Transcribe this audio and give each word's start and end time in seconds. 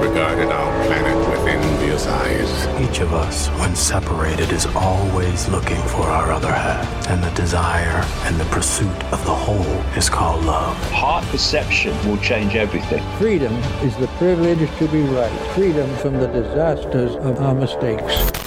regarded 0.00 0.48
our 0.48 0.86
planet 0.86 1.16
with 1.28 1.46
envious 1.46 2.06
eyes. 2.06 2.66
Each 2.80 3.00
of 3.00 3.12
us, 3.12 3.48
when 3.60 3.74
separated, 3.74 4.52
is 4.52 4.66
always 4.74 5.48
looking 5.48 5.80
for 5.88 6.02
our 6.02 6.32
other 6.32 6.52
half. 6.52 7.08
And 7.08 7.22
the 7.22 7.30
desire 7.30 8.04
and 8.24 8.38
the 8.38 8.44
pursuit 8.46 9.04
of 9.12 9.24
the 9.24 9.34
whole 9.34 9.80
is 9.96 10.08
called 10.08 10.44
love. 10.44 10.76
Heart 10.90 11.24
perception 11.26 11.92
will 12.08 12.18
change 12.18 12.54
everything. 12.54 13.02
Freedom 13.18 13.52
is 13.82 13.96
the 13.96 14.08
privilege 14.18 14.68
to 14.78 14.88
be 14.88 15.02
right. 15.02 15.32
Freedom 15.54 15.88
from 15.96 16.14
the 16.14 16.28
disasters 16.28 17.14
of 17.16 17.40
our 17.40 17.54
mistakes. 17.54 18.45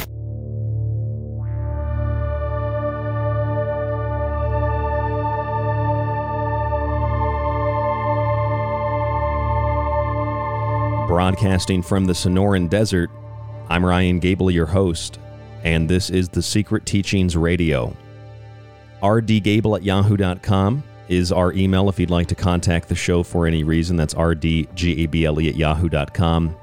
Broadcasting 11.30 11.84
from 11.84 12.06
the 12.06 12.14
Sonoran 12.14 12.68
Desert, 12.68 13.12
I'm 13.70 13.86
Ryan 13.86 14.18
Gable, 14.18 14.50
your 14.50 14.66
host, 14.66 15.20
and 15.64 15.88
this 15.88 16.10
is 16.10 16.28
the 16.28 16.42
Secret 16.42 16.88
Teachings 16.88 17.38
Radio. 17.38 17.96
rdgable 19.04 19.78
at 19.78 19.84
yahoo.com 19.84 20.84
is 21.08 21.32
our 21.32 21.54
email 21.54 21.88
if 21.88 22.00
you'd 22.00 22.10
like 22.10 22.26
to 22.30 22.36
contact 22.36 22.90
the 22.90 22.96
show 22.96 23.22
for 23.22 23.46
any 23.46 23.64
reason. 23.64 23.96
That's 23.96 24.16
rdgable 24.16 25.48
at 25.48 25.56
yahoo.com. 25.56 26.56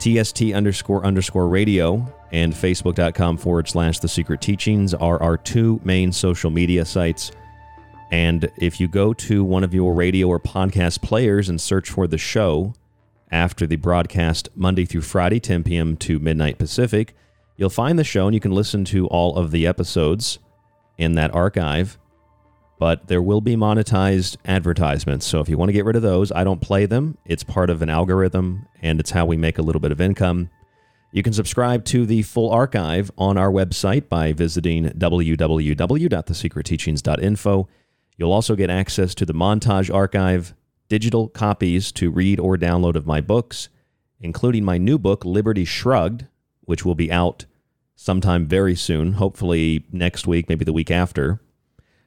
TST 0.00 0.42
underscore 0.54 1.06
underscore 1.06 1.46
radio 1.46 2.04
and 2.32 2.52
facebook.com 2.52 3.36
forward 3.36 3.68
slash 3.68 4.00
the 4.00 4.08
secret 4.08 4.40
teachings 4.40 4.92
are 4.92 5.22
our 5.22 5.36
two 5.36 5.80
main 5.84 6.10
social 6.10 6.50
media 6.50 6.84
sites. 6.84 7.30
And 8.10 8.50
if 8.56 8.80
you 8.80 8.88
go 8.88 9.14
to 9.14 9.44
one 9.44 9.62
of 9.62 9.72
your 9.72 9.94
radio 9.94 10.26
or 10.26 10.40
podcast 10.40 11.00
players 11.00 11.48
and 11.48 11.60
search 11.60 11.90
for 11.90 12.08
the 12.08 12.18
show, 12.18 12.74
after 13.30 13.66
the 13.66 13.76
broadcast 13.76 14.48
Monday 14.54 14.84
through 14.84 15.02
Friday, 15.02 15.40
10 15.40 15.64
p.m. 15.64 15.96
to 15.98 16.18
midnight 16.18 16.58
Pacific. 16.58 17.14
You'll 17.56 17.70
find 17.70 17.98
the 17.98 18.04
show 18.04 18.26
and 18.26 18.34
you 18.34 18.40
can 18.40 18.52
listen 18.52 18.84
to 18.86 19.06
all 19.08 19.36
of 19.36 19.50
the 19.50 19.66
episodes 19.66 20.38
in 20.96 21.14
that 21.14 21.34
archive. 21.34 21.98
But 22.78 23.08
there 23.08 23.20
will 23.20 23.42
be 23.42 23.56
monetized 23.56 24.38
advertisements. 24.46 25.26
So 25.26 25.40
if 25.40 25.50
you 25.50 25.58
want 25.58 25.68
to 25.68 25.74
get 25.74 25.84
rid 25.84 25.96
of 25.96 26.02
those, 26.02 26.32
I 26.32 26.44
don't 26.44 26.62
play 26.62 26.86
them. 26.86 27.18
It's 27.26 27.44
part 27.44 27.68
of 27.68 27.82
an 27.82 27.90
algorithm 27.90 28.66
and 28.80 28.98
it's 28.98 29.10
how 29.10 29.26
we 29.26 29.36
make 29.36 29.58
a 29.58 29.62
little 29.62 29.80
bit 29.80 29.92
of 29.92 30.00
income. 30.00 30.48
You 31.12 31.22
can 31.22 31.32
subscribe 31.32 31.84
to 31.86 32.06
the 32.06 32.22
full 32.22 32.50
archive 32.50 33.10
on 33.18 33.36
our 33.36 33.50
website 33.50 34.08
by 34.08 34.32
visiting 34.32 34.86
www.thesecretteachings.info. 34.86 37.68
You'll 38.16 38.32
also 38.32 38.54
get 38.54 38.70
access 38.70 39.14
to 39.16 39.26
the 39.26 39.34
Montage 39.34 39.92
Archive, 39.92 40.54
digital 40.90 41.28
copies 41.28 41.90
to 41.92 42.10
read 42.10 42.38
or 42.38 42.58
download 42.58 42.96
of 42.96 43.06
my 43.06 43.22
books, 43.22 43.70
including 44.20 44.64
my 44.64 44.76
new 44.76 44.98
book, 44.98 45.24
Liberty 45.24 45.64
Shrugged, 45.64 46.26
which 46.62 46.84
will 46.84 46.96
be 46.96 47.10
out 47.10 47.46
sometime 47.94 48.44
very 48.44 48.74
soon, 48.74 49.12
hopefully 49.12 49.86
next 49.92 50.26
week, 50.26 50.48
maybe 50.48 50.64
the 50.64 50.72
week 50.72 50.90
after. 50.90 51.40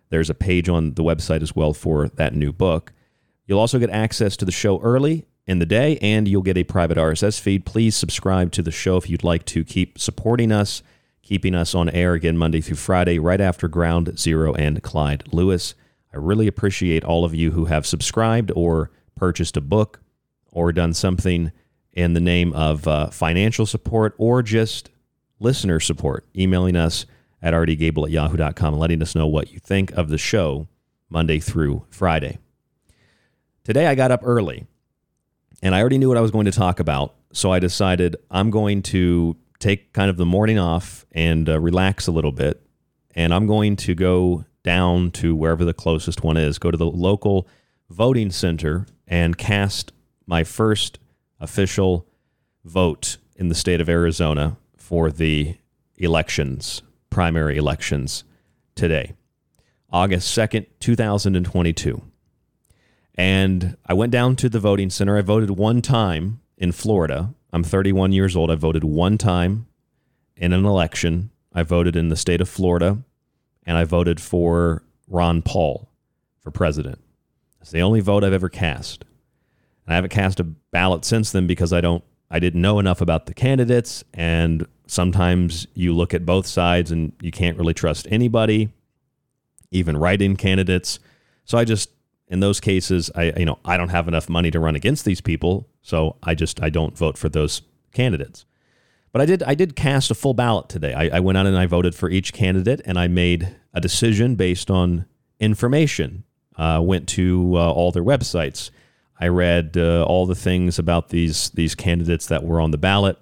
There's 0.10 0.30
a 0.30 0.36
page 0.36 0.70
on 0.70 0.94
the 0.94 1.04
website 1.04 1.42
as 1.42 1.56
well 1.56 1.74
for 1.74 2.10
that 2.10 2.36
new 2.36 2.52
book. 2.52 2.94
You'll 3.48 3.60
also 3.60 3.80
get 3.80 3.90
access 3.90 4.38
to 4.38 4.46
the 4.46 4.52
show 4.52 4.80
early 4.82 5.26
in 5.48 5.60
the 5.60 5.66
day, 5.66 5.98
and 6.02 6.28
you'll 6.28 6.42
get 6.42 6.58
a 6.58 6.64
private 6.64 6.98
RSS 6.98 7.40
feed. 7.40 7.66
Please 7.66 7.96
subscribe 7.96 8.52
to 8.52 8.62
the 8.62 8.72
show 8.72 8.98
if 8.98 9.10
you'd 9.10 9.24
like 9.24 9.46
to 9.46 9.64
keep 9.64 9.98
supporting 9.98 10.52
us, 10.52 10.84
keeping 11.22 11.56
us 11.56 11.74
on 11.74 11.90
air 11.90 12.14
again 12.14 12.38
Monday 12.38 12.62
through 12.62 12.76
Friday, 12.76 13.18
right 13.18 13.42
after 13.42 13.68
Ground 13.68 14.20
Zero 14.20 14.54
and 14.54 14.84
Clyde 14.84 15.24
Lewis. 15.32 15.74
I 16.14 16.18
really 16.18 16.48
appreciate 16.48 17.04
all 17.04 17.26
of 17.26 17.34
you 17.34 17.52
who 17.52 17.66
have 17.66 17.86
subscribed 17.86 18.52
or 18.56 18.92
purchased 19.16 19.58
a 19.58 19.62
book 19.62 20.02
or 20.52 20.72
done 20.72 20.94
something 20.94 21.52
in 21.92 22.14
the 22.14 22.20
name 22.20 22.54
of 22.54 22.88
uh, 22.88 23.08
financial 23.08 23.66
support 23.66 24.14
or 24.18 24.44
just 24.44 24.90
listener 25.40 25.80
support, 25.80 26.26
emailing 26.36 26.76
us 26.76 27.06
at 27.42 27.54
rdgable 27.54 28.06
at 28.06 28.12
yahoo.com 28.12 28.74
and 28.74 28.80
letting 28.80 29.02
us 29.02 29.16
know 29.16 29.28
what 29.28 29.52
you 29.52 29.60
think 29.60 29.92
of 29.92 30.10
the 30.10 30.18
show 30.18 30.68
Monday 31.10 31.40
through 31.40 31.86
Friday. 31.90 32.38
Today 33.64 33.88
I 33.88 33.96
got 33.96 34.12
up 34.12 34.22
early 34.24 34.68
and 35.62 35.74
I 35.74 35.80
already 35.80 35.98
knew 35.98 36.10
what 36.10 36.18
I 36.18 36.22
was 36.22 36.32
going 36.32 36.46
to 36.46 36.52
talk 36.52 36.80
about. 36.80 37.16
So 37.32 37.52
I 37.52 37.60
decided 37.60 38.16
I'm 38.30 38.52
going 38.52 38.84
to 38.84 39.36
take 39.60 39.94
kind 39.94 40.10
of 40.10 40.18
the 40.18 40.26
morning 40.26 40.60
off 40.60 41.06
and 41.12 41.50
uh, 41.50 41.60
relax 41.60 42.08
a 42.08 42.12
little 42.12 42.32
bit. 42.32 42.62
And 43.16 43.34
I'm 43.34 43.48
going 43.48 43.76
to 43.78 43.96
go 43.96 44.46
down 44.64 45.12
to 45.12 45.36
wherever 45.36 45.66
the 45.66 45.74
closest 45.74 46.24
one 46.24 46.38
is, 46.38 46.58
go 46.58 46.72
to 46.72 46.78
the 46.78 46.86
local 46.86 47.48
voting 47.90 48.32
center 48.32 48.88
and 49.08 49.38
cast 49.38 49.92
my 50.26 50.44
first 50.44 51.00
official 51.40 52.08
vote 52.64 53.18
in 53.36 53.50
the 53.50 53.56
state 53.56 53.82
of 53.82 53.90
Arizona 53.90 54.58
for 54.78 55.12
the 55.12 55.58
elections, 55.98 56.82
primary 57.10 57.58
elections 57.58 58.24
today, 58.76 59.14
August 59.92 60.36
2nd, 60.38 60.66
2022. 60.80 62.02
And 63.16 63.78
I 63.86 63.94
went 63.94 64.12
down 64.12 64.36
to 64.38 64.50
the 64.50 64.60
voting 64.60 64.90
center. 64.90 65.18
I 65.18 65.22
voted 65.22 65.52
one 65.52 65.82
time 65.82 66.42
in 66.58 66.72
Florida. 66.72 67.34
I'm 67.52 67.64
31 67.64 68.12
years 68.12 68.36
old. 68.36 68.50
I 68.50 68.56
voted 68.56 68.84
one 68.84 69.18
time 69.18 69.68
in 70.36 70.52
an 70.54 70.66
election. 70.66 71.30
I 71.54 71.62
voted 71.62 71.96
in 71.96 72.10
the 72.10 72.16
state 72.16 72.42
of 72.42 72.50
Florida, 72.50 73.04
and 73.66 73.78
I 73.78 73.84
voted 73.84 74.20
for 74.20 74.84
Ron 75.08 75.42
Paul 75.42 75.90
for 76.42 76.52
president. 76.52 77.00
It's 77.62 77.72
the 77.72 77.82
only 77.82 78.02
vote 78.02 78.24
I've 78.24 78.34
ever 78.34 78.50
cast. 78.50 79.06
And 79.86 79.94
I 79.94 79.96
haven't 79.96 80.12
cast 80.12 80.40
a 80.40 80.44
ballot 80.44 81.06
since 81.06 81.32
then 81.32 81.48
because 81.48 81.74
I 81.74 81.82
don't 81.82 82.04
I 82.30 82.40
didn't 82.40 82.62
know 82.62 82.80
enough 82.80 83.00
about 83.00 83.28
the 83.28 83.34
candidates 83.34 84.04
and 84.14 84.66
sometimes 84.88 85.68
you 85.74 85.94
look 85.94 86.14
at 86.14 86.26
both 86.26 86.48
sides 86.48 86.92
and 86.92 87.14
you 87.22 87.32
can't 87.32 87.58
really 87.58 87.74
trust 87.74 88.08
anybody, 88.10 88.70
even 89.72 89.98
write-in 89.98 90.36
candidates. 90.36 91.00
So 91.46 91.58
I 91.58 91.64
just 91.64 91.90
in 92.28 92.40
those 92.40 92.60
cases, 92.60 93.12
I 93.16 93.34
you 93.38 93.46
know 93.46 93.60
I 93.64 93.78
don't 93.78 93.90
have 93.90 94.08
enough 94.08 94.30
money 94.30 94.52
to 94.52 94.60
run 94.60 94.76
against 94.76 95.06
these 95.06 95.22
people, 95.22 95.68
so 95.82 96.16
I 96.24 96.36
just 96.36 96.62
I 96.62 96.70
don't 96.70 96.98
vote 96.98 97.18
for 97.18 97.30
those 97.30 97.62
candidates. 97.94 98.46
But 99.14 99.22
I 99.22 99.26
did 99.26 99.44
I 99.44 99.56
did 99.56 99.76
cast 99.76 100.12
a 100.12 100.16
full 100.16 100.34
ballot 100.34 100.68
today. 100.68 100.94
I, 100.94 101.18
I 101.18 101.20
went 101.22 101.38
out 101.38 101.46
and 101.46 101.58
I 101.58 101.68
voted 101.68 101.96
for 101.96 102.10
each 102.10 102.34
candidate, 102.34 102.82
and 102.84 103.00
I 103.00 103.08
made 103.08 103.56
a 103.74 103.80
decision 103.80 104.36
based 104.36 104.70
on 104.70 105.06
information. 105.40 106.26
Uh, 106.58 106.82
went 106.84 107.08
to 107.10 107.54
uh, 107.56 107.72
all 107.72 107.92
their 107.92 108.04
websites. 108.04 108.70
I 109.20 109.28
read 109.28 109.78
uh, 109.78 110.04
all 110.04 110.26
the 110.26 110.36
things 110.36 110.78
about 110.78 111.10
these 111.10 111.52
these 111.52 111.76
candidates 111.76 112.26
that 112.28 112.44
were 112.44 112.60
on 112.60 112.72
the 112.72 112.78
ballot, 112.78 113.18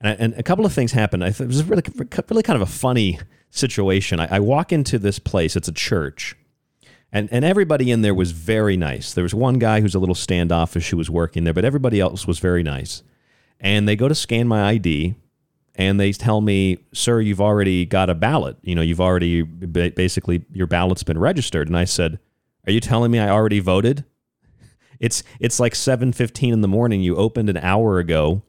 and, 0.00 0.08
I, 0.08 0.12
and 0.12 0.34
a 0.34 0.42
couple 0.42 0.66
of 0.66 0.72
things 0.72 0.92
happened. 0.92 1.22
I 1.22 1.28
it 1.28 1.38
was 1.38 1.62
really 1.64 1.84
really 2.28 2.42
kind 2.42 2.60
of 2.60 2.62
a 2.62 2.72
funny 2.72 3.20
situation. 3.50 4.18
I, 4.18 4.36
I 4.36 4.40
walk 4.40 4.72
into 4.72 4.98
this 4.98 5.18
place. 5.18 5.54
It's 5.54 5.68
a 5.68 5.72
church 5.72 6.34
and 7.12 7.28
and 7.32 7.44
everybody 7.44 7.90
in 7.90 8.02
there 8.02 8.14
was 8.14 8.32
very 8.32 8.76
nice. 8.76 9.12
There 9.12 9.22
was 9.22 9.34
one 9.34 9.58
guy 9.58 9.80
who's 9.80 9.94
a 9.94 9.98
little 9.98 10.14
standoffish 10.14 10.90
who 10.90 10.96
was 10.96 11.10
working 11.10 11.44
there, 11.44 11.54
but 11.54 11.64
everybody 11.64 12.00
else 12.00 12.26
was 12.26 12.38
very 12.38 12.62
nice. 12.62 13.02
And 13.60 13.88
they 13.88 13.96
go 13.96 14.08
to 14.08 14.14
scan 14.14 14.48
my 14.48 14.68
ID, 14.68 15.14
and 15.76 16.00
they 16.00 16.12
tell 16.12 16.40
me, 16.40 16.78
"Sir, 16.92 17.20
you've 17.20 17.40
already 17.40 17.84
got 17.84 18.10
a 18.10 18.14
ballot. 18.14 18.56
You 18.62 18.74
know, 18.74 18.82
you've 18.82 19.00
already 19.00 19.42
basically 19.42 20.44
your 20.52 20.66
ballot's 20.66 21.04
been 21.04 21.18
registered." 21.18 21.68
And 21.68 21.76
I 21.76 21.84
said, 21.84 22.18
"Are 22.66 22.72
you 22.72 22.80
telling 22.80 23.10
me 23.10 23.18
I 23.18 23.28
already 23.28 23.60
voted?" 23.60 24.04
It's 24.98 25.22
it's 25.38 25.60
like 25.60 25.74
seven 25.74 26.12
fifteen 26.12 26.52
in 26.52 26.62
the 26.62 26.68
morning. 26.68 27.02
You 27.02 27.16
opened 27.16 27.50
an 27.50 27.58
hour 27.58 27.98
ago, 27.98 28.42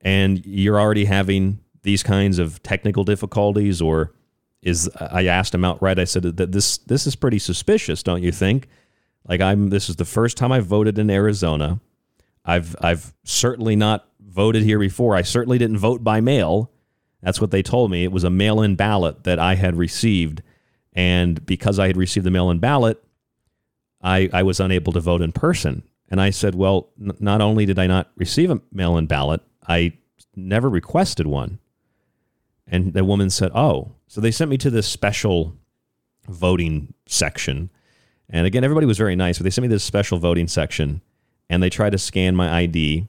and 0.00 0.44
you're 0.44 0.80
already 0.80 1.04
having 1.04 1.60
these 1.82 2.02
kinds 2.02 2.38
of 2.38 2.62
technical 2.62 3.04
difficulties 3.04 3.80
or 3.80 4.14
is 4.62 4.88
I 4.96 5.26
asked 5.26 5.54
him 5.54 5.64
outright. 5.64 5.98
I 5.98 6.04
said 6.04 6.22
that 6.22 6.52
this 6.52 6.78
this 6.78 7.06
is 7.06 7.16
pretty 7.16 7.38
suspicious, 7.38 8.02
don't 8.02 8.22
you 8.22 8.32
think? 8.32 8.68
Like 9.28 9.40
I'm 9.40 9.68
this 9.70 9.88
is 9.88 9.96
the 9.96 10.04
first 10.04 10.36
time 10.36 10.52
I've 10.52 10.66
voted 10.66 10.98
in 10.98 11.10
Arizona. 11.10 11.80
I've 12.44 12.74
I've 12.80 13.12
certainly 13.24 13.76
not 13.76 14.06
voted 14.32 14.62
here 14.62 14.78
before. 14.78 15.14
I 15.14 15.22
certainly 15.22 15.58
didn't 15.58 15.78
vote 15.78 16.02
by 16.02 16.20
mail. 16.20 16.70
That's 17.22 17.40
what 17.40 17.50
they 17.50 17.62
told 17.62 17.90
me. 17.90 18.04
It 18.04 18.12
was 18.12 18.24
a 18.24 18.30
mail-in 18.30 18.74
ballot 18.76 19.24
that 19.24 19.38
I 19.38 19.54
had 19.54 19.76
received, 19.76 20.42
and 20.92 21.44
because 21.46 21.78
I 21.78 21.86
had 21.86 21.96
received 21.96 22.26
the 22.26 22.30
mail-in 22.30 22.58
ballot, 22.58 23.02
I 24.02 24.28
I 24.32 24.42
was 24.42 24.60
unable 24.60 24.92
to 24.92 25.00
vote 25.00 25.22
in 25.22 25.32
person. 25.32 25.82
And 26.08 26.20
I 26.20 26.30
said, 26.30 26.54
well, 26.54 26.90
n- 27.00 27.16
not 27.20 27.40
only 27.40 27.64
did 27.64 27.78
I 27.78 27.86
not 27.86 28.10
receive 28.16 28.50
a 28.50 28.60
mail-in 28.70 29.06
ballot, 29.06 29.40
I 29.66 29.94
never 30.36 30.68
requested 30.68 31.26
one. 31.26 31.58
And 32.66 32.92
the 32.92 33.04
woman 33.04 33.30
said, 33.30 33.50
oh, 33.54 33.92
so 34.08 34.20
they 34.20 34.30
sent 34.30 34.50
me 34.50 34.58
to 34.58 34.70
this 34.70 34.86
special 34.86 35.56
voting 36.28 36.94
section. 37.06 37.70
And 38.28 38.46
again, 38.46 38.64
everybody 38.64 38.86
was 38.86 38.98
very 38.98 39.16
nice, 39.16 39.38
but 39.38 39.44
they 39.44 39.50
sent 39.50 39.62
me 39.62 39.68
this 39.68 39.84
special 39.84 40.18
voting 40.18 40.48
section 40.48 41.02
and 41.48 41.62
they 41.62 41.70
tried 41.70 41.90
to 41.90 41.98
scan 41.98 42.34
my 42.36 42.50
ID 42.60 43.06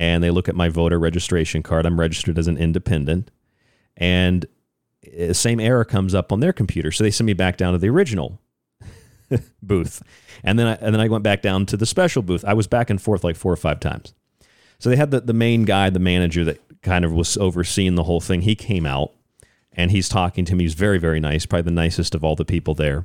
and 0.00 0.24
they 0.24 0.30
look 0.30 0.48
at 0.48 0.56
my 0.56 0.70
voter 0.70 0.98
registration 0.98 1.62
card. 1.62 1.84
I'm 1.84 2.00
registered 2.00 2.38
as 2.38 2.48
an 2.48 2.56
independent. 2.56 3.30
And 3.98 4.46
the 5.02 5.34
same 5.34 5.60
error 5.60 5.84
comes 5.84 6.14
up 6.14 6.32
on 6.32 6.40
their 6.40 6.54
computer. 6.54 6.90
So 6.90 7.04
they 7.04 7.10
send 7.10 7.26
me 7.26 7.34
back 7.34 7.58
down 7.58 7.74
to 7.74 7.78
the 7.78 7.90
original 7.90 8.40
booth. 9.62 10.02
And 10.42 10.58
then 10.58 10.66
I, 10.68 10.74
and 10.80 10.94
then 10.94 11.02
I 11.02 11.08
went 11.08 11.22
back 11.22 11.42
down 11.42 11.66
to 11.66 11.76
the 11.76 11.84
special 11.84 12.22
booth. 12.22 12.46
I 12.46 12.54
was 12.54 12.66
back 12.66 12.88
and 12.88 13.00
forth 13.00 13.22
like 13.22 13.36
four 13.36 13.52
or 13.52 13.56
five 13.56 13.78
times. 13.78 14.14
So 14.78 14.88
they 14.88 14.96
had 14.96 15.10
the, 15.10 15.20
the 15.20 15.34
main 15.34 15.64
guy, 15.64 15.90
the 15.90 15.98
manager 15.98 16.46
that 16.46 16.62
kind 16.80 17.04
of 17.04 17.12
was 17.12 17.36
overseeing 17.36 17.96
the 17.96 18.04
whole 18.04 18.22
thing. 18.22 18.40
He 18.40 18.54
came 18.54 18.86
out 18.86 19.12
and 19.74 19.90
he's 19.90 20.08
talking 20.08 20.46
to 20.46 20.54
me. 20.54 20.64
He's 20.64 20.72
very, 20.72 20.96
very 20.96 21.20
nice, 21.20 21.44
probably 21.44 21.64
the 21.64 21.72
nicest 21.72 22.14
of 22.14 22.24
all 22.24 22.36
the 22.36 22.46
people 22.46 22.72
there. 22.72 23.04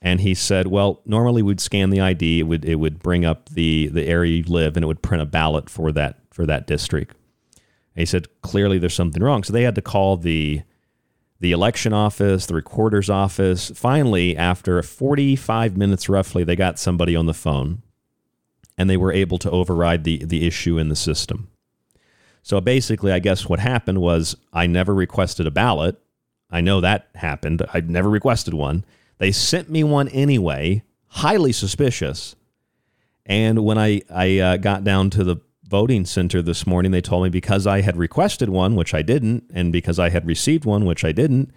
And 0.00 0.20
he 0.20 0.34
said, 0.34 0.68
"Well, 0.68 1.00
normally 1.04 1.42
we'd 1.42 1.60
scan 1.60 1.90
the 1.90 2.00
ID. 2.00 2.40
It 2.40 2.44
would 2.44 2.64
it 2.64 2.76
would 2.76 3.00
bring 3.00 3.24
up 3.24 3.48
the 3.48 3.88
the 3.88 4.06
area 4.06 4.36
you 4.36 4.44
live, 4.44 4.76
and 4.76 4.84
it 4.84 4.86
would 4.86 5.02
print 5.02 5.22
a 5.22 5.26
ballot 5.26 5.68
for 5.68 5.90
that 5.92 6.18
for 6.30 6.46
that 6.46 6.66
district." 6.66 7.16
And 7.96 8.02
he 8.02 8.06
said, 8.06 8.28
"Clearly, 8.42 8.78
there's 8.78 8.94
something 8.94 9.22
wrong." 9.22 9.42
So 9.42 9.52
they 9.52 9.64
had 9.64 9.74
to 9.74 9.82
call 9.82 10.16
the 10.16 10.62
the 11.40 11.52
election 11.52 11.92
office, 11.92 12.46
the 12.46 12.54
recorder's 12.54 13.10
office. 13.10 13.70
Finally, 13.74 14.36
after 14.36 14.82
45 14.82 15.76
minutes 15.76 16.08
roughly, 16.08 16.42
they 16.44 16.56
got 16.56 16.78
somebody 16.78 17.14
on 17.14 17.26
the 17.26 17.34
phone, 17.34 17.82
and 18.76 18.90
they 18.90 18.96
were 18.96 19.12
able 19.12 19.38
to 19.38 19.50
override 19.50 20.04
the 20.04 20.24
the 20.24 20.46
issue 20.46 20.78
in 20.78 20.88
the 20.88 20.96
system. 20.96 21.48
So 22.42 22.60
basically, 22.60 23.12
I 23.12 23.18
guess 23.18 23.48
what 23.48 23.58
happened 23.58 24.00
was 24.00 24.36
I 24.52 24.66
never 24.66 24.94
requested 24.94 25.46
a 25.46 25.50
ballot. 25.50 26.00
I 26.50 26.60
know 26.60 26.80
that 26.80 27.08
happened. 27.14 27.62
I 27.74 27.80
never 27.80 28.08
requested 28.08 28.54
one. 28.54 28.84
They 29.18 29.32
sent 29.32 29.68
me 29.68 29.84
one 29.84 30.08
anyway, 30.08 30.82
highly 31.08 31.52
suspicious. 31.52 32.36
And 33.26 33.64
when 33.64 33.78
I, 33.78 34.02
I 34.10 34.38
uh, 34.38 34.56
got 34.56 34.84
down 34.84 35.10
to 35.10 35.24
the 35.24 35.36
voting 35.64 36.06
center 36.06 36.40
this 36.40 36.66
morning, 36.66 36.92
they 36.92 37.00
told 37.00 37.24
me 37.24 37.28
because 37.28 37.66
I 37.66 37.82
had 37.82 37.96
requested 37.96 38.48
one, 38.48 38.74
which 38.74 38.94
I 38.94 39.02
didn't, 39.02 39.44
and 39.52 39.72
because 39.72 39.98
I 39.98 40.08
had 40.08 40.26
received 40.26 40.64
one, 40.64 40.86
which 40.86 41.04
I 41.04 41.12
didn't, 41.12 41.52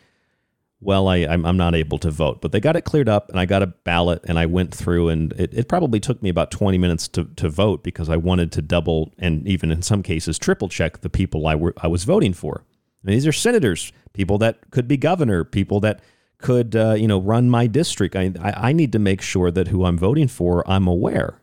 well, 0.82 1.08
I, 1.08 1.18
I'm, 1.18 1.46
I'm 1.46 1.58
not 1.58 1.76
able 1.76 2.00
to 2.00 2.10
vote. 2.10 2.42
But 2.42 2.52
they 2.52 2.60
got 2.60 2.76
it 2.76 2.84
cleared 2.84 3.08
up, 3.08 3.30
and 3.30 3.40
I 3.40 3.46
got 3.46 3.62
a 3.62 3.68
ballot, 3.68 4.22
and 4.26 4.38
I 4.38 4.48
went 4.48 4.74
through, 4.74 5.10
and 5.10 5.32
it, 5.34 5.54
it 5.54 5.70
probably 5.70 6.00
took 6.00 6.22
me 6.24 6.30
about 6.30 6.50
20 6.52 6.78
minutes 6.80 7.08
to, 7.10 7.26
to 7.26 7.48
vote 7.48 7.84
because 7.84 8.10
I 8.10 8.18
wanted 8.18 8.52
to 8.54 8.62
double 8.62 9.14
and 9.20 9.48
even 9.48 9.72
in 9.72 9.84
some 9.84 10.02
cases 10.02 10.40
triple 10.40 10.68
check 10.68 11.02
the 11.02 11.10
people 11.10 11.46
I, 11.46 11.56
were, 11.56 11.76
I 11.78 11.88
was 11.88 12.04
voting 12.04 12.34
for. 12.34 12.66
And 13.04 13.14
these 13.14 13.28
are 13.28 13.32
senators, 13.32 13.94
people 14.14 14.40
that 14.40 14.72
could 14.72 14.88
be 14.88 14.98
governor, 14.98 15.44
people 15.44 15.80
that 15.82 16.02
could 16.42 16.76
uh, 16.76 16.94
you 16.94 17.08
know 17.08 17.20
run 17.20 17.50
my 17.50 17.68
district. 17.68 18.16
I, 18.16 18.34
I, 18.42 18.74
need 18.74 18.92
to 18.94 19.00
make 19.00 19.22
sure 19.22 19.52
that 19.52 19.70
who 19.70 19.86
I'm 19.86 19.98
voting 19.98 20.28
for, 20.28 20.70
I'm 20.70 20.88
aware. 20.88 21.40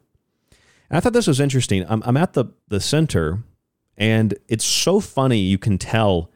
And 0.90 0.96
I 0.96 1.00
thought 1.00 1.12
this 1.12 1.26
was 1.26 1.40
interesting. 1.40 1.84
I'm, 1.88 2.02
I'm 2.04 2.16
at 2.16 2.34
the 2.34 2.46
the 2.68 2.80
center, 2.80 3.42
and 3.96 4.34
it's 4.48 4.64
so 4.64 5.00
funny. 5.00 5.38
You 5.38 5.58
can 5.58 5.78
tell 5.78 6.30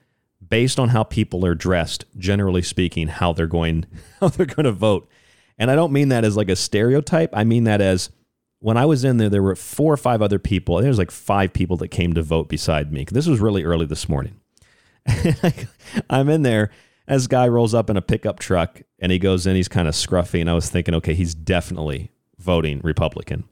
based 0.46 0.78
on 0.78 0.90
how 0.90 1.02
people 1.02 1.46
are 1.46 1.54
dressed, 1.54 2.04
generally 2.16 2.62
speaking, 2.62 3.08
how 3.08 3.32
they're 3.32 3.46
going 3.46 3.86
how 4.20 4.28
they're 4.28 4.46
going 4.46 4.64
to 4.64 4.72
vote. 4.72 5.08
And 5.58 5.70
I 5.70 5.74
don't 5.74 5.92
mean 5.92 6.08
that 6.08 6.24
as 6.24 6.36
like 6.36 6.48
a 6.48 6.56
stereotype. 6.56 7.30
I 7.32 7.44
mean 7.44 7.64
that 7.64 7.80
as 7.80 8.10
when 8.58 8.76
I 8.76 8.86
was 8.86 9.04
in 9.04 9.16
there, 9.16 9.28
there 9.28 9.42
were 9.42 9.56
four 9.56 9.92
or 9.92 9.96
five 9.96 10.22
other 10.22 10.38
people. 10.38 10.78
There 10.78 10.88
was 10.88 10.98
like 10.98 11.10
five 11.10 11.52
people 11.52 11.76
that 11.78 11.88
came 11.88 12.14
to 12.14 12.22
vote 12.22 12.48
beside 12.48 12.92
me. 12.92 13.04
This 13.10 13.26
was 13.26 13.40
really 13.40 13.64
early 13.64 13.86
this 13.86 14.08
morning. 14.08 14.40
I'm 16.10 16.28
in 16.28 16.42
there. 16.42 16.70
As 17.08 17.26
guy 17.26 17.48
rolls 17.48 17.74
up 17.74 17.90
in 17.90 17.96
a 17.96 18.02
pickup 18.02 18.38
truck 18.38 18.82
and 18.98 19.10
he 19.10 19.18
goes 19.18 19.46
in, 19.46 19.56
he's 19.56 19.68
kind 19.68 19.88
of 19.88 19.94
scruffy. 19.94 20.40
And 20.40 20.48
I 20.48 20.54
was 20.54 20.70
thinking, 20.70 20.94
okay, 20.94 21.14
he's 21.14 21.34
definitely 21.34 22.10
voting 22.38 22.80
Republican. 22.82 23.44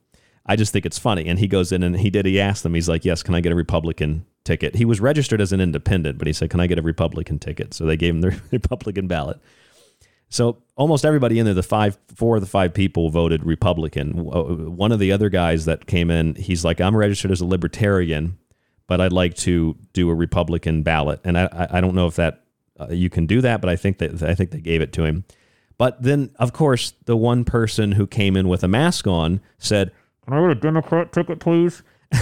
I 0.46 0.56
just 0.56 0.72
think 0.72 0.86
it's 0.86 0.98
funny. 0.98 1.26
And 1.26 1.38
he 1.38 1.46
goes 1.46 1.72
in 1.72 1.82
and 1.82 1.98
he 1.98 2.10
did. 2.10 2.26
He 2.26 2.40
asked 2.40 2.62
them, 2.62 2.74
he's 2.74 2.88
like, 2.88 3.04
yes, 3.04 3.22
can 3.22 3.34
I 3.34 3.40
get 3.40 3.52
a 3.52 3.56
Republican 3.56 4.24
ticket? 4.44 4.76
He 4.76 4.84
was 4.84 5.00
registered 5.00 5.40
as 5.40 5.52
an 5.52 5.60
independent, 5.60 6.18
but 6.18 6.26
he 6.26 6.32
said, 6.32 6.50
can 6.50 6.60
I 6.60 6.66
get 6.66 6.78
a 6.78 6.82
Republican 6.82 7.38
ticket? 7.38 7.74
So 7.74 7.84
they 7.84 7.96
gave 7.96 8.14
him 8.14 8.20
the 8.20 8.40
Republican 8.52 9.06
ballot. 9.06 9.40
So 10.28 10.62
almost 10.76 11.04
everybody 11.04 11.38
in 11.40 11.44
there, 11.44 11.54
the 11.54 11.62
five, 11.62 11.98
four 12.14 12.36
of 12.36 12.40
the 12.40 12.48
five 12.48 12.72
people 12.72 13.10
voted 13.10 13.44
Republican. 13.44 14.18
Uh, 14.32 14.70
one 14.70 14.92
of 14.92 15.00
the 15.00 15.10
other 15.10 15.28
guys 15.28 15.64
that 15.64 15.86
came 15.86 16.10
in, 16.10 16.36
he's 16.36 16.64
like, 16.64 16.80
I'm 16.80 16.96
registered 16.96 17.32
as 17.32 17.40
a 17.40 17.46
libertarian, 17.46 18.38
but 18.86 19.00
I'd 19.00 19.12
like 19.12 19.34
to 19.38 19.76
do 19.92 20.08
a 20.08 20.14
Republican 20.14 20.82
ballot. 20.82 21.20
And 21.24 21.36
I, 21.36 21.68
I 21.70 21.80
don't 21.80 21.96
know 21.96 22.06
if 22.06 22.14
that 22.16 22.44
uh, 22.80 22.86
you 22.90 23.10
can 23.10 23.26
do 23.26 23.40
that, 23.40 23.60
but 23.60 23.68
I 23.68 23.76
think 23.76 23.98
that 23.98 24.22
I 24.22 24.34
think 24.34 24.50
they 24.50 24.60
gave 24.60 24.80
it 24.80 24.92
to 24.94 25.04
him. 25.04 25.24
But 25.78 26.02
then, 26.02 26.30
of 26.36 26.52
course, 26.52 26.92
the 27.06 27.16
one 27.16 27.44
person 27.44 27.92
who 27.92 28.06
came 28.06 28.36
in 28.36 28.48
with 28.48 28.62
a 28.62 28.68
mask 28.68 29.06
on 29.06 29.40
said, 29.58 29.92
"Can 30.24 30.34
I 30.34 30.40
get 30.40 30.50
a 30.50 30.60
Democrat 30.60 31.12
ticket, 31.12 31.40
please?" 31.40 31.82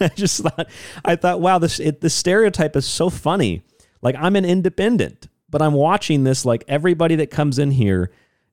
I 0.00 0.10
just 0.14 0.42
thought, 0.42 0.68
I 1.04 1.16
thought, 1.16 1.40
wow, 1.40 1.58
this 1.58 1.80
it, 1.80 2.00
the 2.00 2.10
stereotype 2.10 2.76
is 2.76 2.86
so 2.86 3.10
funny. 3.10 3.62
Like 4.00 4.14
I'm 4.18 4.36
an 4.36 4.44
independent, 4.44 5.28
but 5.50 5.62
I'm 5.62 5.74
watching 5.74 6.24
this 6.24 6.44
like 6.44 6.64
everybody 6.68 7.16
that 7.16 7.30
comes 7.30 7.58
in 7.58 7.72
here 7.72 8.10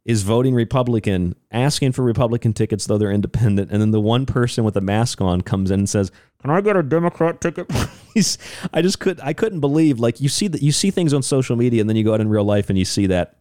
is 0.09 0.23
voting 0.23 0.55
Republican, 0.55 1.35
asking 1.51 1.91
for 1.91 2.01
Republican 2.01 2.51
tickets 2.51 2.87
though 2.87 2.97
they're 2.97 3.11
independent, 3.11 3.69
and 3.69 3.79
then 3.79 3.91
the 3.91 4.01
one 4.01 4.25
person 4.25 4.63
with 4.63 4.75
a 4.75 4.81
mask 4.81 5.21
on 5.21 5.41
comes 5.41 5.69
in 5.69 5.81
and 5.81 5.87
says, 5.87 6.11
"Can 6.41 6.49
I 6.49 6.61
get 6.61 6.75
a 6.75 6.81
Democrat 6.81 7.39
ticket, 7.39 7.69
please?" 7.69 8.39
I 8.73 8.81
just 8.81 8.99
could 8.99 9.19
I 9.21 9.33
couldn't 9.33 9.59
believe 9.59 9.99
like 9.99 10.19
you 10.19 10.27
see 10.27 10.47
that 10.47 10.63
you 10.63 10.71
see 10.71 10.89
things 10.89 11.13
on 11.13 11.21
social 11.21 11.55
media 11.55 11.79
and 11.79 11.87
then 11.87 11.95
you 11.95 12.03
go 12.03 12.15
out 12.15 12.21
in 12.21 12.27
real 12.27 12.43
life 12.43 12.71
and 12.71 12.79
you 12.79 12.85
see 12.85 13.05
that 13.05 13.35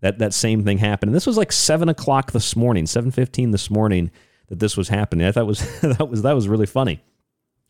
that 0.00 0.18
that 0.18 0.32
same 0.32 0.64
thing 0.64 0.78
happen. 0.78 1.10
And 1.10 1.14
this 1.14 1.26
was 1.26 1.36
like 1.36 1.52
seven 1.52 1.90
o'clock 1.90 2.32
this 2.32 2.56
morning, 2.56 2.86
seven 2.86 3.10
fifteen 3.10 3.50
this 3.50 3.68
morning 3.68 4.10
that 4.48 4.60
this 4.60 4.78
was 4.78 4.88
happening. 4.88 5.26
I 5.26 5.32
thought 5.32 5.46
was 5.46 5.80
that 5.82 6.08
was 6.08 6.22
that 6.22 6.32
was 6.32 6.48
really 6.48 6.64
funny. 6.64 7.02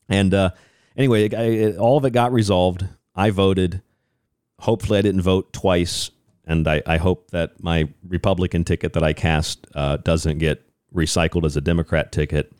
And 0.08 0.32
uh, 0.32 0.50
anyway, 0.96 1.28
I, 1.34 1.76
all 1.76 1.96
of 1.96 2.04
it 2.04 2.12
got 2.12 2.32
resolved. 2.32 2.86
I 3.16 3.30
voted. 3.30 3.82
Hopefully, 4.60 5.00
I 5.00 5.02
didn't 5.02 5.22
vote 5.22 5.52
twice, 5.52 6.12
and 6.46 6.66
I, 6.68 6.82
I 6.86 6.96
hope 6.98 7.30
that 7.30 7.62
my 7.62 7.88
Republican 8.06 8.64
ticket 8.64 8.92
that 8.92 9.02
I 9.02 9.12
cast 9.12 9.66
uh, 9.74 9.96
doesn't 9.98 10.38
get 10.38 10.62
recycled 10.94 11.44
as 11.44 11.56
a 11.56 11.60
Democrat 11.60 12.12
ticket. 12.12 12.52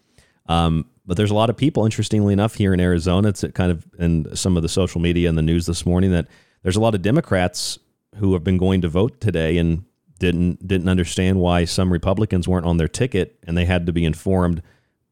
Um, 0.47 0.87
but 1.07 1.17
there's 1.17 1.31
a 1.31 1.35
lot 1.35 1.51
of 1.51 1.57
people, 1.57 1.85
interestingly 1.85 2.33
enough, 2.33 2.55
here 2.55 2.73
in 2.73 2.81
Arizona. 2.81 3.29
It's 3.29 3.45
kind 3.55 3.71
of 3.71 3.87
in 3.99 4.35
some 4.35 4.57
of 4.57 4.63
the 4.63 4.69
social 4.69 5.01
media 5.01 5.29
and 5.29 5.37
the 5.37 5.43
news 5.43 5.67
this 5.67 5.85
morning 5.85 6.11
that 6.13 6.29
there's 6.63 6.77
a 6.77 6.81
lot 6.81 6.95
of 6.95 7.03
Democrats 7.03 7.79
who 8.17 8.33
have 8.33 8.45
been 8.45 8.59
going 8.59 8.81
to 8.83 8.89
vote 8.89 9.21
today 9.21 9.59
and 9.59 9.85
didn't 10.19 10.67
didn't 10.67 10.89
understand 10.89 11.41
why 11.41 11.65
some 11.65 11.93
Republicans 11.93 12.49
weren't 12.49 12.67
on 12.67 12.79
their 12.79 12.89
ticket, 12.89 13.39
and 13.47 13.57
they 13.57 13.65
had 13.65 13.87
to 13.87 13.93
be 13.93 14.05
informed 14.05 14.63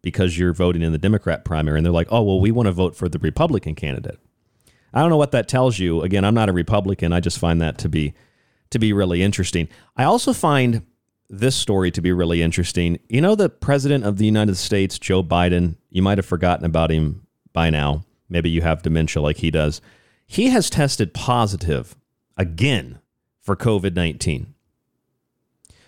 because 0.00 0.38
you're 0.38 0.54
voting 0.54 0.82
in 0.82 0.92
the 0.92 0.98
Democrat 0.98 1.44
primary, 1.44 1.78
and 1.78 1.84
they're 1.84 1.92
like, 1.92 2.08
"Oh, 2.10 2.22
well, 2.22 2.40
we 2.40 2.50
want 2.50 2.66
to 2.66 2.72
vote 2.72 2.96
for 2.96 3.08
the 3.08 3.18
Republican 3.18 3.74
candidate." 3.74 4.18
I 4.94 5.00
don't 5.00 5.10
know 5.10 5.16
what 5.16 5.32
that 5.32 5.48
tells 5.48 5.78
you. 5.78 6.02
Again, 6.02 6.24
I'm 6.24 6.34
not 6.34 6.48
a 6.48 6.52
Republican. 6.52 7.12
I 7.12 7.20
just 7.20 7.38
find 7.38 7.60
that 7.60 7.78
to 7.78 7.88
be 7.88 8.14
to 8.72 8.78
be 8.78 8.92
really 8.92 9.22
interesting. 9.22 9.68
I 9.96 10.04
also 10.04 10.32
find 10.32 10.82
this 11.28 11.56
story 11.56 11.90
to 11.90 12.02
be 12.02 12.12
really 12.12 12.42
interesting. 12.42 12.98
You 13.08 13.20
know, 13.20 13.34
the 13.34 13.48
president 13.48 14.04
of 14.04 14.18
the 14.18 14.26
United 14.26 14.56
States, 14.56 14.98
Joe 14.98 15.22
Biden. 15.22 15.76
You 15.88 16.02
might 16.02 16.18
have 16.18 16.26
forgotten 16.26 16.64
about 16.64 16.90
him 16.90 17.26
by 17.52 17.70
now. 17.70 18.04
Maybe 18.28 18.50
you 18.50 18.62
have 18.62 18.82
dementia 18.82 19.22
like 19.22 19.38
he 19.38 19.50
does. 19.50 19.80
He 20.26 20.48
has 20.48 20.70
tested 20.70 21.14
positive 21.14 21.96
again 22.36 23.00
for 23.40 23.56
COVID 23.56 23.94
19. 23.94 24.54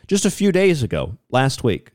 Just 0.06 0.26
a 0.26 0.30
few 0.30 0.52
days 0.52 0.82
ago, 0.82 1.16
last 1.30 1.64
week, 1.64 1.92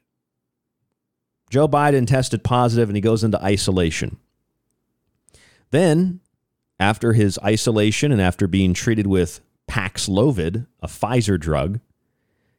Joe 1.50 1.68
Biden 1.68 2.08
tested 2.08 2.44
positive 2.44 2.90
and 2.90 2.96
he 2.96 3.02
goes 3.02 3.24
into 3.24 3.44
isolation. 3.44 4.18
Then, 5.72 6.20
after 6.80 7.14
his 7.14 7.38
isolation 7.44 8.12
and 8.12 8.22
after 8.22 8.48
being 8.48 8.74
treated 8.74 9.06
with 9.06 9.42
Paxlovid, 9.70 10.66
a 10.82 10.88
Pfizer 10.88 11.40
drug, 11.40 11.80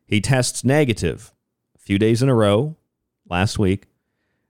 he 0.06 0.20
tests 0.20 0.64
negative 0.64 1.34
a 1.74 1.78
few 1.78 1.98
days 1.98 2.22
in 2.22 2.28
a 2.28 2.34
row 2.34 2.76
last 3.28 3.58
week. 3.58 3.86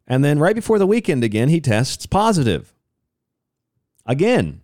And 0.07 0.25
then 0.25 0.38
right 0.38 0.55
before 0.55 0.79
the 0.79 0.87
weekend 0.87 1.25
again, 1.25 1.49
he 1.49 1.61
tests 1.61 2.07
positive. 2.07 2.75
Again. 4.07 4.61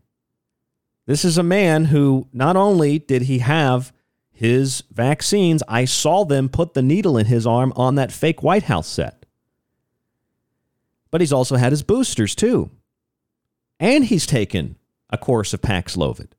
This 1.07 1.25
is 1.25 1.39
a 1.39 1.43
man 1.43 1.87
who 1.87 2.29
not 2.33 2.57
only 2.57 2.99
did 2.99 3.23
he 3.23 3.39
have 3.39 3.93
his 4.33 4.83
vaccines, 4.91 5.63
I 5.69 5.85
saw 5.85 6.25
them 6.25 6.49
put 6.49 6.75
the 6.75 6.83
needle 6.83 7.17
in 7.17 7.27
his 7.27 7.47
arm 7.47 7.73
on 7.77 7.95
that 7.95 8.13
fake 8.13 8.43
White 8.43 8.65
House 8.65 8.89
set. 8.89 9.25
But 11.11 11.21
he's 11.21 11.33
also 11.33 11.57
had 11.57 11.73
his 11.73 11.85
boosters 11.85 12.35
too. 12.35 12.71
And 13.79 14.05
he's 14.05 14.27
taken 14.27 14.77
a 15.09 15.17
course 15.17 15.55
of 15.55 15.63
Paxlovid. 15.63 16.33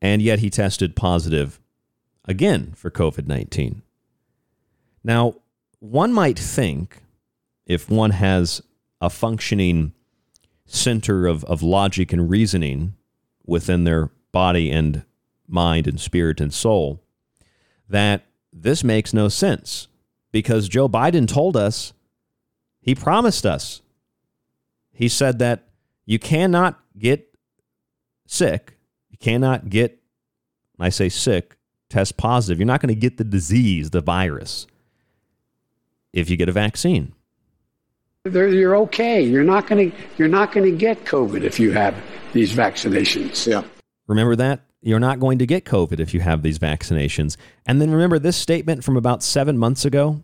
And 0.00 0.20
yet 0.20 0.40
he 0.40 0.50
tested 0.50 0.96
positive 0.96 1.60
again 2.24 2.72
for 2.76 2.90
COVID 2.90 3.26
19. 3.26 3.82
Now, 5.02 5.36
one 5.78 6.12
might 6.12 6.38
think 6.38 7.02
if 7.66 7.88
one 7.90 8.10
has 8.10 8.62
a 9.00 9.10
functioning 9.10 9.92
center 10.64 11.26
of, 11.26 11.44
of 11.44 11.62
logic 11.62 12.12
and 12.12 12.28
reasoning 12.28 12.94
within 13.44 13.84
their 13.84 14.10
body 14.32 14.70
and 14.70 15.04
mind 15.48 15.86
and 15.86 16.00
spirit 16.00 16.40
and 16.40 16.52
soul, 16.52 17.02
that 17.88 18.26
this 18.52 18.82
makes 18.82 19.14
no 19.14 19.28
sense 19.28 19.88
because 20.32 20.68
Joe 20.68 20.88
Biden 20.88 21.28
told 21.28 21.56
us, 21.56 21.92
he 22.80 22.94
promised 22.94 23.46
us, 23.46 23.82
he 24.92 25.08
said 25.08 25.38
that 25.38 25.68
you 26.04 26.18
cannot 26.18 26.80
get 26.98 27.36
sick, 28.26 28.75
cannot 29.26 29.68
get, 29.68 30.00
I 30.78 30.90
say 30.90 31.08
sick, 31.08 31.56
test 31.90 32.16
positive. 32.16 32.60
You're 32.60 32.66
not 32.66 32.80
going 32.80 32.94
to 32.94 33.00
get 33.00 33.16
the 33.16 33.24
disease, 33.24 33.90
the 33.90 34.00
virus, 34.00 34.68
if 36.12 36.30
you 36.30 36.36
get 36.36 36.48
a 36.48 36.52
vaccine. 36.52 37.12
you're 38.24 38.76
okay. 38.76 39.22
You're 39.22 39.42
not 39.42 39.66
going 39.66 39.90
to 39.90 39.96
you're 40.16 40.28
not 40.28 40.52
going 40.52 40.70
to 40.70 40.76
get 40.76 41.04
COVID 41.04 41.42
if 41.42 41.58
you 41.58 41.72
have 41.72 41.96
these 42.34 42.54
vaccinations. 42.54 43.48
Yeah. 43.48 43.64
Remember 44.06 44.36
that? 44.36 44.60
You're 44.80 45.00
not 45.00 45.18
going 45.18 45.38
to 45.38 45.46
get 45.46 45.64
COVID 45.64 45.98
if 45.98 46.14
you 46.14 46.20
have 46.20 46.42
these 46.42 46.60
vaccinations. 46.60 47.36
And 47.66 47.80
then 47.80 47.90
remember 47.90 48.20
this 48.20 48.36
statement 48.36 48.84
from 48.84 48.96
about 48.96 49.24
seven 49.24 49.58
months 49.58 49.84
ago? 49.84 50.22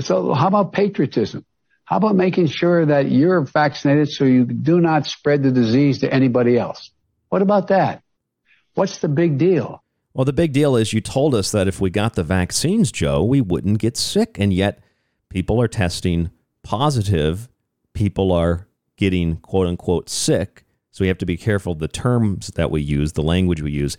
So, 0.00 0.32
how 0.32 0.48
about 0.48 0.72
patriotism? 0.72 1.44
How 1.84 1.98
about 1.98 2.16
making 2.16 2.46
sure 2.46 2.86
that 2.86 3.10
you're 3.10 3.42
vaccinated 3.42 4.08
so 4.08 4.24
you 4.24 4.46
do 4.46 4.80
not 4.80 5.04
spread 5.04 5.42
the 5.42 5.50
disease 5.50 5.98
to 5.98 6.10
anybody 6.10 6.56
else? 6.58 6.90
What 7.28 7.42
about 7.42 7.68
that? 7.68 8.02
What's 8.76 8.98
the 8.98 9.08
big 9.08 9.38
deal? 9.38 9.82
Well, 10.12 10.26
the 10.26 10.34
big 10.34 10.52
deal 10.52 10.76
is 10.76 10.92
you 10.92 11.00
told 11.00 11.34
us 11.34 11.50
that 11.50 11.66
if 11.66 11.80
we 11.80 11.88
got 11.88 12.14
the 12.14 12.22
vaccines, 12.22 12.92
Joe, 12.92 13.24
we 13.24 13.40
wouldn't 13.40 13.78
get 13.78 13.96
sick. 13.96 14.36
And 14.38 14.52
yet 14.52 14.80
people 15.30 15.60
are 15.62 15.68
testing 15.68 16.30
positive. 16.62 17.48
People 17.94 18.32
are 18.32 18.68
getting 18.96 19.36
quote 19.38 19.66
unquote 19.66 20.10
sick. 20.10 20.64
So 20.90 21.04
we 21.04 21.08
have 21.08 21.16
to 21.18 21.26
be 21.26 21.38
careful 21.38 21.74
the 21.74 21.88
terms 21.88 22.48
that 22.48 22.70
we 22.70 22.82
use, 22.82 23.14
the 23.14 23.22
language 23.22 23.62
we 23.62 23.72
use. 23.72 23.96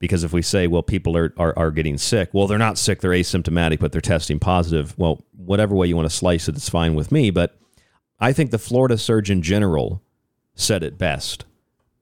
Because 0.00 0.24
if 0.24 0.32
we 0.32 0.42
say, 0.42 0.66
well, 0.66 0.82
people 0.82 1.16
are, 1.16 1.32
are, 1.36 1.56
are 1.56 1.70
getting 1.70 1.96
sick, 1.96 2.30
well, 2.32 2.48
they're 2.48 2.58
not 2.58 2.78
sick, 2.78 3.00
they're 3.00 3.12
asymptomatic, 3.12 3.78
but 3.78 3.92
they're 3.92 4.00
testing 4.00 4.40
positive. 4.40 4.98
Well, 4.98 5.24
whatever 5.36 5.76
way 5.76 5.86
you 5.86 5.94
want 5.94 6.10
to 6.10 6.16
slice 6.16 6.48
it, 6.48 6.56
it's 6.56 6.68
fine 6.68 6.96
with 6.96 7.12
me. 7.12 7.30
But 7.30 7.56
I 8.18 8.32
think 8.32 8.50
the 8.50 8.58
Florida 8.58 8.98
Surgeon 8.98 9.42
General 9.42 10.02
said 10.56 10.82
it 10.82 10.98
best 10.98 11.44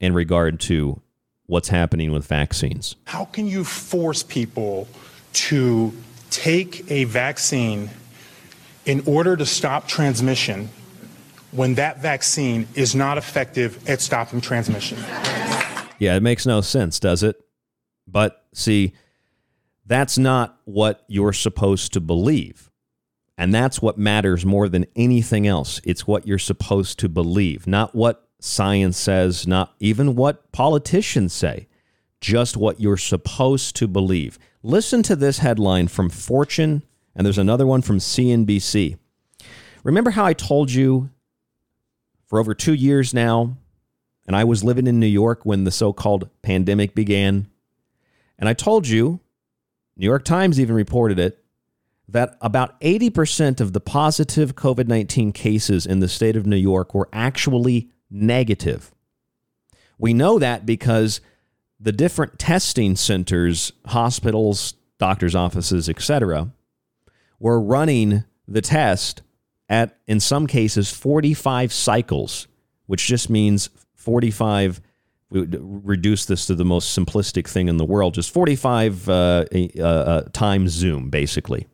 in 0.00 0.14
regard 0.14 0.60
to 0.60 1.02
what's 1.50 1.68
happening 1.68 2.12
with 2.12 2.26
vaccines. 2.26 2.96
How 3.04 3.26
can 3.26 3.46
you 3.46 3.64
force 3.64 4.22
people 4.22 4.88
to 5.32 5.92
take 6.30 6.90
a 6.90 7.04
vaccine 7.04 7.90
in 8.86 9.02
order 9.06 9.36
to 9.36 9.44
stop 9.44 9.86
transmission 9.86 10.68
when 11.52 11.74
that 11.74 11.98
vaccine 12.00 12.66
is 12.74 12.94
not 12.94 13.18
effective 13.18 13.88
at 13.88 14.00
stopping 14.00 14.40
transmission. 14.40 14.98
Yeah, 15.98 16.16
it 16.16 16.22
makes 16.22 16.46
no 16.46 16.60
sense, 16.60 17.00
does 17.00 17.22
it? 17.22 17.36
But 18.06 18.44
see, 18.54 18.94
that's 19.84 20.16
not 20.16 20.58
what 20.64 21.04
you're 21.08 21.32
supposed 21.32 21.92
to 21.94 22.00
believe. 22.00 22.70
And 23.36 23.54
that's 23.54 23.80
what 23.80 23.98
matters 23.98 24.44
more 24.44 24.68
than 24.68 24.86
anything 24.94 25.46
else. 25.46 25.80
It's 25.84 26.06
what 26.06 26.26
you're 26.26 26.38
supposed 26.38 26.98
to 27.00 27.08
believe, 27.08 27.66
not 27.66 27.94
what 27.94 28.28
science 28.40 28.96
says, 28.96 29.46
not 29.46 29.74
even 29.80 30.16
what 30.16 30.50
politicians 30.52 31.32
say. 31.32 31.66
just 32.20 32.56
what 32.56 32.80
you're 32.80 32.96
supposed 32.96 33.74
to 33.76 33.88
believe. 33.88 34.38
Listen 34.62 35.02
to 35.02 35.16
this 35.16 35.38
headline 35.38 35.88
from 35.88 36.10
Fortune, 36.10 36.82
and 37.14 37.24
there's 37.24 37.38
another 37.38 37.66
one 37.66 37.82
from 37.82 37.98
CNBC. 37.98 38.98
Remember 39.82 40.10
how 40.10 40.26
I 40.26 40.34
told 40.34 40.70
you 40.70 41.10
for 42.26 42.38
over 42.38 42.54
two 42.54 42.74
years 42.74 43.14
now, 43.14 43.56
and 44.26 44.36
I 44.36 44.44
was 44.44 44.62
living 44.62 44.86
in 44.86 45.00
New 45.00 45.06
York 45.06 45.46
when 45.46 45.64
the 45.64 45.70
so 45.70 45.92
called 45.92 46.28
pandemic 46.42 46.94
began? 46.94 47.48
And 48.38 48.48
I 48.48 48.52
told 48.52 48.86
you, 48.86 49.20
New 49.96 50.06
York 50.06 50.24
Times 50.24 50.60
even 50.60 50.76
reported 50.76 51.18
it, 51.18 51.42
that 52.06 52.36
about 52.40 52.78
80% 52.80 53.60
of 53.60 53.72
the 53.72 53.80
positive 53.80 54.56
COVID 54.56 54.88
19 54.88 55.32
cases 55.32 55.86
in 55.86 56.00
the 56.00 56.08
state 56.08 56.36
of 56.36 56.44
New 56.44 56.56
York 56.56 56.92
were 56.92 57.08
actually 57.12 57.88
negative. 58.10 58.92
We 59.98 60.14
know 60.14 60.38
that 60.38 60.66
because 60.66 61.20
the 61.78 61.92
different 61.92 62.38
testing 62.38 62.96
centers, 62.96 63.72
hospitals, 63.86 64.74
doctors' 64.98 65.34
offices, 65.34 65.88
etc., 65.88 66.50
were 67.38 67.60
running 67.60 68.24
the 68.46 68.60
test 68.60 69.22
at, 69.68 69.96
in 70.06 70.20
some 70.20 70.46
cases, 70.46 70.90
45 70.90 71.72
cycles, 71.72 72.48
which 72.86 73.06
just 73.06 73.30
means 73.30 73.70
45. 73.94 74.80
We 75.30 75.46
reduce 75.48 76.26
this 76.26 76.46
to 76.46 76.56
the 76.56 76.64
most 76.64 76.98
simplistic 76.98 77.46
thing 77.46 77.68
in 77.68 77.76
the 77.76 77.84
world, 77.84 78.14
just 78.14 78.32
45 78.32 79.08
uh, 79.08 79.44
uh, 79.78 79.82
uh, 79.82 80.20
times 80.32 80.72
Zoom, 80.72 81.08
basically. 81.08 81.68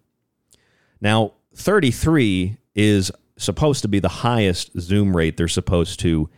Now, 1.00 1.32
33 1.54 2.58
is 2.74 3.10
supposed 3.38 3.82
to 3.82 3.88
be 3.88 3.98
the 3.98 4.08
highest 4.08 4.78
Zoom 4.78 5.16
rate 5.16 5.36
they're 5.36 5.48
supposed 5.48 6.00
to 6.00 6.28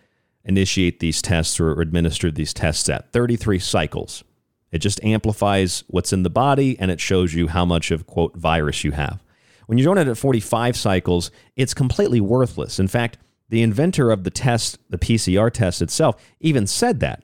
initiate 0.44 1.00
these 1.00 1.22
tests 1.22 1.60
or 1.60 1.80
administer 1.80 2.30
these 2.30 2.54
tests 2.54 2.88
at 2.88 3.12
33 3.12 3.58
cycles. 3.58 4.24
It 4.72 4.78
just 4.78 5.02
amplifies 5.02 5.84
what's 5.88 6.12
in 6.12 6.22
the 6.22 6.30
body 6.30 6.78
and 6.78 6.90
it 6.90 7.00
shows 7.00 7.34
you 7.34 7.48
how 7.48 7.64
much 7.64 7.90
of, 7.90 8.06
quote, 8.06 8.36
virus 8.36 8.84
you 8.84 8.92
have. 8.92 9.22
When 9.66 9.78
you're 9.78 9.94
doing 9.94 10.06
it 10.06 10.10
at 10.10 10.16
45 10.16 10.76
cycles, 10.76 11.30
it's 11.56 11.74
completely 11.74 12.20
worthless. 12.20 12.78
In 12.78 12.88
fact, 12.88 13.18
the 13.50 13.62
inventor 13.62 14.10
of 14.10 14.24
the 14.24 14.30
test, 14.30 14.78
the 14.90 14.98
PCR 14.98 15.50
test 15.50 15.82
itself, 15.82 16.16
even 16.40 16.66
said 16.66 17.00
that. 17.00 17.22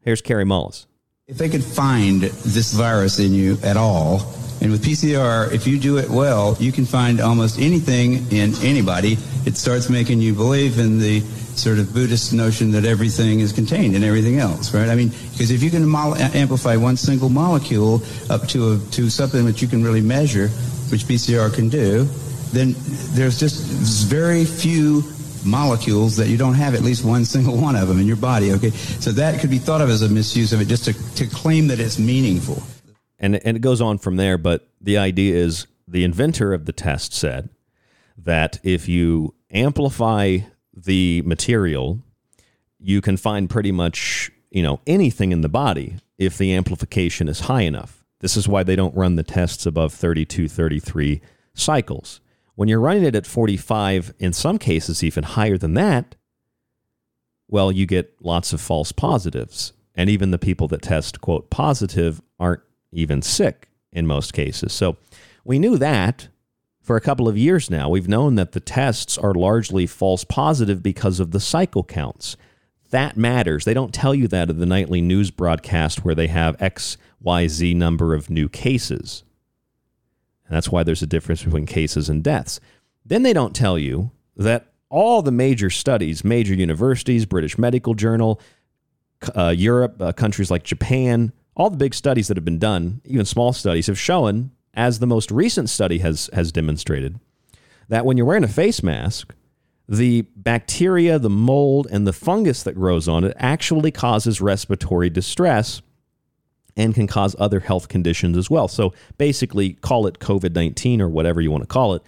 Here's 0.00 0.20
Kary 0.20 0.44
Mullis. 0.44 0.86
If 1.32 1.38
they 1.38 1.48
could 1.48 1.64
find 1.64 2.20
this 2.20 2.74
virus 2.74 3.18
in 3.18 3.32
you 3.32 3.56
at 3.62 3.78
all, 3.78 4.34
and 4.60 4.70
with 4.70 4.84
PCR, 4.84 5.50
if 5.50 5.66
you 5.66 5.78
do 5.78 5.96
it 5.96 6.10
well, 6.10 6.58
you 6.60 6.72
can 6.72 6.84
find 6.84 7.22
almost 7.22 7.58
anything 7.58 8.30
in 8.30 8.54
anybody. 8.56 9.16
It 9.46 9.56
starts 9.56 9.88
making 9.88 10.20
you 10.20 10.34
believe 10.34 10.78
in 10.78 10.98
the 10.98 11.20
sort 11.56 11.78
of 11.78 11.94
Buddhist 11.94 12.34
notion 12.34 12.72
that 12.72 12.84
everything 12.84 13.40
is 13.40 13.50
contained 13.50 13.96
in 13.96 14.04
everything 14.04 14.40
else, 14.40 14.74
right? 14.74 14.90
I 14.90 14.94
mean, 14.94 15.08
because 15.30 15.50
if 15.50 15.62
you 15.62 15.70
can 15.70 15.86
mo- 15.86 16.12
uh, 16.12 16.30
amplify 16.34 16.76
one 16.76 16.98
single 16.98 17.30
molecule 17.30 18.02
up 18.28 18.46
to 18.48 18.74
a, 18.74 18.78
to 18.90 19.08
something 19.08 19.46
that 19.46 19.62
you 19.62 19.68
can 19.68 19.82
really 19.82 20.02
measure, 20.02 20.48
which 20.90 21.04
PCR 21.04 21.50
can 21.50 21.70
do, 21.70 22.04
then 22.52 22.74
there's 23.14 23.40
just 23.40 23.64
very 24.06 24.44
few 24.44 25.00
molecules 25.44 26.16
that 26.16 26.28
you 26.28 26.36
don't 26.36 26.54
have 26.54 26.74
at 26.74 26.82
least 26.82 27.04
one 27.04 27.24
single 27.24 27.56
one 27.56 27.76
of 27.76 27.88
them 27.88 27.98
in 27.98 28.06
your 28.06 28.16
body. 28.16 28.52
Okay, 28.52 28.70
so 28.70 29.10
that 29.12 29.40
could 29.40 29.50
be 29.50 29.58
thought 29.58 29.80
of 29.80 29.90
as 29.90 30.02
a 30.02 30.08
misuse 30.08 30.52
of 30.52 30.60
it, 30.60 30.68
just 30.68 30.84
to, 30.84 31.14
to 31.14 31.26
claim 31.26 31.68
that 31.68 31.80
it's 31.80 31.98
meaningful. 31.98 32.62
And 33.18 33.36
and 33.44 33.56
it 33.56 33.60
goes 33.60 33.80
on 33.80 33.98
from 33.98 34.16
there, 34.16 34.38
but 34.38 34.68
the 34.80 34.98
idea 34.98 35.34
is 35.36 35.66
the 35.86 36.04
inventor 36.04 36.52
of 36.52 36.66
the 36.66 36.72
test 36.72 37.12
said 37.12 37.48
that 38.16 38.58
if 38.62 38.88
you 38.88 39.34
amplify 39.50 40.38
the 40.74 41.22
material, 41.24 42.00
you 42.78 43.00
can 43.00 43.16
find 43.16 43.48
pretty 43.50 43.72
much 43.72 44.30
you 44.50 44.62
know 44.62 44.80
anything 44.86 45.32
in 45.32 45.40
the 45.40 45.48
body 45.48 45.96
if 46.18 46.38
the 46.38 46.52
amplification 46.54 47.28
is 47.28 47.40
high 47.40 47.62
enough. 47.62 48.04
This 48.20 48.36
is 48.36 48.46
why 48.46 48.62
they 48.62 48.76
don't 48.76 48.94
run 48.94 49.16
the 49.16 49.24
tests 49.24 49.66
above 49.66 49.92
32, 49.92 50.48
33 50.48 51.20
cycles. 51.54 52.20
When 52.54 52.68
you're 52.68 52.80
running 52.80 53.04
it 53.04 53.16
at 53.16 53.26
45, 53.26 54.14
in 54.18 54.32
some 54.32 54.58
cases 54.58 55.02
even 55.02 55.24
higher 55.24 55.56
than 55.56 55.74
that, 55.74 56.16
well, 57.48 57.72
you 57.72 57.86
get 57.86 58.14
lots 58.20 58.52
of 58.52 58.60
false 58.60 58.92
positives. 58.92 59.72
And 59.94 60.08
even 60.08 60.30
the 60.30 60.38
people 60.38 60.68
that 60.68 60.82
test, 60.82 61.20
quote, 61.20 61.50
positive 61.50 62.22
aren't 62.38 62.62
even 62.92 63.20
sick 63.22 63.68
in 63.92 64.06
most 64.06 64.32
cases. 64.32 64.72
So 64.72 64.96
we 65.44 65.58
knew 65.58 65.76
that 65.78 66.28
for 66.80 66.96
a 66.96 67.00
couple 67.00 67.28
of 67.28 67.38
years 67.38 67.70
now. 67.70 67.88
We've 67.88 68.08
known 68.08 68.34
that 68.36 68.52
the 68.52 68.60
tests 68.60 69.18
are 69.18 69.34
largely 69.34 69.86
false 69.86 70.24
positive 70.24 70.82
because 70.82 71.20
of 71.20 71.30
the 71.30 71.40
cycle 71.40 71.84
counts. 71.84 72.36
That 72.90 73.16
matters. 73.16 73.64
They 73.64 73.74
don't 73.74 73.94
tell 73.94 74.14
you 74.14 74.28
that 74.28 74.50
at 74.50 74.58
the 74.58 74.66
nightly 74.66 75.00
news 75.00 75.30
broadcast 75.30 76.04
where 76.04 76.14
they 76.14 76.26
have 76.26 76.60
X, 76.60 76.96
Y, 77.20 77.46
Z 77.48 77.74
number 77.74 78.14
of 78.14 78.28
new 78.28 78.48
cases. 78.48 79.24
And 80.52 80.58
that's 80.58 80.68
why 80.68 80.82
there's 80.82 81.00
a 81.00 81.06
difference 81.06 81.42
between 81.42 81.64
cases 81.64 82.10
and 82.10 82.22
deaths. 82.22 82.60
Then 83.06 83.22
they 83.22 83.32
don't 83.32 83.56
tell 83.56 83.78
you 83.78 84.10
that 84.36 84.66
all 84.90 85.22
the 85.22 85.32
major 85.32 85.70
studies, 85.70 86.24
major 86.24 86.52
universities, 86.52 87.24
British 87.24 87.56
Medical 87.56 87.94
Journal, 87.94 88.38
uh, 89.34 89.54
Europe, 89.56 89.96
uh, 89.98 90.12
countries 90.12 90.50
like 90.50 90.62
Japan, 90.62 91.32
all 91.56 91.70
the 91.70 91.78
big 91.78 91.94
studies 91.94 92.28
that 92.28 92.36
have 92.36 92.44
been 92.44 92.58
done, 92.58 93.00
even 93.06 93.24
small 93.24 93.54
studies, 93.54 93.86
have 93.86 93.98
shown, 93.98 94.50
as 94.74 94.98
the 94.98 95.06
most 95.06 95.30
recent 95.30 95.70
study 95.70 96.00
has, 96.00 96.28
has 96.34 96.52
demonstrated, 96.52 97.18
that 97.88 98.04
when 98.04 98.18
you're 98.18 98.26
wearing 98.26 98.44
a 98.44 98.48
face 98.48 98.82
mask, 98.82 99.34
the 99.88 100.20
bacteria, 100.36 101.18
the 101.18 101.30
mold, 101.30 101.86
and 101.90 102.06
the 102.06 102.12
fungus 102.12 102.62
that 102.64 102.74
grows 102.74 103.08
on 103.08 103.24
it 103.24 103.34
actually 103.38 103.90
causes 103.90 104.42
respiratory 104.42 105.08
distress 105.08 105.80
and 106.76 106.94
can 106.94 107.06
cause 107.06 107.36
other 107.38 107.60
health 107.60 107.88
conditions 107.88 108.36
as 108.36 108.48
well. 108.48 108.68
So 108.68 108.94
basically, 109.18 109.74
call 109.74 110.06
it 110.06 110.18
COVID 110.18 110.54
19 110.54 111.00
or 111.00 111.08
whatever 111.08 111.40
you 111.40 111.50
want 111.50 111.62
to 111.62 111.68
call 111.68 111.94
it, 111.94 112.02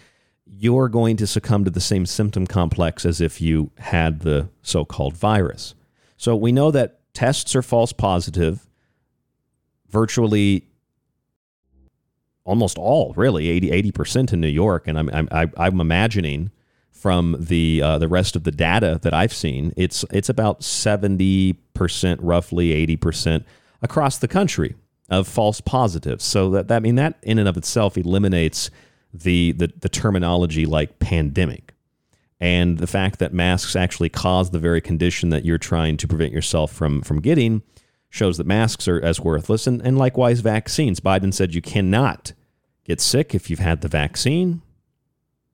you're 0.47 0.89
going 0.89 1.17
to 1.19 1.27
succumb 1.27 1.65
to 1.65 1.71
the 1.71 1.81
same 1.81 2.07
symptom 2.07 2.47
complex 2.47 3.05
as 3.05 3.21
if 3.21 3.41
you 3.41 3.71
had 3.79 4.21
the 4.21 4.49
so 4.63 4.85
called 4.85 5.17
virus. 5.17 5.75
So 6.17 6.35
we 6.37 6.53
know 6.53 6.71
that 6.71 7.01
tests 7.13 7.55
are 7.55 7.63
false 7.63 7.93
positive. 7.93 8.67
Virtually 9.89 10.67
almost 12.45 12.79
all, 12.79 13.15
really, 13.17 13.49
80, 13.49 13.93
80% 13.93 14.33
in 14.33 14.41
New 14.41 14.49
York. 14.49 14.89
And 14.89 14.99
I'm, 14.99 15.29
I'm, 15.31 15.53
I'm 15.57 15.81
imagining 15.81 16.51
from 17.05 17.37
the 17.39 17.83
uh, 17.83 17.99
the 17.99 18.09
rest 18.09 18.35
of 18.35 18.45
the 18.45 18.51
data 18.51 18.99
that 19.03 19.13
I've 19.13 19.35
seen, 19.35 19.75
it's 19.77 20.07
it's 20.11 20.31
about 20.31 20.61
70%, 20.63 21.57
roughly 22.21 22.87
80% 22.97 23.45
across 23.85 24.19
the 24.19 24.27
country 24.27 24.75
of 25.11 25.29
false 25.29 25.61
positives. 25.61 26.25
So 26.25 26.51
that, 26.51 26.69
that 26.69 26.77
I 26.77 26.81
mean 26.81 26.97
that 26.97 27.19
in 27.23 27.39
and 27.39 27.49
of 27.49 27.57
itself 27.57 27.97
eliminates 27.97 28.71
the, 29.13 29.53
the 29.53 29.73
the 29.79 29.89
terminology 29.89 30.67
like 30.67 30.99
pandemic 30.99 31.73
and 32.41 32.79
the 32.79 32.87
fact 32.89 33.21
that 33.21 33.33
masks 33.33 33.77
actually 33.77 34.09
cause 34.09 34.51
the 34.51 34.59
very 34.59 34.81
condition 34.81 35.29
that 35.29 35.45
you're 35.45 35.59
trying 35.59 35.97
to 35.99 36.09
prevent 36.09 36.33
yourself 36.33 36.73
from 36.73 37.03
from 37.03 37.21
getting 37.21 37.63
shows 38.11 38.39
that 38.39 38.47
masks 38.47 38.89
are 38.89 39.01
as 39.05 39.21
worthless 39.21 39.67
and, 39.67 39.83
and 39.83 39.99
likewise 39.99 40.41
vaccines. 40.41 41.01
Biden 41.01 41.35
said 41.35 41.55
you 41.55 41.61
cannot 41.63 42.33
get 42.85 43.01
sick 43.01 43.35
if 43.35 43.51
you've 43.51 43.59
had 43.59 43.83
the 43.83 43.89
vaccine. 43.89 44.63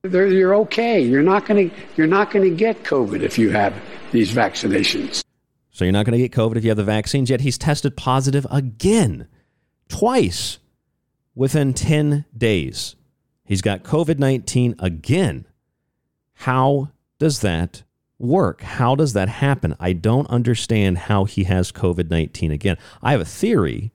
You're 0.03 0.55
okay. 0.55 1.01
You're 1.01 1.21
not 1.21 1.45
going 1.45 1.69
to 1.69 1.75
you're 1.97 2.07
not 2.07 2.31
going 2.31 2.49
to 2.49 2.55
get 2.55 2.83
COVID 2.83 3.21
if 3.21 3.37
you 3.37 3.49
have 3.51 3.73
these 4.11 4.31
vaccinations. 4.31 5.23
So 5.71 5.85
you're 5.85 5.91
not 5.93 6.05
going 6.05 6.19
to 6.19 6.27
get 6.27 6.31
COVID 6.37 6.57
if 6.57 6.63
you 6.63 6.69
have 6.69 6.77
the 6.77 6.83
vaccines, 6.83 7.29
yet 7.29 7.41
he's 7.41 7.57
tested 7.57 7.95
positive 7.95 8.45
again, 8.51 9.27
twice 9.87 10.59
within 11.33 11.73
10 11.73 12.25
days. 12.37 12.95
He's 13.45 13.61
got 13.61 13.83
COVID 13.83 14.19
19 14.19 14.75
again. 14.79 15.47
How 16.33 16.91
does 17.19 17.39
that 17.41 17.83
work? 18.19 18.61
How 18.61 18.95
does 18.95 19.13
that 19.13 19.29
happen? 19.29 19.75
I 19.79 19.93
don't 19.93 20.29
understand 20.29 20.97
how 20.97 21.25
he 21.25 21.45
has 21.45 21.71
COVID 21.71 22.09
19 22.09 22.51
again. 22.51 22.77
I 23.01 23.11
have 23.11 23.21
a 23.21 23.25
theory 23.25 23.91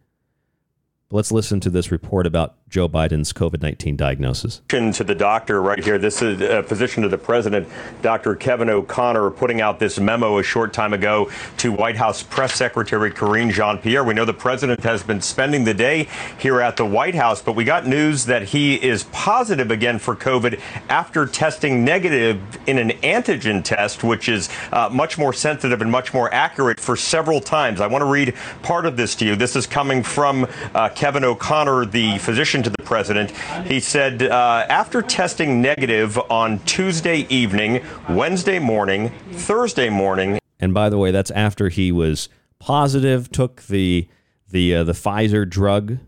Let's 1.11 1.31
listen 1.31 1.61
to 1.61 1.71
this 1.71 1.93
report 1.93 2.27
about 2.27 2.57
Joe 2.69 2.89
Biden's 2.89 3.33
COVID 3.33 3.63
19 3.63 3.97
diagnosis. 3.97 4.61
To 4.69 5.05
the 5.05 5.15
doctor 5.15 5.63
right 5.63 5.83
here, 5.83 5.99
this 5.99 6.21
is 6.21 6.41
a 6.41 6.63
physician 6.65 7.05
to 7.05 7.09
the 7.09 7.19
president, 7.19 7.69
Dr. 8.03 8.35
Kevin 8.35 8.69
O'Connor, 8.69 9.31
putting 9.31 9.61
out 9.61 9.79
this 9.79 10.01
memo 10.01 10.39
a 10.39 10.43
short 10.43 10.73
time 10.73 10.93
ago 10.93 11.31
to 11.59 11.73
White 11.73 11.97
House 11.97 12.23
Press 12.23 12.55
Secretary 12.55 13.11
Karine 13.11 13.51
Jean 13.51 13.79
Pierre. 13.79 14.03
We 14.03 14.15
know 14.15 14.25
the 14.25 14.35
president 14.35 14.83
has 14.83 15.03
been 15.03 15.21
spending 15.21 15.65
the 15.65 15.75
day 15.75 16.09
here 16.39 16.61
at 16.61 16.77
the 16.77 16.85
White 16.85 17.15
House, 17.15 17.41
but 17.41 17.53
we 17.53 17.65
got 17.65 17.87
news 17.87 18.27
that 18.27 18.43
he 18.43 18.75
is 18.75 19.05
positive 19.05 19.71
again 19.71 19.99
for 20.01 20.17
COVID 20.17 20.61
after 20.89 21.25
testing 21.27 21.85
negative 21.85 22.41
in 22.67 22.79
an 22.79 22.91
antigen 23.03 23.63
test, 23.63 24.03
which 24.03 24.29
is 24.29 24.49
uh, 24.73 24.89
much 24.93 25.19
more 25.19 25.33
sensitive 25.33 25.81
and 25.83 25.91
much 25.91 26.13
more 26.13 26.33
accurate 26.35 26.81
for 26.81 26.97
several 26.97 27.41
times. 27.41 27.81
I 27.81 27.87
want 27.87 28.03
to 28.03 28.11
read 28.11 28.35
part 28.63 28.87
of 28.87 28.97
this 28.97 29.15
to 29.17 29.25
you. 29.25 29.37
This 29.37 29.55
is 29.55 29.67
coming 29.69 30.03
from 30.03 30.49
uh, 30.75 30.89
Kevin 30.89 31.23
O'Connor, 31.23 31.87
the 31.87 32.19
physician 32.19 32.56
to 32.63 32.71
the 32.71 32.83
president. 32.85 33.31
He 33.67 33.81
said 33.81 34.23
uh, 34.23 34.67
after 34.69 35.03
testing 35.03 35.61
negative 35.61 36.19
on 36.31 36.59
Tuesday 36.61 37.27
evening, 37.29 37.85
Wednesday 38.09 38.59
morning, 38.59 39.11
Thursday 39.33 39.89
morning. 39.89 40.39
And 40.59 40.73
by 40.73 40.89
the 40.89 40.99
way, 40.99 41.11
that's 41.11 41.31
after 41.31 41.69
he 41.69 41.93
was 41.93 42.29
positive, 42.59 43.31
took 43.31 43.63
the 43.63 44.09
the 44.49 44.75
uh, 44.77 44.85
the 44.85 44.93
Pfizer 44.93 45.49
drug 45.49 45.99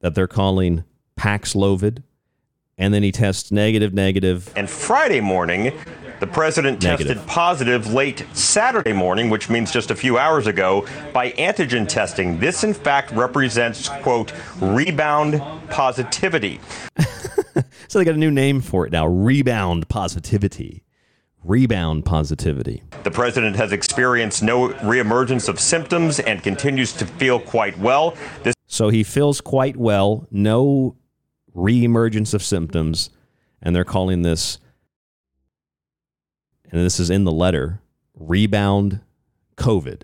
that 0.00 0.14
they're 0.14 0.26
calling 0.26 0.84
Paxlovid, 1.18 2.02
and 2.76 2.94
then 2.94 3.02
he 3.02 3.12
tests 3.12 3.50
negative, 3.50 3.92
negative. 3.92 4.52
And 4.56 4.70
Friday 4.70 5.20
morning, 5.20 5.72
the 6.20 6.26
president 6.26 6.82
Negative. 6.82 7.16
tested 7.16 7.28
positive 7.28 7.92
late 7.92 8.24
Saturday 8.32 8.92
morning, 8.92 9.30
which 9.30 9.48
means 9.48 9.70
just 9.70 9.90
a 9.90 9.94
few 9.94 10.18
hours 10.18 10.46
ago, 10.46 10.86
by 11.12 11.30
antigen 11.32 11.88
testing. 11.88 12.38
This, 12.38 12.64
in 12.64 12.74
fact, 12.74 13.10
represents, 13.12 13.88
quote, 13.88 14.32
rebound 14.60 15.40
positivity. 15.70 16.60
So 17.88 17.98
they 17.98 18.04
got 18.04 18.14
a 18.14 18.18
new 18.18 18.30
name 18.30 18.60
for 18.60 18.86
it 18.86 18.92
now: 18.92 19.06
rebound 19.06 19.88
positivity. 19.88 20.84
Rebound 21.42 22.04
positivity. 22.04 22.82
The 23.04 23.10
president 23.10 23.56
has 23.56 23.72
experienced 23.72 24.42
no 24.42 24.68
reemergence 24.68 25.48
of 25.48 25.58
symptoms 25.58 26.20
and 26.20 26.42
continues 26.42 26.92
to 26.94 27.06
feel 27.06 27.40
quite 27.40 27.78
well. 27.78 28.14
This 28.42 28.54
So 28.66 28.90
he 28.90 29.02
feels 29.02 29.40
quite 29.40 29.76
well, 29.76 30.26
no 30.30 30.96
reemergence 31.56 32.34
of 32.34 32.42
symptoms, 32.42 33.08
and 33.62 33.74
they're 33.74 33.84
calling 33.84 34.22
this, 34.22 34.58
and 36.70 36.84
this 36.84 37.00
is 37.00 37.10
in 37.10 37.24
the 37.24 37.32
letter, 37.32 37.80
rebound 38.14 39.00
COVID. 39.56 40.02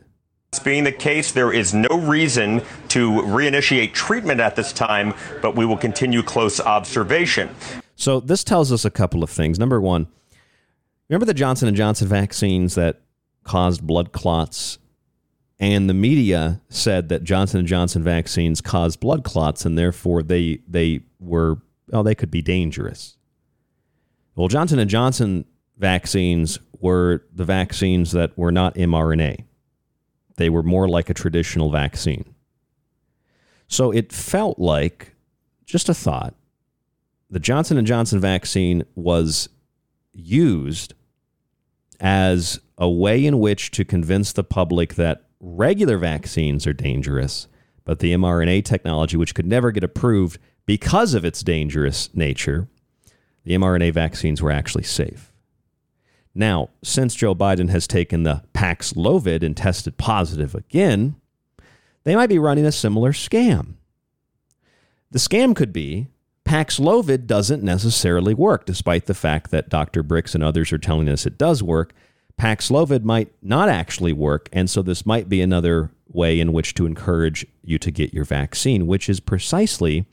being 0.64 0.85
the 0.85 0.92
case, 0.92 1.33
there 1.33 1.53
is 1.53 1.74
no 1.74 1.88
reason 1.98 2.62
to 2.88 3.11
reinitiate 3.11 3.92
treatment 3.92 4.40
at 4.40 4.57
this 4.57 4.72
time, 4.72 5.14
but 5.42 5.57
we 5.57 5.66
will 5.66 5.77
continue 5.77 6.22
close 6.22 6.61
observation. 6.61 7.50
So 7.96 8.20
this 8.20 8.44
tells 8.44 8.72
us 8.72 8.85
a 8.85 8.90
couple 8.90 9.22
of 9.22 9.31
things. 9.31 9.59
Number 9.59 9.81
one, 9.81 10.07
remember 11.09 11.27
the 11.27 11.35
Johnson 11.35 11.68
and 11.68 11.77
Johnson 11.77 12.09
vaccines 12.09 12.74
that 12.74 13.00
caused 13.44 13.87
blood 13.87 14.12
clots, 14.12 14.79
and 15.61 15.88
the 15.88 15.94
media 15.94 16.61
said 16.68 17.09
that 17.11 17.24
Johnson 17.24 17.61
and 17.61 17.68
Johnson 17.68 18.03
vaccines 18.03 18.61
caused 18.61 19.00
blood 19.00 19.22
clots, 19.24 19.64
and 19.64 19.79
therefore 19.79 20.22
they 20.22 20.61
they 20.66 21.00
were 21.20 21.59
oh 21.92 22.03
they 22.03 22.14
could 22.14 22.31
be 22.31 22.42
dangerous. 22.42 23.16
Well, 24.35 24.48
Johnson 24.48 24.79
and 24.79 24.90
Johnson 24.90 25.44
vaccines 25.76 26.58
were 26.80 27.24
the 27.32 27.44
vaccines 27.44 28.12
that 28.12 28.37
were 28.37 28.52
not 28.52 28.74
mRNA. 28.74 29.44
They 30.37 30.50
were 30.50 30.62
more 30.62 30.88
like 30.88 31.08
a 31.08 31.14
traditional 31.14 31.70
vaccine. 31.70 32.34
So 33.68 33.90
it 33.90 34.12
felt 34.12 34.58
like 34.58 35.14
just 35.64 35.88
a 35.88 35.94
thought 35.94 36.34
the 37.30 37.40
Johnson 37.40 37.78
and 37.78 37.87
Johnson 37.87 38.20
vaccine 38.20 38.84
was 38.94 39.48
used 40.12 40.94
as 41.98 42.60
a 42.78 42.88
way 42.88 43.24
in 43.24 43.40
which 43.40 43.70
to 43.72 43.84
convince 43.84 44.32
the 44.32 44.44
public 44.44 44.94
that 44.94 45.24
regular 45.40 45.98
vaccines 45.98 46.66
are 46.66 46.72
dangerous, 46.72 47.48
but 47.84 47.98
the 47.98 48.12
mRNA 48.14 48.64
technology, 48.64 49.16
which 49.16 49.34
could 49.34 49.46
never 49.46 49.72
get 49.72 49.82
approved 49.82 50.38
because 50.66 51.14
of 51.14 51.24
its 51.24 51.42
dangerous 51.42 52.08
nature, 52.14 52.68
the 53.44 53.54
mRNA 53.54 53.92
vaccines 53.92 54.40
were 54.40 54.52
actually 54.52 54.84
safe. 54.84 55.33
Now, 56.34 56.70
since 56.82 57.14
Joe 57.14 57.34
Biden 57.34 57.68
has 57.70 57.86
taken 57.86 58.24
the 58.24 58.42
Paxlovid 58.52 59.42
and 59.42 59.56
tested 59.56 59.96
positive 59.96 60.54
again, 60.54 61.16
they 62.02 62.16
might 62.16 62.28
be 62.28 62.38
running 62.38 62.66
a 62.66 62.72
similar 62.72 63.12
scam. 63.12 63.74
The 65.10 65.18
scam 65.18 65.54
could 65.54 65.72
be 65.72 66.08
Paxlovid 66.44 67.26
doesn't 67.26 67.62
necessarily 67.62 68.34
work, 68.34 68.66
despite 68.66 69.06
the 69.06 69.14
fact 69.14 69.50
that 69.50 69.68
Dr. 69.68 70.02
Birx 70.02 70.34
and 70.34 70.44
others 70.44 70.72
are 70.72 70.78
telling 70.78 71.08
us 71.08 71.24
it 71.24 71.38
does 71.38 71.62
work. 71.62 71.94
Paxlovid 72.38 73.02
might 73.02 73.32
not 73.40 73.68
actually 73.68 74.12
work, 74.12 74.48
and 74.52 74.68
so 74.68 74.82
this 74.82 75.06
might 75.06 75.28
be 75.28 75.40
another 75.40 75.90
way 76.06 76.38
in 76.38 76.52
which 76.52 76.74
to 76.74 76.84
encourage 76.84 77.46
you 77.62 77.78
to 77.78 77.90
get 77.90 78.12
your 78.12 78.24
vaccine, 78.24 78.86
which 78.86 79.08
is 79.08 79.20
precisely 79.20 80.04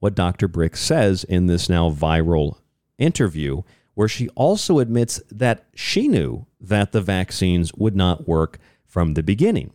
what 0.00 0.14
Dr. 0.14 0.48
Birx 0.48 0.78
says 0.78 1.22
in 1.24 1.46
this 1.46 1.68
now 1.68 1.90
viral 1.90 2.56
interview, 2.98 3.62
where 4.00 4.08
she 4.08 4.30
also 4.30 4.78
admits 4.78 5.20
that 5.30 5.66
she 5.74 6.08
knew 6.08 6.46
that 6.58 6.90
the 6.90 7.02
vaccines 7.02 7.70
would 7.74 7.94
not 7.94 8.26
work 8.26 8.58
from 8.86 9.12
the 9.12 9.22
beginning. 9.22 9.70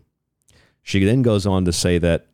She 0.81 1.05
then 1.05 1.21
goes 1.21 1.45
on 1.45 1.63
to 1.65 1.71
say 1.71 1.99
that 1.99 2.25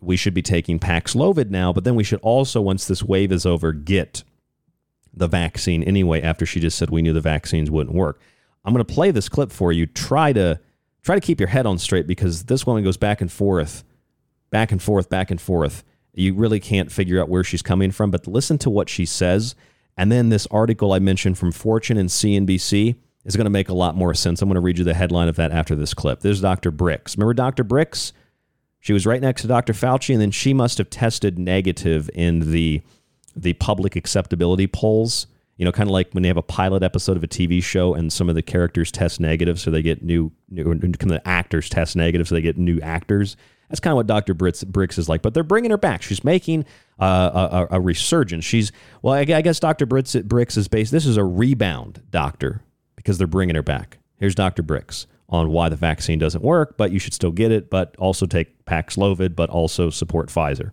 we 0.00 0.16
should 0.16 0.32
be 0.32 0.42
taking 0.42 0.78
Paxlovid 0.78 1.50
now, 1.50 1.72
but 1.72 1.82
then 1.82 1.96
we 1.96 2.04
should 2.04 2.20
also, 2.20 2.60
once 2.60 2.86
this 2.86 3.02
wave 3.02 3.32
is 3.32 3.44
over, 3.44 3.72
get 3.72 4.22
the 5.12 5.26
vaccine 5.26 5.82
anyway. 5.82 6.22
After 6.22 6.46
she 6.46 6.60
just 6.60 6.78
said 6.78 6.88
we 6.88 7.02
knew 7.02 7.12
the 7.12 7.20
vaccines 7.20 7.68
wouldn't 7.68 7.96
work, 7.96 8.20
I'm 8.64 8.72
going 8.72 8.84
to 8.84 8.94
play 8.94 9.10
this 9.10 9.28
clip 9.28 9.50
for 9.50 9.72
you. 9.72 9.86
Try 9.86 10.32
to 10.34 10.60
try 11.02 11.16
to 11.16 11.20
keep 11.20 11.40
your 11.40 11.48
head 11.48 11.66
on 11.66 11.78
straight 11.78 12.06
because 12.06 12.44
this 12.44 12.64
woman 12.64 12.84
goes 12.84 12.96
back 12.96 13.20
and 13.20 13.32
forth, 13.32 13.82
back 14.50 14.70
and 14.70 14.80
forth, 14.80 15.10
back 15.10 15.32
and 15.32 15.40
forth. 15.40 15.82
You 16.14 16.32
really 16.32 16.60
can't 16.60 16.92
figure 16.92 17.20
out 17.20 17.28
where 17.28 17.42
she's 17.42 17.60
coming 17.60 17.90
from, 17.90 18.12
but 18.12 18.28
listen 18.28 18.56
to 18.58 18.70
what 18.70 18.88
she 18.88 19.04
says. 19.04 19.56
And 20.00 20.10
then 20.10 20.30
this 20.30 20.46
article 20.50 20.94
I 20.94 20.98
mentioned 20.98 21.36
from 21.36 21.52
Fortune 21.52 21.98
and 21.98 22.08
CNBC 22.08 22.96
is 23.26 23.36
going 23.36 23.44
to 23.44 23.50
make 23.50 23.68
a 23.68 23.74
lot 23.74 23.94
more 23.94 24.14
sense. 24.14 24.40
I'm 24.40 24.48
going 24.48 24.54
to 24.54 24.62
read 24.62 24.78
you 24.78 24.84
the 24.84 24.94
headline 24.94 25.28
of 25.28 25.36
that 25.36 25.52
after 25.52 25.76
this 25.76 25.92
clip. 25.92 26.20
There's 26.20 26.40
Dr. 26.40 26.72
Birx. 26.72 27.18
Remember 27.18 27.34
Dr. 27.34 27.64
Birx? 27.64 28.12
She 28.78 28.94
was 28.94 29.04
right 29.04 29.20
next 29.20 29.42
to 29.42 29.48
Dr. 29.48 29.74
Fauci, 29.74 30.14
and 30.14 30.22
then 30.22 30.30
she 30.30 30.54
must 30.54 30.78
have 30.78 30.88
tested 30.88 31.38
negative 31.38 32.08
in 32.14 32.50
the 32.50 32.80
the 33.36 33.52
public 33.52 33.94
acceptability 33.94 34.66
polls. 34.66 35.26
You 35.58 35.66
know, 35.66 35.72
kind 35.72 35.86
of 35.86 35.92
like 35.92 36.10
when 36.12 36.22
they 36.22 36.28
have 36.28 36.38
a 36.38 36.42
pilot 36.42 36.82
episode 36.82 37.18
of 37.18 37.22
a 37.22 37.28
TV 37.28 37.62
show 37.62 37.92
and 37.92 38.10
some 38.10 38.30
of 38.30 38.34
the 38.34 38.42
characters 38.42 38.90
test 38.90 39.20
negative, 39.20 39.60
so 39.60 39.70
they 39.70 39.82
get 39.82 40.02
new, 40.02 40.32
new 40.48 41.20
actors 41.26 41.68
test 41.68 41.94
negative, 41.94 42.26
so 42.26 42.36
they 42.36 42.40
get 42.40 42.56
new 42.56 42.80
actors. 42.80 43.36
That's 43.70 43.80
kind 43.80 43.92
of 43.92 43.96
what 43.96 44.08
Dr. 44.08 44.34
Birx, 44.34 44.64
Birx 44.64 44.98
is 44.98 45.08
like. 45.08 45.22
But 45.22 45.32
they're 45.32 45.44
bringing 45.44 45.70
her 45.70 45.78
back. 45.78 46.02
She's 46.02 46.24
making 46.24 46.64
uh, 46.98 47.66
a, 47.70 47.76
a 47.76 47.80
resurgence. 47.80 48.44
She's 48.44 48.72
well, 49.00 49.14
I 49.14 49.24
guess 49.24 49.60
Dr. 49.60 49.86
Birx, 49.86 50.20
Birx 50.24 50.56
is 50.56 50.68
based. 50.68 50.92
This 50.92 51.06
is 51.06 51.16
a 51.16 51.24
rebound 51.24 52.02
doctor 52.10 52.62
because 52.96 53.16
they're 53.16 53.26
bringing 53.26 53.54
her 53.54 53.62
back. 53.62 53.98
Here's 54.18 54.34
Dr. 54.34 54.62
Birx 54.62 55.06
on 55.28 55.50
why 55.50 55.68
the 55.68 55.76
vaccine 55.76 56.18
doesn't 56.18 56.42
work, 56.42 56.76
but 56.76 56.90
you 56.90 56.98
should 56.98 57.14
still 57.14 57.30
get 57.30 57.52
it, 57.52 57.70
but 57.70 57.94
also 57.98 58.26
take 58.26 58.64
Paxlovid, 58.64 59.36
but 59.36 59.48
also 59.48 59.88
support 59.88 60.28
Pfizer. 60.28 60.72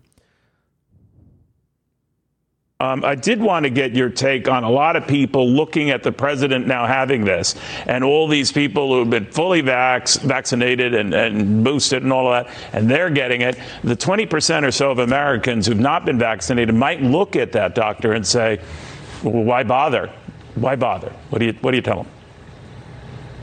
Um, 2.80 3.04
I 3.04 3.16
did 3.16 3.40
want 3.40 3.64
to 3.64 3.70
get 3.70 3.96
your 3.96 4.08
take 4.08 4.46
on 4.46 4.62
a 4.62 4.70
lot 4.70 4.94
of 4.94 5.04
people 5.04 5.50
looking 5.50 5.90
at 5.90 6.04
the 6.04 6.12
president 6.12 6.68
now 6.68 6.86
having 6.86 7.24
this, 7.24 7.56
and 7.86 8.04
all 8.04 8.28
these 8.28 8.52
people 8.52 8.92
who 8.92 9.00
have 9.00 9.10
been 9.10 9.26
fully 9.26 9.64
vax, 9.64 10.20
vaccinated 10.20 10.94
and, 10.94 11.12
and 11.12 11.64
boosted 11.64 12.04
and 12.04 12.12
all 12.12 12.32
of 12.32 12.44
that, 12.46 12.54
and 12.72 12.88
they're 12.88 13.10
getting 13.10 13.40
it. 13.40 13.58
The 13.82 13.96
20% 13.96 14.62
or 14.62 14.70
so 14.70 14.92
of 14.92 15.00
Americans 15.00 15.66
who've 15.66 15.76
not 15.76 16.04
been 16.04 16.20
vaccinated 16.20 16.72
might 16.72 17.02
look 17.02 17.34
at 17.34 17.50
that 17.50 17.74
doctor 17.74 18.12
and 18.12 18.24
say, 18.24 18.60
well, 19.24 19.42
"Why 19.42 19.64
bother? 19.64 20.12
Why 20.54 20.76
bother? 20.76 21.10
What 21.30 21.40
do 21.40 21.46
you 21.46 21.54
What 21.54 21.72
do 21.72 21.78
you 21.78 21.82
tell 21.82 22.04
them?" 22.04 22.12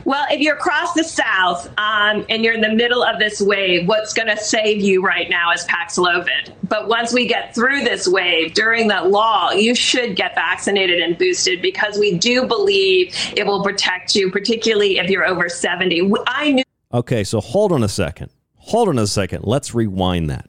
Well, 0.05 0.23
if 0.29 0.39
you're 0.39 0.55
across 0.55 0.93
the 0.93 1.03
South 1.03 1.67
um, 1.79 2.27
and 2.29 2.43
you're 2.43 2.53
in 2.53 2.61
the 2.61 2.73
middle 2.73 3.03
of 3.03 3.17
this 3.17 3.41
wave, 3.41 3.87
what's 3.87 4.13
going 4.13 4.27
to 4.27 4.37
save 4.37 4.79
you 4.79 5.01
right 5.01 5.27
now 5.31 5.51
is 5.51 5.65
Paxlovid. 5.65 6.53
But 6.69 6.87
once 6.87 7.11
we 7.11 7.25
get 7.25 7.55
through 7.55 7.83
this 7.83 8.07
wave 8.07 8.53
during 8.53 8.87
that 8.89 9.09
law, 9.09 9.51
you 9.51 9.73
should 9.73 10.15
get 10.15 10.35
vaccinated 10.35 10.99
and 10.99 11.17
boosted 11.17 11.59
because 11.59 11.97
we 11.97 12.19
do 12.19 12.45
believe 12.45 13.15
it 13.35 13.47
will 13.47 13.63
protect 13.63 14.13
you, 14.13 14.29
particularly 14.29 14.99
if 14.99 15.09
you're 15.09 15.25
over 15.25 15.49
70. 15.49 16.11
I 16.27 16.51
knew. 16.51 16.63
Okay, 16.93 17.23
so 17.23 17.41
hold 17.41 17.71
on 17.71 17.81
a 17.81 17.89
second. 17.89 18.29
Hold 18.57 18.89
on 18.89 18.99
a 18.99 19.07
second. 19.07 19.43
Let's 19.43 19.73
rewind 19.73 20.29
that. 20.29 20.47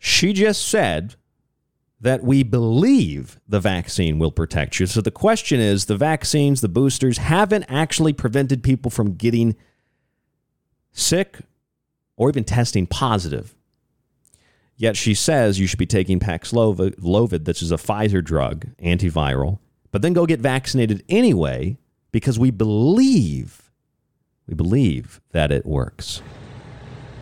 She 0.00 0.32
just 0.32 0.68
said 0.68 1.14
that 2.00 2.22
we 2.22 2.42
believe 2.42 3.40
the 3.48 3.60
vaccine 3.60 4.18
will 4.18 4.30
protect 4.30 4.78
you. 4.78 4.86
So 4.86 5.00
the 5.00 5.10
question 5.10 5.58
is 5.58 5.86
the 5.86 5.96
vaccines, 5.96 6.60
the 6.60 6.68
boosters, 6.68 7.18
haven't 7.18 7.64
actually 7.64 8.12
prevented 8.12 8.62
people 8.62 8.90
from 8.90 9.14
getting 9.14 9.56
sick 10.92 11.38
or 12.16 12.28
even 12.28 12.44
testing 12.44 12.86
positive. 12.86 13.54
Yet 14.76 14.96
she 14.96 15.12
says 15.14 15.58
you 15.58 15.66
should 15.66 15.78
be 15.78 15.86
taking 15.86 16.20
Paxlovid, 16.20 17.00
which 17.46 17.62
is 17.62 17.72
a 17.72 17.76
Pfizer 17.76 18.22
drug, 18.22 18.66
antiviral, 18.78 19.58
but 19.90 20.02
then 20.02 20.12
go 20.12 20.24
get 20.24 20.40
vaccinated 20.40 21.02
anyway 21.08 21.78
because 22.12 22.38
we 22.38 22.52
believe, 22.52 23.72
we 24.46 24.54
believe 24.54 25.20
that 25.32 25.50
it 25.50 25.66
works. 25.66 26.22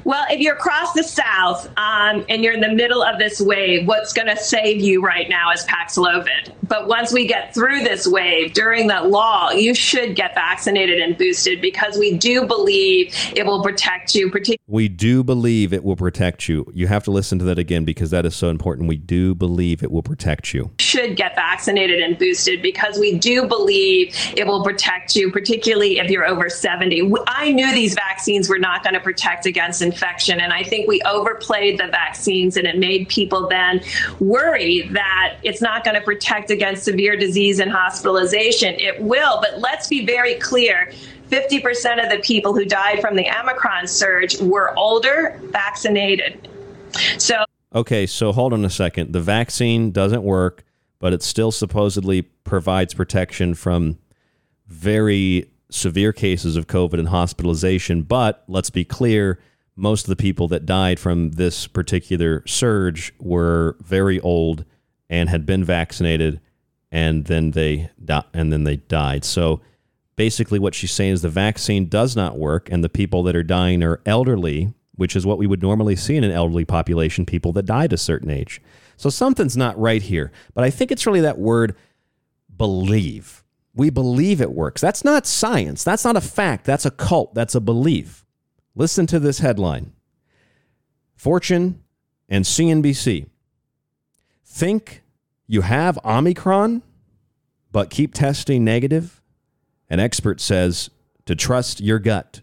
Well, 0.07 0.25
if 0.31 0.39
you're 0.39 0.55
across 0.55 0.93
the 0.93 1.03
South 1.03 1.67
um, 1.77 2.25
and 2.29 2.45
you're 2.45 2.53
in 2.53 2.61
the 2.61 2.73
middle 2.73 3.03
of 3.03 3.19
this 3.19 3.41
wave, 3.41 3.89
what's 3.89 4.13
going 4.13 4.29
to 4.29 4.37
save 4.37 4.81
you 4.81 5.03
right 5.03 5.29
now 5.29 5.51
is 5.51 5.65
Paxlovid. 5.65 6.53
But 6.63 6.87
once 6.87 7.13
we 7.13 7.27
get 7.27 7.53
through 7.53 7.81
this 7.83 8.07
wave 8.07 8.53
during 8.53 8.87
that 8.87 9.11
law, 9.11 9.51
you 9.51 9.75
should 9.75 10.15
get 10.15 10.37
vaccinated 10.37 11.01
and 11.01 11.19
boosted 11.19 11.61
because 11.61 11.99
we 11.99 12.17
do 12.17 12.47
believe 12.47 13.13
it 13.35 13.47
will 13.47 13.65
protect 13.65 14.15
you. 14.15 14.31
Particularly, 14.31 14.61
We 14.69 14.89
do 14.89 15.25
believe 15.25 15.73
it 15.73 15.83
will 15.83 15.97
protect 15.97 16.49
you. 16.49 16.71
You 16.73 16.87
have 16.87 17.03
to 17.05 17.11
listen 17.11 17.41
to 17.41 17.45
that 17.47 17.59
again 17.59 17.85
because 17.85 18.11
that 18.11 18.25
is 18.25 18.37
so 18.37 18.49
important. 18.49 18.89
We 18.89 18.97
do 18.99 19.35
believe 19.35 19.83
it 19.83 19.91
will 19.91 20.05
protect 20.05 20.55
you. 20.55 20.71
should 20.79 21.17
get 21.17 21.35
vaccinated 21.35 22.01
and 22.01 22.17
boosted 22.17 22.63
because 22.63 22.97
we 22.97 23.19
do 23.19 23.45
believe 23.49 24.15
it 24.37 24.47
will 24.47 24.63
protect 24.63 25.17
you, 25.17 25.33
particularly 25.33 25.99
if 25.99 26.13
you're 26.13 26.27
over 26.27 26.49
70. 26.49 27.13
I 27.27 27.51
knew 27.51 27.73
these 27.73 27.95
vaccines 27.95 28.49
were 28.49 28.59
not 28.59 28.85
going 28.85 28.95
to 28.95 29.01
protect 29.01 29.47
against 29.47 29.83
infection, 29.83 29.96
and 30.41 30.53
I 30.53 30.63
think 30.63 30.89
we 30.89 31.01
overplayed 31.03 31.79
the 31.79 31.89
vaccines, 31.89 32.57
and 32.57 32.67
it 32.67 32.79
made 32.79 33.09
people 33.09 33.49
then 33.49 33.81
worry 34.21 34.83
that 34.93 35.39
it's 35.43 35.63
not 35.63 35.85
going 35.85 35.97
to 35.97 36.03
protect 36.03 36.51
against 36.51 36.85
severe 36.85 37.17
disease 37.17 37.59
and 37.59 37.71
hospitalization. 37.71 38.75
It 38.75 39.01
will, 39.01 39.41
but 39.41 39.59
let's 39.59 39.89
be 39.89 40.05
very 40.07 40.35
clear. 40.37 40.93
50% 41.31 42.05
of 42.05 42.11
the 42.11 42.21
people 42.23 42.55
who 42.55 42.65
died 42.65 43.01
from 43.01 43.17
the 43.17 43.29
Omicron 43.29 43.89
surge 43.89 44.41
were 44.41 44.77
older, 44.79 45.41
vaccinated. 45.51 46.49
So 47.19 47.45
Okay, 47.77 48.07
so 48.07 48.33
hold 48.33 48.55
on 48.55 48.65
a 48.65 48.71
second. 48.71 49.13
The 49.13 49.21
vaccine 49.21 49.91
doesn't 49.91 50.23
work, 50.23 50.65
but 50.99 51.13
it 51.13 51.23
still 51.23 51.53
supposedly 51.53 52.23
provides 52.23 52.95
protection 52.95 53.55
from 53.55 53.99
very 54.67 55.51
severe 55.69 56.13
cases 56.13 56.57
of 56.57 56.69
COVID 56.69 56.99
and 56.99 57.09
hospitalization. 57.09 58.03
But 58.03 58.45
let's 58.49 58.71
be 58.71 58.85
clear 58.85 59.41
most 59.77 60.05
of 60.05 60.09
the 60.09 60.17
people 60.17 60.49
that 60.49 60.65
died 60.67 60.99
from 60.99 61.33
this 61.33 61.67
particular 61.67 62.43
surge 62.47 63.13
were 63.21 63.77
very 63.83 64.19
old 64.21 64.65
and 65.09 65.29
had 65.29 65.45
been 65.47 65.63
vaccinated 65.63 66.41
and 66.91 67.27
then 67.27 67.51
they 67.51 67.91
di- 68.03 68.25
and 68.33 68.53
then 68.53 68.65
they 68.65 68.77
died. 68.77 69.25
So 69.25 69.61
basically 70.17 70.59
what 70.59 70.75
she's 70.75 70.93
saying 70.93 71.13
is 71.13 71.23
the 71.23 71.29
vaccine 71.29 71.89
does 71.89 72.17
not 72.17 72.39
work 72.39 72.71
and 72.73 72.83
the 72.83 72.89
people 72.89 73.23
that 73.25 73.37
are 73.37 73.43
dying 73.43 73.83
are 73.83 74.01
elderly, 74.07 74.73
which 74.95 75.15
is 75.15 75.27
what 75.27 75.39
we 75.39 75.47
would 75.47 75.63
normally 75.63 75.95
see 75.95 76.17
in 76.17 76.25
an 76.25 76.33
elderly 76.33 76.65
population, 76.65 77.27
people 77.27 77.53
that 77.53 77.67
died 77.67 77.93
a 77.93 77.99
certain 77.99 78.31
age. 78.31 78.63
So 78.97 79.11
something's 79.11 79.59
not 79.59 79.79
right 79.79 80.03
here. 80.03 80.33
But 80.55 80.65
I 80.65 80.71
think 80.71 80.91
it's 80.91 81.07
really 81.07 81.21
that 81.21 81.39
word 81.39 81.77
believe. 82.57 83.45
We 83.75 83.91
believe 83.91 84.41
it 84.41 84.53
works. 84.53 84.81
That's 84.81 85.05
not 85.05 85.27
science. 85.27 85.85
That's 85.85 86.05
not 86.05 86.17
a 86.17 86.23
fact. 86.23 86.65
That's 86.65 86.87
a 86.87 86.91
cult. 86.91 87.35
That's 87.35 87.55
a 87.55 87.61
belief. 87.61 88.25
Listen 88.79 89.07
to 89.07 89.19
this 89.19 89.39
headline 89.39 89.93
Fortune 91.17 91.83
and 92.29 92.45
CNBC 92.45 93.27
think 94.45 95.03
you 95.47 95.63
have 95.63 95.99
Omicron, 96.05 96.83
but 97.73 97.91
keep 97.91 98.13
testing 98.13 98.65
negative? 98.65 99.23
An 99.89 99.99
expert 99.99 100.41
says 100.41 100.91
to 101.25 101.35
trust 101.35 101.81
your 101.81 101.99
gut. 101.99 102.43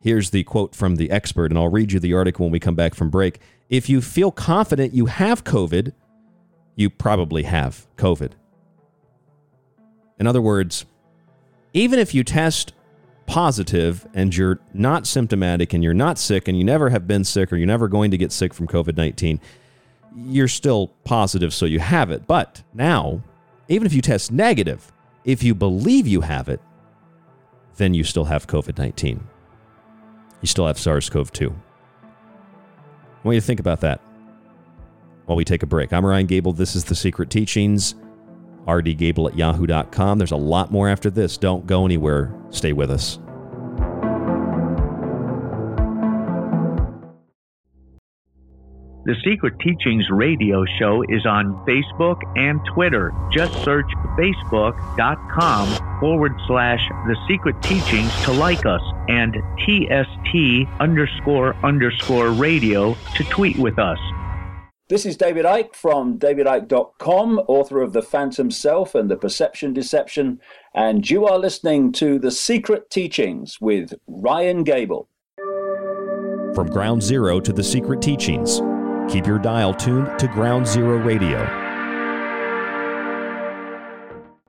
Here's 0.00 0.30
the 0.30 0.44
quote 0.44 0.74
from 0.74 0.96
the 0.96 1.10
expert, 1.10 1.50
and 1.50 1.58
I'll 1.58 1.68
read 1.68 1.92
you 1.92 2.00
the 2.00 2.14
article 2.14 2.46
when 2.46 2.52
we 2.52 2.60
come 2.60 2.74
back 2.74 2.94
from 2.94 3.10
break. 3.10 3.40
If 3.68 3.88
you 3.88 4.00
feel 4.00 4.30
confident 4.30 4.94
you 4.94 5.06
have 5.06 5.44
COVID, 5.44 5.92
you 6.74 6.88
probably 6.88 7.42
have 7.42 7.86
COVID. 7.96 8.32
In 10.18 10.26
other 10.26 10.40
words, 10.40 10.86
even 11.74 11.98
if 11.98 12.14
you 12.14 12.24
test 12.24 12.72
positive 13.30 14.08
and 14.12 14.36
you're 14.36 14.58
not 14.74 15.06
symptomatic 15.06 15.72
and 15.72 15.84
you're 15.84 15.94
not 15.94 16.18
sick 16.18 16.48
and 16.48 16.58
you 16.58 16.64
never 16.64 16.90
have 16.90 17.06
been 17.06 17.22
sick 17.22 17.52
or 17.52 17.56
you're 17.56 17.64
never 17.64 17.86
going 17.86 18.10
to 18.10 18.18
get 18.18 18.32
sick 18.32 18.52
from 18.52 18.66
COVID 18.66 18.96
19, 18.96 19.40
you're 20.16 20.48
still 20.48 20.88
positive, 21.04 21.54
so 21.54 21.64
you 21.64 21.78
have 21.78 22.10
it. 22.10 22.26
But 22.26 22.64
now, 22.74 23.22
even 23.68 23.86
if 23.86 23.92
you 23.92 24.02
test 24.02 24.32
negative, 24.32 24.90
if 25.24 25.44
you 25.44 25.54
believe 25.54 26.08
you 26.08 26.22
have 26.22 26.48
it, 26.48 26.60
then 27.76 27.94
you 27.94 28.02
still 28.02 28.24
have 28.24 28.48
COVID 28.48 28.76
19. 28.76 29.24
You 30.40 30.46
still 30.48 30.66
have 30.66 30.76
SARS 30.76 31.08
CoV 31.08 31.32
2. 31.32 31.54
I 32.02 32.08
want 33.22 33.36
you 33.36 33.40
to 33.40 33.46
think 33.46 33.60
about 33.60 33.80
that 33.82 34.00
while 35.26 35.36
we 35.36 35.44
take 35.44 35.62
a 35.62 35.66
break. 35.66 35.92
I'm 35.92 36.04
Ryan 36.04 36.26
Gable. 36.26 36.52
This 36.52 36.74
is 36.74 36.82
The 36.82 36.96
Secret 36.96 37.30
Teachings. 37.30 37.94
Rdgable 38.66 39.30
at 39.30 39.36
yahoo.com. 39.36 40.18
There's 40.18 40.32
a 40.32 40.36
lot 40.36 40.70
more 40.70 40.88
after 40.88 41.10
this. 41.10 41.36
Don't 41.36 41.66
go 41.66 41.84
anywhere. 41.84 42.34
Stay 42.50 42.72
with 42.72 42.90
us. 42.90 43.18
The 49.06 49.16
Secret 49.24 49.54
Teachings 49.60 50.04
radio 50.10 50.62
show 50.78 51.02
is 51.08 51.24
on 51.24 51.54
Facebook 51.66 52.20
and 52.36 52.60
Twitter. 52.74 53.14
Just 53.32 53.54
search 53.64 53.90
facebook.com 54.18 55.98
forward 55.98 56.32
slash 56.46 56.86
The 57.06 57.16
Secret 57.26 57.60
Teachings 57.62 58.12
to 58.24 58.32
like 58.32 58.66
us 58.66 58.82
and 59.08 59.34
TST 59.64 60.68
underscore 60.80 61.56
underscore 61.64 62.30
radio 62.30 62.94
to 63.16 63.24
tweet 63.24 63.56
with 63.56 63.78
us. 63.78 63.98
This 64.90 65.06
is 65.06 65.16
David 65.16 65.44
Icke 65.44 65.76
from 65.76 66.18
davidicke.com, 66.18 67.38
author 67.46 67.80
of 67.80 67.92
The 67.92 68.02
Phantom 68.02 68.50
Self 68.50 68.96
and 68.96 69.08
The 69.08 69.16
Perception 69.16 69.72
Deception, 69.72 70.40
and 70.74 71.08
you 71.08 71.28
are 71.28 71.38
listening 71.38 71.92
to 71.92 72.18
The 72.18 72.32
Secret 72.32 72.90
Teachings 72.90 73.60
with 73.60 73.94
Ryan 74.08 74.64
Gable. 74.64 75.08
From 76.56 76.66
Ground 76.72 77.04
Zero 77.04 77.38
to 77.38 77.52
The 77.52 77.62
Secret 77.62 78.02
Teachings. 78.02 78.60
Keep 79.08 79.28
your 79.28 79.38
dial 79.38 79.74
tuned 79.74 80.18
to 80.18 80.26
Ground 80.26 80.66
Zero 80.66 80.98
Radio. 80.98 81.38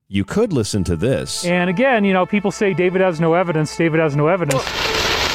You 0.07 0.25
could 0.25 0.53
listen 0.53 0.83
to 0.85 0.95
this. 0.95 1.45
And 1.45 1.69
again, 1.69 2.03
you 2.03 2.13
know, 2.13 2.25
people 2.25 2.49
say 2.49 2.73
David 2.73 3.01
has 3.01 3.19
no 3.19 3.35
evidence, 3.35 3.77
David 3.77 3.99
has 3.99 4.15
no 4.15 4.27
evidence. 4.27 4.90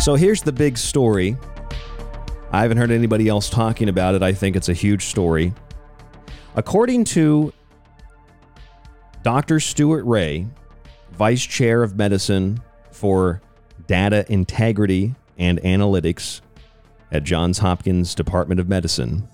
So 0.00 0.14
here's 0.14 0.40
the 0.40 0.52
big 0.52 0.78
story. 0.78 1.36
I 2.52 2.62
haven't 2.62 2.78
heard 2.78 2.90
anybody 2.90 3.28
else 3.28 3.50
talking 3.50 3.90
about 3.90 4.14
it. 4.14 4.22
I 4.22 4.32
think 4.32 4.56
it's 4.56 4.70
a 4.70 4.72
huge 4.72 5.04
story. 5.04 5.52
According 6.54 7.04
to 7.04 7.52
Dr. 9.22 9.60
Stuart 9.60 10.04
Ray, 10.04 10.46
Vice 11.12 11.44
Chair 11.44 11.82
of 11.82 11.96
Medicine 11.96 12.62
for 12.90 13.42
Data 13.86 14.24
Integrity 14.32 15.14
and 15.36 15.60
Analytics 15.60 16.40
at 17.12 17.22
Johns 17.22 17.58
Hopkins 17.58 18.14
Department 18.14 18.58
of 18.58 18.70
Medicine, 18.70 19.28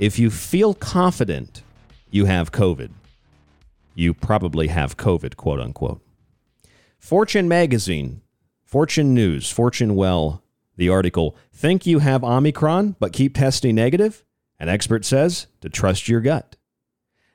if 0.00 0.18
you 0.18 0.28
feel 0.28 0.74
confident 0.74 1.62
you 2.10 2.24
have 2.24 2.50
COVID, 2.50 2.90
you 3.94 4.12
probably 4.12 4.66
have 4.66 4.96
COVID, 4.96 5.36
quote 5.36 5.60
unquote. 5.60 6.00
Fortune 6.98 7.46
magazine 7.46 8.22
Fortune 8.72 9.12
News, 9.12 9.50
Fortune 9.50 9.96
Well, 9.96 10.42
the 10.78 10.88
article 10.88 11.36
Think 11.52 11.84
you 11.84 11.98
have 11.98 12.24
Omicron, 12.24 12.96
but 12.98 13.12
keep 13.12 13.36
testing 13.36 13.74
negative? 13.74 14.24
An 14.58 14.70
expert 14.70 15.04
says 15.04 15.46
to 15.60 15.68
trust 15.68 16.08
your 16.08 16.22
gut. 16.22 16.56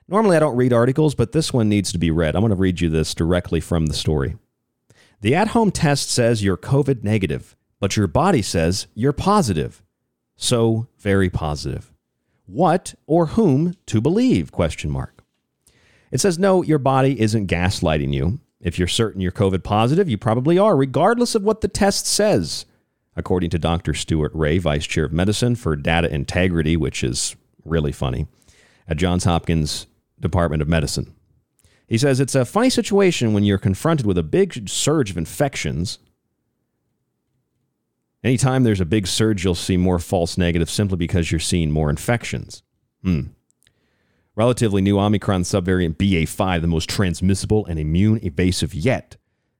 Normally, 0.08 0.36
I 0.36 0.40
don't 0.40 0.56
read 0.56 0.72
articles, 0.72 1.14
but 1.14 1.30
this 1.30 1.52
one 1.52 1.68
needs 1.68 1.92
to 1.92 1.98
be 1.98 2.10
read. 2.10 2.34
I'm 2.34 2.42
going 2.42 2.50
to 2.50 2.56
read 2.56 2.80
you 2.80 2.88
this 2.88 3.14
directly 3.14 3.60
from 3.60 3.86
the 3.86 3.94
story. 3.94 4.34
The 5.20 5.36
at 5.36 5.46
home 5.50 5.70
test 5.70 6.10
says 6.10 6.42
you're 6.42 6.56
COVID 6.56 7.04
negative, 7.04 7.54
but 7.78 7.96
your 7.96 8.08
body 8.08 8.42
says 8.42 8.88
you're 8.94 9.12
positive. 9.12 9.80
So, 10.34 10.88
very 10.98 11.30
positive. 11.30 11.92
What 12.46 12.96
or 13.06 13.26
whom 13.26 13.76
to 13.86 14.00
believe? 14.00 14.50
Question 14.50 14.90
mark. 14.90 15.22
It 16.10 16.18
says 16.18 16.36
no, 16.36 16.64
your 16.64 16.80
body 16.80 17.20
isn't 17.20 17.46
gaslighting 17.46 18.12
you. 18.12 18.40
If 18.60 18.78
you're 18.78 18.88
certain 18.88 19.20
you're 19.20 19.32
COVID 19.32 19.62
positive, 19.62 20.08
you 20.08 20.18
probably 20.18 20.58
are, 20.58 20.76
regardless 20.76 21.34
of 21.34 21.42
what 21.42 21.60
the 21.60 21.68
test 21.68 22.06
says, 22.06 22.66
according 23.16 23.50
to 23.50 23.58
Dr. 23.58 23.94
Stuart 23.94 24.32
Ray, 24.34 24.58
Vice 24.58 24.86
Chair 24.86 25.04
of 25.04 25.12
Medicine 25.12 25.54
for 25.54 25.76
Data 25.76 26.12
Integrity, 26.12 26.76
which 26.76 27.04
is 27.04 27.36
really 27.64 27.92
funny, 27.92 28.26
at 28.88 28.96
Johns 28.96 29.24
Hopkins 29.24 29.86
Department 30.20 30.62
of 30.62 30.68
Medicine. 30.68 31.14
He 31.86 31.98
says 31.98 32.20
it's 32.20 32.34
a 32.34 32.44
funny 32.44 32.68
situation 32.68 33.32
when 33.32 33.44
you're 33.44 33.58
confronted 33.58 34.04
with 34.04 34.18
a 34.18 34.22
big 34.22 34.68
surge 34.68 35.10
of 35.10 35.16
infections. 35.16 35.98
Anytime 38.22 38.62
there's 38.64 38.80
a 38.80 38.84
big 38.84 39.06
surge, 39.06 39.44
you'll 39.44 39.54
see 39.54 39.76
more 39.76 39.98
false 39.98 40.36
negatives 40.36 40.72
simply 40.72 40.96
because 40.96 41.30
you're 41.30 41.38
seeing 41.38 41.70
more 41.70 41.88
infections. 41.88 42.62
Hmm. 43.02 43.28
Relatively 44.38 44.80
new 44.80 45.00
Omicron 45.00 45.42
subvariant 45.42 45.96
BA5, 45.96 46.60
the 46.60 46.68
most 46.68 46.88
transmissible 46.88 47.66
and 47.66 47.76
immune 47.76 48.24
evasive 48.24 48.72
yet, 48.72 49.16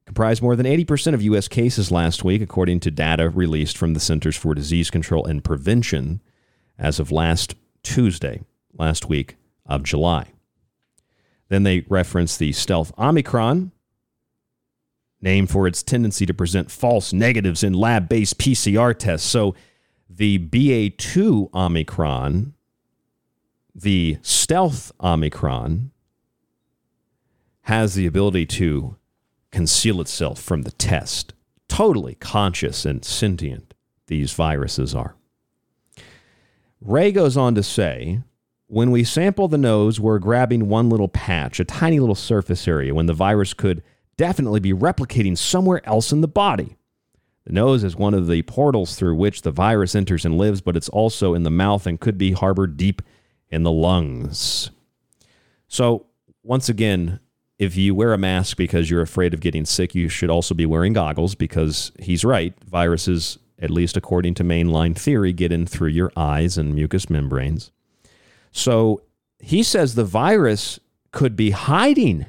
comprised 0.07 0.41
more 0.41 0.55
than 0.55 0.67
80% 0.67 1.15
of 1.15 1.23
U.S. 1.23 1.49
cases 1.49 1.91
last 1.91 2.23
week, 2.23 2.41
according 2.41 2.79
to 2.81 2.93
data 2.93 3.29
released 3.29 3.77
from 3.77 3.93
the 3.93 3.99
Centers 3.99 4.37
for 4.37 4.55
Disease 4.55 4.89
Control 4.89 5.27
and 5.27 5.43
Prevention 5.43 6.23
as 6.79 7.01
of 7.01 7.11
last 7.11 7.57
Tuesday, 7.83 8.41
last 8.73 9.09
week 9.09 9.35
of 9.67 9.83
July. 9.83 10.29
Then 11.49 11.65
they 11.65 11.85
reference 11.89 12.37
the 12.37 12.53
stealth 12.53 12.93
Omicron, 12.97 13.73
named 15.21 15.51
for 15.51 15.67
its 15.67 15.83
tendency 15.83 16.25
to 16.25 16.33
present 16.33 16.71
false 16.71 17.13
negatives 17.13 17.65
in 17.65 17.73
lab 17.73 18.09
based 18.09 18.39
PCR 18.39 18.97
tests. 18.97 19.29
So 19.29 19.57
the 20.09 20.39
BA2 20.39 21.53
Omicron 21.53 22.55
the 23.83 24.19
stealth 24.23 24.91
Omicron 25.01 25.93
has 27.63 27.95
the 27.95 28.07
ability 28.07 28.45
to 28.45 28.97
conceal 29.53 30.01
itself 30.01 30.41
from 30.41 30.63
the 30.63 30.73
test. 30.73 31.33
Totally 31.69 32.17
conscious 32.17 32.85
and 32.85 33.05
sentient, 33.05 33.75
these 34.09 34.33
viruses 34.33 34.95
are. 34.97 35.15
Ray 36.81 37.13
goes 37.13 37.37
on 37.37 37.55
to 37.55 37.63
say 37.63 38.23
when 38.67 38.91
we 38.91 39.05
sample 39.05 39.47
the 39.47 39.59
nose, 39.59 40.01
we're 40.01 40.19
grabbing 40.19 40.69
one 40.69 40.91
little 40.91 41.09
patch, 41.09 41.61
a 41.61 41.65
tiny 41.65 42.01
little 42.01 42.15
surface 42.15 42.67
area, 42.67 42.95
when 42.95 43.07
the 43.07 43.15
virus 43.15 43.55
could 43.55 43.83
definitely 44.17 44.61
be 44.61 44.73
replicating 44.73 45.39
somewhere 45.39 45.87
else 45.89 46.11
in 46.11 46.21
the 46.21 46.29
body. 46.29 46.77
The 47.45 47.53
nose 47.53 47.85
is 47.85 47.97
one 47.97 48.13
of 48.13 48.27
the 48.27 48.43
portals 48.43 48.97
through 48.97 49.15
which 49.15 49.43
the 49.43 49.53
virus 49.53 49.95
enters 49.95 50.25
and 50.25 50.37
lives, 50.37 50.61
but 50.61 50.77
it's 50.77 50.89
also 50.89 51.33
in 51.33 51.45
the 51.45 51.51
mouth 51.51 51.87
and 51.87 52.01
could 52.01 52.19
be 52.19 52.33
harbored 52.33 52.77
deep 52.77 53.03
in 53.51 53.63
the 53.63 53.73
lungs. 53.73 54.71
So, 55.69 56.07
once 56.43 56.69
again, 56.69 57.21
if 57.59 57.77
you 57.77 57.95
wear 57.95 58.13
a 58.13 58.19
mask 58.19 58.57
because 58.57 58.91
you're 58.91 59.03
afraid 59.03 59.35
of 59.35 59.41
getting 59.41 59.65
sick, 59.65 59.95
you 59.95 60.09
should 60.09 60.31
also 60.31 60.55
be 60.55 60.67
wearing 60.67 60.93
goggles 60.93 61.35
because 61.35 61.93
he's 61.99 62.25
right. 62.25 62.55
Viruses, 62.65 63.39
at 63.59 63.71
least 63.71 63.97
according 63.97 64.35
to 64.35 64.45
mainline 64.45 64.97
theory, 64.97 65.33
get 65.33 65.53
in 65.53 65.67
through 65.67 65.89
your 65.89 66.13
eyes 66.17 66.57
and 66.57 66.75
mucous 66.75 67.11
membranes. 67.11 67.73
So 68.53 69.03
he 69.41 69.63
says 69.63 69.95
the 69.95 70.05
virus 70.05 70.79
could 71.13 71.37
be 71.37 71.51
hiding 71.51 72.27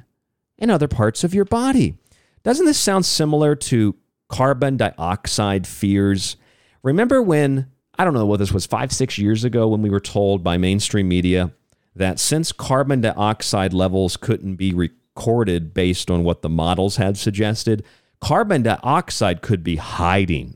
in 0.58 0.69
other 0.69 0.88
parts 0.88 1.23
of 1.23 1.34
your 1.34 1.45
body. 1.45 1.95
Doesn't 2.43 2.65
this 2.65 2.79
sound 2.79 3.05
similar 3.05 3.55
to 3.55 3.95
carbon 4.29 4.77
dioxide 4.77 5.67
fears? 5.67 6.38
Remember 6.82 7.21
when 7.21 7.67
I 7.99 8.05
don't 8.05 8.13
know 8.13 8.25
what 8.25 8.39
this 8.39 8.53
was 8.53 8.65
five, 8.65 8.93
six 8.93 9.17
years 9.17 9.43
ago 9.43 9.67
when 9.67 9.81
we 9.81 9.89
were 9.89 9.99
told 9.99 10.41
by 10.41 10.57
mainstream 10.57 11.09
media 11.09 11.51
that 11.97 12.17
since 12.17 12.53
carbon 12.53 13.01
dioxide 13.01 13.73
levels 13.73 14.15
couldn't 14.15 14.55
be 14.55 14.73
recorded 14.73 15.73
based 15.73 16.09
on 16.09 16.23
what 16.23 16.41
the 16.41 16.47
models 16.47 16.95
had 16.95 17.17
suggested, 17.17 17.83
carbon 18.21 18.63
dioxide 18.63 19.41
could 19.41 19.65
be 19.65 19.75
hiding. 19.75 20.55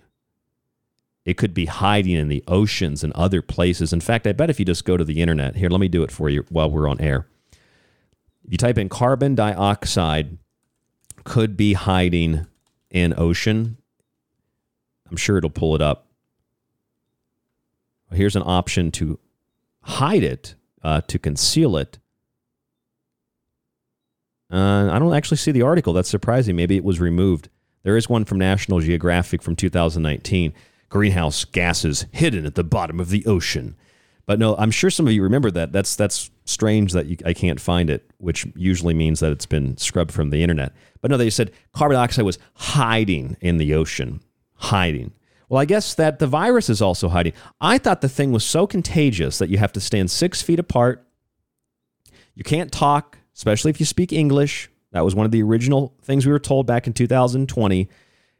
It 1.26 1.36
could 1.36 1.54
be 1.54 1.66
hiding 1.66 2.16
in 2.16 2.30
the 2.30 2.46
oceans 2.48 3.04
and 3.04 3.12
other 3.12 3.42
places. 3.42 3.92
In 3.92 4.00
fact, 4.00 4.26
I 4.26 4.32
bet 4.32 4.50
if 4.50 4.58
you 4.58 4.66
just 4.66 4.86
go 4.86 4.96
to 4.96 5.04
the 5.04 5.22
internet, 5.22 5.58
here, 5.58 5.70
let 5.70 5.82
me 5.82 5.90
do 5.90 6.04
it 6.04 6.12
for 6.12 6.30
you 6.30 6.46
while 6.48 6.72
we're 6.72 6.88
on 6.88 7.02
air. 7.02 7.28
If 8.46 8.54
you 8.54 8.58
type 8.58 8.78
in 8.78 8.88
carbon 8.88 9.36
dioxide 9.36 10.38
could 11.26 11.58
be 11.58 11.74
hiding 11.74 12.48
in 12.90 13.14
ocean, 13.18 13.76
I'm 15.12 15.18
sure 15.18 15.38
it'll 15.38 15.50
pull 15.50 15.76
it 15.76 15.82
up 15.82 16.08
here's 18.14 18.36
an 18.36 18.44
option 18.46 18.92
to 18.92 19.20
hide 19.82 20.24
it, 20.24 20.56
uh, 20.82 21.02
to 21.08 21.20
conceal 21.20 21.78
it. 21.78 22.00
Uh, 24.52 24.90
I 24.92 25.00
don't 25.00 25.14
actually 25.14 25.38
see 25.38 25.52
the 25.52 25.64
article. 25.64 25.94
That's 25.94 26.10
surprising. 26.10 26.56
Maybe 26.56 26.78
it 26.78 26.84
was 26.84 27.00
removed. 27.00 27.50
There 27.84 27.98
is 27.98 28.08
one 28.08 28.26
from 28.26 28.38
National 28.38 28.80
Geographic 28.80 29.42
from 29.42 29.56
2019 29.56 30.54
greenhouse 30.90 31.44
gases 31.44 32.06
hidden 32.12 32.46
at 32.46 32.56
the 32.56 32.64
bottom 32.64 33.00
of 33.00 33.10
the 33.10 33.26
ocean. 33.26 33.76
But 34.26 34.40
no, 34.40 34.56
I'm 34.58 34.72
sure 34.72 34.90
some 34.90 35.08
of 35.08 35.14
you 35.14 35.24
remember 35.24 35.52
that. 35.52 35.72
That's 35.74 35.96
that's 35.96 36.32
strange 36.46 36.94
that 36.94 37.08
you, 37.08 37.18
I 37.26 37.34
can't 37.34 37.60
find 37.60 37.90
it, 37.90 38.10
which 38.20 38.46
usually 38.56 38.94
means 38.94 39.20
that 39.20 39.32
it's 39.32 39.46
been 39.46 39.76
scrubbed 39.78 40.12
from 40.12 40.30
the 40.30 40.44
internet. 40.44 40.72
But 41.02 41.12
no, 41.12 41.18
they 41.18 41.30
said 41.30 41.52
carbon 41.74 41.96
dioxide 41.96 42.24
was 42.24 42.40
hiding 42.54 43.36
in 43.42 43.58
the 43.58 43.74
ocean, 43.74 44.22
hiding. 44.56 45.14
Well, 45.50 45.62
I 45.62 45.66
guess 45.66 45.96
that 45.96 46.20
the 46.20 46.28
virus 46.28 46.70
is 46.70 46.82
also 46.82 47.10
hiding. 47.10 47.34
I 47.62 47.78
thought 47.78 48.02
the 48.02 48.10
thing 48.10 48.32
was 48.32 48.44
so 48.44 48.66
contagious 48.66 49.38
that 49.38 49.50
you 49.50 49.58
have 49.58 49.74
to 49.74 49.80
stand 49.80 50.10
six 50.10 50.42
feet 50.42 50.60
apart. 50.60 51.06
You 52.36 52.44
can't 52.44 52.72
talk, 52.72 53.18
especially 53.36 53.70
if 53.70 53.80
you 53.80 53.86
speak 53.86 54.12
English. 54.12 54.70
That 54.92 55.04
was 55.04 55.16
one 55.16 55.26
of 55.26 55.32
the 55.32 55.44
original 55.44 55.96
things 56.02 56.26
we 56.26 56.32
were 56.32 56.40
told 56.40 56.66
back 56.66 56.88
in 56.88 56.94
2020. 56.94 57.90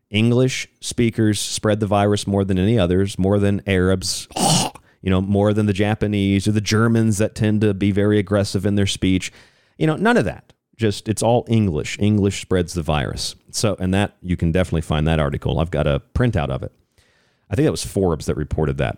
English 0.10 0.68
speakers 0.80 1.40
spread 1.40 1.80
the 1.80 1.88
virus 1.88 2.28
more 2.28 2.46
than 2.46 2.60
any 2.60 2.78
others, 2.78 3.18
more 3.18 3.40
than 3.40 3.62
Arabs, 3.68 4.28
you 5.02 5.10
know, 5.10 5.22
more 5.22 5.54
than 5.54 5.66
the 5.66 5.74
Japanese 5.74 6.48
or 6.48 6.52
the 6.52 6.62
Germans 6.62 7.18
that 7.18 7.36
tend 7.36 7.62
to 7.62 7.74
be 7.74 7.92
very 7.92 8.20
aggressive 8.20 8.66
in 8.66 8.76
their 8.76 8.88
speech. 8.88 9.32
You 9.78 9.88
know, 9.88 9.96
none 9.96 10.18
of 10.18 10.26
that. 10.26 10.54
Just 10.76 11.10
it's 11.10 11.24
all 11.24 11.46
English. 11.48 11.98
English 12.00 12.42
spreads 12.42 12.74
the 12.74 12.84
virus. 12.84 13.36
So, 13.52 13.76
and 13.80 13.94
that 13.94 14.16
you 14.22 14.38
can 14.38 14.52
definitely 14.52 14.82
find 14.82 15.08
that 15.08 15.20
article. 15.20 15.60
I've 15.60 15.72
got 15.72 15.88
a 15.88 16.02
printout 16.14 16.50
of 16.50 16.64
it. 16.64 16.72
I 17.50 17.56
think 17.56 17.66
that 17.66 17.72
was 17.72 17.86
Forbes 17.86 18.26
that 18.26 18.36
reported 18.36 18.78
that. 18.78 18.98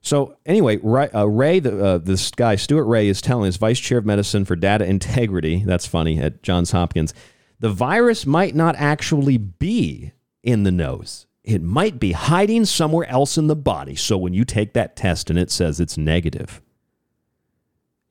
So 0.00 0.36
anyway, 0.44 0.78
Ray, 0.82 1.08
uh, 1.10 1.24
Ray 1.24 1.60
the, 1.60 1.84
uh, 1.84 1.98
this 1.98 2.30
guy 2.30 2.56
Stuart 2.56 2.84
Ray 2.84 3.08
is 3.08 3.22
telling 3.22 3.46
his 3.46 3.56
vice 3.56 3.78
chair 3.78 3.98
of 3.98 4.04
medicine 4.04 4.44
for 4.44 4.54
data 4.54 4.84
integrity. 4.84 5.62
That's 5.64 5.86
funny 5.86 6.18
at 6.20 6.42
Johns 6.42 6.72
Hopkins. 6.72 7.14
The 7.58 7.70
virus 7.70 8.26
might 8.26 8.54
not 8.54 8.76
actually 8.76 9.38
be 9.38 10.12
in 10.42 10.64
the 10.64 10.70
nose. 10.70 11.26
It 11.42 11.62
might 11.62 11.98
be 11.98 12.12
hiding 12.12 12.66
somewhere 12.66 13.08
else 13.08 13.38
in 13.38 13.46
the 13.46 13.56
body. 13.56 13.94
So 13.94 14.18
when 14.18 14.34
you 14.34 14.44
take 14.44 14.74
that 14.74 14.96
test 14.96 15.30
and 15.30 15.38
it 15.38 15.50
says 15.50 15.80
it's 15.80 15.96
negative, 15.96 16.60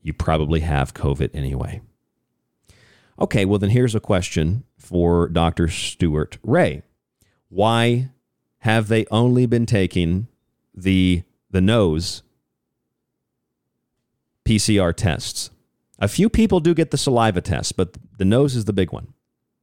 you 0.01 0.13
probably 0.13 0.61
have 0.61 0.93
COVID 0.95 1.29
anyway. 1.33 1.81
Okay, 3.19 3.45
well, 3.45 3.59
then 3.59 3.69
here's 3.69 3.95
a 3.95 3.99
question 3.99 4.63
for 4.77 5.29
Dr. 5.29 5.67
Stuart 5.67 6.37
Ray. 6.43 6.81
Why 7.49 8.09
have 8.63 8.87
they 8.87 9.05
only 9.11 9.45
been 9.45 9.65
taking 9.65 10.25
the, 10.73 11.21
the 11.51 11.59
nose 11.59 12.23
PCR 14.45 14.95
tests? 14.95 15.49
A 15.99 16.07
few 16.07 16.29
people 16.29 16.61
do 16.61 16.73
get 16.73 16.89
the 16.89 16.97
saliva 16.97 17.41
test, 17.41 17.75
but 17.75 17.97
the 18.17 18.23
nose 18.23 18.55
is 18.55 18.63
the 18.63 18.71
big 18.71 18.93
one. 18.93 19.13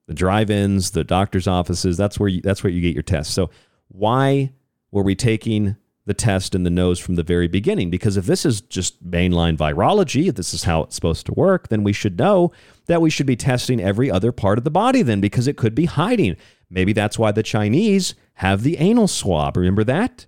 The 0.07 0.13
drive-ins, 0.13 0.91
the 0.91 1.03
doctor's 1.03 1.47
offices, 1.47 1.97
that's 1.97 2.21
where 2.21 2.29
you, 2.29 2.43
that's 2.43 2.63
where 2.63 2.71
you 2.71 2.83
get 2.83 2.93
your 2.93 3.03
tests. 3.03 3.33
So 3.33 3.49
why 3.89 4.53
were 4.91 5.03
we 5.03 5.15
taking 5.15 5.77
the 6.11 6.15
test 6.15 6.57
in 6.57 6.65
the 6.65 6.71
nose 6.71 6.99
from 6.99 7.15
the 7.15 7.23
very 7.23 7.47
beginning. 7.47 7.89
Because 7.89 8.17
if 8.17 8.27
this 8.27 8.45
is 8.45 8.61
just 8.63 9.09
mainline 9.09 9.57
virology, 9.57 10.29
if 10.29 10.35
this 10.35 10.53
is 10.53 10.65
how 10.65 10.83
it's 10.83 10.97
supposed 10.97 11.25
to 11.27 11.35
work, 11.35 11.69
then 11.69 11.85
we 11.85 11.93
should 11.93 12.19
know 12.19 12.51
that 12.87 13.01
we 13.01 13.11
should 13.11 13.27
be 13.27 13.37
testing 13.37 13.81
every 13.81 14.11
other 14.11 14.33
part 14.33 14.59
of 14.59 14.65
the 14.65 14.73
body 14.73 15.03
then 15.03 15.21
because 15.21 15.47
it 15.47 15.57
could 15.57 15.73
be 15.73 15.85
hiding. 15.85 16.37
Maybe 16.71 16.93
that's 16.93 17.19
why 17.19 17.33
the 17.33 17.43
Chinese 17.43 18.15
have 18.35 18.63
the 18.63 18.77
anal 18.79 19.09
swab. 19.09 19.57
Remember 19.57 19.85
that? 19.85 20.27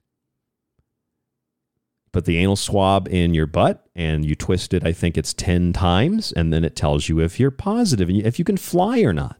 Put 2.10 2.26
the 2.26 2.36
anal 2.36 2.56
swab 2.56 3.08
in 3.08 3.32
your 3.32 3.46
butt 3.46 3.86
and 3.94 4.24
you 4.24 4.34
twist 4.34 4.74
it, 4.74 4.84
I 4.84 4.92
think 4.92 5.16
it's 5.16 5.32
10 5.32 5.72
times, 5.72 6.32
and 6.32 6.52
then 6.52 6.64
it 6.64 6.76
tells 6.76 7.08
you 7.08 7.20
if 7.20 7.40
you're 7.40 7.50
positive 7.50 8.08
and 8.08 8.26
if 8.26 8.38
you 8.38 8.44
can 8.44 8.56
fly 8.58 9.00
or 9.00 9.12
not. 9.12 9.38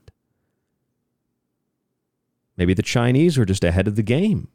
Maybe 2.57 2.73
the 2.73 2.83
Chinese 2.83 3.37
were 3.37 3.45
just 3.45 3.65
ahead 3.65 3.89
of 3.89 3.97
the 3.97 4.03
game. 4.03 4.49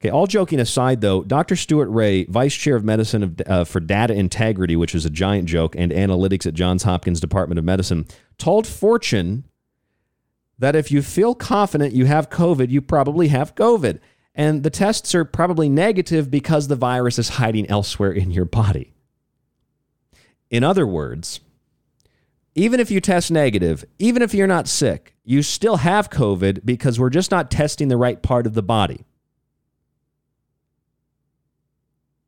Okay, 0.00 0.10
all 0.10 0.26
joking 0.26 0.60
aside, 0.60 1.00
though, 1.00 1.22
Dr. 1.22 1.56
Stuart 1.56 1.88
Ray, 1.88 2.24
Vice 2.24 2.54
Chair 2.54 2.76
of 2.76 2.84
Medicine 2.84 3.22
of, 3.22 3.40
uh, 3.46 3.64
for 3.64 3.80
Data 3.80 4.12
Integrity, 4.12 4.76
which 4.76 4.94
is 4.94 5.06
a 5.06 5.10
giant 5.10 5.48
joke, 5.48 5.74
and 5.76 5.90
Analytics 5.90 6.46
at 6.46 6.52
Johns 6.52 6.82
Hopkins 6.82 7.18
Department 7.18 7.58
of 7.58 7.64
Medicine, 7.64 8.06
told 8.36 8.66
Fortune 8.66 9.44
that 10.58 10.76
if 10.76 10.90
you 10.90 11.02
feel 11.02 11.34
confident 11.34 11.94
you 11.94 12.06
have 12.06 12.30
COVID, 12.30 12.70
you 12.70 12.80
probably 12.80 13.28
have 13.28 13.54
COVID. 13.54 14.00
And 14.34 14.62
the 14.62 14.70
tests 14.70 15.14
are 15.14 15.24
probably 15.24 15.68
negative 15.68 16.30
because 16.30 16.68
the 16.68 16.76
virus 16.76 17.18
is 17.18 17.30
hiding 17.30 17.68
elsewhere 17.70 18.12
in 18.12 18.30
your 18.30 18.44
body. 18.44 18.92
In 20.50 20.62
other 20.62 20.86
words, 20.86 21.40
even 22.54 22.80
if 22.80 22.90
you 22.90 23.00
test 23.00 23.30
negative, 23.30 23.84
even 23.98 24.22
if 24.22 24.32
you're 24.32 24.46
not 24.46 24.68
sick, 24.68 25.14
you 25.24 25.42
still 25.42 25.76
have 25.76 26.08
COVID 26.08 26.64
because 26.64 26.98
we're 26.98 27.10
just 27.10 27.30
not 27.30 27.50
testing 27.50 27.88
the 27.88 27.96
right 27.96 28.22
part 28.22 28.46
of 28.46 28.54
the 28.54 28.62
body. 28.62 29.04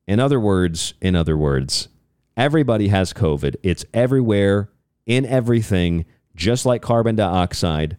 In 0.06 0.20
other 0.20 0.40
words, 0.40 0.94
in 1.00 1.14
other 1.14 1.36
words, 1.36 1.88
everybody 2.36 2.88
has 2.88 3.12
COVID. 3.12 3.56
It's 3.62 3.84
everywhere, 3.92 4.70
in 5.06 5.24
everything, 5.24 6.06
just 6.34 6.66
like 6.66 6.82
carbon 6.82 7.16
dioxide. 7.16 7.96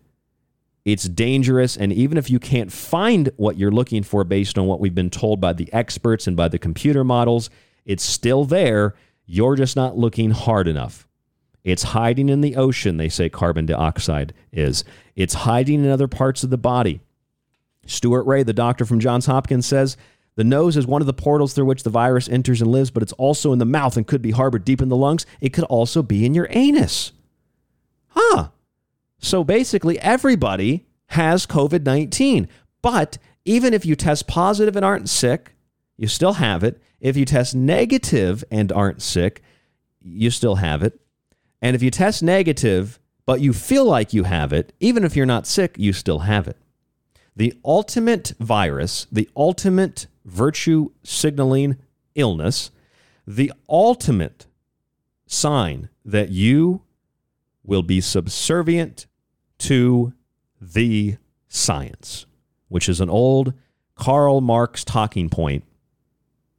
It's 0.85 1.07
dangerous. 1.07 1.77
And 1.77 1.91
even 1.93 2.17
if 2.17 2.29
you 2.29 2.39
can't 2.39 2.71
find 2.71 3.29
what 3.37 3.57
you're 3.57 3.71
looking 3.71 4.03
for 4.03 4.23
based 4.23 4.57
on 4.57 4.65
what 4.65 4.79
we've 4.79 4.95
been 4.95 5.09
told 5.09 5.39
by 5.39 5.53
the 5.53 5.71
experts 5.73 6.27
and 6.27 6.35
by 6.35 6.47
the 6.47 6.59
computer 6.59 7.03
models, 7.03 7.49
it's 7.85 8.03
still 8.03 8.45
there. 8.45 8.95
You're 9.25 9.55
just 9.55 9.75
not 9.75 9.97
looking 9.97 10.31
hard 10.31 10.67
enough. 10.67 11.07
It's 11.63 11.83
hiding 11.83 12.29
in 12.29 12.41
the 12.41 12.55
ocean, 12.55 12.97
they 12.97 13.09
say 13.09 13.29
carbon 13.29 13.65
dioxide 13.65 14.33
is. 14.51 14.83
It's 15.15 15.33
hiding 15.33 15.83
in 15.83 15.91
other 15.91 16.07
parts 16.07 16.43
of 16.43 16.49
the 16.49 16.57
body. 16.57 17.01
Stuart 17.85 18.23
Ray, 18.23 18.43
the 18.43 18.53
doctor 18.53 18.85
from 18.85 18.99
Johns 18.99 19.25
Hopkins, 19.25 19.65
says 19.65 19.97
the 20.35 20.43
nose 20.43 20.77
is 20.77 20.87
one 20.87 21.01
of 21.01 21.05
the 21.05 21.13
portals 21.13 21.53
through 21.53 21.65
which 21.65 21.83
the 21.83 21.89
virus 21.89 22.29
enters 22.29 22.61
and 22.61 22.71
lives, 22.71 22.91
but 22.91 23.03
it's 23.03 23.13
also 23.13 23.51
in 23.51 23.59
the 23.59 23.65
mouth 23.65 23.97
and 23.97 24.07
could 24.07 24.21
be 24.21 24.31
harbored 24.31 24.63
deep 24.63 24.81
in 24.81 24.89
the 24.89 24.95
lungs. 24.95 25.25
It 25.41 25.51
could 25.51 25.65
also 25.65 26.01
be 26.01 26.25
in 26.25 26.33
your 26.33 26.47
anus. 26.51 27.11
Huh. 28.09 28.49
So 29.19 29.43
basically, 29.43 29.99
everybody 29.99 30.87
has 31.07 31.45
COVID 31.45 31.85
19. 31.85 32.47
But 32.81 33.17
even 33.45 33.73
if 33.73 33.85
you 33.85 33.95
test 33.95 34.27
positive 34.27 34.75
and 34.75 34.85
aren't 34.85 35.09
sick, 35.09 35.53
you 35.97 36.07
still 36.07 36.33
have 36.33 36.63
it. 36.63 36.81
If 36.99 37.17
you 37.17 37.25
test 37.25 37.55
negative 37.55 38.43
and 38.51 38.71
aren't 38.71 39.01
sick, 39.01 39.41
you 40.01 40.31
still 40.31 40.55
have 40.55 40.83
it. 40.83 40.99
And 41.61 41.75
if 41.75 41.83
you 41.83 41.91
test 41.91 42.23
negative, 42.23 42.99
but 43.25 43.41
you 43.41 43.53
feel 43.53 43.85
like 43.85 44.13
you 44.13 44.23
have 44.23 44.53
it, 44.53 44.73
even 44.79 45.03
if 45.03 45.15
you're 45.15 45.25
not 45.25 45.45
sick, 45.45 45.75
you 45.77 45.93
still 45.93 46.19
have 46.19 46.47
it. 46.47 46.57
The 47.35 47.53
ultimate 47.63 48.33
virus, 48.39 49.07
the 49.11 49.29
ultimate 49.35 50.07
virtue 50.25 50.91
signaling 51.03 51.77
illness, 52.15 52.71
the 53.27 53.51
ultimate 53.69 54.47
sign 55.25 55.89
that 56.03 56.29
you 56.29 56.81
will 57.63 57.83
be 57.83 58.01
subservient 58.01 59.05
to 59.59 60.13
the 60.59 61.17
science, 61.47 62.25
which 62.67 62.89
is 62.89 62.99
an 62.99 63.09
old 63.09 63.53
Karl 63.95 64.41
Marx 64.41 64.83
talking 64.83 65.29
point 65.29 65.63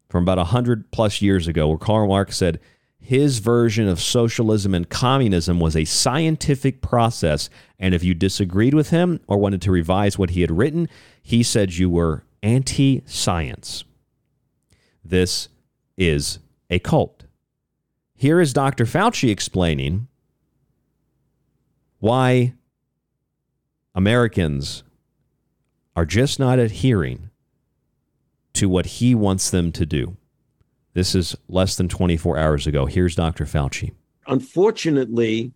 from 0.09 0.25
about 0.25 0.39
100 0.39 0.91
plus 0.91 1.23
years 1.23 1.49
ago, 1.49 1.69
where 1.69 1.79
Karl 1.79 2.09
Marx 2.09 2.37
said 2.37 2.61
his 2.99 3.39
version 3.39 3.89
of 3.89 4.01
socialism 4.01 4.75
and 4.75 4.89
communism 4.89 5.59
was 5.59 5.75
a 5.75 5.85
scientific 5.85 6.83
process. 6.83 7.49
And 7.79 7.95
if 7.95 8.05
you 8.05 8.15
disagreed 8.15 8.75
with 8.75 8.91
him 8.91 9.21
or 9.27 9.39
wanted 9.39 9.63
to 9.63 9.71
revise 9.71 10.19
what 10.19 10.31
he 10.31 10.43
had 10.43 10.51
written, 10.51 10.89
he 11.23 11.43
said 11.43 11.75
you 11.75 11.89
were 11.89 12.25
anti 12.43 13.03
science. 13.07 13.85
This 15.05 15.49
is 15.97 16.39
a 16.69 16.79
cult. 16.79 17.25
Here 18.15 18.41
is 18.41 18.53
Dr. 18.53 18.85
Fauci 18.85 19.31
explaining 19.31 20.09
why 22.01 22.55
Americans 23.95 24.83
are 25.97 26.07
just 26.07 26.39
not 26.39 26.59
adhering 26.59 27.31
to 28.55 28.69
what 28.69 28.87
he 28.87 29.15
wants 29.15 29.51
them 29.51 29.73
to 29.73 29.87
do. 29.87 30.17
This 30.93 31.15
is 31.15 31.37
less 31.49 31.77
than 31.77 31.89
24 31.89 32.39
hours 32.39 32.67
ago. 32.67 32.87
Here's 32.87 33.15
Dr. 33.15 33.45
Fauci. 33.45 33.93
Unfortunately, 34.27 35.53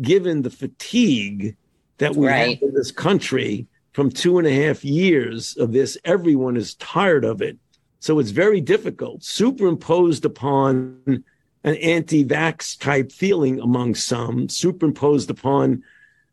given 0.00 0.42
the 0.42 0.50
fatigue 0.50 1.56
that 1.98 2.16
we 2.16 2.26
right. 2.26 2.58
have 2.58 2.68
in 2.68 2.74
this 2.74 2.90
country, 2.90 3.66
from 3.92 4.10
two 4.10 4.38
and 4.38 4.46
a 4.46 4.66
half 4.66 4.84
years 4.84 5.56
of 5.56 5.72
this. 5.72 5.98
Everyone 6.04 6.56
is 6.56 6.74
tired 6.74 7.24
of 7.24 7.42
it. 7.42 7.58
So 7.98 8.18
it's 8.18 8.30
very 8.30 8.60
difficult, 8.60 9.22
superimposed 9.22 10.24
upon 10.24 11.02
an 11.64 11.74
anti 11.76 12.24
vax 12.24 12.78
type 12.78 13.12
feeling 13.12 13.60
among 13.60 13.94
some, 13.94 14.48
superimposed 14.48 15.30
upon 15.30 15.82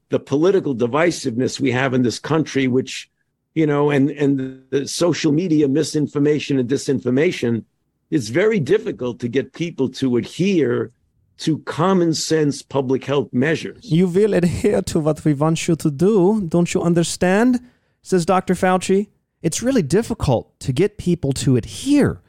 the 0.10 0.20
political 0.20 0.76
divisiveness 0.76 1.60
we 1.60 1.72
have 1.72 1.94
in 1.94 2.04
this 2.04 2.20
country, 2.20 2.68
which, 2.68 3.10
you 3.56 3.68
know, 3.68 3.90
and, 3.90 4.10
and 4.12 4.64
the 4.70 4.88
social 4.88 5.32
media 5.32 5.68
misinformation 5.68 6.60
and 6.60 6.70
disinformation. 6.70 7.64
It's 8.10 8.30
very 8.30 8.60
difficult 8.60 9.20
to 9.20 9.28
get 9.28 9.54
people 9.54 9.90
to 9.90 10.18
adhere 10.18 10.92
to 11.40 11.60
common 11.60 12.14
sense 12.14 12.62
public 12.62 13.04
health 13.04 13.32
measures. 13.32 13.84
You 13.84 14.08
will 14.08 14.34
adhere 14.34 14.82
to 14.84 15.00
what 15.00 15.24
we 15.24 15.34
want 15.34 15.68
you 15.68 15.76
to 15.76 15.92
do. 15.92 16.42
Don't 16.48 16.74
you 16.74 16.82
understand? 16.82 17.60
Says 18.02 18.26
Dr. 18.26 18.54
Fauci. 18.54 19.10
It's 19.42 19.62
really 19.62 19.84
difficult 19.84 20.60
to 20.62 20.74
get 20.74 20.98
people 20.98 21.32
to 21.34 21.58
adhere 21.58 22.22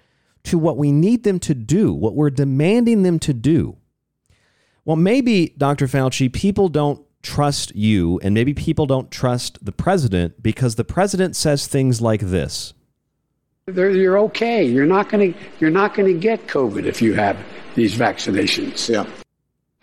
to 0.45 0.59
what 0.59 0.77
we 0.77 0.93
need 0.93 1.25
them 1.25 1.39
to 1.41 1.55
do, 1.55 1.93
what 1.93 2.15
we're 2.15 2.31
demanding 2.31 3.03
them 3.03 3.19
to 3.21 3.33
do. 3.33 3.77
Well, 4.85 4.97
maybe, 4.97 5.55
Dr. 5.59 5.87
Fauci, 5.87 6.33
people 6.33 6.69
don't 6.69 7.05
trust 7.23 7.75
you, 7.75 8.19
and 8.23 8.35
maybe 8.35 8.55
people 8.55 8.87
don't 8.87 9.11
trust 9.11 9.65
the 9.65 9.73
president 9.73 10.43
because 10.43 10.77
the 10.77 10.85
president 10.85 11.37
says 11.37 11.67
things 11.67 12.01
like 12.01 12.21
this. 12.21 12.75
They're, 13.67 13.91
you're 13.91 14.19
okay. 14.21 14.65
You're 14.65 14.87
not 14.87 15.11
going 15.11 15.35
to 15.35 15.39
you're 15.61 15.71
not 15.71 15.95
going 15.95 16.13
to 16.13 16.19
get 16.19 16.47
COVID 16.47 16.85
if 16.87 17.03
you 17.03 17.15
have 17.15 17.37
these 17.75 17.97
vaccinations. 17.97 18.89
Yeah. 18.89 19.07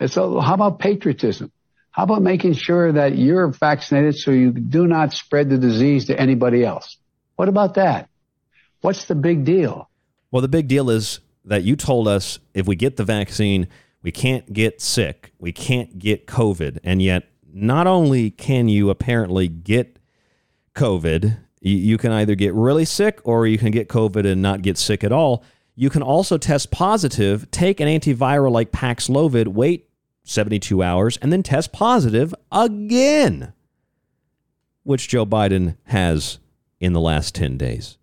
And 0.00 0.10
So 0.10 0.40
how 0.40 0.54
about 0.54 0.78
patriotism? 0.78 1.52
How 1.92 2.02
about 2.02 2.20
making 2.20 2.54
sure 2.54 2.92
that 2.92 3.16
you're 3.16 3.48
vaccinated 3.48 4.16
so 4.16 4.30
you 4.30 4.50
do 4.50 4.86
not 4.86 5.12
spread 5.12 5.48
the 5.48 5.56
disease 5.56 6.06
to 6.06 6.20
anybody 6.20 6.64
else? 6.64 6.98
What 7.36 7.48
about 7.48 7.74
that? 7.74 8.10
What's 8.82 9.06
the 9.06 9.14
big 9.14 9.44
deal? 9.44 9.88
Well, 10.30 10.42
the 10.42 10.48
big 10.48 10.68
deal 10.68 10.90
is 10.90 11.20
that 11.46 11.62
you 11.62 11.76
told 11.76 12.08
us 12.08 12.38
if 12.52 12.66
we 12.66 12.76
get 12.76 12.96
the 12.96 13.04
vaccine, 13.04 13.68
we 14.06 14.12
can't 14.12 14.52
get 14.52 14.80
sick, 14.80 15.32
we 15.40 15.50
can't 15.50 15.98
get 15.98 16.28
COVID, 16.28 16.78
and 16.84 17.02
yet 17.02 17.24
not 17.52 17.88
only 17.88 18.30
can 18.30 18.68
you 18.68 18.88
apparently 18.88 19.48
get 19.48 19.98
COVID, 20.76 21.38
you 21.60 21.98
can 21.98 22.12
either 22.12 22.36
get 22.36 22.54
really 22.54 22.84
sick 22.84 23.18
or 23.24 23.48
you 23.48 23.58
can 23.58 23.72
get 23.72 23.88
COVID 23.88 24.24
and 24.24 24.40
not 24.40 24.62
get 24.62 24.78
sick 24.78 25.02
at 25.02 25.10
all. 25.10 25.42
You 25.74 25.90
can 25.90 26.02
also 26.02 26.38
test 26.38 26.70
positive, 26.70 27.50
take 27.50 27.80
an 27.80 27.88
antiviral 27.88 28.52
like 28.52 28.70
Paxlovid, 28.70 29.48
wait 29.48 29.88
72 30.22 30.84
hours, 30.84 31.16
and 31.16 31.32
then 31.32 31.42
test 31.42 31.72
positive 31.72 32.32
again, 32.52 33.54
which 34.84 35.08
Joe 35.08 35.26
Biden 35.26 35.78
has 35.86 36.38
in 36.78 36.92
the 36.92 37.00
last 37.00 37.34
10 37.34 37.58
days. 37.58 37.98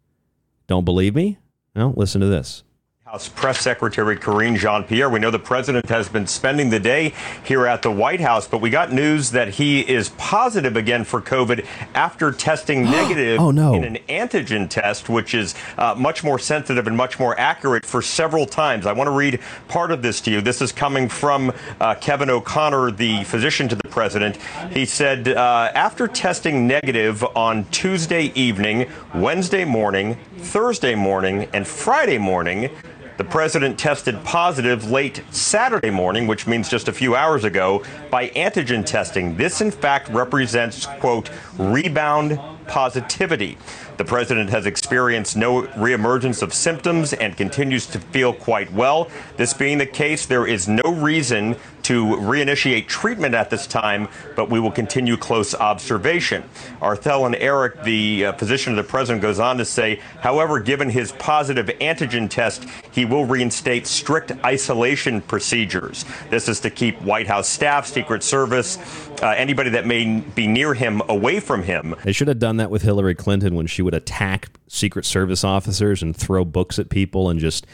Don't 0.68 0.84
believe 0.84 1.16
me? 1.16 1.38
Well, 1.74 1.94
listen 1.96 2.20
to 2.20 2.28
this. 2.28 2.66
House 3.14 3.30
Press 3.30 3.62
Secretary 3.62 4.18
Karine 4.18 4.56
Jean 4.56 4.84
Pierre. 4.84 5.08
We 5.08 5.20
know 5.20 5.30
the 5.30 5.38
president 5.38 5.88
has 5.90 6.10
been 6.10 6.26
spending 6.26 6.72
the 6.72 6.80
day 6.80 7.14
here 7.44 7.68
at 7.68 7.84
the 7.84 7.92
White 7.92 8.20
House, 8.20 8.48
but 8.48 8.60
we 8.60 8.72
got 8.72 8.92
news 8.92 9.30
that 9.30 9.50
he 9.50 9.82
is 9.82 10.10
positive 10.18 10.76
again 10.76 11.04
for 11.04 11.22
COVID 11.22 11.64
after 11.94 12.32
testing 12.32 12.82
negative 12.90 13.40
oh, 13.40 13.52
no. 13.52 13.76
in 13.76 13.84
an 13.84 13.98
antigen 14.10 14.68
test, 14.68 15.10
which 15.10 15.36
is 15.36 15.54
uh, 15.78 15.94
much 15.94 16.24
more 16.24 16.40
sensitive 16.40 16.88
and 16.88 16.98
much 16.98 17.20
more 17.20 17.40
accurate 17.40 17.86
for 17.86 18.02
several 18.02 18.48
times. 18.48 18.88
I 18.88 18.94
want 18.94 19.08
to 19.08 19.12
read 19.12 19.40
part 19.68 19.92
of 19.92 20.02
this 20.02 20.20
to 20.22 20.32
you. 20.32 20.42
This 20.42 20.60
is 20.60 20.72
coming 20.72 21.08
from 21.08 21.54
uh, 21.80 21.94
Kevin 21.94 22.32
O'Connor, 22.32 22.90
the 22.90 23.24
physician 23.26 23.68
to 23.68 23.76
the 23.76 23.90
president. 23.90 24.38
He 24.72 24.86
said, 24.88 25.28
uh, 25.28 25.72
after 25.76 26.08
testing 26.08 26.66
negative 26.66 27.24
on 27.36 27.66
Tuesday 27.66 28.32
evening, 28.34 28.90
Wednesday 29.14 29.66
morning, 29.66 30.18
Thursday 30.40 30.96
morning, 30.96 31.48
and 31.54 31.68
Friday 31.68 32.18
morning, 32.18 32.72
the 33.18 33.24
president 33.24 33.78
tested 33.78 34.22
positive 34.24 34.90
late 34.90 35.24
Saturday 35.30 35.90
morning, 35.90 36.28
which 36.28 36.48
means 36.48 36.70
just 36.70 36.88
a 36.88 36.94
few 36.94 37.16
hours 37.16 37.44
ago, 37.44 37.84
by 38.10 38.30
antigen 38.30 38.86
testing. 38.86 39.38
This, 39.38 39.62
in 39.62 39.72
fact, 39.72 40.10
represents, 40.10 40.86
quote, 41.00 41.30
rebound 41.58 42.40
positivity. 42.68 43.58
The 43.98 44.06
president 44.06 44.50
has 44.50 44.66
experienced 44.66 45.38
no 45.38 45.64
reemergence 45.64 46.42
of 46.42 46.54
symptoms 46.54 47.14
and 47.14 47.38
continues 47.38 47.86
to 47.88 48.00
feel 48.00 48.34
quite 48.34 48.72
well. 48.74 49.10
This 49.38 49.54
being 49.54 49.78
the 49.78 49.86
case, 49.86 50.26
there 50.26 50.48
is 50.48 50.68
no 50.68 50.84
reason 50.84 51.56
to 51.84 52.06
reinitiate 52.06 52.88
treatment 52.88 53.36
at 53.36 53.50
this 53.50 53.68
time, 53.68 54.08
but 54.36 54.50
we 54.50 54.60
will 54.60 54.72
continue 54.72 55.18
close 55.18 55.54
observation. 55.54 56.44
Arthel 56.82 57.26
and 57.26 57.36
Eric, 57.36 57.84
the 57.84 58.26
uh, 58.26 58.34
physician 58.34 58.74
of 58.74 58.78
the 58.78 58.90
president, 58.90 59.22
goes 59.22 59.40
on 59.40 59.58
to 59.58 59.66
say, 59.66 60.00
however, 60.20 60.60
given 60.60 60.90
his 60.90 61.12
positive 61.14 61.68
antigen 61.82 62.30
test, 62.30 62.66
he 62.92 63.06
will 63.06 63.26
reinstate 63.26 63.86
strict 63.88 64.32
isolation 64.44 65.22
procedures. 65.22 66.06
This 66.30 66.48
is 66.48 66.60
to 66.62 66.70
keep 66.70 67.02
White 67.02 67.28
House 67.28 67.48
staff, 67.50 67.88
Secret 67.88 68.24
Service, 68.24 68.78
uh, 69.22 69.28
anybody 69.38 69.70
that 69.72 69.86
may 69.86 70.22
be 70.22 70.48
near 70.48 70.74
him 70.74 71.02
away 71.10 71.40
from 71.40 71.64
him. 71.64 71.96
They 72.04 72.14
should 72.14 72.28
have 72.28 72.40
done 72.40 72.58
that 72.58 72.70
with 72.70 72.82
Hillary 72.82 73.16
Clinton 73.16 73.56
when 73.56 73.68
she 73.68 73.82
would 73.82 73.94
attack 73.94 74.50
Secret 74.68 75.06
Service 75.06 75.44
officers 75.44 76.02
and 76.02 76.16
throw 76.16 76.46
books 76.46 76.80
at 76.80 76.90
people 76.90 77.30
and 77.30 77.40
just 77.40 77.68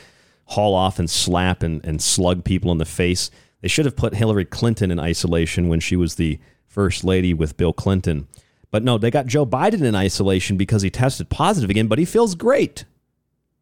haul 0.46 0.74
off 0.74 1.00
and 1.00 1.10
slap 1.10 1.62
and, 1.64 1.84
and 1.86 2.02
slug 2.02 2.44
people 2.44 2.72
in 2.72 2.80
the 2.80 2.86
face. 2.86 3.30
They 3.62 3.68
should 3.68 3.86
have 3.86 3.96
put 3.96 4.16
Hillary 4.16 4.46
Clinton 4.46 4.92
in 4.92 5.00
isolation 5.00 5.68
when 5.68 5.80
she 5.80 5.96
was 5.96 6.16
the 6.16 6.40
first 6.68 7.04
lady 7.04 7.34
with 7.34 7.58
Bill 7.58 7.74
Clinton. 7.74 8.28
But 8.72 8.84
no, 8.84 8.98
they 8.98 9.12
got 9.12 9.26
Joe 9.26 9.46
Biden 9.46 9.82
in 9.82 9.96
isolation 9.96 10.56
because 10.56 10.82
he 10.82 10.90
tested 10.90 11.30
positive 11.30 11.70
again, 11.70 11.88
but 11.88 12.00
he 12.00 12.06
feels 12.06 12.36
great. 12.36 12.86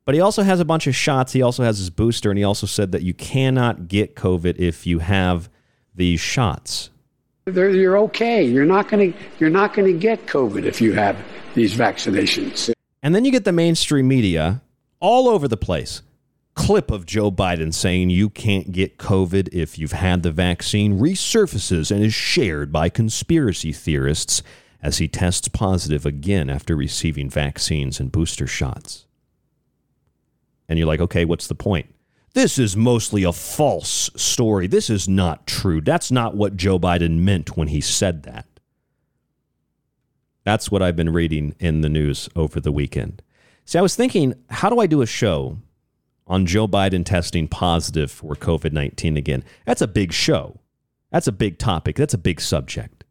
But 0.05 0.15
he 0.15 0.21
also 0.21 0.43
has 0.43 0.59
a 0.59 0.65
bunch 0.65 0.87
of 0.87 0.95
shots. 0.95 1.33
He 1.33 1.41
also 1.41 1.63
has 1.63 1.79
his 1.79 1.89
booster, 1.89 2.29
and 2.29 2.37
he 2.37 2.43
also 2.43 2.67
said 2.67 2.91
that 2.91 3.01
you 3.01 3.13
cannot 3.13 3.87
get 3.87 4.15
COVID 4.15 4.57
if 4.57 4.85
you 4.85 4.99
have 4.99 5.49
these 5.95 6.19
shots. 6.19 6.91
They're, 7.45 7.69
you're 7.69 7.97
okay. 7.99 8.43
You're 8.43 8.65
not 8.65 8.89
going 8.89 9.13
to 9.13 9.19
you're 9.39 9.49
not 9.49 9.73
going 9.73 9.91
to 9.91 9.97
get 9.97 10.25
COVID 10.25 10.65
if 10.65 10.81
you 10.81 10.93
have 10.93 11.17
these 11.55 11.75
vaccinations. 11.75 12.71
And 13.01 13.15
then 13.15 13.23
you 13.25 13.31
get 13.31 13.45
the 13.45 13.53
mainstream 13.53 14.07
media 14.07 14.61
all 14.99 15.29
over 15.29 15.47
the 15.47 15.57
place 15.57 16.01
clip 16.58 16.89
of 16.89 17.05
Joe 17.05 17.32
Biden 17.32 17.74
saying 17.74 18.10
you 18.10 18.30
can't 18.30 18.72
get 18.72 18.97
COVID 18.97 19.49
if 19.53 19.78
you've 19.78 19.91
had 19.93 20.24
the 20.24 20.32
vaccine 20.32 20.99
resurfaces 20.99 21.91
and 21.91 22.03
is 22.03 22.16
shared 22.16 22.72
by 22.72 22.89
conspiracy 22.89 23.72
theorists 23.72 24.41
as 24.82 24.97
he 24.97 25.08
tests 25.08 25.47
positive 25.47 26.05
again 26.05 26.49
after 26.49 26.76
receiving 26.76 27.30
vaccines 27.30 27.99
and 27.99 28.12
booster 28.12 28.47
shots. 28.47 29.05
And 30.68 30.78
you're 30.78 30.88
like, 30.88 30.99
okay, 30.99 31.26
what's 31.26 31.47
the 31.47 31.55
point? 31.55 31.93
This 32.34 32.60
is 32.60 32.76
mostly 32.76 33.24
a 33.24 33.32
false 33.32 34.10
story. 34.16 34.68
This 34.68 34.89
is 34.89 35.08
not 35.08 35.47
true. 35.47 35.80
That's 35.80 36.12
not 36.12 36.36
what 36.36 36.58
Joe 36.58 36.80
Biden 36.80 37.20
meant 37.20 37.55
when 37.55 37.68
he 37.68 37.82
said 37.82 38.24
that. 38.24 38.45
That's 40.43 40.72
what 40.72 40.82
I've 40.82 40.95
been 40.95 41.14
reading 41.14 41.55
in 41.60 41.82
the 41.82 41.89
news 41.89 42.30
over 42.36 42.60
the 42.60 42.72
weekend. 42.72 43.22
See, 43.66 43.78
I 43.78 43.82
was 43.82 43.95
thinking, 43.95 44.34
how 44.49 44.70
do 44.70 44.80
I 44.80 44.88
do 44.88 45.01
a 45.01 45.05
show 45.05 45.58
on 46.28 46.45
Joe 46.45 46.67
Biden 46.67 47.05
testing 47.05 47.47
positive 47.47 48.11
for 48.11 48.36
COVID 48.36 48.73
19 48.73 49.17
again. 49.17 49.43
That's 49.65 49.82
a 49.82 49.88
big 49.88 50.11
show. 50.11 50.59
That's 51.11 51.28
a 51.28 51.32
big 51.32 51.57
topic. 51.57 51.95
That's 51.95 52.13
a 52.13 52.17
big 52.19 52.41
subject. 52.41 53.03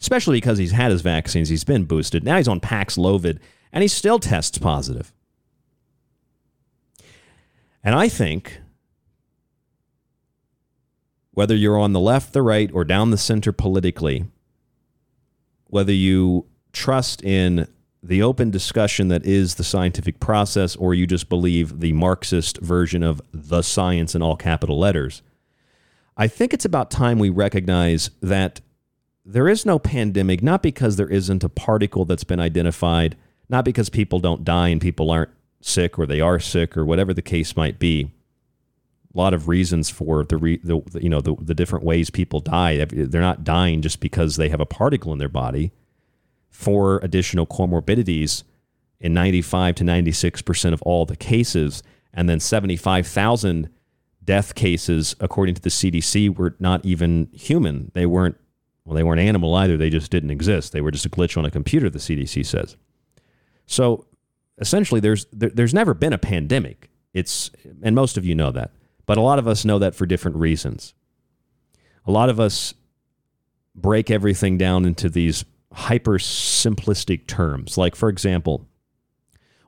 Especially 0.00 0.38
because 0.38 0.58
he's 0.58 0.72
had 0.72 0.90
his 0.90 1.02
vaccines, 1.02 1.48
he's 1.48 1.64
been 1.64 1.84
boosted. 1.84 2.24
Now 2.24 2.36
he's 2.36 2.48
on 2.48 2.60
Paxlovid, 2.60 3.38
and 3.72 3.82
he 3.82 3.88
still 3.88 4.18
tests 4.18 4.56
positive. 4.58 5.12
And 7.82 7.94
I 7.94 8.08
think 8.08 8.60
whether 11.32 11.54
you're 11.54 11.78
on 11.78 11.92
the 11.92 12.00
left, 12.00 12.32
the 12.32 12.42
right, 12.42 12.70
or 12.72 12.84
down 12.84 13.10
the 13.10 13.18
center 13.18 13.52
politically, 13.52 14.24
whether 15.66 15.92
you 15.92 16.46
trust 16.72 17.22
in 17.22 17.68
the 18.02 18.22
open 18.22 18.50
discussion 18.50 19.08
that 19.08 19.26
is 19.26 19.56
the 19.56 19.64
scientific 19.64 20.20
process, 20.20 20.76
or 20.76 20.94
you 20.94 21.06
just 21.06 21.28
believe 21.28 21.80
the 21.80 21.92
Marxist 21.92 22.58
version 22.58 23.02
of 23.02 23.20
the 23.32 23.62
science 23.62 24.14
in 24.14 24.22
all 24.22 24.36
capital 24.36 24.78
letters. 24.78 25.22
I 26.16 26.28
think 26.28 26.52
it's 26.52 26.64
about 26.64 26.90
time 26.90 27.18
we 27.18 27.30
recognize 27.30 28.10
that 28.20 28.60
there 29.24 29.48
is 29.48 29.66
no 29.66 29.78
pandemic, 29.78 30.42
not 30.42 30.62
because 30.62 30.96
there 30.96 31.08
isn't 31.08 31.44
a 31.44 31.48
particle 31.48 32.04
that's 32.04 32.24
been 32.24 32.40
identified, 32.40 33.16
not 33.48 33.64
because 33.64 33.90
people 33.90 34.20
don't 34.20 34.44
die 34.44 34.68
and 34.68 34.80
people 34.80 35.10
aren't 35.10 35.30
sick 35.60 35.98
or 35.98 36.06
they 36.06 36.20
are 36.20 36.38
sick 36.38 36.76
or 36.76 36.84
whatever 36.84 37.12
the 37.12 37.22
case 37.22 37.56
might 37.56 37.78
be. 37.78 38.10
A 39.14 39.18
lot 39.18 39.34
of 39.34 39.48
reasons 39.48 39.90
for 39.90 40.24
the, 40.24 40.36
re, 40.36 40.58
the 40.62 40.80
you 41.00 41.08
know 41.08 41.20
the, 41.20 41.34
the 41.40 41.54
different 41.54 41.84
ways 41.84 42.10
people 42.10 42.40
die. 42.40 42.84
They're 42.84 43.20
not 43.20 43.42
dying 43.42 43.82
just 43.82 44.00
because 44.00 44.36
they 44.36 44.48
have 44.50 44.60
a 44.60 44.66
particle 44.66 45.12
in 45.12 45.18
their 45.18 45.28
body 45.28 45.72
four 46.58 46.98
additional 47.04 47.46
comorbidities 47.46 48.42
in 48.98 49.14
95 49.14 49.76
to 49.76 49.84
96% 49.84 50.72
of 50.72 50.82
all 50.82 51.06
the 51.06 51.14
cases. 51.14 51.84
And 52.12 52.28
then 52.28 52.40
75,000 52.40 53.70
death 54.24 54.56
cases, 54.56 55.14
according 55.20 55.54
to 55.54 55.62
the 55.62 55.68
CDC, 55.68 56.36
were 56.36 56.56
not 56.58 56.84
even 56.84 57.28
human. 57.32 57.92
They 57.94 58.06
weren't, 58.06 58.36
well, 58.84 58.96
they 58.96 59.04
weren't 59.04 59.20
animal 59.20 59.54
either. 59.54 59.76
They 59.76 59.88
just 59.88 60.10
didn't 60.10 60.32
exist. 60.32 60.72
They 60.72 60.80
were 60.80 60.90
just 60.90 61.06
a 61.06 61.08
glitch 61.08 61.36
on 61.36 61.44
a 61.44 61.50
computer, 61.50 61.88
the 61.88 62.00
CDC 62.00 62.44
says. 62.44 62.76
So 63.66 64.06
essentially, 64.58 64.98
there's, 64.98 65.26
there, 65.26 65.50
there's 65.50 65.72
never 65.72 65.94
been 65.94 66.12
a 66.12 66.18
pandemic. 66.18 66.90
It's, 67.14 67.52
and 67.84 67.94
most 67.94 68.16
of 68.16 68.24
you 68.24 68.34
know 68.34 68.50
that. 68.50 68.72
But 69.06 69.16
a 69.16 69.22
lot 69.22 69.38
of 69.38 69.46
us 69.46 69.64
know 69.64 69.78
that 69.78 69.94
for 69.94 70.06
different 70.06 70.36
reasons. 70.36 70.92
A 72.04 72.10
lot 72.10 72.28
of 72.28 72.40
us 72.40 72.74
break 73.76 74.10
everything 74.10 74.58
down 74.58 74.84
into 74.84 75.08
these 75.08 75.44
hyper 75.72 76.18
simplistic 76.18 77.26
terms. 77.26 77.76
Like, 77.76 77.94
for 77.94 78.08
example, 78.08 78.66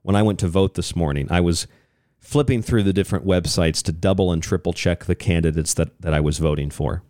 when 0.03 0.17
I 0.17 0.23
went 0.23 0.39
to 0.41 0.49
vote 0.49 0.75
this 0.75 0.97
morning, 0.97 1.29
I 1.31 1.41
was 1.41 1.67
flipping 2.19 2.63
through 2.63 2.83
the 2.83 2.93
different 2.93 3.27
websites 3.27 3.83
to 3.83 3.93
double 3.93 4.33
and 4.33 4.43
triple 4.43 4.73
check 4.73 5.05
the 5.05 5.15
candidates 5.15 5.75
that, 5.75 6.01
that 6.01 6.15
I 6.15 6.21
was 6.21 6.39
voting 6.39 6.71
for. 6.71 7.03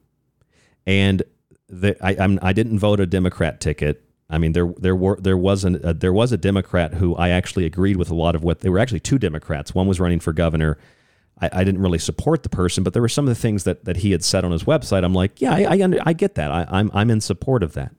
And 0.87 1.23
the, 1.69 1.97
I, 2.05 2.17
I'm, 2.23 2.39
I 2.43 2.53
did 2.53 2.71
not 2.71 2.81
vote 2.81 3.01
a 3.01 3.07
Democrat 3.07 3.61
ticket. 3.61 4.05
I 4.29 4.39
mean, 4.39 4.53
there 4.53 4.73
there 4.79 4.95
were 4.95 5.19
there 5.21 5.37
was 5.37 5.65
an, 5.65 5.85
uh, 5.85 5.93
there 5.93 6.13
was 6.13 6.31
a 6.31 6.37
Democrat 6.37 6.95
who 6.95 7.17
I 7.17 7.31
actually 7.31 7.67
agreed 7.67 7.97
with 7.97 8.11
a 8.11 8.15
lot 8.15 8.37
of 8.37 8.45
what 8.45 8.61
they 8.61 8.69
were 8.69 8.79
actually 8.79 9.01
two 9.01 9.19
Democrats. 9.19 9.75
One 9.75 9.89
was 9.89 9.99
running 9.99 10.21
for 10.21 10.33
governor. 10.33 10.79
I, 11.41 11.51
I, 11.53 11.65
didn't 11.65 11.81
really 11.81 11.99
support 11.99 12.45
the 12.45 12.49
person, 12.49 12.85
but 12.85 12.93
there 12.93 13.03
were 13.03 13.09
some 13.09 13.27
of 13.27 13.35
the 13.35 13.41
things 13.41 13.65
that, 13.65 13.87
that 13.87 13.99
he 13.99 14.13
had 14.13 14.23
said 14.23 14.45
on 14.45 14.53
his 14.53 14.65
website. 14.65 15.05
I'm 15.05 15.15
like, 15.15 15.41
yeah, 15.41 15.55
I, 15.55 15.75
I, 15.75 15.99
I 16.07 16.13
get 16.13 16.35
that. 16.35 16.51
I, 16.51 16.67
I'm, 16.69 16.91
I'm 16.93 17.11
in 17.11 17.21
support 17.21 17.63
of 17.63 17.73
that. 17.73 17.93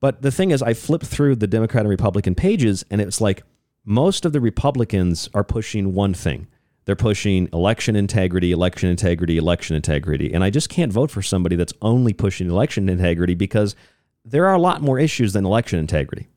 But 0.00 0.22
the 0.22 0.30
thing 0.30 0.50
is, 0.50 0.62
I 0.62 0.74
flipped 0.74 1.06
through 1.06 1.36
the 1.36 1.46
Democrat 1.46 1.82
and 1.82 1.90
Republican 1.90 2.34
pages, 2.34 2.84
and 2.90 3.00
it's 3.00 3.20
like 3.20 3.42
most 3.84 4.24
of 4.24 4.32
the 4.32 4.40
Republicans 4.40 5.28
are 5.34 5.44
pushing 5.44 5.94
one 5.94 6.14
thing. 6.14 6.46
They're 6.86 6.96
pushing 6.96 7.48
election 7.52 7.94
integrity, 7.94 8.52
election 8.52 8.88
integrity, 8.88 9.36
election 9.36 9.76
integrity. 9.76 10.32
And 10.32 10.42
I 10.42 10.50
just 10.50 10.68
can't 10.68 10.92
vote 10.92 11.10
for 11.10 11.22
somebody 11.22 11.54
that's 11.54 11.74
only 11.82 12.12
pushing 12.12 12.50
election 12.50 12.88
integrity 12.88 13.34
because 13.34 13.76
there 14.24 14.46
are 14.46 14.54
a 14.54 14.60
lot 14.60 14.82
more 14.82 14.98
issues 14.98 15.32
than 15.34 15.44
election 15.44 15.78
integrity. 15.78 16.28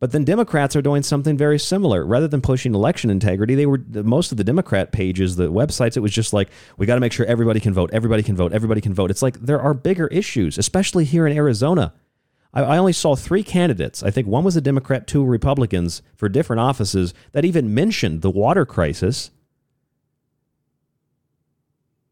But 0.00 0.12
then 0.12 0.24
Democrats 0.24 0.74
are 0.76 0.82
doing 0.82 1.02
something 1.02 1.36
very 1.36 1.58
similar. 1.58 2.06
Rather 2.06 2.26
than 2.26 2.40
pushing 2.40 2.74
election 2.74 3.10
integrity, 3.10 3.54
they 3.54 3.66
were 3.66 3.82
most 3.92 4.32
of 4.32 4.38
the 4.38 4.44
Democrat 4.44 4.92
pages, 4.92 5.36
the 5.36 5.52
websites, 5.52 5.96
it 5.96 6.00
was 6.00 6.12
just 6.12 6.32
like, 6.32 6.48
we 6.78 6.86
got 6.86 6.94
to 6.94 7.00
make 7.00 7.12
sure 7.12 7.26
everybody 7.26 7.60
can 7.60 7.74
vote, 7.74 7.90
everybody 7.92 8.22
can 8.22 8.34
vote, 8.34 8.54
everybody 8.54 8.80
can 8.80 8.94
vote. 8.94 9.10
It's 9.10 9.20
like 9.20 9.38
there 9.40 9.60
are 9.60 9.74
bigger 9.74 10.06
issues, 10.06 10.56
especially 10.56 11.04
here 11.04 11.26
in 11.26 11.36
Arizona. 11.36 11.92
I, 12.52 12.62
I 12.62 12.78
only 12.78 12.92
saw 12.92 13.16
three 13.16 13.42
candidates. 13.42 14.02
I 14.02 14.10
think 14.10 14.26
one 14.26 14.44
was 14.44 14.56
a 14.56 14.60
Democrat, 14.60 15.06
two 15.06 15.24
Republicans 15.24 16.02
for 16.16 16.28
different 16.28 16.60
offices 16.60 17.14
that 17.32 17.44
even 17.44 17.74
mentioned 17.74 18.22
the 18.22 18.30
water 18.30 18.66
crisis 18.66 19.30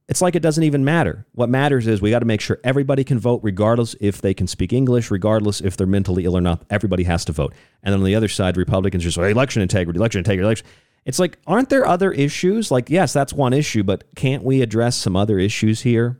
it's 0.08 0.22
like 0.22 0.34
it 0.34 0.40
doesn't 0.40 0.64
even 0.64 0.86
matter. 0.86 1.26
What 1.32 1.50
matters 1.50 1.86
is 1.86 2.00
we 2.00 2.10
got 2.10 2.20
to 2.20 2.24
make 2.24 2.40
sure 2.40 2.58
everybody 2.64 3.04
can 3.04 3.18
vote, 3.18 3.40
regardless 3.42 3.94
if 4.00 4.22
they 4.22 4.32
can 4.32 4.46
speak 4.46 4.72
English, 4.72 5.10
regardless 5.10 5.60
if 5.60 5.76
they're 5.76 5.86
mentally 5.86 6.24
ill 6.24 6.36
or 6.36 6.40
not. 6.40 6.62
Everybody 6.70 7.04
has 7.04 7.26
to 7.26 7.32
vote. 7.32 7.52
And 7.82 7.92
then 7.92 8.00
on 8.00 8.06
the 8.06 8.14
other 8.14 8.28
side, 8.28 8.56
Republicans 8.56 9.04
just 9.04 9.16
say 9.16 9.30
election 9.30 9.60
integrity, 9.60 9.98
election 9.98 10.20
integrity, 10.20 10.44
election. 10.44 10.66
It's 11.04 11.18
like, 11.18 11.38
aren't 11.46 11.68
there 11.68 11.86
other 11.86 12.10
issues? 12.10 12.70
Like, 12.70 12.88
yes, 12.88 13.12
that's 13.12 13.34
one 13.34 13.52
issue, 13.52 13.82
but 13.82 14.04
can't 14.14 14.42
we 14.42 14.62
address 14.62 14.96
some 14.96 15.14
other 15.14 15.38
issues 15.38 15.82
here? 15.82 16.18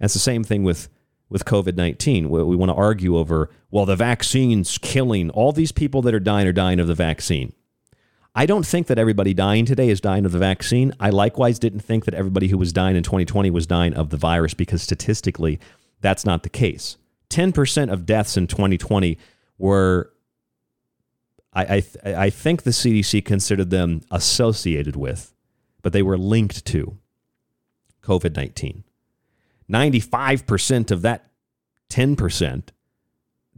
And 0.00 0.06
it's 0.06 0.14
the 0.14 0.20
same 0.20 0.44
thing 0.44 0.64
with 0.64 0.88
with 1.34 1.44
COVID 1.44 1.74
19. 1.74 2.30
We, 2.30 2.44
we 2.44 2.54
want 2.54 2.70
to 2.70 2.76
argue 2.76 3.18
over, 3.18 3.50
well, 3.68 3.84
the 3.84 3.96
vaccine's 3.96 4.78
killing 4.78 5.30
all 5.30 5.50
these 5.50 5.72
people 5.72 6.00
that 6.02 6.14
are 6.14 6.20
dying 6.20 6.46
are 6.46 6.52
dying 6.52 6.78
of 6.78 6.86
the 6.86 6.94
vaccine. 6.94 7.52
I 8.36 8.46
don't 8.46 8.64
think 8.64 8.86
that 8.86 9.00
everybody 9.00 9.34
dying 9.34 9.66
today 9.66 9.88
is 9.88 10.00
dying 10.00 10.26
of 10.26 10.30
the 10.30 10.38
vaccine. 10.38 10.92
I 11.00 11.10
likewise 11.10 11.58
didn't 11.58 11.80
think 11.80 12.04
that 12.04 12.14
everybody 12.14 12.48
who 12.48 12.56
was 12.56 12.72
dying 12.72 12.94
in 12.94 13.02
2020 13.02 13.50
was 13.50 13.66
dying 13.66 13.94
of 13.94 14.10
the 14.10 14.16
virus 14.16 14.54
because 14.54 14.80
statistically, 14.80 15.58
that's 16.00 16.24
not 16.24 16.44
the 16.44 16.48
case. 16.48 16.98
10% 17.30 17.92
of 17.92 18.06
deaths 18.06 18.36
in 18.36 18.46
2020 18.46 19.18
were, 19.58 20.12
I, 21.52 21.84
I, 22.04 22.14
I 22.14 22.30
think 22.30 22.62
the 22.62 22.70
CDC 22.70 23.24
considered 23.24 23.70
them 23.70 24.02
associated 24.12 24.94
with, 24.94 25.34
but 25.82 25.92
they 25.92 26.02
were 26.02 26.16
linked 26.16 26.64
to 26.66 26.96
COVID 28.04 28.36
19. 28.36 28.83
95% 29.70 30.90
of 30.90 31.02
that 31.02 31.30
10% 31.90 32.68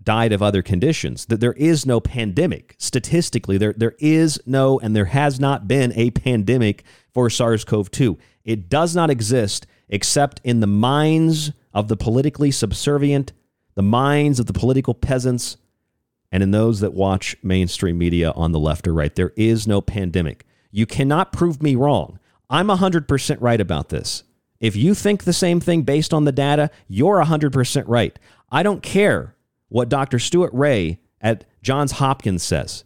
died 0.03 0.33
of 0.33 0.43
other 0.43 0.63
conditions. 0.63 1.27
That 1.27 1.41
there 1.41 1.55
is 1.55 1.85
no 1.85 2.01
pandemic. 2.01 2.75
Statistically, 2.79 3.59
there, 3.59 3.75
there 3.77 3.97
is 3.99 4.41
no 4.47 4.79
and 4.79 4.95
there 4.95 5.07
has 5.07 5.41
not 5.41 5.67
been 5.67 5.93
a 5.95 6.11
pandemic 6.13 6.85
for 7.13 7.29
SARS 7.29 7.65
CoV 7.65 7.91
2. 7.91 8.19
It 8.45 8.69
does 8.69 8.95
not 8.95 9.11
exist 9.11 9.67
except 9.89 10.41
in 10.45 10.61
the 10.61 10.67
minds 10.67 11.53
of 11.73 11.89
the 11.89 11.97
politically 11.97 12.51
subservient, 12.51 13.33
the 13.75 13.83
minds 13.83 14.41
of 14.41 14.47
the 14.47 14.53
political 14.53 14.95
peasants, 14.95 15.57
and 16.33 16.43
in 16.43 16.51
those 16.51 16.81
that 16.81 16.95
watch 16.95 17.37
mainstream 17.43 17.99
media 17.99 18.31
on 18.33 18.53
the 18.53 18.59
left 18.59 18.87
or 18.89 18.95
right. 18.95 19.15
There 19.15 19.33
is 19.37 19.67
no 19.67 19.81
pandemic. 19.81 20.45
You 20.71 20.87
cannot 20.87 21.33
prove 21.33 21.63
me 21.63 21.75
wrong. 21.75 22.19
I'm 22.51 22.69
100% 22.69 23.37
right 23.41 23.61
about 23.61 23.89
this. 23.89 24.23
If 24.61 24.77
you 24.77 24.95
think 24.95 25.25
the 25.25 25.33
same 25.33 25.61
thing 25.61 25.83
based 25.83 26.15
on 26.15 26.25
the 26.25 26.33
data, 26.33 26.71
you're 26.89 27.23
100% 27.23 27.85
right. 27.87 28.19
I 28.51 28.63
don't 28.63 28.83
care 28.83 29.37
what 29.69 29.89
Dr. 29.89 30.19
Stuart 30.19 30.53
Ray 30.53 31.01
at 31.21 31.45
Johns 31.63 31.93
Hopkins 31.93 32.43
says? 32.43 32.85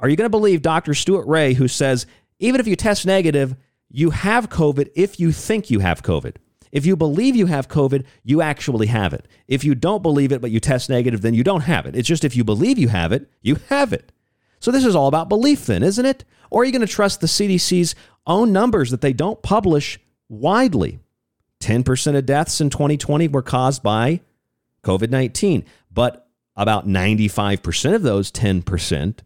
Are 0.00 0.08
you 0.08 0.16
going 0.16 0.26
to 0.26 0.30
believe 0.30 0.62
Dr. 0.62 0.94
Stuart 0.94 1.26
Ray, 1.26 1.54
who 1.54 1.68
says, 1.68 2.06
even 2.38 2.60
if 2.60 2.66
you 2.66 2.74
test 2.74 3.06
negative, 3.06 3.54
you 3.88 4.10
have 4.10 4.48
COVID 4.48 4.90
if 4.94 5.20
you 5.20 5.30
think 5.30 5.70
you 5.70 5.78
have 5.80 6.02
COVID? 6.02 6.36
If 6.72 6.86
you 6.86 6.96
believe 6.96 7.36
you 7.36 7.46
have 7.46 7.68
COVID, 7.68 8.04
you 8.24 8.40
actually 8.40 8.86
have 8.86 9.12
it. 9.12 9.28
If 9.46 9.62
you 9.62 9.74
don't 9.74 10.02
believe 10.02 10.32
it, 10.32 10.40
but 10.40 10.50
you 10.50 10.58
test 10.58 10.88
negative, 10.88 11.20
then 11.20 11.34
you 11.34 11.44
don't 11.44 11.60
have 11.60 11.84
it. 11.84 11.94
It's 11.94 12.08
just 12.08 12.24
if 12.24 12.34
you 12.34 12.42
believe 12.42 12.78
you 12.78 12.88
have 12.88 13.12
it, 13.12 13.30
you 13.42 13.58
have 13.68 13.92
it. 13.92 14.10
So 14.58 14.70
this 14.70 14.84
is 14.84 14.96
all 14.96 15.08
about 15.08 15.28
belief, 15.28 15.66
then, 15.66 15.82
isn't 15.82 16.06
it? 16.06 16.24
Or 16.50 16.62
are 16.62 16.64
you 16.64 16.72
going 16.72 16.86
to 16.86 16.92
trust 16.92 17.20
the 17.20 17.26
CDC's 17.26 17.94
own 18.26 18.52
numbers 18.52 18.90
that 18.90 19.02
they 19.02 19.12
don't 19.12 19.42
publish 19.42 20.00
widely? 20.32 20.98
10% 21.60 22.16
of 22.16 22.26
deaths 22.26 22.60
in 22.60 22.70
2020 22.70 23.28
were 23.28 23.42
caused 23.42 23.82
by 23.82 24.20
COVID 24.82 25.10
19. 25.10 25.64
But 25.92 26.26
about 26.56 26.88
95% 26.88 27.94
of 27.94 28.02
those 28.02 28.32
10% 28.32 29.18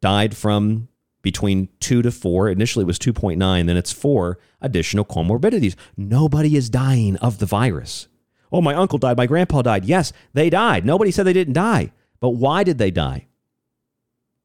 died 0.00 0.36
from 0.36 0.88
between 1.22 1.68
two 1.80 2.02
to 2.02 2.12
four. 2.12 2.48
Initially, 2.48 2.84
it 2.84 2.86
was 2.86 2.98
2.9, 2.98 3.38
then 3.66 3.76
it's 3.76 3.92
four 3.92 4.38
additional 4.60 5.04
comorbidities. 5.04 5.74
Nobody 5.96 6.56
is 6.56 6.70
dying 6.70 7.16
of 7.16 7.38
the 7.38 7.46
virus. 7.46 8.08
Oh, 8.52 8.60
my 8.60 8.74
uncle 8.74 8.98
died. 8.98 9.16
My 9.16 9.26
grandpa 9.26 9.62
died. 9.62 9.84
Yes, 9.84 10.12
they 10.32 10.50
died. 10.50 10.86
Nobody 10.86 11.10
said 11.10 11.24
they 11.24 11.32
didn't 11.32 11.54
die. 11.54 11.92
But 12.20 12.30
why 12.30 12.62
did 12.62 12.78
they 12.78 12.90
die? 12.90 13.26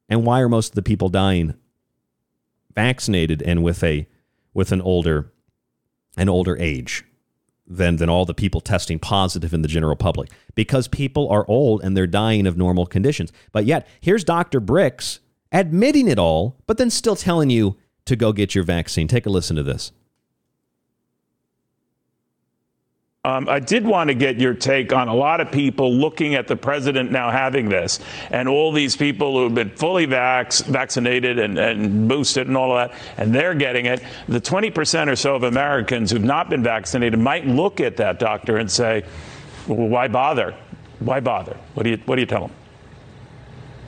And 0.08 0.26
why 0.26 0.40
are 0.40 0.48
most 0.48 0.70
of 0.70 0.74
the 0.74 0.82
people 0.82 1.08
dying 1.08 1.54
vaccinated 2.74 3.42
and 3.42 3.62
with 3.62 3.84
a 3.84 4.08
with 4.54 4.72
an 4.72 4.80
older 4.80 5.32
an 6.16 6.28
older 6.28 6.56
age? 6.58 7.04
than 7.70 7.96
than 7.96 8.08
all 8.10 8.24
the 8.24 8.34
people 8.34 8.60
testing 8.60 8.98
positive 8.98 9.54
in 9.54 9.62
the 9.62 9.68
general 9.68 9.94
public 9.94 10.28
because 10.56 10.88
people 10.88 11.28
are 11.28 11.46
old 11.48 11.82
and 11.82 11.96
they're 11.96 12.06
dying 12.06 12.46
of 12.46 12.58
normal 12.58 12.84
conditions. 12.84 13.32
But 13.52 13.64
yet, 13.64 13.86
here's 14.00 14.24
Dr. 14.24 14.60
Birx 14.60 15.20
admitting 15.52 16.08
it 16.08 16.18
all, 16.18 16.56
but 16.66 16.78
then 16.78 16.90
still 16.90 17.14
telling 17.14 17.48
you 17.48 17.76
to 18.06 18.16
go 18.16 18.32
get 18.32 18.56
your 18.56 18.64
vaccine. 18.64 19.06
Take 19.06 19.24
a 19.24 19.30
listen 19.30 19.54
to 19.54 19.62
this. 19.62 19.92
Um, 23.22 23.50
I 23.50 23.60
did 23.60 23.84
want 23.84 24.08
to 24.08 24.14
get 24.14 24.40
your 24.40 24.54
take 24.54 24.94
on 24.94 25.08
a 25.08 25.14
lot 25.14 25.42
of 25.42 25.52
people 25.52 25.92
looking 25.92 26.36
at 26.36 26.48
the 26.48 26.56
president 26.56 27.12
now 27.12 27.30
having 27.30 27.68
this, 27.68 27.98
and 28.30 28.48
all 28.48 28.72
these 28.72 28.96
people 28.96 29.36
who 29.36 29.44
have 29.44 29.54
been 29.54 29.68
fully 29.68 30.06
vax, 30.06 30.64
vaccinated 30.64 31.38
and, 31.38 31.58
and 31.58 32.08
boosted 32.08 32.46
and 32.46 32.56
all 32.56 32.74
of 32.74 32.88
that, 32.88 32.98
and 33.18 33.34
they're 33.34 33.52
getting 33.52 33.84
it. 33.84 34.02
The 34.26 34.40
20% 34.40 35.08
or 35.08 35.16
so 35.16 35.34
of 35.34 35.42
Americans 35.42 36.10
who've 36.10 36.24
not 36.24 36.48
been 36.48 36.62
vaccinated 36.62 37.18
might 37.18 37.46
look 37.46 37.78
at 37.78 37.98
that 37.98 38.18
doctor 38.20 38.56
and 38.56 38.70
say, 38.70 39.04
well, 39.68 39.86
"Why 39.86 40.08
bother? 40.08 40.54
Why 41.00 41.20
bother? 41.20 41.58
What 41.74 41.82
do 41.82 41.90
you 41.90 41.98
What 42.06 42.16
do 42.16 42.22
you 42.22 42.26
tell 42.26 42.46
them?" 42.46 42.56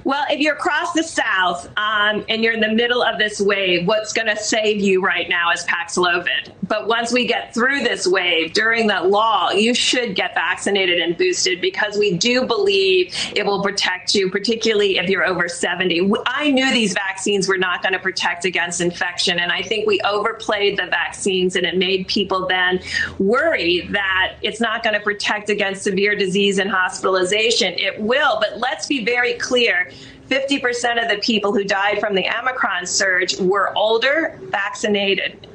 Well, 0.05 0.25
if 0.31 0.41
you're 0.41 0.55
across 0.55 0.93
the 0.93 1.03
South 1.05 1.67
um, 1.77 2.25
and 2.29 2.43
you're 2.43 2.55
in 2.55 2.61
the 2.61 2.73
middle 2.73 3.03
of 3.03 3.19
this 3.19 3.41
wave, 3.41 3.87
what's 3.87 4.13
going 4.13 4.27
to 4.27 4.37
save 4.37 4.81
you 4.81 5.01
right 5.01 5.29
now 5.29 5.53
is 5.53 5.65
Paxlovid. 5.65 6.53
But 6.67 6.89
once 6.89 7.13
we 7.13 7.27
get 7.27 7.55
through 7.55 7.81
this 7.81 8.07
wave 8.07 8.53
during 8.53 8.89
that 8.89 9.11
law, 9.11 9.51
you 9.51 9.75
should 9.75 10.17
get 10.17 10.35
vaccinated 10.35 10.99
and 10.99 11.17
boosted 11.17 11.61
because 11.61 11.97
we 11.99 12.17
do 12.17 12.45
believe 12.47 13.15
it 13.37 13.47
will 13.47 13.63
protect 13.63 14.15
you, 14.15 14.31
particularly 14.31 14.99
if 14.99 15.09
you're 15.09 15.25
over 15.25 15.49
70. 15.49 16.11
I 16.27 16.51
knew 16.51 16.73
these 16.73 16.95
vaccines 16.95 17.47
were 17.47 17.59
not 17.59 17.83
going 17.83 17.93
to 17.93 17.99
protect 17.99 18.45
against 18.45 18.81
infection, 18.81 19.39
and 19.39 19.53
I 19.53 19.63
think 19.63 19.87
we 19.87 20.01
overplayed 20.01 20.79
the 20.79 20.87
vaccines, 20.87 21.57
and 21.57 21.67
it 21.67 21.77
made 21.77 22.09
people 22.09 22.47
then 22.47 22.81
worry 23.19 23.87
that 23.91 24.35
it's 24.43 24.61
not 24.61 24.83
going 24.83 24.95
to 24.95 25.01
protect 25.01 25.51
against 25.51 25.83
severe 25.83 26.17
disease 26.17 26.59
and 26.59 26.71
hospitalization. 26.71 27.75
It 27.75 28.01
will, 28.01 28.39
but 28.41 28.59
let's 28.59 28.87
be 28.87 29.05
very 29.05 29.35
clear 29.35 29.92
50% 30.33 31.03
of 31.03 31.11
the 31.11 31.19
people 31.19 31.53
who 31.53 31.63
died 31.63 32.01
from 32.01 32.15
the 32.15 32.27
Omicron 32.27 32.87
surge 32.87 33.39
were 33.39 33.77
older, 33.77 34.41
vaccinated. 34.45 35.47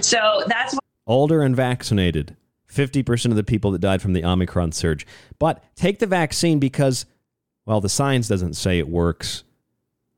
So 0.00 0.42
that's 0.46 0.78
older 1.06 1.42
and 1.42 1.54
vaccinated. 1.54 2.34
50% 2.72 3.26
of 3.26 3.36
the 3.36 3.44
people 3.44 3.70
that 3.72 3.80
died 3.80 4.00
from 4.00 4.14
the 4.14 4.24
Omicron 4.24 4.72
surge. 4.72 5.06
But 5.38 5.62
take 5.74 5.98
the 5.98 6.06
vaccine 6.06 6.58
because, 6.58 7.04
well, 7.66 7.82
the 7.82 7.90
science 7.90 8.26
doesn't 8.26 8.54
say 8.54 8.78
it 8.78 8.88
works. 8.88 9.44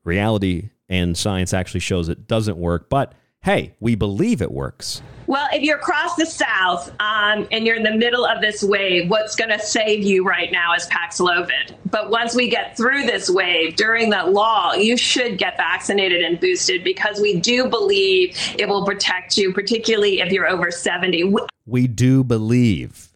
Reality 0.05 0.69
and 0.87 1.17
science 1.17 1.53
actually 1.53 1.81
shows 1.81 2.07
it 2.07 2.25
doesn't 2.25 2.57
work. 2.57 2.89
But 2.89 3.13
hey, 3.41 3.73
we 3.79 3.95
believe 3.95 4.41
it 4.41 4.51
works. 4.51 5.01
Well, 5.27 5.47
if 5.53 5.61
you're 5.61 5.77
across 5.77 6.15
the 6.15 6.25
South 6.25 6.89
um, 6.99 7.47
and 7.51 7.65
you're 7.65 7.75
in 7.75 7.83
the 7.83 7.95
middle 7.95 8.25
of 8.25 8.41
this 8.41 8.63
wave, 8.63 9.09
what's 9.09 9.35
going 9.35 9.51
to 9.51 9.59
save 9.59 10.03
you 10.03 10.25
right 10.25 10.51
now 10.51 10.73
is 10.73 10.87
Paxlovid. 10.87 11.75
But 11.89 12.09
once 12.09 12.35
we 12.35 12.49
get 12.49 12.75
through 12.75 13.05
this 13.05 13.29
wave 13.29 13.75
during 13.75 14.09
that 14.09 14.33
law, 14.33 14.73
you 14.73 14.97
should 14.97 15.37
get 15.37 15.55
vaccinated 15.55 16.23
and 16.23 16.39
boosted 16.39 16.83
because 16.83 17.21
we 17.21 17.39
do 17.39 17.69
believe 17.69 18.35
it 18.57 18.67
will 18.67 18.85
protect 18.85 19.37
you, 19.37 19.53
particularly 19.53 20.19
if 20.19 20.31
you're 20.31 20.47
over 20.47 20.71
70. 20.71 21.35
We 21.65 21.87
do 21.87 22.23
believe. 22.23 23.09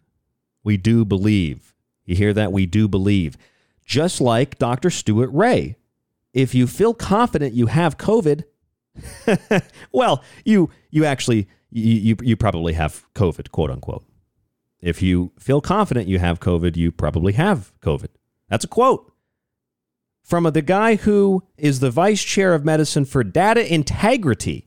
We 0.62 0.76
do 0.76 1.04
believe. 1.04 1.74
You 2.04 2.14
hear 2.14 2.32
that? 2.32 2.52
We 2.52 2.66
do 2.66 2.86
believe. 2.86 3.36
Just 3.84 4.20
like 4.20 4.58
Dr. 4.58 4.88
Stuart 4.90 5.30
Ray. 5.32 5.76
If 6.32 6.54
you 6.54 6.66
feel 6.66 6.94
confident 6.94 7.54
you 7.54 7.66
have 7.66 7.98
COVID, 7.98 8.44
well, 9.92 10.22
you 10.44 10.70
you 10.90 11.04
actually 11.04 11.48
you, 11.70 11.94
you 11.94 12.16
you 12.22 12.36
probably 12.36 12.74
have 12.74 13.04
COVID, 13.14 13.50
quote 13.50 13.70
unquote. 13.70 14.04
If 14.80 15.00
you 15.02 15.32
feel 15.38 15.60
confident 15.60 16.08
you 16.08 16.18
have 16.18 16.40
COVID, 16.40 16.76
you 16.76 16.92
probably 16.92 17.32
have 17.34 17.72
COVID. 17.80 18.08
That's 18.48 18.64
a 18.64 18.68
quote 18.68 19.10
from 20.24 20.44
the 20.44 20.62
guy 20.62 20.96
who 20.96 21.42
is 21.58 21.80
the 21.80 21.90
vice 21.90 22.22
chair 22.24 22.54
of 22.54 22.64
medicine 22.64 23.04
for 23.04 23.22
data 23.22 23.72
integrity. 23.72 24.66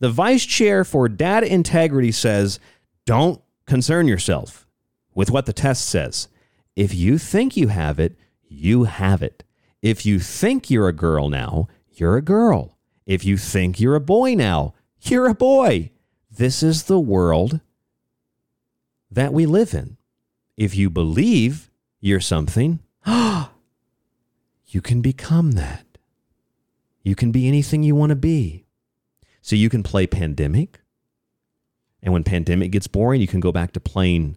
The 0.00 0.08
vice 0.08 0.46
chair 0.46 0.84
for 0.84 1.08
data 1.08 1.52
integrity 1.52 2.10
says, 2.10 2.58
don't 3.04 3.42
concern 3.66 4.08
yourself 4.08 4.66
with 5.14 5.30
what 5.30 5.44
the 5.44 5.52
test 5.52 5.86
says. 5.86 6.28
If 6.74 6.94
you 6.94 7.18
think 7.18 7.56
you 7.56 7.68
have 7.68 8.00
it, 8.00 8.16
you 8.48 8.84
have 8.84 9.22
it. 9.22 9.44
If 9.82 10.06
you 10.06 10.18
think 10.18 10.70
you're 10.70 10.88
a 10.88 10.94
girl 10.94 11.28
now, 11.28 11.68
you're 12.00 12.16
a 12.16 12.22
girl. 12.22 12.78
If 13.06 13.24
you 13.24 13.36
think 13.36 13.78
you're 13.78 13.94
a 13.94 14.00
boy 14.00 14.34
now, 14.34 14.74
you're 15.02 15.28
a 15.28 15.34
boy. 15.34 15.90
This 16.30 16.62
is 16.62 16.84
the 16.84 16.98
world 16.98 17.60
that 19.10 19.32
we 19.32 19.46
live 19.46 19.74
in. 19.74 19.98
If 20.56 20.74
you 20.74 20.90
believe 20.90 21.70
you're 22.00 22.20
something, 22.20 22.80
you 23.06 24.80
can 24.82 25.00
become 25.00 25.52
that. 25.52 25.84
You 27.02 27.14
can 27.14 27.32
be 27.32 27.48
anything 27.48 27.82
you 27.82 27.94
want 27.94 28.10
to 28.10 28.16
be. 28.16 28.66
So 29.42 29.56
you 29.56 29.68
can 29.68 29.82
play 29.82 30.06
pandemic. 30.06 30.80
And 32.02 32.12
when 32.12 32.24
pandemic 32.24 32.70
gets 32.70 32.86
boring, 32.86 33.20
you 33.20 33.26
can 33.26 33.40
go 33.40 33.52
back 33.52 33.72
to 33.72 33.80
playing 33.80 34.36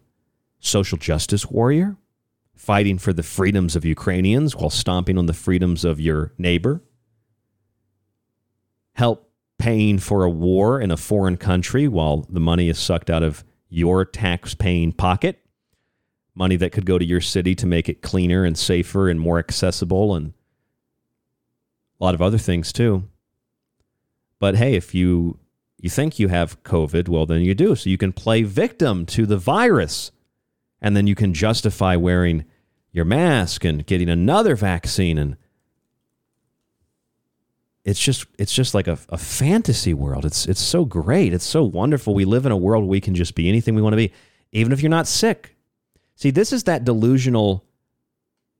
social 0.60 0.98
justice 0.98 1.50
warrior, 1.50 1.96
fighting 2.54 2.98
for 2.98 3.12
the 3.12 3.22
freedoms 3.22 3.76
of 3.76 3.84
Ukrainians 3.84 4.56
while 4.56 4.70
stomping 4.70 5.18
on 5.18 5.26
the 5.26 5.34
freedoms 5.34 5.84
of 5.84 6.00
your 6.00 6.32
neighbor. 6.38 6.82
Help 8.94 9.30
paying 9.58 9.98
for 9.98 10.24
a 10.24 10.30
war 10.30 10.80
in 10.80 10.90
a 10.90 10.96
foreign 10.96 11.36
country 11.36 11.86
while 11.86 12.26
the 12.28 12.40
money 12.40 12.68
is 12.68 12.78
sucked 12.78 13.10
out 13.10 13.22
of 13.22 13.44
your 13.68 14.04
tax 14.04 14.54
paying 14.54 14.92
pocket. 14.92 15.40
Money 16.34 16.56
that 16.56 16.72
could 16.72 16.86
go 16.86 16.98
to 16.98 17.04
your 17.04 17.20
city 17.20 17.54
to 17.54 17.66
make 17.66 17.88
it 17.88 18.02
cleaner 18.02 18.44
and 18.44 18.58
safer 18.58 19.08
and 19.08 19.20
more 19.20 19.38
accessible 19.38 20.14
and 20.14 20.32
a 22.00 22.04
lot 22.04 22.14
of 22.14 22.22
other 22.22 22.38
things 22.38 22.72
too. 22.72 23.04
But 24.40 24.56
hey, 24.56 24.74
if 24.74 24.94
you 24.94 25.38
you 25.78 25.90
think 25.90 26.18
you 26.18 26.28
have 26.28 26.62
COVID, 26.62 27.08
well 27.08 27.26
then 27.26 27.42
you 27.42 27.54
do. 27.54 27.76
So 27.76 27.90
you 27.90 27.98
can 27.98 28.12
play 28.12 28.42
victim 28.42 29.06
to 29.06 29.26
the 29.26 29.36
virus. 29.36 30.10
And 30.80 30.96
then 30.96 31.06
you 31.06 31.14
can 31.14 31.32
justify 31.32 31.96
wearing 31.96 32.44
your 32.92 33.04
mask 33.04 33.64
and 33.64 33.86
getting 33.86 34.08
another 34.08 34.54
vaccine 34.54 35.16
and 35.18 35.36
it's 37.84 38.00
just 38.00 38.26
it's 38.38 38.54
just 38.54 38.74
like 38.74 38.88
a, 38.88 38.98
a 39.10 39.18
fantasy 39.18 39.92
world. 39.92 40.24
It's 40.24 40.46
it's 40.46 40.60
so 40.60 40.84
great. 40.84 41.34
It's 41.34 41.44
so 41.44 41.62
wonderful. 41.62 42.14
We 42.14 42.24
live 42.24 42.46
in 42.46 42.52
a 42.52 42.56
world 42.56 42.84
where 42.84 42.90
we 42.90 43.00
can 43.00 43.14
just 43.14 43.34
be 43.34 43.48
anything 43.48 43.74
we 43.74 43.82
want 43.82 43.92
to 43.92 43.98
be, 43.98 44.12
even 44.52 44.72
if 44.72 44.80
you're 44.80 44.90
not 44.90 45.06
sick. 45.06 45.56
See, 46.16 46.30
this 46.30 46.52
is 46.52 46.64
that 46.64 46.84
delusional 46.84 47.64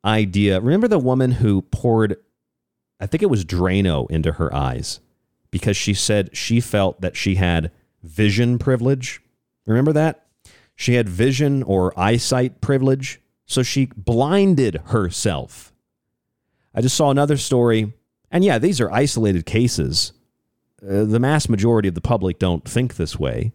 idea. 0.05 0.61
Remember 0.61 0.89
the 0.89 0.99
woman 0.99 1.33
who 1.33 1.62
poured, 1.62 2.16
I 3.01 3.07
think 3.07 3.22
it 3.22 3.31
was 3.31 3.45
Drano 3.45 4.11
into 4.11 4.33
her 4.33 4.55
eyes 4.55 5.01
because 5.51 5.77
she 5.77 5.95
said 5.95 6.37
she 6.37 6.61
felt 6.61 7.01
that 7.01 7.16
she 7.16 7.37
had 7.37 7.70
vision 8.03 8.59
privilege. 8.59 9.22
Remember 9.66 9.93
that? 9.93 10.27
She 10.77 10.95
had 10.95 11.09
vision 11.09 11.62
or 11.62 11.99
eyesight 11.99 12.61
privilege. 12.61 13.20
So 13.47 13.62
she 13.62 13.87
blinded 13.97 14.77
herself. 14.87 15.72
I 16.75 16.81
just 16.81 16.97
saw 16.97 17.11
another 17.11 17.37
story 17.37 17.93
and 18.35 18.43
yeah, 18.43 18.59
these 18.59 18.80
are 18.80 18.91
isolated 18.91 19.47
cases. 19.47 20.12
Uh, 20.82 21.05
the 21.05 21.20
mass 21.20 21.49
majority 21.49 21.89
of 21.89 21.95
the 21.95 22.01
public 22.01 22.41
don't 22.41 22.68
think 22.68 22.97
this 22.97 23.16
way. 23.16 23.53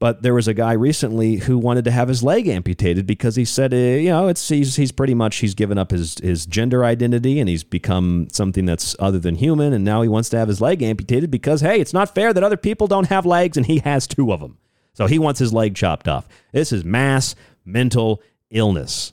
But 0.00 0.22
there 0.22 0.32
was 0.32 0.48
a 0.48 0.54
guy 0.54 0.72
recently 0.72 1.36
who 1.36 1.58
wanted 1.58 1.84
to 1.84 1.90
have 1.90 2.08
his 2.08 2.22
leg 2.22 2.48
amputated 2.48 3.06
because 3.06 3.36
he 3.36 3.44
said, 3.44 3.74
uh, 3.74 3.76
you 3.76 4.08
know, 4.08 4.28
it's 4.28 4.48
he's 4.48 4.76
he's 4.76 4.92
pretty 4.92 5.12
much 5.12 5.36
he's 5.36 5.54
given 5.54 5.76
up 5.76 5.90
his 5.90 6.16
his 6.22 6.46
gender 6.46 6.82
identity 6.82 7.40
and 7.40 7.48
he's 7.48 7.62
become 7.62 8.28
something 8.32 8.64
that's 8.64 8.96
other 8.98 9.18
than 9.18 9.34
human, 9.34 9.74
and 9.74 9.84
now 9.84 10.00
he 10.00 10.08
wants 10.08 10.30
to 10.30 10.38
have 10.38 10.48
his 10.48 10.62
leg 10.62 10.82
amputated 10.82 11.30
because 11.30 11.60
hey, 11.60 11.78
it's 11.78 11.92
not 11.92 12.14
fair 12.14 12.32
that 12.32 12.44
other 12.44 12.56
people 12.56 12.86
don't 12.86 13.08
have 13.08 13.26
legs 13.26 13.58
and 13.58 13.66
he 13.66 13.80
has 13.80 14.06
two 14.06 14.32
of 14.32 14.40
them, 14.40 14.56
so 14.94 15.06
he 15.06 15.18
wants 15.18 15.40
his 15.40 15.52
leg 15.52 15.74
chopped 15.74 16.08
off. 16.08 16.26
This 16.52 16.72
is 16.72 16.84
mass 16.84 17.34
mental 17.66 18.22
illness, 18.50 19.12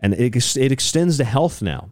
and 0.00 0.14
it 0.14 0.56
it 0.56 0.72
extends 0.72 1.18
to 1.18 1.24
health 1.24 1.60
now. 1.60 1.90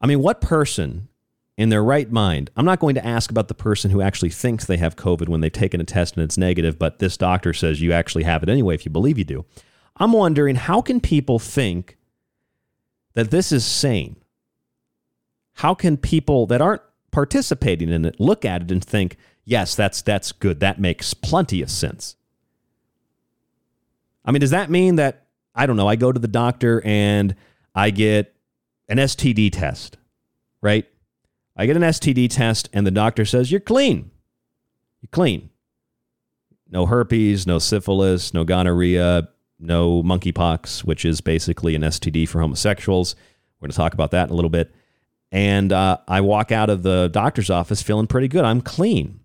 I 0.00 0.06
mean, 0.06 0.20
what 0.20 0.40
person 0.40 1.08
in 1.56 1.70
their 1.70 1.82
right 1.82 2.10
mind, 2.10 2.50
I'm 2.56 2.66
not 2.66 2.80
going 2.80 2.94
to 2.96 3.06
ask 3.06 3.30
about 3.30 3.48
the 3.48 3.54
person 3.54 3.90
who 3.90 4.02
actually 4.02 4.30
thinks 4.30 4.64
they 4.64 4.76
have 4.76 4.96
COVID 4.96 5.28
when 5.28 5.40
they've 5.40 5.52
taken 5.52 5.80
a 5.80 5.84
test 5.84 6.16
and 6.16 6.24
it's 6.24 6.36
negative, 6.36 6.78
but 6.78 6.98
this 6.98 7.16
doctor 7.16 7.52
says 7.52 7.80
you 7.80 7.92
actually 7.92 8.24
have 8.24 8.42
it 8.42 8.48
anyway 8.48 8.74
if 8.74 8.84
you 8.84 8.90
believe 8.90 9.16
you 9.16 9.24
do. 9.24 9.44
I'm 9.96 10.12
wondering 10.12 10.56
how 10.56 10.82
can 10.82 11.00
people 11.00 11.38
think 11.38 11.96
that 13.14 13.30
this 13.30 13.52
is 13.52 13.64
sane? 13.64 14.16
How 15.54 15.74
can 15.74 15.96
people 15.96 16.46
that 16.46 16.60
aren't 16.60 16.82
participating 17.10 17.88
in 17.88 18.04
it 18.04 18.20
look 18.20 18.44
at 18.44 18.60
it 18.60 18.70
and 18.70 18.84
think, 18.84 19.16
yes, 19.46 19.74
that's 19.74 20.02
that's 20.02 20.32
good. 20.32 20.60
That 20.60 20.78
makes 20.78 21.14
plenty 21.14 21.62
of 21.62 21.70
sense. 21.70 22.16
I 24.22 24.32
mean, 24.32 24.40
does 24.40 24.50
that 24.50 24.68
mean 24.68 24.96
that 24.96 25.24
I 25.54 25.64
don't 25.64 25.76
know, 25.76 25.88
I 25.88 25.96
go 25.96 26.12
to 26.12 26.20
the 26.20 26.28
doctor 26.28 26.82
and 26.84 27.34
I 27.74 27.88
get 27.88 28.35
an 28.88 28.98
STD 28.98 29.50
test, 29.52 29.96
right? 30.60 30.86
I 31.56 31.66
get 31.66 31.76
an 31.76 31.82
STD 31.82 32.28
test 32.30 32.68
and 32.72 32.86
the 32.86 32.90
doctor 32.90 33.24
says, 33.24 33.50
You're 33.50 33.60
clean. 33.60 34.10
You're 35.00 35.10
clean. 35.10 35.50
No 36.68 36.86
herpes, 36.86 37.46
no 37.46 37.58
syphilis, 37.58 38.34
no 38.34 38.44
gonorrhea, 38.44 39.28
no 39.58 40.02
monkeypox, 40.02 40.84
which 40.84 41.04
is 41.04 41.20
basically 41.20 41.74
an 41.74 41.82
STD 41.82 42.28
for 42.28 42.40
homosexuals. 42.40 43.14
We're 43.60 43.66
going 43.66 43.72
to 43.72 43.76
talk 43.76 43.94
about 43.94 44.10
that 44.10 44.28
in 44.28 44.32
a 44.32 44.36
little 44.36 44.50
bit. 44.50 44.74
And 45.32 45.72
uh, 45.72 45.98
I 46.06 46.20
walk 46.20 46.52
out 46.52 46.70
of 46.70 46.82
the 46.82 47.08
doctor's 47.08 47.50
office 47.50 47.82
feeling 47.82 48.06
pretty 48.06 48.28
good. 48.28 48.44
I'm 48.44 48.60
clean. 48.60 49.20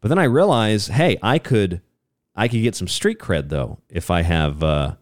But 0.00 0.08
then 0.08 0.18
I 0.18 0.24
realize, 0.24 0.88
hey, 0.88 1.16
I 1.22 1.38
could, 1.38 1.80
I 2.36 2.48
could 2.48 2.62
get 2.62 2.76
some 2.76 2.88
street 2.88 3.18
cred 3.18 3.48
though 3.48 3.78
if 3.88 4.10
I 4.10 4.22
have 4.22 4.62
uh, 4.62 4.94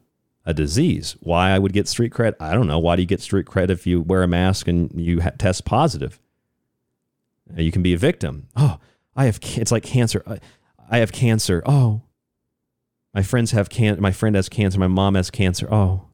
a 0.46 0.54
disease. 0.54 1.16
Why 1.20 1.50
I 1.50 1.58
would 1.58 1.72
get 1.72 1.88
street 1.88 2.12
cred? 2.12 2.34
I 2.40 2.54
don't 2.54 2.68
know. 2.68 2.78
Why 2.78 2.96
do 2.96 3.02
you 3.02 3.06
get 3.06 3.20
street 3.20 3.46
cred 3.46 3.68
if 3.68 3.86
you 3.86 4.00
wear 4.00 4.22
a 4.22 4.28
mask 4.28 4.68
and 4.68 4.90
you 4.98 5.20
ha- 5.20 5.32
test 5.36 5.64
positive? 5.64 6.20
Uh, 7.56 7.60
you 7.60 7.72
can 7.72 7.82
be 7.82 7.92
a 7.92 7.98
victim. 7.98 8.48
Oh, 8.56 8.78
I 9.14 9.26
have. 9.26 9.38
It's 9.42 9.72
like 9.72 9.82
cancer. 9.82 10.22
I, 10.26 10.38
I 10.88 10.98
have 10.98 11.12
cancer. 11.12 11.62
Oh, 11.66 12.02
my 13.12 13.22
friends 13.22 13.50
have 13.50 13.68
can. 13.68 14.00
My 14.00 14.12
friend 14.12 14.36
has 14.36 14.48
cancer. 14.48 14.78
My 14.78 14.86
mom 14.86 15.16
has 15.16 15.30
cancer. 15.30 15.68
Oh, 15.72 16.06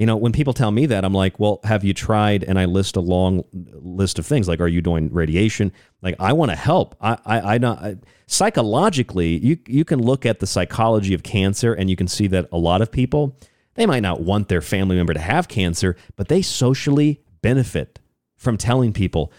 you 0.00 0.06
know, 0.06 0.16
when 0.16 0.32
people 0.32 0.54
tell 0.54 0.70
me 0.70 0.86
that, 0.86 1.04
I'm 1.04 1.12
like, 1.12 1.38
well, 1.38 1.60
have 1.62 1.84
you 1.84 1.92
tried? 1.92 2.42
And 2.42 2.58
I 2.58 2.64
list 2.64 2.96
a 2.96 3.00
long 3.00 3.44
list 3.52 4.18
of 4.18 4.24
things 4.24 4.48
like, 4.48 4.58
are 4.58 4.66
you 4.66 4.80
doing 4.80 5.12
radiation? 5.12 5.72
Like, 6.00 6.14
I 6.18 6.32
want 6.32 6.50
to 6.50 6.56
help. 6.56 6.96
I, 7.02 7.18
I, 7.26 7.40
I 7.40 7.58
not 7.58 7.78
I, 7.80 7.96
psychologically, 8.26 9.36
you 9.36 9.58
you 9.66 9.84
can 9.84 10.00
look 10.00 10.24
at 10.24 10.40
the 10.40 10.46
psychology 10.46 11.12
of 11.12 11.22
cancer, 11.22 11.74
and 11.74 11.90
you 11.90 11.96
can 11.96 12.08
see 12.08 12.26
that 12.28 12.48
a 12.50 12.56
lot 12.56 12.80
of 12.80 12.90
people 12.90 13.36
they 13.74 13.84
might 13.84 14.00
not 14.00 14.22
want 14.22 14.48
their 14.48 14.62
family 14.62 14.96
member 14.96 15.12
to 15.12 15.20
have 15.20 15.48
cancer, 15.48 15.96
but 16.16 16.28
they 16.28 16.40
socially 16.40 17.20
benefit 17.42 17.98
from 18.36 18.56
telling 18.56 18.94
people, 18.94 19.30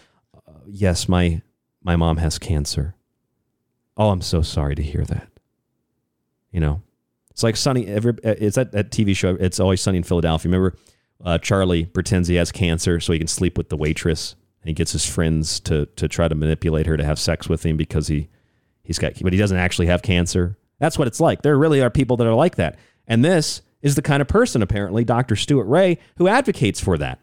uh, 0.47 0.51
yes, 0.67 1.09
my 1.09 1.41
my 1.81 1.95
mom 1.95 2.17
has 2.17 2.37
cancer. 2.37 2.93
Oh, 3.97 4.11
I'm 4.11 4.21
so 4.21 4.43
sorry 4.43 4.75
to 4.75 4.83
hear 4.83 5.05
that. 5.05 5.27
You 6.51 6.59
know, 6.59 6.83
it's 7.31 7.43
like 7.43 7.57
Sunny. 7.57 7.87
Every, 7.87 8.13
it's 8.23 8.55
that, 8.55 8.71
that 8.73 8.91
TV 8.91 9.15
show. 9.15 9.35
It's 9.39 9.59
always 9.59 9.81
Sunny 9.81 9.97
in 9.97 10.03
Philadelphia. 10.03 10.49
Remember, 10.51 10.77
uh, 11.23 11.37
Charlie 11.37 11.85
pretends 11.85 12.27
he 12.27 12.35
has 12.35 12.51
cancer 12.51 12.99
so 12.99 13.13
he 13.13 13.19
can 13.19 13.27
sleep 13.27 13.57
with 13.57 13.69
the 13.69 13.77
waitress, 13.77 14.35
and 14.61 14.69
he 14.69 14.73
gets 14.73 14.91
his 14.91 15.05
friends 15.05 15.59
to 15.61 15.85
to 15.85 16.07
try 16.07 16.27
to 16.27 16.35
manipulate 16.35 16.85
her 16.85 16.97
to 16.97 17.03
have 17.03 17.19
sex 17.19 17.49
with 17.49 17.65
him 17.65 17.77
because 17.77 18.07
he 18.07 18.29
he's 18.83 18.99
got, 18.99 19.13
but 19.21 19.33
he 19.33 19.39
doesn't 19.39 19.57
actually 19.57 19.87
have 19.87 20.01
cancer. 20.01 20.57
That's 20.79 20.97
what 20.97 21.07
it's 21.07 21.19
like. 21.19 21.41
There 21.41 21.57
really 21.57 21.81
are 21.81 21.89
people 21.89 22.17
that 22.17 22.27
are 22.27 22.33
like 22.33 22.55
that, 22.55 22.77
and 23.07 23.23
this 23.23 23.61
is 23.81 23.95
the 23.95 24.01
kind 24.01 24.21
of 24.21 24.27
person 24.27 24.61
apparently 24.61 25.03
Dr. 25.03 25.35
Stuart 25.35 25.65
Ray 25.65 25.97
who 26.17 26.27
advocates 26.27 26.79
for 26.79 26.97
that. 26.97 27.19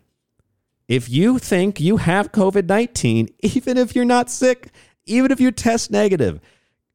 If 0.89 1.09
you 1.09 1.39
think 1.39 1.81
you 1.81 1.99
have 1.99 2.33
COVID 2.33 2.67
19, 2.67 3.29
even 3.41 3.77
if 3.77 3.95
you're 3.95 4.05
not 4.05 4.31
sick, 4.31 4.71
even 5.05 5.31
if 5.31 5.41
you 5.41 5.51
test 5.51 5.91
negative, 5.91 6.41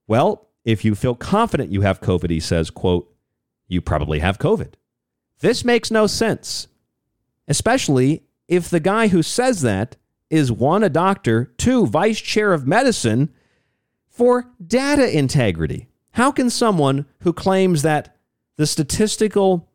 well, 0.08 0.50
if 0.66 0.86
you 0.86 0.96
feel 0.96 1.16
confident 1.16 1.72
you 1.72 1.82
have 1.82 2.02
COVID, 2.02 2.30
he 2.30 2.40
says, 2.40 2.70
quote, 2.70 3.14
you 3.68 3.82
probably 3.82 4.20
have 4.20 4.38
COVID. 4.38 4.74
This 5.40 5.66
makes 5.66 5.92
no 5.92 6.08
sense, 6.08 6.68
especially 7.48 8.24
if 8.48 8.70
the 8.70 8.80
guy 8.80 9.08
who 9.08 9.22
says 9.22 9.62
that 9.62 9.98
is 10.30 10.52
one, 10.52 10.84
a 10.84 10.90
doctor, 10.90 11.54
two, 11.58 11.86
vice 11.86 12.20
chair 12.20 12.54
of 12.54 12.66
medicine 12.66 13.34
for 14.08 14.50
data 14.66 15.18
integrity. 15.18 15.88
How 16.12 16.32
can 16.32 16.50
someone 16.50 17.06
who 17.22 17.34
claims 17.34 17.82
that 17.82 18.16
the 18.56 18.68
statistical 18.68 19.70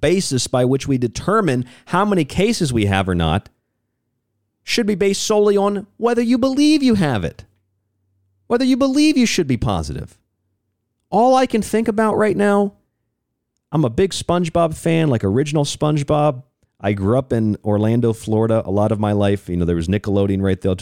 basis 0.00 0.46
by 0.46 0.64
which 0.64 0.88
we 0.88 0.98
determine 0.98 1.66
how 1.86 2.04
many 2.04 2.24
cases 2.24 2.72
we 2.72 2.86
have 2.86 3.08
or 3.08 3.14
not 3.14 3.48
should 4.62 4.86
be 4.86 4.94
based 4.94 5.22
solely 5.22 5.56
on 5.56 5.86
whether 5.96 6.22
you 6.22 6.38
believe 6.38 6.82
you 6.82 6.94
have 6.94 7.24
it, 7.24 7.44
whether 8.50 8.64
you 8.64 8.76
believe 8.76 9.16
you 9.16 9.26
should 9.26 9.46
be 9.46 9.56
positive. 9.56 10.18
All 11.08 11.36
I 11.36 11.46
can 11.46 11.62
think 11.62 11.86
about 11.86 12.16
right 12.16 12.36
now, 12.36 12.74
I'm 13.70 13.84
a 13.84 13.90
big 13.90 14.10
SpongeBob 14.10 14.76
fan, 14.76 15.08
like 15.08 15.22
original 15.22 15.64
SpongeBob. 15.64 16.42
I 16.80 16.94
grew 16.94 17.16
up 17.16 17.32
in 17.32 17.56
Orlando, 17.62 18.12
Florida, 18.12 18.60
a 18.66 18.72
lot 18.72 18.90
of 18.90 18.98
my 18.98 19.12
life. 19.12 19.48
You 19.48 19.56
know, 19.56 19.64
there 19.64 19.76
was 19.76 19.86
Nickelodeon 19.86 20.42
right 20.42 20.60
there, 20.60 20.74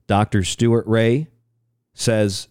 Dr. 0.09 0.43
Stuart 0.43 0.89
Ray 0.89 1.29
says 1.95 2.49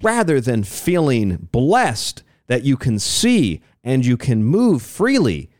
rather 0.00 0.40
than 0.40 0.64
feeling 0.64 1.48
blessed 1.52 2.22
that 2.46 2.64
you 2.64 2.78
can 2.78 2.98
see 2.98 3.60
and 3.84 4.06
you 4.06 4.16
can 4.16 4.42
move 4.42 4.80
freely, 4.80 5.50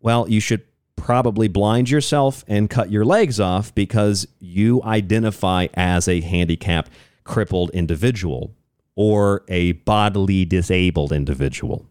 well, 0.00 0.28
you 0.28 0.38
should 0.38 0.62
probably 1.00 1.48
blind 1.48 1.90
yourself 1.90 2.44
and 2.46 2.70
cut 2.70 2.90
your 2.90 3.04
legs 3.04 3.40
off 3.40 3.74
because 3.74 4.28
you 4.38 4.82
identify 4.84 5.66
as 5.74 6.06
a 6.06 6.20
handicapped, 6.20 6.92
crippled 7.24 7.70
individual 7.70 8.54
or 8.94 9.42
a 9.48 9.72
bodily 9.72 10.44
disabled 10.44 11.10
individual. 11.10 11.86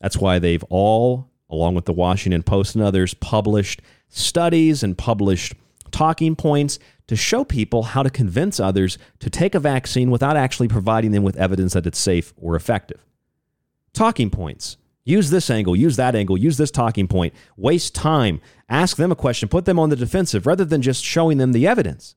that's 0.00 0.16
why 0.16 0.38
they've 0.38 0.64
all, 0.64 1.30
along 1.48 1.74
with 1.74 1.84
the 1.84 1.92
Washington 1.92 2.42
Post 2.42 2.74
and 2.74 2.84
others, 2.84 3.14
published 3.14 3.82
studies 4.08 4.82
and 4.82 4.96
published 4.96 5.54
talking 5.90 6.36
points 6.36 6.78
to 7.06 7.16
show 7.16 7.44
people 7.44 7.84
how 7.84 8.02
to 8.02 8.10
convince 8.10 8.58
others 8.58 8.98
to 9.20 9.30
take 9.30 9.54
a 9.54 9.60
vaccine 9.60 10.10
without 10.10 10.36
actually 10.36 10.68
providing 10.68 11.12
them 11.12 11.22
with 11.22 11.36
evidence 11.36 11.72
that 11.72 11.86
it's 11.86 11.98
safe 11.98 12.34
or 12.36 12.56
effective. 12.56 13.04
Talking 13.92 14.30
points. 14.30 14.76
Use 15.04 15.30
this 15.30 15.50
angle, 15.50 15.76
use 15.76 15.94
that 15.96 16.16
angle, 16.16 16.36
use 16.36 16.56
this 16.56 16.72
talking 16.72 17.06
point. 17.06 17.32
Waste 17.56 17.94
time. 17.94 18.40
Ask 18.68 18.96
them 18.96 19.12
a 19.12 19.16
question, 19.16 19.48
put 19.48 19.64
them 19.64 19.78
on 19.78 19.88
the 19.88 19.96
defensive 19.96 20.46
rather 20.46 20.64
than 20.64 20.82
just 20.82 21.04
showing 21.04 21.38
them 21.38 21.52
the 21.52 21.66
evidence. 21.66 22.16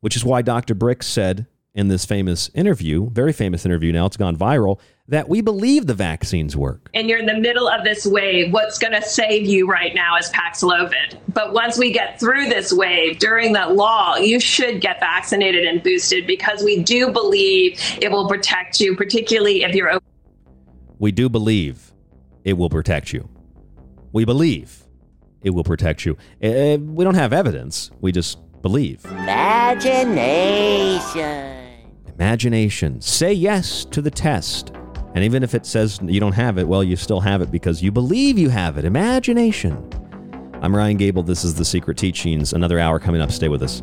Which 0.00 0.16
is 0.16 0.24
why 0.24 0.42
Dr. 0.42 0.74
Birx 0.74 1.04
said 1.04 1.46
in 1.76 1.86
this 1.88 2.06
famous 2.06 2.48
interview, 2.54 3.10
very 3.10 3.34
famous 3.34 3.66
interview 3.66 3.92
now, 3.92 4.06
it's 4.06 4.16
gone 4.16 4.34
viral, 4.34 4.80
that 5.08 5.28
we 5.28 5.42
believe 5.42 5.86
the 5.86 5.94
vaccines 5.94 6.56
work. 6.56 6.88
And 6.94 7.06
you're 7.08 7.18
in 7.18 7.26
the 7.26 7.38
middle 7.38 7.68
of 7.68 7.84
this 7.84 8.06
wave. 8.06 8.50
What's 8.52 8.78
going 8.78 8.94
to 8.94 9.02
save 9.02 9.46
you 9.46 9.68
right 9.68 9.94
now 9.94 10.16
is 10.16 10.30
Paxlovid. 10.30 11.18
But 11.32 11.52
once 11.52 11.76
we 11.78 11.92
get 11.92 12.18
through 12.18 12.48
this 12.48 12.72
wave 12.72 13.18
during 13.18 13.52
that 13.52 13.74
law, 13.76 14.16
you 14.16 14.40
should 14.40 14.80
get 14.80 14.98
vaccinated 15.00 15.66
and 15.66 15.82
boosted 15.82 16.26
because 16.26 16.64
we 16.64 16.82
do 16.82 17.12
believe 17.12 17.78
it 18.00 18.10
will 18.10 18.26
protect 18.26 18.80
you, 18.80 18.96
particularly 18.96 19.62
if 19.62 19.74
you're 19.74 19.90
open. 19.90 20.08
we 20.98 21.12
do 21.12 21.28
believe 21.28 21.92
it 22.44 22.54
will 22.54 22.70
protect 22.70 23.12
you. 23.12 23.28
We 24.12 24.24
believe 24.24 24.86
it 25.42 25.50
will 25.50 25.64
protect 25.64 26.06
you. 26.06 26.16
Uh, 26.42 26.78
we 26.80 27.04
don't 27.04 27.16
have 27.16 27.34
evidence. 27.34 27.90
We 28.00 28.12
just 28.12 28.38
believe. 28.62 29.04
Imagination. 29.04 31.55
Imagination. 32.18 32.98
Say 33.02 33.34
yes 33.34 33.84
to 33.84 34.00
the 34.00 34.10
test. 34.10 34.72
And 35.14 35.22
even 35.22 35.42
if 35.42 35.54
it 35.54 35.66
says 35.66 36.00
you 36.02 36.18
don't 36.18 36.32
have 36.32 36.56
it, 36.56 36.66
well, 36.66 36.82
you 36.82 36.96
still 36.96 37.20
have 37.20 37.42
it 37.42 37.50
because 37.50 37.82
you 37.82 37.92
believe 37.92 38.38
you 38.38 38.48
have 38.48 38.78
it. 38.78 38.86
Imagination. 38.86 39.86
I'm 40.62 40.74
Ryan 40.74 40.96
Gable. 40.96 41.22
This 41.22 41.44
is 41.44 41.54
The 41.54 41.64
Secret 41.64 41.98
Teachings. 41.98 42.54
Another 42.54 42.78
hour 42.78 42.98
coming 42.98 43.20
up. 43.20 43.30
Stay 43.30 43.48
with 43.48 43.62
us. 43.62 43.82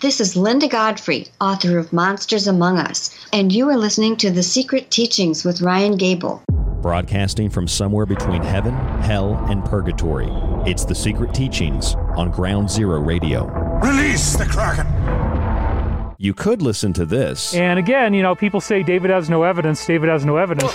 This 0.00 0.20
is 0.20 0.36
Linda 0.36 0.68
Godfrey, 0.68 1.28
author 1.40 1.78
of 1.78 1.90
Monsters 1.90 2.46
Among 2.46 2.76
Us, 2.76 3.16
and 3.32 3.50
you 3.50 3.66
are 3.70 3.78
listening 3.78 4.14
to 4.16 4.30
The 4.30 4.42
Secret 4.42 4.90
Teachings 4.90 5.42
with 5.42 5.62
Ryan 5.62 5.96
Gable. 5.96 6.42
Broadcasting 6.82 7.48
from 7.48 7.66
somewhere 7.66 8.04
between 8.04 8.42
heaven, 8.42 8.74
hell, 9.00 9.36
and 9.48 9.64
purgatory, 9.64 10.28
it's 10.70 10.84
The 10.84 10.94
Secret 10.94 11.32
Teachings 11.32 11.94
on 12.14 12.30
Ground 12.30 12.70
Zero 12.70 13.00
Radio. 13.00 13.46
Release 13.82 14.36
the 14.36 14.44
Kraken! 14.44 14.86
You 16.18 16.34
could 16.34 16.60
listen 16.60 16.92
to 16.92 17.06
this. 17.06 17.54
And 17.54 17.78
again, 17.78 18.12
you 18.12 18.22
know, 18.22 18.34
people 18.34 18.60
say 18.60 18.82
David 18.82 19.10
has 19.10 19.30
no 19.30 19.44
evidence, 19.44 19.86
David 19.86 20.10
has 20.10 20.26
no 20.26 20.36
evidence. 20.36 20.74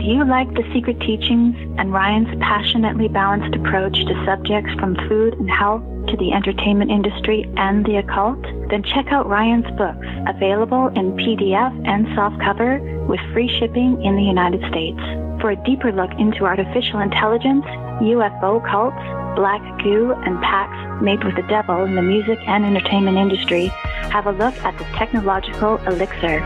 Do 0.00 0.06
you 0.06 0.24
like 0.24 0.48
the 0.54 0.64
secret 0.72 0.98
teachings 1.00 1.54
and 1.76 1.92
Ryan's 1.92 2.34
passionately 2.40 3.06
balanced 3.06 3.54
approach 3.54 3.92
to 3.92 4.24
subjects 4.24 4.72
from 4.80 4.96
food 5.06 5.34
and 5.34 5.50
health 5.50 5.82
to 6.08 6.16
the 6.16 6.32
entertainment 6.32 6.90
industry 6.90 7.44
and 7.58 7.84
the 7.84 7.96
occult? 7.96 8.40
Then 8.70 8.82
check 8.82 9.12
out 9.12 9.28
Ryan's 9.28 9.70
books, 9.76 10.06
available 10.26 10.88
in 10.96 11.12
PDF 11.20 11.86
and 11.86 12.06
softcover 12.16 12.80
with 13.08 13.20
free 13.34 13.46
shipping 13.60 14.02
in 14.02 14.16
the 14.16 14.22
United 14.22 14.64
States. 14.72 14.98
For 15.42 15.50
a 15.50 15.64
deeper 15.66 15.92
look 15.92 16.12
into 16.18 16.46
artificial 16.46 17.00
intelligence, 17.00 17.66
UFO 18.00 18.64
cults, 18.64 18.96
black 19.36 19.60
goo, 19.84 20.14
and 20.24 20.40
pacts 20.40 21.02
made 21.02 21.22
with 21.22 21.36
the 21.36 21.46
devil 21.52 21.84
in 21.84 21.94
the 21.94 22.02
music 22.02 22.38
and 22.48 22.64
entertainment 22.64 23.18
industry, 23.18 23.66
have 24.08 24.26
a 24.26 24.32
look 24.32 24.56
at 24.64 24.78
the 24.78 24.84
technological 24.96 25.76
elixir. 25.86 26.40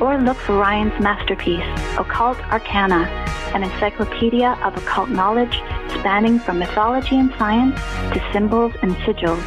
Or 0.00 0.18
look 0.18 0.36
for 0.36 0.58
Ryan's 0.58 0.98
masterpiece, 1.00 1.64
Occult 1.98 2.38
Arcana, 2.52 3.06
an 3.54 3.62
encyclopedia 3.62 4.58
of 4.62 4.76
occult 4.76 5.08
knowledge 5.08 5.54
spanning 5.98 6.38
from 6.38 6.58
mythology 6.58 7.16
and 7.16 7.32
science 7.38 7.80
to 8.12 8.20
symbols 8.32 8.74
and 8.82 8.94
sigils, 8.96 9.40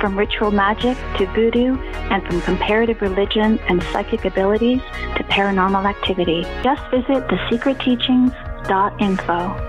from 0.00 0.18
ritual 0.18 0.50
magic 0.50 0.96
to 1.18 1.26
voodoo, 1.34 1.76
and 2.10 2.26
from 2.26 2.40
comparative 2.40 3.02
religion 3.02 3.58
and 3.68 3.82
psychic 3.92 4.24
abilities 4.24 4.80
to 5.16 5.24
paranormal 5.24 5.84
activity. 5.84 6.46
Just 6.62 6.82
visit 6.90 7.28
thesecretteachings.info. 7.28 9.66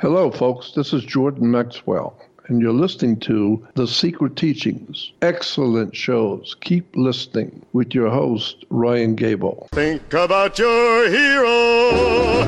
Hello, 0.00 0.30
folks. 0.32 0.72
This 0.72 0.92
is 0.92 1.04
Jordan 1.04 1.48
Maxwell, 1.50 2.18
and 2.48 2.60
you're 2.60 2.72
listening 2.72 3.20
to 3.20 3.66
The 3.74 3.86
Secret 3.86 4.36
Teachings. 4.36 5.12
Excellent 5.22 5.94
shows. 5.94 6.56
Keep 6.60 6.96
listening 6.96 7.64
with 7.72 7.94
your 7.94 8.10
host, 8.10 8.64
Ryan 8.70 9.14
Gable. 9.14 9.68
Think 9.72 10.12
about 10.14 10.58
your 10.58 11.08
hero 11.08 12.44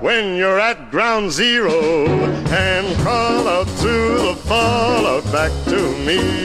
when 0.00 0.36
you're 0.36 0.58
at 0.58 0.90
ground 0.90 1.30
zero 1.30 2.06
and 2.06 2.96
call 3.02 3.48
out 3.48 3.66
to 3.78 4.18
the 4.28 4.36
fallout 4.44 5.24
back 5.32 5.52
to 5.66 5.92
me. 6.04 6.44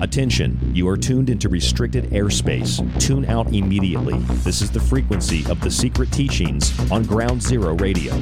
Attention, 0.00 0.58
you 0.74 0.88
are 0.88 0.96
tuned 0.96 1.30
into 1.30 1.48
restricted 1.48 2.10
airspace. 2.10 2.80
Tune 3.00 3.24
out 3.26 3.52
immediately. 3.52 4.18
This 4.44 4.60
is 4.60 4.70
the 4.70 4.80
frequency 4.80 5.48
of 5.50 5.60
the 5.60 5.70
secret 5.70 6.10
teachings 6.12 6.72
on 6.90 7.04
Ground 7.04 7.42
Zero 7.42 7.74
Radio. 7.76 8.14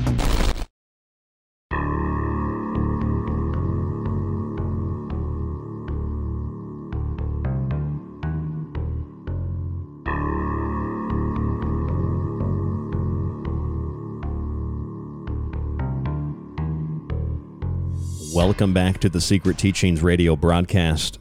Welcome 18.40 18.72
back 18.72 18.98
to 19.00 19.10
the 19.10 19.20
Secret 19.20 19.58
Teachings 19.58 20.00
radio 20.00 20.34
broadcast. 20.34 21.18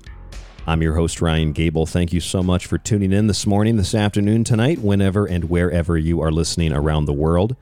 I'm 0.66 0.82
your 0.82 0.96
host, 0.96 1.22
Ryan 1.22 1.52
Gable. 1.52 1.86
Thank 1.86 2.14
you 2.14 2.22
so 2.22 2.42
much 2.42 2.66
for 2.66 2.78
tuning 2.78 3.12
in 3.12 3.28
this 3.28 3.46
morning, 3.46 3.76
this 3.76 3.94
afternoon, 3.94 4.46
tonight, 4.46 4.80
whenever 4.80 5.26
and 5.26 5.50
wherever 5.50 5.98
you 5.98 6.22
are 6.22 6.32
listening 6.32 6.72
around 6.72 7.06
the 7.06 7.14
world. 7.14 7.58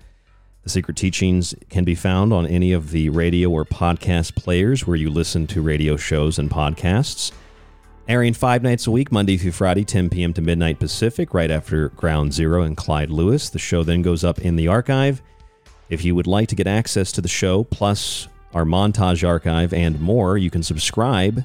The 0.62 0.70
Secret 0.70 0.95
Teachings 0.95 1.55
can 1.72 1.86
be 1.86 1.95
found 1.95 2.34
on 2.34 2.45
any 2.45 2.72
of 2.72 2.91
the 2.91 3.10
radio 3.10 3.49
or 3.49 3.66
podcast 3.66 4.36
players 4.36 4.86
where 4.86 4.95
you 4.95 5.10
listen 5.10 5.47
to 5.47 5.62
radio 5.64 5.97
shows 5.97 6.38
and 6.38 6.51
podcasts. 6.51 7.32
Airing 8.08 8.36
five 8.36 8.62
nights 8.62 8.86
a 8.86 8.91
week, 8.91 9.12
Monday 9.12 9.38
through 9.38 9.53
Friday, 9.53 9.84
10 9.84 10.12
p.m. 10.12 10.34
to 10.34 10.41
midnight 10.43 10.78
Pacific, 10.78 11.34
right 11.34 11.49
after 11.49 11.89
Ground 11.89 12.32
Zero 12.32 12.62
and 12.62 12.78
Clyde 12.78 13.10
Lewis. 13.10 13.49
The 13.49 13.58
show 13.58 13.82
then 13.82 14.03
goes 14.03 14.24
up 14.24 14.38
in 14.38 14.55
the 14.55 14.68
archive. 14.68 15.24
If 15.89 16.05
you 16.05 16.14
would 16.14 16.28
like 16.28 16.47
to 16.49 16.55
get 16.55 16.68
access 16.68 17.12
to 17.14 17.22
the 17.22 17.28
show, 17.28 17.64
plus 17.64 18.28
our 18.58 18.66
montage 18.66 19.26
archive 19.26 19.72
and 19.72 20.01
more, 20.01 20.36
you 20.36 20.49
can 20.49 20.64
subscribe 20.64 21.43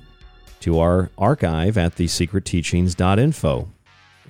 to 0.61 0.79
our 0.79 1.11
archive 1.19 1.77
at 1.77 1.97
thesecretteachings.info. 1.97 3.69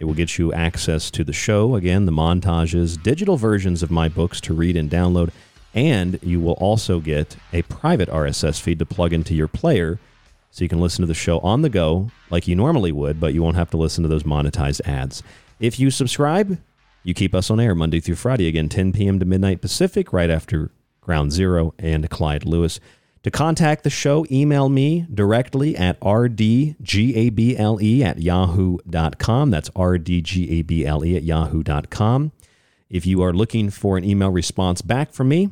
It 0.01 0.05
will 0.05 0.14
get 0.14 0.37
you 0.37 0.53
access 0.53 1.09
to 1.12 1.22
the 1.22 1.33
show, 1.33 1.76
again, 1.76 2.07
the 2.07 2.12
montages, 2.12 3.01
digital 3.01 3.37
versions 3.37 3.85
of 3.85 3.93
my 3.93 4.09
books 4.09 4.41
to 4.41 4.53
read 4.53 4.76
and 4.76 4.91
download, 4.91 5.30
and 5.74 6.18
you 6.24 6.41
will 6.41 6.55
also 6.55 6.99
get 6.99 7.37
a 7.53 7.62
private 7.62 8.09
RSS 8.09 8.61
feed 8.61 8.80
to 8.80 8.85
plug 8.85 9.12
into 9.12 9.33
your 9.33 9.47
player 9.47 10.01
so 10.51 10.64
you 10.64 10.68
can 10.68 10.80
listen 10.80 11.03
to 11.03 11.07
the 11.07 11.14
show 11.14 11.39
on 11.39 11.62
the 11.62 11.70
go 11.70 12.11
like 12.30 12.49
you 12.49 12.57
normally 12.57 12.91
would, 12.91 13.20
but 13.20 13.33
you 13.33 13.45
won't 13.45 13.55
have 13.55 13.70
to 13.70 13.76
listen 13.76 14.03
to 14.03 14.09
those 14.09 14.24
monetized 14.24 14.80
ads. 14.89 15.22
If 15.61 15.78
you 15.78 15.93
subscribe, 15.93 16.59
you 17.05 17.14
keep 17.14 17.33
us 17.33 17.49
on 17.49 17.61
air 17.61 17.76
Monday 17.76 18.01
through 18.01 18.16
Friday, 18.16 18.49
again, 18.49 18.68
10 18.68 18.93
p.m. 18.93 19.20
to 19.20 19.24
midnight 19.24 19.61
Pacific, 19.61 20.12
right 20.12 20.30
after 20.30 20.72
Ground 21.03 21.32
Zero 21.32 21.74
and 21.78 22.09
Clyde 22.09 22.46
Lewis. 22.46 22.80
To 23.24 23.30
contact 23.30 23.84
the 23.84 23.90
show, 23.90 24.26
email 24.32 24.68
me 24.68 25.07
directly 25.12 25.76
at 25.76 26.00
rdgable 26.00 26.80
at 28.05 28.18
yahoo.com. 28.18 29.50
That's 29.50 29.70
rdgable 29.70 31.16
at 31.16 31.22
yahoo.com. 31.22 32.32
If 32.90 33.07
you 33.07 33.22
are 33.22 33.32
looking 33.32 33.70
for 33.70 33.96
an 33.96 34.05
email 34.05 34.30
response 34.30 34.82
back 34.82 35.12
from 35.12 35.28
me, 35.28 35.50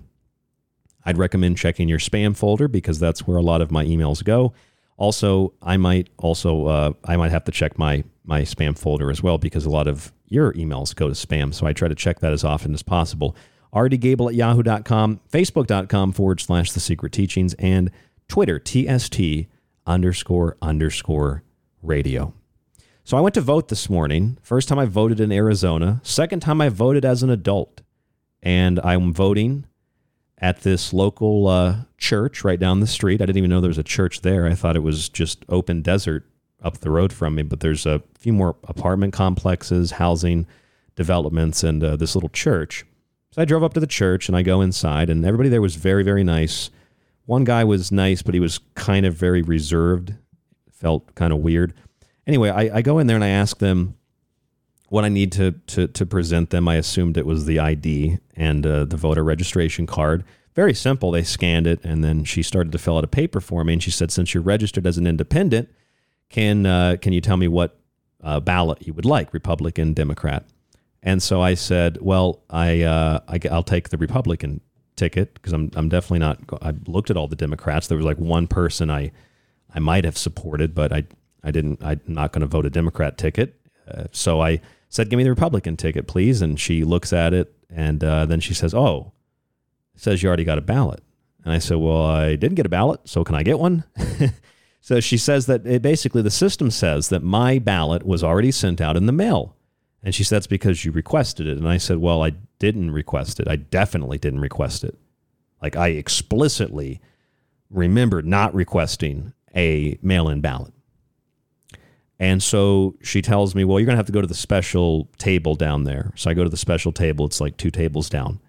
I'd 1.05 1.17
recommend 1.17 1.59
checking 1.59 1.89
your 1.89 1.99
spam 1.99 2.37
folder 2.37 2.67
because 2.69 2.99
that's 2.99 3.27
where 3.27 3.37
a 3.37 3.43
lot 3.43 3.61
of 3.61 3.71
my 3.71 3.85
emails 3.85 4.25
go. 4.25 4.53
Also, 4.97 5.55
I 5.63 5.77
might 5.77 6.09
also 6.19 6.67
uh, 6.67 6.93
I 7.05 7.17
might 7.17 7.31
have 7.31 7.45
to 7.45 7.53
check 7.53 7.79
my 7.79 8.05
my 8.25 8.43
spam 8.43 8.77
folder 8.77 9.11
as 9.11 9.23
well 9.23 9.39
because 9.39 9.65
a 9.65 9.71
lot 9.71 9.87
of 9.87 10.13
your 10.27 10.53
emails 10.55 10.95
go 10.95 11.09
to 11.09 11.15
spam. 11.15 11.55
So 11.55 11.67
I 11.67 11.73
try 11.73 11.89
to 11.89 11.95
check 11.95 12.21
that 12.21 12.33
as 12.33 12.45
often 12.45 12.75
as 12.75 12.83
possible 12.83 13.35
rdgable 13.75 14.29
at 14.29 14.35
yahoo.com, 14.35 15.21
facebook.com 15.33 16.13
forward 16.13 16.41
slash 16.41 16.73
the 16.73 16.81
secret 16.81 17.13
teachings, 17.13 17.55
and 17.55 17.91
Twitter, 18.29 18.59
TST 18.59 19.21
underscore 19.87 20.57
underscore 20.63 21.43
radio. 21.83 22.33
So 23.05 23.17
I 23.17 23.21
went 23.21 23.35
to 23.35 23.41
vote 23.41 23.69
this 23.69 23.91
morning. 23.91 24.39
First 24.43 24.69
time 24.69 24.79
I 24.79 24.85
voted 24.85 25.21
in 25.21 25.33
Arizona. 25.33 26.01
Second 26.05 26.41
time 26.41 26.61
I 26.61 26.69
voted 26.69 27.05
as 27.05 27.23
an 27.23 27.31
adult. 27.31 27.83
And 28.43 28.79
I'm 28.85 29.13
voting 29.13 29.67
at 30.39 30.61
this 30.63 30.93
local 30.93 31.49
uh, 31.49 31.77
church 31.99 32.45
right 32.45 32.59
down 32.59 32.81
the 32.81 32.87
street. 32.87 33.21
I 33.21 33.27
didn't 33.27 33.39
even 33.39 33.51
know 33.51 33.61
there 33.61 33.69
was 33.69 33.79
a 33.79 33.83
church 33.83 34.23
there. 34.23 34.47
I 34.47 34.55
thought 34.55 34.77
it 34.77 34.81
was 34.81 35.09
just 35.09 35.45
open 35.49 35.83
desert 35.83 36.25
up 36.63 36.79
the 36.79 36.91
road 36.91 37.13
from 37.13 37.35
me, 37.35 37.43
but 37.43 37.61
there's 37.61 37.87
a 37.87 38.03
few 38.19 38.33
more 38.33 38.57
apartment 38.65 39.13
complexes, 39.13 39.93
housing 39.93 40.47
developments, 40.95 41.63
and 41.63 41.83
uh, 41.83 41.97
this 41.97 42.15
little 42.15 42.29
church. 42.29 42.85
So 43.33 43.41
I 43.41 43.45
drove 43.45 43.63
up 43.63 43.75
to 43.75 43.81
the 43.81 43.87
church 43.87 44.29
and 44.29 44.37
I 44.37 44.43
go 44.43 44.61
inside, 44.61 45.09
and 45.09 45.25
everybody 45.25 45.49
there 45.49 45.63
was 45.63 45.77
very, 45.77 46.03
very 46.03 46.25
nice. 46.25 46.71
One 47.27 47.45
guy 47.45 47.63
was 47.63 47.93
nice, 47.93 48.23
but 48.23 48.35
he 48.35 48.41
was 48.41 48.59
kind 48.75 49.07
of 49.07 49.15
very 49.15 49.41
reserved, 49.41 50.15
felt 50.73 51.15
kind 51.15 51.33
of 51.33 51.39
weird. 51.39 51.73
Anyway, 52.27 52.51
I, 52.51 52.79
I 52.79 52.83
go 52.83 52.99
in 52.99 53.07
there 53.07 53.17
and 53.17 53.25
I 53.25 53.29
ask 53.29 53.59
them 53.59 53.95
what 54.89 55.05
I 55.05 55.09
need 55.09 55.31
to, 55.33 55.53
to, 55.69 55.87
to 55.87 56.05
present 56.05 56.51
them. 56.51 56.67
I 56.67 56.75
assumed 56.75 57.17
it 57.17 57.25
was 57.25 57.47
the 57.47 57.61
ID 57.61 58.19
and 58.35 58.67
uh, 58.67 58.85
the 58.85 58.97
voter 58.97 59.23
registration 59.23 59.87
card. 59.87 60.25
Very 60.57 60.75
simple. 60.75 61.13
They 61.13 61.23
scanned 61.23 61.69
it, 61.69 61.79
and 61.85 62.03
then 62.03 62.25
she 62.25 62.43
started 62.43 62.73
to 62.73 62.79
fill 62.79 62.99
out 62.99 63.05
a 63.05 63.09
paper 63.09 63.41
for 63.41 63.63
me. 63.63 63.75
And 63.75 63.83
she 63.83 63.93
said, 63.93 64.11
Since 64.11 64.35
you're 64.35 64.43
registered 64.43 64.85
as 64.89 64.99
an 64.99 65.07
independent, 65.07 65.69
can, 66.29 66.67
uh, 66.67 66.97
can 67.01 67.13
you 67.13 67.21
tell 67.21 67.37
me 67.37 67.47
what 67.47 67.79
uh, 68.25 68.41
ballot 68.41 68.85
you 68.85 68.93
would 68.93 69.05
like, 69.05 69.33
Republican, 69.33 69.95
Democrat? 69.95 70.45
And 71.03 71.23
so 71.23 71.41
I 71.41 71.55
said, 71.55 71.99
well, 72.01 72.43
I, 72.51 72.83
uh, 72.83 73.21
I 73.27 73.41
will 73.45 73.63
take 73.63 73.89
the 73.89 73.97
Republican 73.97 74.61
ticket 75.01 75.35
because 75.35 75.53
I'm 75.53 75.71
I'm 75.75 75.89
definitely 75.89 76.19
not. 76.21 76.39
I 76.63 76.75
looked 76.87 77.11
at 77.11 77.17
all 77.17 77.27
the 77.27 77.37
Democrats. 77.37 77.87
There 77.87 77.97
was 77.97 78.07
like 78.07 78.19
one 78.19 78.47
person 78.47 78.91
I 78.91 79.11
I 79.75 79.79
might 79.79 80.05
have 80.05 80.19
supported, 80.19 80.75
but 80.75 80.93
I 80.93 81.05
I 81.43 81.51
didn't. 81.51 81.83
I'm 81.83 82.01
not 82.07 82.33
going 82.33 82.43
to 82.43 82.47
vote 82.47 82.67
a 82.67 82.71
Democrat 82.71 83.17
ticket. 83.17 83.57
Uh, 83.91 84.05
so 84.13 84.41
I 84.41 84.61
said, 84.89 85.09
give 85.09 85.17
me 85.17 85.25
the 85.25 85.31
Republican 85.31 85.77
ticket, 85.77 86.07
please. 86.07 86.43
And 86.43 86.61
she 86.61 86.85
looks 86.85 87.13
at 87.13 87.33
it, 87.33 87.53
and 87.71 88.05
uh, 88.05 88.27
then 88.27 88.41
she 88.41 88.55
says, 88.55 88.75
oh, 88.75 89.13
says 89.97 90.23
you 90.23 90.29
already 90.29 90.45
got 90.45 90.59
a 90.59 90.63
ballot. 90.63 91.03
And 91.45 91.55
I 91.55 91.59
said, 91.59 91.79
well, 91.79 92.05
I 92.05 92.37
didn't 92.37 92.57
get 92.57 92.67
a 92.67 92.71
ballot, 92.71 93.01
so 93.05 93.25
can 93.25 93.35
I 93.35 93.43
get 93.43 93.59
one? 93.59 93.85
so 94.83 95.01
she 95.01 95.17
says 95.17 95.47
that 95.47 95.67
it, 95.67 95.81
basically 95.81 96.21
the 96.21 96.31
system 96.31 96.71
says 96.71 97.09
that 97.09 97.23
my 97.23 97.59
ballot 97.59 98.05
was 98.05 98.23
already 98.23 98.51
sent 98.51 98.81
out 98.81 98.97
in 98.97 99.07
the 99.07 99.13
mail. 99.13 99.57
And 100.03 100.15
she 100.15 100.25
said, 100.25 100.37
That's 100.37 100.47
because 100.47 100.85
you 100.85 100.93
requested 100.93 101.47
it. 101.47 101.59
And 101.59 101.69
I 101.69 101.77
said, 101.77 101.99
Well, 101.99 102.23
I 102.23 102.33
didn't 102.59 102.91
request 102.91 103.41
it. 103.41 103.49
I 103.49 103.57
definitely 103.57 104.19
didn't 104.19 104.41
request 104.41 104.85
it. 104.85 104.97
Like, 105.63 105.77
I 105.77 105.89
explicitly 105.89 107.01
remembered 107.69 108.27
not 108.27 108.55
requesting 108.55 109.33
a 109.55 109.99
mail 110.03 110.29
in 110.29 110.41
ballot. 110.41 110.73
And 112.19 112.43
so 112.43 112.97
she 113.03 113.23
tells 113.23 113.55
me, 113.55 113.65
Well, 113.65 113.79
you're 113.79 113.87
going 113.87 113.95
to 113.95 113.99
have 113.99 114.07
to 114.07 114.13
go 114.13 114.21
to 114.21 114.27
the 114.27 114.35
special 114.35 115.09
table 115.19 115.55
down 115.55 115.85
there. 115.85 116.13
So 116.17 116.31
I 116.31 116.35
go 116.35 116.45
to 116.45 116.51
the 116.51 116.57
special 116.57 116.93
table. 116.93 117.27
It's 117.27 117.41
like 117.41 117.57
two 117.57 117.71
tables 117.71 118.09
down. 118.09 118.41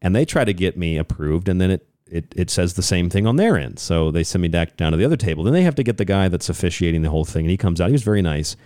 And 0.00 0.14
they 0.14 0.24
try 0.24 0.44
to 0.44 0.54
get 0.54 0.76
me 0.76 0.96
approved. 0.96 1.48
And 1.48 1.60
then 1.60 1.70
it, 1.70 1.88
it, 2.06 2.32
it 2.36 2.50
says 2.50 2.74
the 2.74 2.82
same 2.82 3.10
thing 3.10 3.26
on 3.26 3.36
their 3.36 3.58
end. 3.58 3.78
So 3.78 4.10
they 4.10 4.22
send 4.22 4.42
me 4.42 4.48
back 4.48 4.76
down 4.76 4.92
to 4.92 4.98
the 4.98 5.04
other 5.04 5.16
table. 5.16 5.44
Then 5.44 5.54
they 5.54 5.62
have 5.62 5.74
to 5.76 5.82
get 5.82 5.96
the 5.96 6.04
guy 6.04 6.28
that's 6.28 6.48
officiating 6.48 7.02
the 7.02 7.10
whole 7.10 7.24
thing. 7.24 7.44
And 7.44 7.50
he 7.50 7.56
comes 7.56 7.80
out. 7.80 7.88
He 7.88 7.92
was 7.92 8.02
very 8.02 8.22
nice 8.22 8.56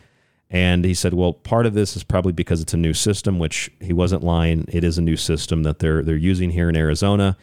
And 0.51 0.85
he 0.85 0.95
said, 0.95 1.15
well, 1.15 1.33
part 1.33 1.65
of 1.65 1.75
this 1.75 1.97
is 1.97 2.03
probably 2.03 2.33
because 2.33 2.61
it's 2.61 2.75
a 2.75 2.77
new 2.77 2.93
system, 2.93 3.39
which 3.39 3.71
he 3.81 3.93
wasn't 3.93 4.25
lying. 4.25 4.65
It 4.69 4.83
is 4.83 4.99
a 4.99 5.03
new 5.03 5.17
system 5.17 5.63
that 5.63 5.79
they're 5.79 6.03
they're 6.03 6.17
using 6.17 6.51
here 6.51 6.69
in 6.69 6.77
Arizona. 6.77 7.37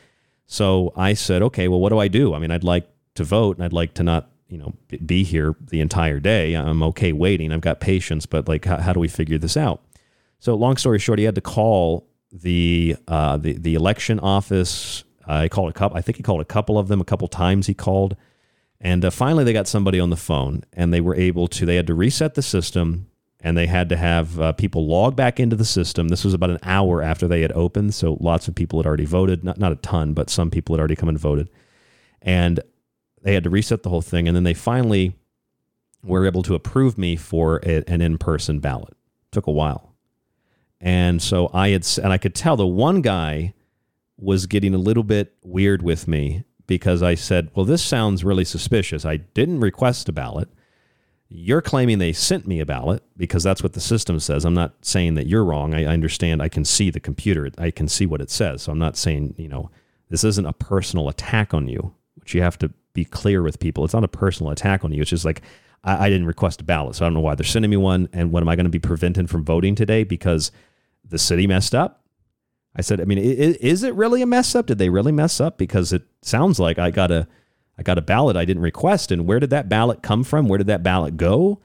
So 0.45 0.91
I 0.95 1.14
said, 1.14 1.41
okay, 1.41 1.68
well, 1.68 1.80
what 1.80 1.89
do 1.89 1.99
I 1.99 2.10
do? 2.10 2.34
I 2.34 2.39
mean, 2.39 2.51
I'd 2.51 2.64
like 2.66 2.88
to 3.16 3.24
vote 3.24 3.58
and 3.58 3.64
I'd 3.64 3.74
like 3.74 3.93
to 3.95 4.03
not, 4.03 4.30
you 4.49 4.58
know, 4.58 4.74
be 5.05 5.24
here 5.24 5.55
the 5.60 5.80
entire 5.80 6.20
day. 6.20 6.53
I'm 6.53 6.84
okay 6.84 7.14
waiting. 7.14 7.53
I've 7.53 7.62
got 7.62 7.80
patience, 7.80 8.26
but 8.26 8.47
like, 8.47 8.66
how, 8.66 8.78
how 8.78 8.93
do 8.93 8.99
we 8.99 9.08
figure 9.08 9.38
this 9.38 9.55
out? 9.55 9.82
So 10.39 10.53
long 10.55 10.78
story 10.78 10.99
short, 10.99 11.20
he 11.20 11.26
had 11.26 11.36
to 11.36 11.41
call 11.41 12.08
the 12.32 12.97
uh, 13.08 13.38
the 13.38 13.53
the 13.53 13.76
election 13.76 14.20
office. 14.20 15.05
He 15.28 15.49
called 15.49 15.70
a 15.70 15.74
couple. 15.74 15.97
I 15.97 16.01
think 16.01 16.18
he 16.18 16.24
called 16.24 16.41
a 16.41 16.45
couple 16.45 16.78
of 16.78 16.88
them. 16.88 17.01
A 17.01 17.05
couple 17.05 17.28
times 17.28 17.68
he 17.68 17.74
called, 17.74 18.16
and 18.80 19.03
uh, 19.03 19.09
finally 19.09 19.43
they 19.43 19.53
got 19.53 19.67
somebody 19.67 19.99
on 19.99 20.09
the 20.09 20.15
phone, 20.15 20.63
and 20.73 20.93
they 20.93 21.01
were 21.01 21.15
able 21.15 21.47
to. 21.47 21.65
They 21.65 21.75
had 21.75 21.88
to 21.88 21.93
reset 21.93 22.36
the 22.36 22.41
system, 22.41 23.07
and 23.41 23.57
they 23.57 23.67
had 23.67 23.89
to 23.89 23.97
have 23.97 24.39
uh, 24.39 24.51
people 24.53 24.88
log 24.88 25.15
back 25.15 25.39
into 25.39 25.55
the 25.55 25.65
system. 25.65 26.09
This 26.09 26.23
was 26.23 26.34
about 26.34 26.49
an 26.49 26.59
hour 26.63 27.01
after 27.01 27.28
they 27.28 27.41
had 27.41 27.51
opened, 27.53 27.93
so 27.93 28.17
lots 28.19 28.47
of 28.47 28.55
people 28.55 28.80
had 28.80 28.86
already 28.86 29.05
voted. 29.05 29.43
Not 29.43 29.57
not 29.57 29.71
a 29.71 29.78
ton, 29.78 30.13
but 30.13 30.30
some 30.30 30.51
people 30.51 30.75
had 30.75 30.80
already 30.80 30.95
come 30.95 31.09
and 31.09 31.19
voted, 31.19 31.49
and 32.21 32.59
they 33.21 33.34
had 33.34 33.43
to 33.43 33.49
reset 33.49 33.84
the 33.84 33.89
whole 33.89 34.01
thing, 34.01 34.28
and 34.28 34.36
then 34.36 34.43
they 34.43 34.53
finally 34.53 35.15
were 36.03 36.25
able 36.25 36.43
to 36.43 36.55
approve 36.55 36.97
me 36.97 37.15
for 37.15 37.59
a, 37.63 37.84
an 37.88 38.01
in 38.01 38.17
person 38.17 38.59
ballot. 38.59 38.95
Took 39.32 39.47
a 39.47 39.51
while. 39.51 39.93
And 40.80 41.21
so 41.21 41.49
I 41.53 41.69
had, 41.69 41.88
and 42.01 42.13
I 42.13 42.17
could 42.17 42.36
tell 42.36 42.55
the 42.55 42.67
one 42.67 43.01
guy 43.01 43.53
was 44.17 44.45
getting 44.45 44.73
a 44.73 44.78
little 44.78 45.03
bit 45.03 45.34
weird 45.43 45.82
with 45.82 46.07
me 46.07 46.43
because 46.68 47.01
I 47.01 47.15
said, 47.15 47.49
Well, 47.55 47.65
this 47.65 47.82
sounds 47.82 48.24
really 48.24 48.45
suspicious. 48.45 49.05
I 49.05 49.18
didn't 49.18 49.61
request 49.61 50.09
a 50.09 50.11
ballot. 50.11 50.49
You're 51.30 51.61
claiming 51.61 51.97
they 51.97 52.13
sent 52.13 52.47
me 52.47 52.61
a 52.61 52.65
ballot 52.65 53.03
because 53.18 53.43
that's 53.43 53.61
what 53.61 53.74
the 53.74 53.82
system 53.82 54.20
says. 54.20 54.45
I'm 54.45 54.53
not 54.53 54.86
saying 54.86 55.15
that 55.15 55.28
you're 55.28 55.43
wrong. 55.43 55.74
I, 55.74 55.84
understand. 55.86 56.41
I 56.41 56.47
can 56.47 56.63
see 56.63 56.89
the 56.89 57.01
computer, 57.01 57.49
I 57.57 57.72
can 57.72 57.89
see 57.89 58.05
what 58.05 58.22
it 58.22 58.30
says. 58.30 58.61
So 58.61 58.72
I'm 58.72 58.80
not 58.80 58.95
saying, 58.95 59.36
you 59.38 59.49
know, 59.49 59.70
this 60.09 60.24
isn't 60.24 60.45
a 60.45 60.53
personal 60.53 61.09
attack 61.09 61.53
on 61.53 61.68
you, 61.68 61.93
which 62.15 62.34
you 62.34 62.41
have 62.41 62.57
to 62.59 62.72
be 62.93 63.03
clear 63.03 63.43
with 63.43 63.59
people. 63.59 63.84
It's 63.84 63.93
not 63.93 64.05
a 64.05 64.09
personal 64.09 64.51
attack 64.53 64.86
on 64.86 64.93
you. 64.93 65.01
It's 65.01 65.09
just 65.09 65.26
like, 65.26 65.41
I, 65.84 66.05
I 66.05 66.09
didn't 66.09 66.28
request 66.28 66.61
a 66.61 66.63
ballot. 66.63 66.95
So 66.95 67.05
I 67.05 67.07
don't 67.07 67.13
know 67.13 67.20
why 67.20 67.36
they're 67.36 67.45
sending 67.45 67.72
me 67.72 67.78
one. 67.78 68.07
And 68.13 68.32
what 68.32 68.41
am 68.41 68.47
I 68.47 68.55
going 68.55 68.65
to 68.65 68.70
be 68.70 68.80
prevented 68.80 69.30
from 69.30 69.43
voting 69.43 69.76
today 69.76 70.05
because 70.05 70.51
the 71.03 71.20
city 71.20 71.45
messed 71.45 71.76
up? 71.76 72.03
I 72.78 72.82
said, 72.82 73.01
I 73.01 73.05
mean, 73.05 73.17
is, 73.17 73.84
it 73.84 73.95
really 73.95 74.21
a 74.21 74.28
mess 74.28 74.53
up? 74.53 74.67
Did 74.67 74.78
they 74.78 74.89
really 74.89 75.11
mess 75.11 75.41
up? 75.41 75.57
Because 75.57 75.91
it 75.91 76.03
sounds 76.21 76.59
like 76.59 76.78
I 76.78 76.91
got 76.91 77.09
a, 77.09 77.28
I 77.78 77.84
got 77.84 77.97
a 77.97 78.01
ballot 78.01 78.38
I 78.38 78.45
didn't 78.45 78.61
request. 78.61 79.11
And 79.11 79.25
where 79.25 79.39
did 79.39 79.49
that 79.49 79.67
ballot 79.67 80.03
come 80.03 80.23
from? 80.23 80.47
Where 80.47 80.59
did 80.59 80.67
that 80.67 80.84
ballot 80.84 81.17
go? 81.17 81.59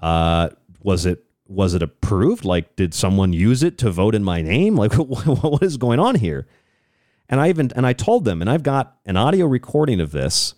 Uh, 0.00 0.50
was 0.82 1.06
it 1.06 1.24
was 1.46 1.72
it 1.72 1.82
approved? 1.82 2.44
Like, 2.44 2.76
did 2.76 2.92
someone 2.92 3.32
use 3.32 3.62
it 3.62 3.78
to 3.78 3.90
vote 3.90 4.14
in 4.14 4.22
my 4.22 4.42
name? 4.42 4.76
Like, 4.76 4.92
what 4.94 5.62
is 5.62 5.78
going 5.78 5.98
on 5.98 6.16
here? 6.16 6.46
And 7.30 7.40
I 7.40 7.48
even 7.48 7.72
and 7.74 7.86
I 7.86 7.94
told 7.94 8.24
them, 8.24 8.40
and 8.40 8.50
I've 8.50 8.62
got 8.62 8.98
an 9.06 9.16
audio 9.16 9.46
recording 9.46 10.00
of 10.00 10.12
this. 10.12 10.54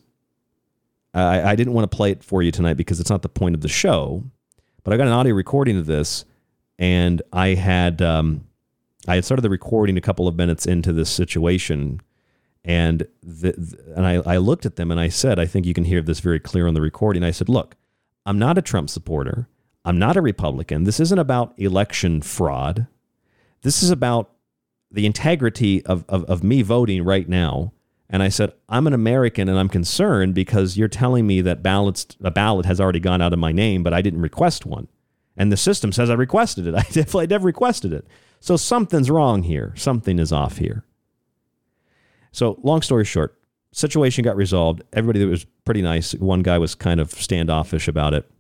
I, 1.15 1.53
I 1.53 1.57
didn't 1.57 1.73
want 1.73 1.91
to 1.91 1.97
play 1.97 2.11
it 2.11 2.23
for 2.23 2.43
you 2.43 2.53
tonight 2.53 2.75
because 2.75 3.01
it's 3.01 3.11
not 3.11 3.23
the 3.23 3.29
point 3.29 3.55
of 3.55 3.61
the 3.61 3.69
show, 3.69 4.25
but 4.85 4.93
I 4.93 4.97
got 4.97 5.07
an 5.07 5.13
audio 5.13 5.35
recording 5.35 5.77
of 5.77 5.87
this, 5.87 6.25
and 6.79 7.23
I 7.33 7.55
had 7.55 8.03
um, 8.03 8.47
I 9.11 9.17
had 9.17 9.25
started 9.25 9.43
the 9.43 9.51
recording 9.51 9.97
a 9.97 10.01
couple 10.01 10.29
of 10.29 10.37
minutes 10.37 10.67
into 10.67 10.93
this 10.93 11.11
situation, 11.11 12.01
and 12.65 13.09
the, 13.25 13.77
and 13.97 14.07
I, 14.07 14.35
I 14.35 14.37
looked 14.37 14.65
at 14.65 14.77
them 14.77 14.93
and 14.93 15.01
I 15.01 15.09
said, 15.09 15.41
I 15.41 15.47
think 15.47 15.67
you 15.67 15.75
can 15.75 15.83
hear 15.83 16.01
this 16.01 16.21
very 16.21 16.39
clear 16.39 16.69
on 16.69 16.75
the 16.75 16.81
recording. 16.81 17.25
I 17.25 17.33
said, 17.33 17.49
look, 17.49 17.75
I'm 18.25 18.39
not 18.39 18.57
a 18.57 18.63
Trump 18.63 18.89
supporter. 18.89 19.49
I'm 19.85 19.99
not 19.99 20.17
a 20.17 20.23
Republican. 20.23 20.85
This 20.85 21.01
isn't 21.01 21.19
about 21.19 21.55
election 21.59 22.23
fraud. 22.23 22.87
This 23.63 23.83
is 23.83 23.91
about 23.91 24.31
the 24.93 25.07
integrity 25.07 25.85
of, 25.87 26.05
of, 26.09 26.25
of 26.27 26.45
me 26.45 26.63
voting 26.63 27.03
right 27.03 27.29
now. 27.29 27.73
And 28.09 28.23
I 28.23 28.29
said, 28.29 28.53
I'm 28.69 28.87
an 28.87 28.93
American 28.93 29.49
and 29.49 29.59
I'm 29.59 29.69
concerned 29.69 30.37
because 30.37 30.77
you're 30.77 30.87
telling 30.87 31.27
me 31.27 31.41
that 31.41 31.65
ballots, 31.65 32.07
a 32.23 32.31
ballot 32.31 32.67
has 32.67 32.81
already 32.81 33.01
gone 33.01 33.23
out 33.23 33.33
of 33.33 33.41
my 33.41 33.51
name, 33.51 33.83
but 33.83 33.93
I 33.93 34.03
didn't 34.03 34.23
request 34.23 34.67
one. 34.67 34.87
And 35.37 35.51
the 35.51 35.57
system 35.57 35.91
says 35.91 36.11
I 36.11 36.15
requested 36.15 36.69
it. 36.69 36.75
I 36.77 36.83
definitely 36.83 37.27
never 37.27 37.47
requested 37.47 37.93
it. 37.93 38.07
So 38.41 38.57
something's 38.57 39.11
wrong 39.11 39.43
here. 39.43 39.73
Something 39.77 40.19
is 40.19 40.33
off 40.33 40.57
here. 40.57 40.85
So, 42.33 42.59
long 42.63 42.81
story 42.83 43.05
short, 43.05 43.39
situation 43.73 44.25
got 44.25 44.37
resolved. 44.37 44.83
Everybody 44.93 45.25
was 45.27 45.45
pretty 45.65 45.83
nice. 45.83 46.13
One 46.15 46.43
guy 46.43 46.59
was 46.59 46.75
kind 46.75 47.01
of 47.01 47.11
standoffish 47.11 47.87
about 47.87 48.15
it. 48.15 48.31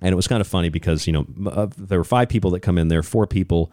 And 0.00 0.12
it 0.12 0.16
was 0.16 0.28
kind 0.28 0.40
of 0.40 0.46
funny 0.46 0.68
because, 0.68 1.06
you 1.06 1.12
know, 1.12 1.26
uh, 1.50 1.68
there 1.76 1.98
were 1.98 2.04
five 2.04 2.28
people 2.28 2.50
that 2.50 2.60
come 2.60 2.76
in 2.78 2.88
there. 2.88 3.02
Four 3.02 3.26
people 3.26 3.72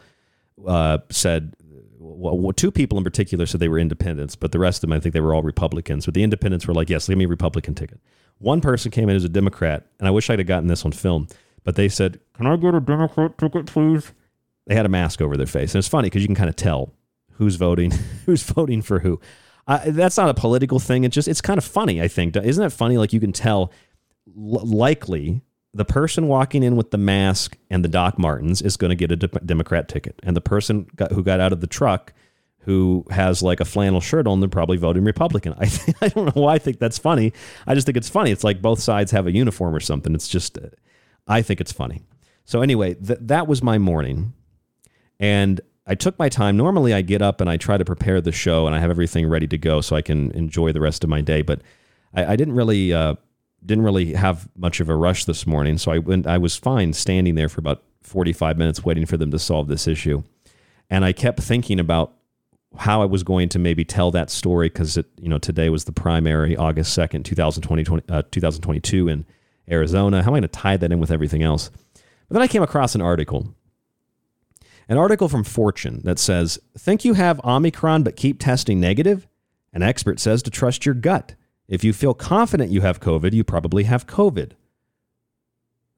uh, 0.66 1.00
said, 1.10 1.56
well, 2.00 2.54
two 2.54 2.72
people 2.72 2.98
in 2.98 3.04
particular 3.04 3.46
said 3.46 3.60
they 3.60 3.68
were 3.68 3.80
independents, 3.80 4.36
but 4.36 4.52
the 4.52 4.60
rest 4.60 4.84
of 4.84 4.90
them, 4.90 4.96
I 4.96 5.00
think 5.02 5.14
they 5.14 5.20
were 5.20 5.34
all 5.34 5.44
Republicans. 5.44 6.06
But 6.06 6.14
the 6.14 6.24
independents 6.24 6.68
were 6.68 6.74
like, 6.74 6.90
yes, 6.90 7.08
give 7.08 7.18
me 7.18 7.26
a 7.26 7.28
Republican 7.28 7.76
ticket. 7.76 8.00
One 8.40 8.62
person 8.62 8.92
came 8.92 9.10
in 9.10 9.16
as 9.16 9.24
a 9.24 9.30
Democrat, 9.30 9.86
and 10.00 10.08
I 10.08 10.12
wish 10.12 10.30
I'd 10.30 10.40
have 10.40 10.48
gotten 10.48 10.68
this 10.68 10.86
on 10.86 10.92
film, 10.94 11.28
but 11.64 11.76
they 11.76 11.90
said, 11.90 12.20
can 12.34 12.48
I 12.48 12.56
get 12.56 12.74
a 12.74 12.80
Democrat 12.80 13.38
ticket, 13.38 13.68
please? 13.68 14.12
They 14.68 14.76
had 14.76 14.86
a 14.86 14.90
mask 14.90 15.22
over 15.22 15.36
their 15.38 15.46
face. 15.48 15.74
And 15.74 15.80
it's 15.80 15.88
funny 15.88 16.08
because 16.08 16.22
you 16.22 16.28
can 16.28 16.36
kind 16.36 16.50
of 16.50 16.56
tell 16.56 16.94
who's 17.34 17.56
voting, 17.56 17.92
who's 18.26 18.44
voting 18.44 18.82
for 18.82 19.00
who. 19.00 19.20
Uh, 19.68 19.80
that's 19.88 20.18
not 20.18 20.30
a 20.30 20.34
political 20.34 20.80
thing. 20.80 21.04
It's 21.04 21.14
just, 21.16 21.28
it's 21.28 21.42
kind 21.42 21.58
of 21.58 21.64
funny, 21.64 22.02
I 22.02 22.08
think. 22.08 22.36
Isn't 22.36 22.64
it 22.64 22.72
funny? 22.72 22.98
Like 22.98 23.14
you 23.14 23.20
can 23.20 23.32
tell 23.32 23.72
l- 24.28 24.66
likely 24.66 25.42
the 25.74 25.86
person 25.86 26.28
walking 26.28 26.64
in 26.64 26.76
with 26.76 26.92
the 26.92 26.98
mask 26.98 27.58
and 27.70 27.84
the 27.84 27.90
Doc 27.90 28.20
Martens 28.20 28.62
is 28.62 28.78
going 28.78 28.90
to 28.90 28.96
get 28.96 29.12
a 29.12 29.16
de- 29.16 29.28
Democrat 29.28 29.88
ticket. 29.88 30.20
And 30.24 30.36
the 30.36 30.42
person 30.42 30.88
got, 30.96 31.12
who 31.12 31.24
got 31.24 31.40
out 31.40 31.54
of 31.54 31.62
the 31.62 31.68
truck 31.68 32.14
who 32.60 33.06
has 33.10 33.42
like 33.44 33.60
a 33.60 33.66
flannel 33.66 34.00
shirt 34.00 34.26
on, 34.28 34.40
they're 34.40 34.48
probably 34.50 34.78
voting 34.78 35.04
Republican. 35.04 35.54
I, 35.58 35.66
th- 35.66 35.98
I 36.02 36.08
don't 36.10 36.34
know 36.36 36.42
why 36.42 36.54
I 36.56 36.60
think 36.60 36.80
that's 36.80 36.98
funny. 36.98 37.34
I 37.68 37.74
just 37.74 37.86
think 37.86 37.98
it's 37.98 38.10
funny. 38.10 38.32
It's 38.32 38.44
like 38.44 38.62
both 38.62 38.80
sides 38.80 39.12
have 39.12 39.28
a 39.28 39.32
uniform 39.34 39.76
or 39.76 39.80
something. 39.82 40.14
It's 40.14 40.28
just, 40.28 40.58
I 41.28 41.42
think 41.42 41.60
it's 41.60 41.74
funny. 41.74 42.04
So 42.46 42.62
anyway, 42.62 42.94
th- 42.96 43.20
that 43.22 43.48
was 43.48 43.64
my 43.64 43.78
morning. 43.78 44.34
And 45.20 45.62
I 45.86 45.96
took 45.96 46.18
my 46.18 46.30
time. 46.30 46.56
Normally, 46.56 46.94
I 46.94 47.02
get 47.02 47.22
up 47.22 47.42
and 47.42 47.50
I 47.50 47.58
try 47.58 47.78
to 47.78 47.86
prepare 47.86 48.22
the 48.22 48.32
show 48.32 48.68
and 48.68 48.76
I 48.76 48.80
have 48.80 48.90
everything 48.90 49.28
ready 49.28 49.48
to 49.48 49.58
go 49.58 49.82
so 49.82 49.96
I 49.96 50.02
can 50.02 50.32
enjoy 50.32 50.72
the 50.72 50.82
rest 50.82 51.04
of 51.04 51.10
my 51.10 51.22
day. 51.22 51.42
But 51.42 51.62
I, 52.14 52.34
I 52.34 52.36
didn't 52.36 52.56
really 52.56 52.94
uh, 52.94 53.16
didn't 53.66 53.84
really 53.84 54.14
have 54.14 54.50
much 54.56 54.80
of 54.80 54.90
a 54.90 54.96
rush 54.96 55.26
this 55.26 55.46
morning, 55.46 55.78
so 55.78 55.92
I 55.92 55.98
went. 55.98 56.28
I 56.28 56.38
was 56.38 56.56
fine 56.56 56.94
standing 56.94 57.36
there 57.36 57.50
for 57.50 57.60
about 57.60 57.84
forty 58.02 58.34
five 58.34 58.58
minutes 58.58 58.84
waiting 58.84 59.06
for 59.06 59.18
them 59.18 59.32
to 59.32 59.40
solve 59.40 59.68
this 59.68 59.88
issue, 59.88 60.24
and 60.90 61.04
I 61.04 61.12
kept 61.12 61.42
thinking 61.42 61.80
about 61.80 62.14
how 62.78 63.02
I 63.02 63.06
was 63.06 63.22
going 63.24 63.50
to 63.50 63.60
maybe 63.60 63.86
tell 63.86 64.10
that 64.12 64.30
story 64.30 64.70
because 64.70 64.98
it 64.98 65.06
you 65.20 65.30
know 65.30 65.38
today 65.38 65.70
was 65.70 65.84
the 65.84 65.92
primary, 65.92 66.56
August 66.56 66.94
second, 66.94 67.24
2020, 67.24 68.04
uh, 68.10 68.24
2022 68.32 69.08
in 69.10 69.26
Arizona. 69.70 70.24
How 70.24 70.30
am 70.30 70.36
I 70.36 70.40
going 70.40 70.42
to 70.44 70.48
tie 70.48 70.78
that 70.78 70.92
in 70.92 71.00
with 71.00 71.12
everything 71.12 71.44
else? 71.44 71.70
But 71.94 72.36
then 72.36 72.42
I 72.42 72.48
came 72.48 72.64
across 72.64 72.96
an 72.96 73.02
article 73.02 73.54
an 74.88 74.98
article 74.98 75.30
from 75.30 75.44
Fortune 75.44 76.02
that 76.04 76.20
says, 76.20 76.60
Think 76.78 77.06
you 77.06 77.14
have 77.14 77.44
Omicron 77.44 78.04
but 78.04 78.16
keep 78.16 78.40
testing 78.40 78.80
negative? 78.80 79.28
An 79.74 79.82
expert 79.82 80.20
says 80.20 80.44
to 80.44 80.52
trust 80.52 80.86
your 80.86 80.96
gut. 80.96 81.36
If 81.68 81.84
you 81.84 81.94
feel 81.94 82.14
confident 82.14 82.72
you 82.72 82.82
have 82.82 83.00
COVID, 83.00 83.34
you 83.34 83.44
probably 83.44 83.84
have 83.84 84.06
COVID. 84.06 84.52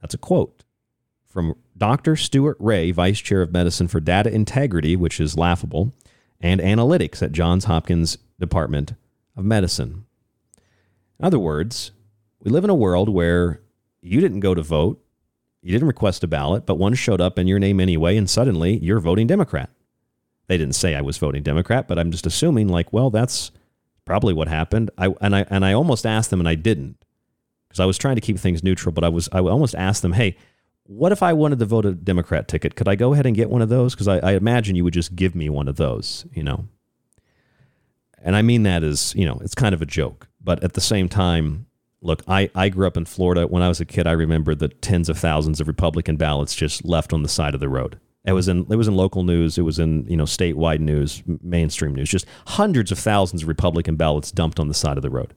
That's 0.01 0.13
a 0.13 0.19
quote 0.19 0.63
from 1.25 1.55
Dr. 1.77 2.15
Stuart 2.15 2.55
Ray, 2.59 2.91
Vice 2.91 3.19
Chair 3.19 3.41
of 3.41 3.51
Medicine 3.51 3.87
for 3.89 3.99
Data 3.99 4.33
Integrity, 4.33 4.95
which 4.95 5.19
is 5.19 5.37
laughable, 5.37 5.93
and 6.39 6.61
Analytics 6.61 7.21
at 7.21 7.33
Johns 7.33 7.65
Hopkins 7.65 8.17
Department 8.39 8.93
of 9.35 9.43
Medicine. 9.43 10.05
In 11.19 11.25
other 11.25 11.39
words, 11.39 11.91
we 12.39 12.51
live 12.51 12.63
in 12.63 12.69
a 12.69 12.75
world 12.75 13.09
where 13.09 13.61
you 14.01 14.21
didn't 14.21 14.39
go 14.41 14.53
to 14.53 14.61
vote, 14.61 15.03
you 15.65 15.71
didn't 15.71 15.87
request 15.87 16.23
a 16.23 16.27
ballot, 16.27 16.67
but 16.67 16.75
one 16.75 16.93
showed 16.93 17.19
up 17.19 17.39
in 17.39 17.47
your 17.47 17.57
name 17.57 17.79
anyway, 17.79 18.17
and 18.17 18.29
suddenly 18.29 18.77
you're 18.77 18.99
voting 18.99 19.25
Democrat. 19.25 19.71
They 20.45 20.59
didn't 20.59 20.75
say 20.75 20.93
I 20.93 21.01
was 21.01 21.17
voting 21.17 21.41
Democrat, 21.41 21.87
but 21.87 21.97
I'm 21.97 22.11
just 22.11 22.27
assuming, 22.27 22.67
like, 22.67 22.93
well, 22.93 23.09
that's 23.09 23.49
probably 24.05 24.31
what 24.31 24.47
happened. 24.47 24.91
I 24.95 25.07
and 25.21 25.35
I 25.35 25.43
and 25.49 25.65
I 25.65 25.73
almost 25.73 26.05
asked 26.05 26.29
them, 26.29 26.39
and 26.39 26.47
I 26.47 26.53
didn't, 26.53 27.03
because 27.67 27.79
I 27.79 27.85
was 27.85 27.97
trying 27.97 28.13
to 28.13 28.21
keep 28.21 28.37
things 28.37 28.63
neutral. 28.63 28.91
But 28.91 29.03
I 29.03 29.09
was 29.09 29.27
I 29.31 29.39
almost 29.39 29.73
asked 29.73 30.03
them, 30.03 30.13
hey, 30.13 30.37
what 30.83 31.11
if 31.11 31.23
I 31.23 31.33
wanted 31.33 31.57
to 31.57 31.65
vote 31.65 31.87
a 31.87 31.93
Democrat 31.93 32.47
ticket? 32.47 32.75
Could 32.75 32.87
I 32.87 32.93
go 32.93 33.13
ahead 33.13 33.25
and 33.25 33.35
get 33.35 33.49
one 33.49 33.63
of 33.63 33.69
those? 33.69 33.95
Because 33.95 34.07
I, 34.07 34.19
I 34.19 34.33
imagine 34.33 34.75
you 34.75 34.83
would 34.83 34.93
just 34.93 35.15
give 35.15 35.33
me 35.33 35.49
one 35.49 35.67
of 35.67 35.77
those, 35.77 36.27
you 36.31 36.43
know. 36.43 36.67
And 38.21 38.35
I 38.35 38.43
mean 38.43 38.61
that 38.63 38.83
as 38.83 39.15
you 39.15 39.25
know, 39.25 39.39
it's 39.41 39.55
kind 39.55 39.73
of 39.73 39.81
a 39.81 39.87
joke, 39.87 40.27
but 40.39 40.63
at 40.63 40.73
the 40.73 40.81
same 40.81 41.09
time, 41.09 41.65
look, 42.05 42.23
I, 42.27 42.49
I 42.55 42.69
grew 42.69 42.87
up 42.87 42.97
in 42.97 43.05
Florida. 43.05 43.47
When 43.47 43.63
I 43.63 43.67
was 43.67 43.79
a 43.79 43.85
kid, 43.85 44.07
I 44.07 44.11
remember 44.11 44.55
the 44.55 44.69
tens 44.69 45.09
of 45.09 45.17
thousands 45.17 45.59
of 45.59 45.67
Republican 45.67 46.15
ballots 46.15 46.55
just 46.55 46.85
left 46.85 47.11
on 47.11 47.23
the 47.23 47.29
side 47.29 47.53
of 47.53 47.59
the 47.59 47.69
road. 47.69 47.99
It 48.23 48.33
was 48.33 48.47
in 48.47 48.65
it 48.69 48.75
was 48.75 48.87
in 48.87 48.95
local 48.95 49.23
news. 49.23 49.57
It 49.57 49.61
was 49.61 49.77
in 49.77 50.07
you 50.07 50.17
know 50.17 50.23
statewide 50.23 50.79
news, 50.79 51.21
mainstream 51.25 51.93
news. 51.93 52.09
Just 52.09 52.25
hundreds 52.47 52.91
of 52.91 52.97
thousands 52.99 53.43
of 53.43 53.47
Republican 53.47 53.95
ballots 53.95 54.31
dumped 54.31 54.59
on 54.59 54.67
the 54.67 54.73
side 54.73 54.97
of 54.97 55.03
the 55.03 55.09
road. 55.09 55.33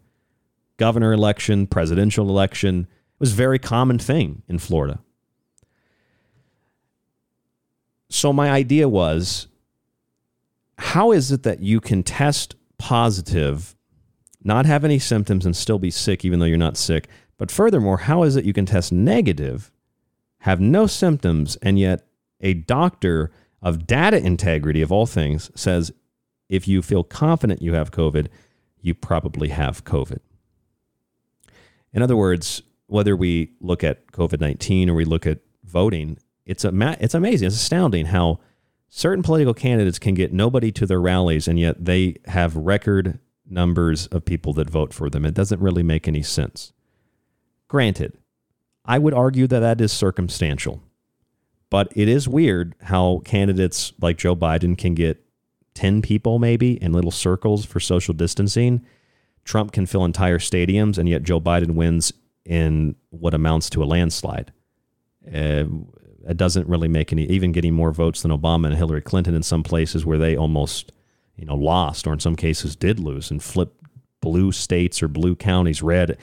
Governor 0.78 1.12
election, 1.12 1.66
presidential 1.66 2.28
election 2.28 2.86
it 3.18 3.20
was 3.20 3.32
a 3.32 3.36
very 3.36 3.58
common 3.58 3.98
thing 3.98 4.42
in 4.46 4.60
Florida. 4.60 5.00
so 8.10 8.32
my 8.32 8.48
idea 8.48 8.88
was 8.88 9.48
how 10.78 11.10
is 11.10 11.32
it 11.32 11.42
that 11.42 11.60
you 11.60 11.80
can 11.80 12.02
test 12.02 12.54
positive, 12.78 13.74
not 14.42 14.66
have 14.66 14.84
any 14.84 14.98
symptoms, 14.98 15.44
and 15.44 15.56
still 15.56 15.78
be 15.78 15.90
sick, 15.90 16.24
even 16.24 16.38
though 16.38 16.46
you're 16.46 16.58
not 16.58 16.76
sick? 16.76 17.08
But 17.38 17.50
furthermore, 17.50 17.98
how 17.98 18.22
is 18.22 18.36
it 18.36 18.44
you 18.44 18.52
can 18.52 18.66
test 18.66 18.92
negative, 18.92 19.70
have 20.40 20.60
no 20.60 20.86
symptoms, 20.86 21.56
and 21.56 21.78
yet 21.78 22.06
a 22.40 22.54
doctor 22.54 23.30
of 23.62 23.86
data 23.86 24.18
integrity, 24.18 24.82
of 24.82 24.92
all 24.92 25.06
things, 25.06 25.50
says 25.54 25.92
if 26.48 26.66
you 26.66 26.82
feel 26.82 27.04
confident 27.04 27.62
you 27.62 27.74
have 27.74 27.90
COVID, 27.90 28.28
you 28.80 28.94
probably 28.94 29.48
have 29.48 29.84
COVID. 29.84 30.20
In 31.92 32.02
other 32.02 32.16
words, 32.16 32.62
whether 32.86 33.16
we 33.16 33.52
look 33.60 33.84
at 33.84 34.06
COVID 34.12 34.40
19 34.40 34.90
or 34.90 34.94
we 34.94 35.04
look 35.04 35.26
at 35.26 35.40
voting, 35.64 36.18
it's, 36.46 36.64
a, 36.64 36.96
it's 37.00 37.14
amazing. 37.14 37.46
It's 37.46 37.56
astounding 37.56 38.06
how 38.06 38.40
certain 38.88 39.22
political 39.22 39.54
candidates 39.54 39.98
can 39.98 40.14
get 40.14 40.32
nobody 40.32 40.72
to 40.72 40.86
their 40.86 41.00
rallies, 41.00 41.48
and 41.48 41.58
yet 41.58 41.84
they 41.84 42.16
have 42.26 42.56
record 42.56 43.18
numbers 43.50 44.06
of 44.08 44.24
people 44.24 44.52
that 44.54 44.70
vote 44.70 44.92
for 44.92 45.08
them. 45.10 45.24
It 45.24 45.34
doesn't 45.34 45.60
really 45.60 45.82
make 45.82 46.06
any 46.06 46.22
sense. 46.22 46.72
Granted, 47.68 48.16
I 48.84 48.98
would 48.98 49.14
argue 49.14 49.46
that 49.46 49.60
that 49.60 49.80
is 49.80 49.92
circumstantial, 49.92 50.82
but 51.70 51.92
it 51.94 52.08
is 52.08 52.28
weird 52.28 52.74
how 52.82 53.20
candidates 53.24 53.92
like 54.00 54.16
Joe 54.16 54.34
Biden 54.34 54.76
can 54.76 54.94
get 54.94 55.22
10 55.74 56.02
people 56.02 56.38
maybe 56.38 56.82
in 56.82 56.92
little 56.92 57.10
circles 57.10 57.64
for 57.64 57.80
social 57.80 58.14
distancing. 58.14 58.84
Trump 59.44 59.72
can 59.72 59.86
fill 59.86 60.04
entire 60.04 60.38
stadiums, 60.38 60.98
and 60.98 61.08
yet 61.08 61.22
Joe 61.22 61.40
Biden 61.40 61.74
wins 61.74 62.12
in 62.44 62.96
what 63.10 63.34
amounts 63.34 63.70
to 63.70 63.82
a 63.82 63.86
landslide. 63.86 64.52
Uh, 65.26 65.64
it 66.26 66.36
doesn't 66.36 66.68
really 66.68 66.88
make 66.88 67.12
any, 67.12 67.24
even 67.26 67.52
getting 67.52 67.74
more 67.74 67.92
votes 67.92 68.22
than 68.22 68.30
Obama 68.30 68.66
and 68.66 68.76
Hillary 68.76 69.00
Clinton 69.00 69.34
in 69.34 69.42
some 69.42 69.62
places 69.62 70.04
where 70.04 70.18
they 70.18 70.36
almost, 70.36 70.92
you 71.38 71.46
know, 71.46 71.54
lost, 71.54 72.06
or 72.06 72.12
in 72.12 72.20
some 72.20 72.36
cases 72.36 72.76
did 72.76 72.98
lose 72.98 73.30
and 73.30 73.42
flip 73.42 73.74
blue 74.20 74.52
states 74.52 75.02
or 75.02 75.08
blue 75.08 75.36
counties 75.36 75.82
red. 75.82 76.18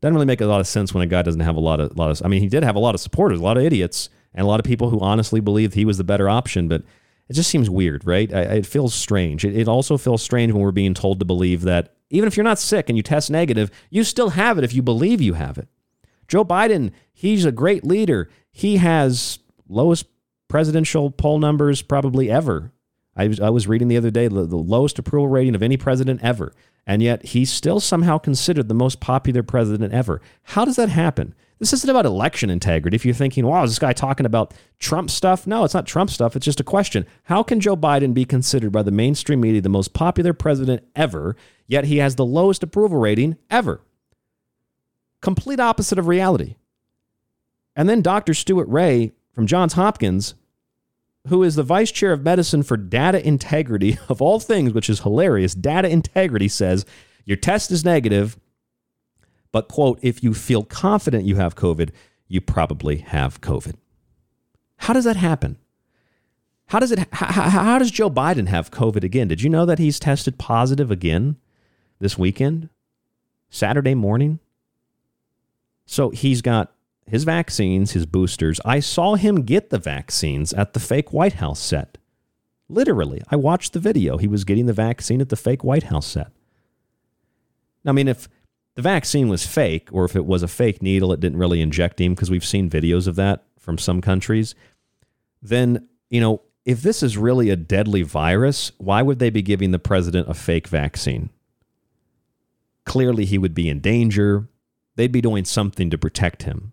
Doesn't 0.00 0.14
really 0.14 0.26
make 0.26 0.40
a 0.40 0.46
lot 0.46 0.60
of 0.60 0.66
sense 0.66 0.92
when 0.92 1.02
a 1.02 1.06
guy 1.06 1.22
doesn't 1.22 1.40
have 1.40 1.56
a 1.56 1.60
lot 1.60 1.80
of, 1.80 1.96
lot 1.96 2.10
of. 2.10 2.20
I 2.24 2.28
mean, 2.28 2.42
he 2.42 2.48
did 2.48 2.64
have 2.64 2.76
a 2.76 2.80
lot 2.80 2.94
of 2.94 3.00
supporters, 3.00 3.40
a 3.40 3.42
lot 3.42 3.56
of 3.56 3.62
idiots, 3.62 4.10
and 4.34 4.44
a 4.44 4.48
lot 4.48 4.60
of 4.60 4.66
people 4.66 4.90
who 4.90 5.00
honestly 5.00 5.40
believed 5.40 5.74
he 5.74 5.84
was 5.84 5.98
the 5.98 6.04
better 6.04 6.28
option. 6.28 6.68
But 6.68 6.82
it 7.28 7.32
just 7.32 7.50
seems 7.50 7.70
weird, 7.70 8.06
right? 8.06 8.32
I, 8.32 8.40
it 8.42 8.66
feels 8.66 8.94
strange. 8.94 9.44
It, 9.44 9.56
it 9.56 9.68
also 9.68 9.96
feels 9.96 10.22
strange 10.22 10.52
when 10.52 10.62
we're 10.62 10.72
being 10.72 10.94
told 10.94 11.18
to 11.20 11.24
believe 11.24 11.62
that 11.62 11.94
even 12.10 12.26
if 12.26 12.36
you're 12.36 12.44
not 12.44 12.58
sick 12.58 12.88
and 12.88 12.96
you 12.96 13.02
test 13.02 13.30
negative, 13.30 13.70
you 13.90 14.04
still 14.04 14.30
have 14.30 14.58
it 14.58 14.64
if 14.64 14.74
you 14.74 14.82
believe 14.82 15.20
you 15.20 15.34
have 15.34 15.58
it. 15.58 15.68
Joe 16.28 16.44
Biden, 16.44 16.92
he's 17.12 17.44
a 17.44 17.52
great 17.52 17.84
leader. 17.84 18.28
He 18.50 18.76
has 18.76 19.38
lowest 19.68 20.06
presidential 20.48 21.10
poll 21.10 21.38
numbers 21.38 21.82
probably 21.82 22.30
ever. 22.30 22.72
I 23.16 23.28
was, 23.28 23.40
I 23.40 23.50
was 23.50 23.66
reading 23.66 23.88
the 23.88 23.96
other 23.96 24.10
day 24.10 24.28
the, 24.28 24.46
the 24.46 24.56
lowest 24.56 24.98
approval 24.98 25.28
rating 25.28 25.54
of 25.54 25.62
any 25.62 25.76
president 25.76 26.22
ever. 26.22 26.52
And 26.86 27.02
yet 27.02 27.26
he's 27.26 27.50
still 27.50 27.80
somehow 27.80 28.18
considered 28.18 28.68
the 28.68 28.74
most 28.74 29.00
popular 29.00 29.42
president 29.42 29.92
ever. 29.92 30.20
How 30.42 30.64
does 30.64 30.76
that 30.76 30.88
happen? 30.88 31.34
This 31.58 31.72
isn't 31.72 31.88
about 31.88 32.04
election 32.04 32.50
integrity. 32.50 32.94
If 32.94 33.06
you're 33.06 33.14
thinking, 33.14 33.46
wow, 33.46 33.64
is 33.64 33.70
this 33.70 33.78
guy 33.78 33.94
talking 33.94 34.26
about 34.26 34.52
Trump 34.78 35.10
stuff? 35.10 35.46
No, 35.46 35.64
it's 35.64 35.72
not 35.72 35.86
Trump 35.86 36.10
stuff. 36.10 36.36
It's 36.36 36.44
just 36.44 36.60
a 36.60 36.64
question. 36.64 37.06
How 37.24 37.42
can 37.42 37.60
Joe 37.60 37.76
Biden 37.76 38.12
be 38.12 38.26
considered 38.26 38.72
by 38.72 38.82
the 38.82 38.90
mainstream 38.90 39.40
media 39.40 39.62
the 39.62 39.70
most 39.70 39.94
popular 39.94 40.34
president 40.34 40.86
ever, 40.94 41.34
yet 41.66 41.86
he 41.86 41.96
has 41.96 42.14
the 42.14 42.26
lowest 42.26 42.62
approval 42.62 42.98
rating 42.98 43.36
ever? 43.50 43.80
Complete 45.22 45.58
opposite 45.58 45.98
of 45.98 46.08
reality. 46.08 46.56
And 47.74 47.88
then 47.88 48.02
Dr. 48.02 48.34
Stuart 48.34 48.68
Ray 48.68 49.12
from 49.32 49.46
Johns 49.46 49.72
Hopkins, 49.72 50.34
who 51.28 51.42
is 51.42 51.56
the 51.56 51.62
vice 51.62 51.90
chair 51.90 52.12
of 52.12 52.22
medicine 52.22 52.62
for 52.62 52.76
data 52.76 53.26
integrity 53.26 53.98
of 54.08 54.22
all 54.22 54.40
things, 54.40 54.72
which 54.72 54.90
is 54.90 55.00
hilarious. 55.00 55.54
Data 55.54 55.88
integrity 55.88 56.48
says 56.48 56.84
your 57.24 57.36
test 57.36 57.70
is 57.70 57.84
negative, 57.84 58.38
but 59.52 59.68
quote, 59.68 59.98
if 60.02 60.22
you 60.22 60.34
feel 60.34 60.62
confident 60.62 61.24
you 61.24 61.36
have 61.36 61.54
COVID, 61.54 61.90
you 62.28 62.40
probably 62.40 62.98
have 62.98 63.40
COVID. 63.40 63.74
How 64.78 64.92
does 64.92 65.04
that 65.04 65.16
happen? 65.16 65.56
How 66.66 66.80
does 66.80 66.90
it 66.90 67.06
how, 67.12 67.48
how 67.48 67.78
does 67.78 67.90
Joe 67.92 68.10
Biden 68.10 68.48
have 68.48 68.70
COVID 68.70 69.04
again? 69.04 69.28
Did 69.28 69.42
you 69.42 69.48
know 69.48 69.64
that 69.66 69.78
he's 69.78 70.00
tested 70.00 70.38
positive 70.38 70.90
again 70.90 71.36
this 72.00 72.18
weekend? 72.18 72.68
Saturday 73.48 73.94
morning? 73.94 74.40
So 75.86 76.10
he's 76.10 76.42
got 76.42 76.72
his 77.08 77.24
vaccines, 77.24 77.92
his 77.92 78.06
boosters. 78.06 78.60
I 78.64 78.80
saw 78.80 79.14
him 79.14 79.42
get 79.42 79.70
the 79.70 79.78
vaccines 79.78 80.52
at 80.52 80.72
the 80.72 80.80
fake 80.80 81.12
White 81.12 81.34
House 81.34 81.60
set. 81.60 81.98
Literally, 82.68 83.22
I 83.30 83.36
watched 83.36 83.72
the 83.72 83.80
video. 83.80 84.16
He 84.16 84.26
was 84.26 84.44
getting 84.44 84.66
the 84.66 84.72
vaccine 84.72 85.20
at 85.20 85.28
the 85.28 85.36
fake 85.36 85.62
White 85.62 85.84
House 85.84 86.06
set. 86.06 86.32
I 87.84 87.92
mean, 87.92 88.08
if 88.08 88.28
the 88.74 88.82
vaccine 88.82 89.28
was 89.28 89.46
fake, 89.46 89.88
or 89.92 90.04
if 90.04 90.16
it 90.16 90.26
was 90.26 90.42
a 90.42 90.48
fake 90.48 90.82
needle, 90.82 91.12
it 91.12 91.20
didn't 91.20 91.38
really 91.38 91.60
inject 91.60 92.00
him, 92.00 92.14
because 92.14 92.30
we've 92.30 92.44
seen 92.44 92.68
videos 92.68 93.06
of 93.06 93.14
that 93.16 93.44
from 93.58 93.78
some 93.78 94.00
countries, 94.00 94.54
then, 95.40 95.88
you 96.10 96.20
know, 96.20 96.42
if 96.64 96.82
this 96.82 97.04
is 97.04 97.16
really 97.16 97.50
a 97.50 97.56
deadly 97.56 98.02
virus, 98.02 98.72
why 98.78 99.00
would 99.00 99.20
they 99.20 99.30
be 99.30 99.42
giving 99.42 99.70
the 99.70 99.78
president 99.78 100.28
a 100.28 100.34
fake 100.34 100.66
vaccine? 100.66 101.30
Clearly, 102.84 103.24
he 103.24 103.38
would 103.38 103.54
be 103.54 103.68
in 103.68 103.78
danger. 103.78 104.48
They'd 104.96 105.12
be 105.12 105.20
doing 105.20 105.44
something 105.44 105.88
to 105.90 105.98
protect 105.98 106.42
him. 106.42 106.72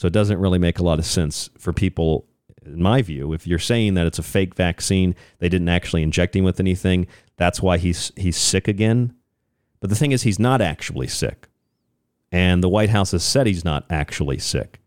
So 0.00 0.06
it 0.06 0.14
doesn't 0.14 0.40
really 0.40 0.58
make 0.58 0.78
a 0.78 0.82
lot 0.82 0.98
of 0.98 1.04
sense 1.04 1.50
for 1.58 1.74
people, 1.74 2.24
in 2.64 2.80
my 2.80 3.02
view. 3.02 3.34
If 3.34 3.46
you're 3.46 3.58
saying 3.58 3.92
that 3.94 4.06
it's 4.06 4.18
a 4.18 4.22
fake 4.22 4.54
vaccine, 4.54 5.14
they 5.40 5.50
didn't 5.50 5.68
actually 5.68 6.02
inject 6.02 6.34
him 6.34 6.42
with 6.42 6.58
anything, 6.58 7.06
that's 7.36 7.60
why 7.60 7.76
he's 7.76 8.10
he's 8.16 8.38
sick 8.38 8.66
again. 8.66 9.12
But 9.78 9.90
the 9.90 9.96
thing 9.96 10.12
is, 10.12 10.22
he's 10.22 10.38
not 10.38 10.62
actually 10.62 11.06
sick. 11.06 11.48
And 12.32 12.64
the 12.64 12.68
White 12.70 12.88
House 12.88 13.10
has 13.10 13.22
said 13.22 13.46
he's 13.46 13.62
not 13.62 13.84
actually 13.90 14.38
sick. 14.38 14.80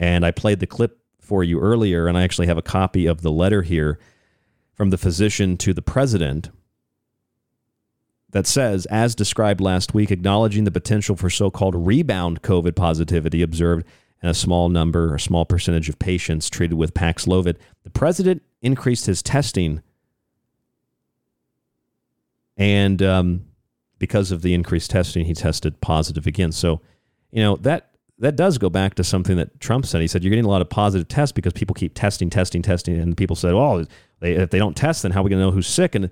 And 0.00 0.24
I 0.24 0.30
played 0.30 0.60
the 0.60 0.66
clip 0.66 0.98
for 1.20 1.44
you 1.44 1.60
earlier, 1.60 2.06
and 2.06 2.16
I 2.16 2.22
actually 2.22 2.46
have 2.46 2.56
a 2.56 2.62
copy 2.62 3.04
of 3.04 3.20
the 3.20 3.30
letter 3.30 3.60
here 3.60 3.98
from 4.72 4.88
the 4.88 4.96
physician 4.96 5.58
to 5.58 5.74
the 5.74 5.82
president 5.82 6.48
that 8.30 8.46
says, 8.46 8.86
as 8.86 9.14
described 9.14 9.60
last 9.60 9.92
week, 9.92 10.10
acknowledging 10.10 10.64
the 10.64 10.70
potential 10.70 11.16
for 11.16 11.28
so 11.28 11.50
called 11.50 11.86
rebound 11.86 12.40
COVID 12.40 12.74
positivity 12.74 13.42
observed 13.42 13.86
and 14.22 14.30
a 14.30 14.34
small 14.34 14.68
number, 14.68 15.14
a 15.14 15.20
small 15.20 15.44
percentage 15.44 15.88
of 15.88 15.98
patients 15.98 16.48
treated 16.48 16.76
with 16.76 16.94
Paxlovid. 16.94 17.56
The 17.82 17.90
president 17.90 18.42
increased 18.62 19.06
his 19.06 19.22
testing, 19.22 19.82
and 22.56 23.02
um, 23.02 23.46
because 23.98 24.30
of 24.30 24.42
the 24.42 24.54
increased 24.54 24.90
testing, 24.90 25.26
he 25.26 25.34
tested 25.34 25.80
positive 25.80 26.26
again. 26.26 26.52
So, 26.52 26.80
you 27.32 27.42
know 27.42 27.56
that 27.56 27.90
that 28.18 28.36
does 28.36 28.56
go 28.58 28.70
back 28.70 28.94
to 28.94 29.04
something 29.04 29.36
that 29.36 29.58
Trump 29.58 29.84
said. 29.84 30.00
He 30.00 30.06
said 30.06 30.22
you're 30.22 30.30
getting 30.30 30.44
a 30.44 30.48
lot 30.48 30.62
of 30.62 30.70
positive 30.70 31.08
tests 31.08 31.32
because 31.32 31.52
people 31.52 31.74
keep 31.74 31.94
testing, 31.94 32.30
testing, 32.30 32.62
testing, 32.62 32.98
and 32.98 33.16
people 33.16 33.34
said, 33.34 33.54
"Well, 33.54 33.84
they, 34.20 34.34
if 34.34 34.50
they 34.50 34.58
don't 34.58 34.76
test, 34.76 35.02
then 35.02 35.10
how 35.10 35.20
are 35.20 35.24
we 35.24 35.30
going 35.30 35.40
to 35.40 35.46
know 35.46 35.50
who's 35.50 35.66
sick?" 35.66 35.96
And 35.96 36.08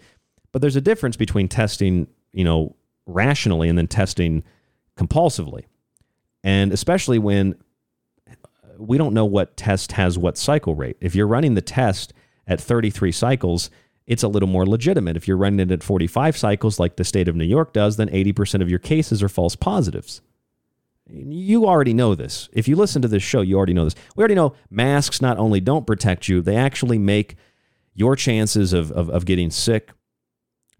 but 0.50 0.60
there's 0.60 0.76
a 0.76 0.80
difference 0.80 1.16
between 1.16 1.46
testing, 1.46 2.08
you 2.32 2.42
know, 2.42 2.74
rationally 3.06 3.68
and 3.68 3.78
then 3.78 3.86
testing 3.86 4.42
compulsively, 4.96 5.66
and 6.42 6.72
especially 6.72 7.20
when 7.20 7.54
we 8.80 8.98
don't 8.98 9.14
know 9.14 9.24
what 9.24 9.56
test 9.56 9.92
has 9.92 10.18
what 10.18 10.38
cycle 10.38 10.74
rate. 10.74 10.96
If 11.00 11.14
you're 11.14 11.26
running 11.26 11.54
the 11.54 11.62
test 11.62 12.12
at 12.46 12.60
33 12.60 13.12
cycles, 13.12 13.70
it's 14.06 14.22
a 14.22 14.28
little 14.28 14.48
more 14.48 14.66
legitimate. 14.66 15.16
If 15.16 15.28
you're 15.28 15.36
running 15.36 15.60
it 15.60 15.70
at 15.70 15.82
45 15.82 16.36
cycles, 16.36 16.80
like 16.80 16.96
the 16.96 17.04
state 17.04 17.28
of 17.28 17.36
New 17.36 17.44
York 17.44 17.72
does, 17.72 17.96
then 17.96 18.08
80% 18.08 18.62
of 18.62 18.70
your 18.70 18.78
cases 18.78 19.22
are 19.22 19.28
false 19.28 19.54
positives. 19.54 20.20
You 21.06 21.66
already 21.66 21.94
know 21.94 22.14
this. 22.14 22.48
If 22.52 22.68
you 22.68 22.76
listen 22.76 23.02
to 23.02 23.08
this 23.08 23.22
show, 23.22 23.40
you 23.40 23.56
already 23.56 23.74
know 23.74 23.84
this. 23.84 23.96
We 24.16 24.22
already 24.22 24.34
know 24.34 24.54
masks 24.70 25.20
not 25.20 25.38
only 25.38 25.60
don't 25.60 25.86
protect 25.86 26.28
you, 26.28 26.40
they 26.40 26.56
actually 26.56 26.98
make 26.98 27.36
your 27.94 28.16
chances 28.16 28.72
of, 28.72 28.90
of, 28.92 29.10
of 29.10 29.24
getting 29.24 29.50
sick 29.50 29.90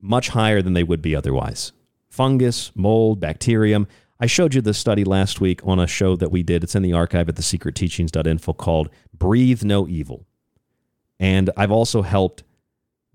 much 0.01 0.31
higher 0.31 0.63
than 0.63 0.73
they 0.73 0.85
would 0.85 1.03
be 1.03 1.15
otherwise. 1.15 1.73
Fungus, 2.09 2.73
mold, 2.75 3.21
bacterium, 3.21 3.87
I 4.23 4.27
showed 4.27 4.55
you 4.55 4.61
this 4.61 4.77
study 4.77 5.03
last 5.03 5.41
week 5.41 5.61
on 5.65 5.81
a 5.81 5.87
show 5.87 6.15
that 6.17 6.31
we 6.31 6.43
did. 6.43 6.63
It's 6.63 6.75
in 6.75 6.83
the 6.83 6.93
archive 6.93 7.31
at 7.31 7.37
thesecretteachings.info 7.37 8.53
called 8.53 8.91
Breathe 9.17 9.65
No 9.65 9.89
Evil. 9.89 10.27
And 11.19 11.49
I've 11.57 11.71
also 11.71 12.03
helped 12.03 12.45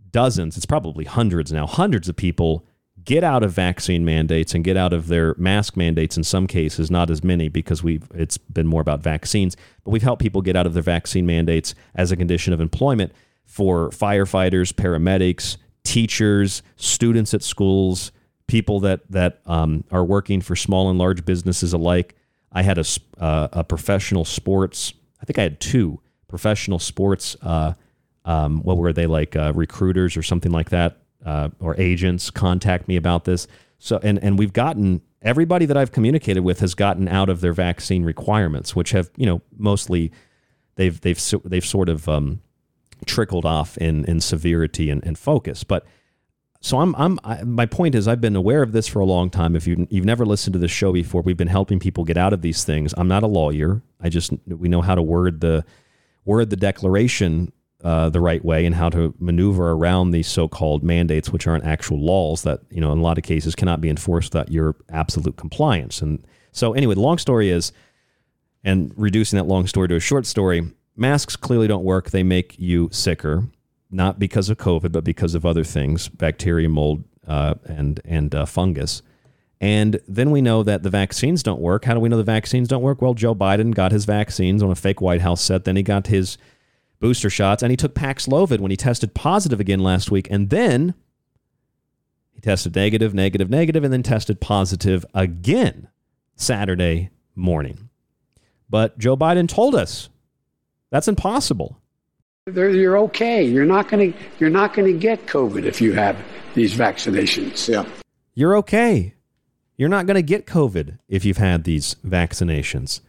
dozens, 0.09 0.57
it's 0.57 0.65
probably 0.65 1.05
hundreds 1.05 1.51
now, 1.51 1.67
hundreds 1.67 2.09
of 2.09 2.15
people 2.15 2.65
get 3.03 3.23
out 3.23 3.43
of 3.43 3.51
vaccine 3.51 4.03
mandates 4.03 4.55
and 4.55 4.63
get 4.63 4.75
out 4.75 4.93
of 4.93 5.07
their 5.07 5.35
mask 5.37 5.77
mandates 5.77 6.17
in 6.17 6.23
some 6.23 6.47
cases, 6.47 6.89
not 6.89 7.11
as 7.11 7.23
many 7.23 7.49
because 7.49 7.83
we've 7.83 8.09
it's 8.15 8.37
been 8.37 8.65
more 8.65 8.81
about 8.81 9.03
vaccines, 9.03 9.55
but 9.83 9.91
we've 9.91 10.01
helped 10.01 10.21
people 10.21 10.41
get 10.41 10.55
out 10.55 10.65
of 10.65 10.73
their 10.73 10.81
vaccine 10.81 11.25
mandates 11.25 11.75
as 11.93 12.11
a 12.11 12.15
condition 12.15 12.51
of 12.51 12.59
employment 12.59 13.11
for 13.45 13.91
firefighters, 13.91 14.73
paramedics, 14.73 15.57
teachers, 15.83 16.63
students 16.77 17.33
at 17.35 17.43
schools, 17.43 18.11
people 18.47 18.79
that 18.81 19.09
that 19.11 19.41
um, 19.45 19.83
are 19.91 20.05
working 20.05 20.41
for 20.41 20.55
small 20.55 20.89
and 20.89 20.99
large 20.99 21.25
businesses 21.25 21.73
alike. 21.73 22.15
I 22.51 22.63
had 22.63 22.77
a 22.77 22.85
uh, 23.19 23.49
a 23.51 23.63
professional 23.63 24.25
sports. 24.25 24.93
I 25.21 25.25
think 25.25 25.39
I 25.39 25.43
had 25.43 25.59
two 25.59 26.01
professional 26.27 26.79
sports 26.79 27.35
uh, 27.41 27.73
um, 28.25 28.61
what 28.63 28.77
were 28.77 28.91
they 28.91 29.05
like 29.05 29.35
uh, 29.35 29.53
recruiters 29.55 30.17
or 30.17 30.23
something 30.23 30.51
like 30.51 30.71
that 30.71 30.97
uh, 31.25 31.49
or 31.59 31.79
agents 31.79 32.29
contact 32.29 32.87
me 32.87 32.95
about 32.95 33.25
this. 33.25 33.47
So 33.79 33.99
and 34.03 34.19
and 34.19 34.37
we've 34.37 34.53
gotten 34.53 35.01
everybody 35.21 35.65
that 35.65 35.77
I've 35.77 35.91
communicated 35.91 36.41
with 36.41 36.59
has 36.59 36.73
gotten 36.73 37.07
out 37.07 37.29
of 37.29 37.41
their 37.41 37.53
vaccine 37.53 38.03
requirements, 38.03 38.75
which 38.75 38.91
have 38.91 39.09
you 39.15 39.25
know 39.25 39.41
mostly 39.57 40.11
they've 40.75 40.99
they've 41.01 41.21
they've 41.43 41.65
sort 41.65 41.89
of 41.89 42.09
um, 42.09 42.41
trickled 43.05 43.45
off 43.45 43.77
in 43.77 44.05
in 44.05 44.19
severity 44.19 44.89
and, 44.89 45.05
and 45.05 45.17
focus. 45.17 45.63
But 45.63 45.85
so 46.65 46.79
I'm 46.79 46.95
I'm 46.95 47.19
I, 47.23 47.43
my 47.43 47.67
point 47.67 47.93
is 47.93 48.07
I've 48.07 48.19
been 48.19 48.35
aware 48.35 48.63
of 48.63 48.71
this 48.71 48.87
for 48.87 48.99
a 48.99 49.05
long 49.05 49.29
time. 49.29 49.55
If 49.55 49.67
you 49.67 49.87
you've 49.91 50.03
never 50.03 50.25
listened 50.25 50.53
to 50.53 50.59
this 50.59 50.71
show 50.71 50.91
before, 50.91 51.21
we've 51.21 51.37
been 51.37 51.47
helping 51.47 51.79
people 51.79 52.03
get 52.03 52.17
out 52.17 52.33
of 52.33 52.41
these 52.41 52.63
things. 52.63 52.91
I'm 52.97 53.07
not 53.07 53.21
a 53.21 53.27
lawyer. 53.27 53.83
I 54.01 54.09
just 54.09 54.31
we 54.47 54.67
know 54.67 54.81
how 54.81 54.95
to 54.95 55.01
word 55.03 55.41
the 55.41 55.63
word 56.25 56.49
the 56.49 56.55
declaration 56.55 57.51
uh, 57.83 58.09
the 58.09 58.19
right 58.19 58.43
way 58.43 58.65
and 58.65 58.73
how 58.73 58.89
to 58.89 59.13
maneuver 59.19 59.73
around 59.73 60.09
these 60.09 60.27
so-called 60.27 60.83
mandates, 60.83 61.31
which 61.31 61.45
aren't 61.45 61.65
actual 61.65 61.99
laws 61.99 62.41
that 62.41 62.61
you 62.71 62.81
know 62.81 62.91
in 62.91 62.97
a 62.97 63.03
lot 63.03 63.19
of 63.19 63.23
cases 63.23 63.53
cannot 63.53 63.79
be 63.79 63.87
enforced 63.87 64.33
without 64.33 64.51
your 64.51 64.75
absolute 64.89 65.37
compliance. 65.37 66.01
And 66.01 66.25
so 66.51 66.73
anyway, 66.73 66.95
the 66.95 67.01
long 67.01 67.19
story 67.19 67.51
is, 67.51 67.73
and 68.63 68.91
reducing 68.97 69.37
that 69.37 69.43
long 69.43 69.67
story 69.67 69.87
to 69.89 69.97
a 69.97 69.99
short 69.99 70.25
story, 70.25 70.63
masks 70.95 71.35
clearly 71.35 71.67
don't 71.67 71.83
work. 71.83 72.09
They 72.09 72.23
make 72.23 72.57
you 72.57 72.89
sicker, 72.91 73.43
not 73.95 74.19
because 74.19 74.49
of 74.49 74.57
COVID, 74.57 74.91
but 74.91 75.03
because 75.03 75.35
of 75.35 75.45
other 75.45 75.63
things, 75.63 76.09
bacteria, 76.09 76.69
mold, 76.69 77.03
uh, 77.27 77.55
and 77.65 77.99
and 78.05 78.35
uh, 78.35 78.45
fungus. 78.45 79.01
And 79.61 79.99
then 80.07 80.31
we 80.31 80.41
know 80.41 80.63
that 80.63 80.83
the 80.83 80.89
vaccines 80.89 81.41
don't 81.41 81.61
work. 81.61 81.85
How 81.85 81.93
do 81.93 81.99
we 81.99 82.09
know 82.09 82.17
the 82.17 82.23
vaccines 82.23 82.67
don't 82.67 82.81
work? 82.81 83.01
Well, 83.01 83.13
Joe 83.13 83.33
Biden 83.33 83.73
got 83.73 83.93
his 83.93 84.05
vaccines 84.05 84.61
on 84.61 84.69
a 84.69 84.75
fake 84.75 85.01
White 85.01 85.21
House 85.21 85.41
set. 85.41 85.63
Then 85.63 85.77
he 85.77 85.83
got 85.83 86.07
his 86.07 86.37
booster 86.99 87.29
shots, 87.29 87.63
and 87.63 87.71
he 87.71 87.77
took 87.77 87.95
Paxlovid 87.95 88.59
when 88.59 88.71
he 88.71 88.77
tested 88.77 89.13
positive 89.13 89.59
again 89.59 89.79
last 89.79 90.11
week, 90.11 90.27
and 90.29 90.49
then 90.49 90.93
he 92.33 92.41
tested 92.41 92.75
negative, 92.75 93.13
negative, 93.13 93.49
negative, 93.49 93.83
and 93.83 93.93
then 93.93 94.03
tested 94.03 94.41
positive 94.41 95.05
again 95.13 95.87
Saturday 96.35 97.11
morning. 97.33 97.89
But 98.69 98.97
Joe 98.97 99.15
Biden 99.15 99.47
told 99.47 99.73
us 99.73 100.09
that's 100.89 101.07
impossible. 101.07 101.79
You're 102.47 102.99
okay. 102.99 103.43
You're 103.43 103.65
not 103.65 103.89
going 103.89 104.13
to 104.13 104.19
you're 104.37 104.51
not 104.51 104.75
going 104.75 104.93
to 104.93 104.99
get 104.99 105.25
COVID 105.25 105.65
if 105.65 105.81
you 105.81 105.93
have 105.93 106.15
these 106.53 106.75
vaccinations. 106.75 107.67
Yeah. 107.67 107.89
You're 108.35 108.57
okay. 108.57 109.15
You're 109.77 109.89
not 109.89 110.05
going 110.05 110.15
to 110.15 110.21
get 110.21 110.45
COVID 110.45 110.99
if 111.09 111.25
you've 111.25 111.37
had 111.37 111.63
these 111.63 111.95
vaccinations. 112.05 113.01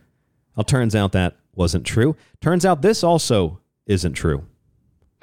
Well, 0.57 0.65
turns 0.65 0.95
out 0.97 1.13
that 1.13 1.37
wasn't 1.55 1.85
true. 1.85 2.17
Turns 2.41 2.65
out 2.65 2.81
this 2.81 3.05
also 3.05 3.61
isn't 3.87 4.15
true. 4.15 4.47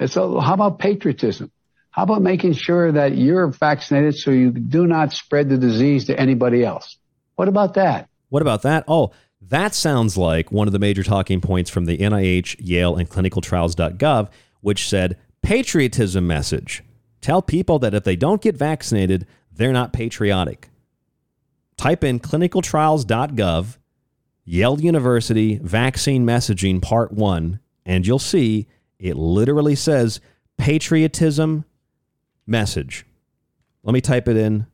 So, 0.06 0.38
how 0.38 0.54
about 0.54 0.78
patriotism? 0.78 1.50
How 1.90 2.04
about 2.04 2.22
making 2.22 2.52
sure 2.52 2.92
that 2.92 3.16
you're 3.16 3.48
vaccinated 3.48 4.14
so 4.14 4.30
you 4.30 4.52
do 4.52 4.86
not 4.86 5.12
spread 5.12 5.48
the 5.48 5.58
disease 5.58 6.04
to 6.04 6.16
anybody 6.18 6.64
else? 6.64 6.98
What 7.34 7.48
about 7.48 7.74
that? 7.74 8.08
What 8.28 8.42
about 8.42 8.62
that? 8.62 8.84
Oh, 8.86 9.10
that 9.48 9.74
sounds 9.74 10.16
like 10.16 10.52
one 10.52 10.68
of 10.68 10.72
the 10.72 10.78
major 10.78 11.02
talking 11.02 11.40
points 11.40 11.70
from 11.70 11.84
the 11.84 11.98
NIH, 11.98 12.56
Yale, 12.58 12.96
and 12.96 13.08
clinicaltrials.gov, 13.08 14.28
which 14.60 14.88
said 14.88 15.18
patriotism 15.42 16.26
message. 16.26 16.82
Tell 17.20 17.42
people 17.42 17.78
that 17.80 17.94
if 17.94 18.04
they 18.04 18.16
don't 18.16 18.42
get 18.42 18.56
vaccinated, 18.56 19.26
they're 19.52 19.72
not 19.72 19.92
patriotic. 19.92 20.70
Type 21.76 22.04
in 22.04 22.20
clinicaltrials.gov, 22.20 23.78
Yale 24.44 24.80
University 24.80 25.58
vaccine 25.62 26.26
messaging 26.26 26.80
part 26.80 27.12
one, 27.12 27.60
and 27.84 28.06
you'll 28.06 28.18
see 28.18 28.66
it 28.98 29.16
literally 29.16 29.74
says 29.74 30.20
patriotism 30.56 31.64
message. 32.46 33.06
Let 33.82 33.92
me 33.92 34.00
type 34.00 34.28
it 34.28 34.36
in 34.36 34.66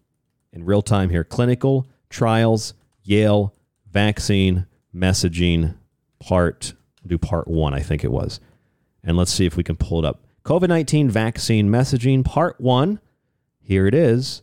in 0.52 0.64
real 0.64 0.82
time 0.82 1.10
here. 1.10 1.24
Clinical 1.24 1.86
trials, 2.08 2.74
Yale 3.02 3.54
vaccine 3.90 4.66
messaging 4.94 5.74
part, 6.18 6.74
do 7.06 7.18
part 7.18 7.48
one, 7.48 7.74
I 7.74 7.80
think 7.80 8.04
it 8.04 8.12
was. 8.12 8.40
And 9.02 9.16
let's 9.16 9.32
see 9.32 9.46
if 9.46 9.56
we 9.56 9.64
can 9.64 9.76
pull 9.76 9.98
it 9.98 10.04
up. 10.04 10.24
COVID 10.44 10.68
19 10.68 11.10
vaccine 11.10 11.68
messaging 11.68 12.24
part 12.24 12.60
one. 12.60 13.00
Here 13.60 13.86
it 13.86 13.94
is. 13.94 14.42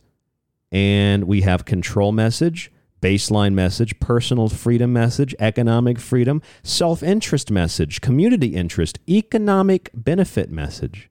And 0.70 1.24
we 1.24 1.42
have 1.42 1.64
control 1.64 2.12
message, 2.12 2.70
baseline 3.00 3.54
message, 3.54 3.98
personal 4.00 4.48
freedom 4.48 4.92
message, 4.92 5.34
economic 5.38 5.98
freedom, 5.98 6.42
self 6.62 7.02
interest 7.02 7.50
message, 7.50 8.00
community 8.00 8.48
interest, 8.48 8.98
economic 9.08 9.90
benefit 9.94 10.50
message. 10.50 11.10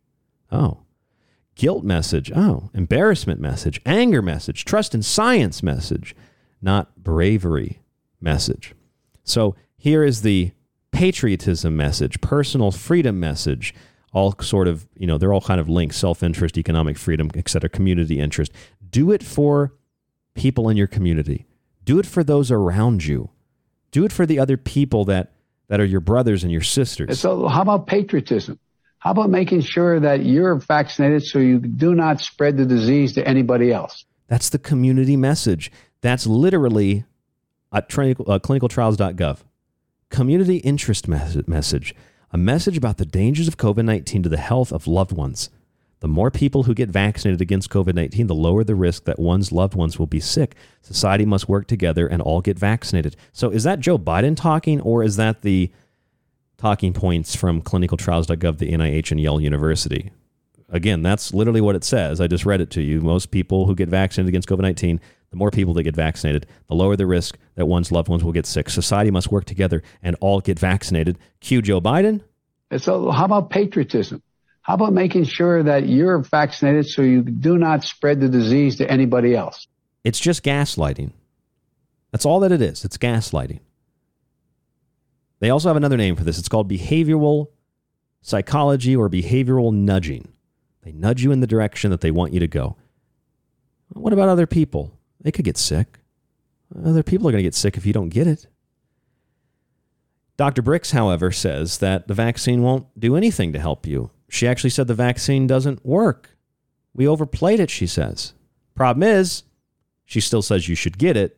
Oh, 0.51 0.79
guilt 1.55 1.83
message. 1.83 2.31
Oh, 2.35 2.69
embarrassment 2.73 3.39
message, 3.39 3.81
anger 3.85 4.21
message, 4.21 4.63
trust 4.63 4.93
in 4.93 5.01
science 5.01 5.63
message, 5.63 6.15
not 6.61 7.03
bravery 7.03 7.81
message. 8.21 8.73
So 9.23 9.55
here 9.77 10.03
is 10.03 10.21
the 10.21 10.51
patriotism 10.91 11.75
message, 11.75 12.19
personal 12.21 12.71
freedom 12.71 13.19
message, 13.19 13.73
all 14.13 14.33
sort 14.41 14.67
of, 14.67 14.87
you 14.95 15.05
know, 15.05 15.17
they're 15.17 15.33
all 15.33 15.41
kind 15.41 15.59
of 15.59 15.69
linked 15.69 15.95
self 15.95 16.23
interest, 16.23 16.57
economic 16.57 16.97
freedom, 16.97 17.29
et 17.35 17.49
cetera, 17.49 17.69
community 17.69 18.19
interest. 18.19 18.51
Do 18.89 19.11
it 19.11 19.21
for 19.21 19.73
people 20.33 20.69
in 20.69 20.77
your 20.77 20.87
community. 20.87 21.45
Do 21.83 21.99
it 21.99 22.05
for 22.05 22.23
those 22.23 22.51
around 22.51 23.05
you. 23.05 23.29
Do 23.91 24.05
it 24.05 24.11
for 24.11 24.25
the 24.25 24.39
other 24.39 24.57
people 24.57 25.05
that, 25.05 25.33
that 25.67 25.79
are 25.79 25.85
your 25.85 25.99
brothers 25.99 26.43
and 26.43 26.51
your 26.51 26.61
sisters. 26.61 27.19
So, 27.19 27.47
how 27.47 27.61
about 27.61 27.87
patriotism? 27.87 28.59
How 28.99 29.11
about 29.11 29.29
making 29.29 29.61
sure 29.61 29.99
that 29.99 30.25
you're 30.25 30.55
vaccinated 30.55 31.23
so 31.23 31.39
you 31.39 31.59
do 31.59 31.93
not 31.93 32.19
spread 32.19 32.57
the 32.57 32.65
disease 32.65 33.13
to 33.13 33.27
anybody 33.27 33.71
else? 33.71 34.05
That's 34.27 34.49
the 34.49 34.59
community 34.59 35.15
message. 35.15 35.71
That's 36.01 36.27
literally 36.27 37.05
at 37.71 37.83
uh, 37.83 38.39
clinicaltrials.gov. 38.39 39.39
Community 40.09 40.57
interest 40.57 41.07
message, 41.07 41.95
a 42.31 42.37
message 42.37 42.77
about 42.77 42.97
the 42.97 43.05
dangers 43.05 43.47
of 43.47 43.57
COVID 43.57 43.83
19 43.83 44.23
to 44.23 44.29
the 44.29 44.37
health 44.37 44.71
of 44.71 44.87
loved 44.87 45.11
ones. 45.11 45.49
The 45.99 46.07
more 46.07 46.29
people 46.29 46.63
who 46.63 46.75
get 46.75 46.89
vaccinated 46.89 47.41
against 47.41 47.69
COVID 47.71 47.95
19, 47.95 48.27
the 48.27 48.35
lower 48.35 48.63
the 48.63 48.75
risk 48.75 49.05
that 49.05 49.19
one's 49.19 49.51
loved 49.51 49.73
ones 49.73 49.97
will 49.97 50.05
be 50.05 50.19
sick. 50.19 50.55
Society 50.81 51.25
must 51.25 51.49
work 51.49 51.67
together 51.67 52.07
and 52.07 52.21
all 52.21 52.41
get 52.41 52.59
vaccinated. 52.59 53.15
So, 53.33 53.49
is 53.49 53.63
that 53.63 53.79
Joe 53.79 53.97
Biden 53.97 54.35
talking, 54.35 54.79
or 54.81 55.03
is 55.03 55.15
that 55.15 55.41
the 55.41 55.71
talking 56.57 56.93
points 56.93 57.35
from 57.35 57.61
clinicaltrials.gov, 57.61 58.57
the 58.59 58.71
NIH, 58.71 59.11
and 59.11 59.19
Yale 59.19 59.41
University? 59.41 60.11
Again, 60.69 61.01
that's 61.01 61.33
literally 61.33 61.61
what 61.61 61.75
it 61.75 61.83
says. 61.83 62.21
I 62.21 62.27
just 62.27 62.45
read 62.45 62.61
it 62.61 62.69
to 62.71 62.81
you. 62.81 63.01
Most 63.01 63.31
people 63.31 63.65
who 63.65 63.73
get 63.73 63.89
vaccinated 63.89 64.29
against 64.29 64.49
COVID 64.49 64.61
19, 64.61 64.99
the 65.29 65.37
more 65.37 65.51
people 65.51 65.73
that 65.73 65.83
get 65.83 65.95
vaccinated, 65.95 66.45
the 66.67 66.75
lower 66.75 66.95
the 66.95 67.05
risk 67.05 67.37
that 67.55 67.65
one's 67.65 67.91
loved 67.91 68.07
ones 68.07 68.23
will 68.23 68.31
get 68.31 68.45
sick. 68.45 68.69
Society 68.69 69.11
must 69.11 69.31
work 69.31 69.45
together 69.45 69.83
and 70.01 70.15
all 70.21 70.39
get 70.39 70.57
vaccinated. 70.57 71.17
Cue 71.41 71.61
Joe 71.61 71.81
Biden. 71.81 72.21
So, 72.77 73.11
how 73.11 73.25
about 73.25 73.49
patriotism? 73.49 74.21
How 74.61 74.73
about 74.73 74.93
making 74.93 75.23
sure 75.23 75.63
that 75.63 75.87
you're 75.87 76.19
vaccinated 76.19 76.87
so 76.87 77.01
you 77.01 77.21
do 77.21 77.57
not 77.57 77.83
spread 77.83 78.19
the 78.19 78.27
disease 78.27 78.75
to 78.77 78.91
anybody 78.91 79.35
else? 79.35 79.67
It's 80.03 80.19
just 80.19 80.43
gaslighting. 80.43 81.13
That's 82.11 82.25
all 82.25 82.41
that 82.41 82.51
it 82.51 82.61
is. 82.61 82.83
It's 82.83 82.97
gaslighting. 82.97 83.59
They 85.39 85.49
also 85.49 85.69
have 85.69 85.77
another 85.77 85.97
name 85.97 86.15
for 86.15 86.23
this. 86.23 86.39
It's 86.39 86.49
called 86.49 86.69
behavioral 86.69 87.47
psychology 88.21 88.95
or 88.95 89.09
behavioral 89.09 89.71
nudging. 89.71 90.33
They 90.81 90.91
nudge 90.91 91.23
you 91.23 91.31
in 91.31 91.39
the 91.39 91.47
direction 91.47 91.91
that 91.91 92.01
they 92.01 92.11
want 92.11 92.33
you 92.33 92.39
to 92.39 92.47
go. 92.47 92.75
What 93.89 94.13
about 94.13 94.29
other 94.29 94.47
people? 94.47 94.96
They 95.27 95.31
could 95.33 95.43
get 95.43 95.57
sick. 95.57 95.99
Other 96.85 97.03
people 97.03 97.27
are 97.27 97.33
going 97.33 97.43
to 97.43 97.47
get 97.47 97.53
sick 97.53 97.75
if 97.75 97.85
you 97.85 97.91
don't 97.91 98.07
get 98.07 98.27
it. 98.27 98.47
Dr. 100.37 100.61
Birx, 100.61 100.91
however, 100.93 101.33
says 101.33 101.79
that 101.79 102.07
the 102.07 102.13
vaccine 102.13 102.61
won't 102.61 102.87
do 102.97 103.17
anything 103.17 103.51
to 103.51 103.59
help 103.59 103.85
you. 103.85 104.09
She 104.29 104.47
actually 104.47 104.69
said 104.69 104.87
the 104.87 104.93
vaccine 104.93 105.45
doesn't 105.45 105.85
work. 105.85 106.37
We 106.93 107.05
overplayed 107.05 107.59
it, 107.59 107.69
she 107.69 107.87
says. 107.87 108.35
Problem 108.73 109.03
is, 109.03 109.43
she 110.05 110.21
still 110.21 110.41
says 110.41 110.69
you 110.69 110.75
should 110.75 110.97
get 110.97 111.17
it. 111.17 111.37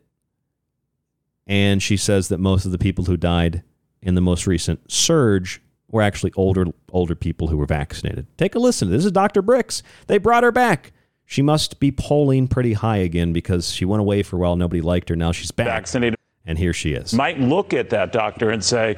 And 1.48 1.82
she 1.82 1.98
says 1.98 2.28
that 2.28 2.38
most 2.38 2.66
of 2.66 2.72
the 2.72 2.78
people 2.78 3.06
who 3.06 3.18
died 3.18 3.64
in 4.04 4.14
the 4.14 4.22
most 4.22 4.46
recent 4.46 4.92
surge 4.92 5.64
were 5.90 6.04
actually 6.04 6.34
older 6.36 6.66
older 6.92 7.16
people 7.16 7.48
who 7.48 7.58
were 7.58 7.66
vaccinated. 7.66 8.28
Take 8.38 8.54
a 8.54 8.60
listen. 8.60 8.92
This 8.92 9.04
is 9.04 9.12
Dr. 9.12 9.42
Birx. 9.42 9.82
They 10.06 10.20
brought 10.20 10.44
her 10.44 10.52
back. 10.52 10.94
She 11.30 11.44
must 11.44 11.80
be 11.80 11.92
polling 11.92 12.48
pretty 12.48 12.74
high 12.74 12.98
again 12.98 13.34
because 13.34 13.72
she 13.72 13.86
went 13.86 14.02
away 14.02 14.24
for 14.24 14.38
a 14.38 14.40
while. 14.40 14.56
Nobody 14.56 14.82
liked 14.82 15.10
her. 15.10 15.16
Now 15.16 15.32
she's 15.32 15.52
back. 15.52 15.68
Vaccinated. 15.68 16.18
And 16.44 16.58
here 16.58 16.74
she 16.74 16.94
is. 16.94 17.14
Might 17.14 17.40
look 17.40 17.72
at 17.72 17.92
that 17.92 18.12
doctor 18.12 18.50
and 18.50 18.64
say, 18.66 18.98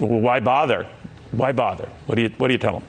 well, 0.00 0.18
why 0.18 0.40
bother? 0.40 0.88
Why 1.32 1.52
bother? 1.52 1.86
What 2.06 2.14
do 2.14 2.22
you, 2.22 2.30
what 2.38 2.48
do 2.48 2.54
you 2.54 2.58
tell 2.58 2.72
them? 2.72 2.84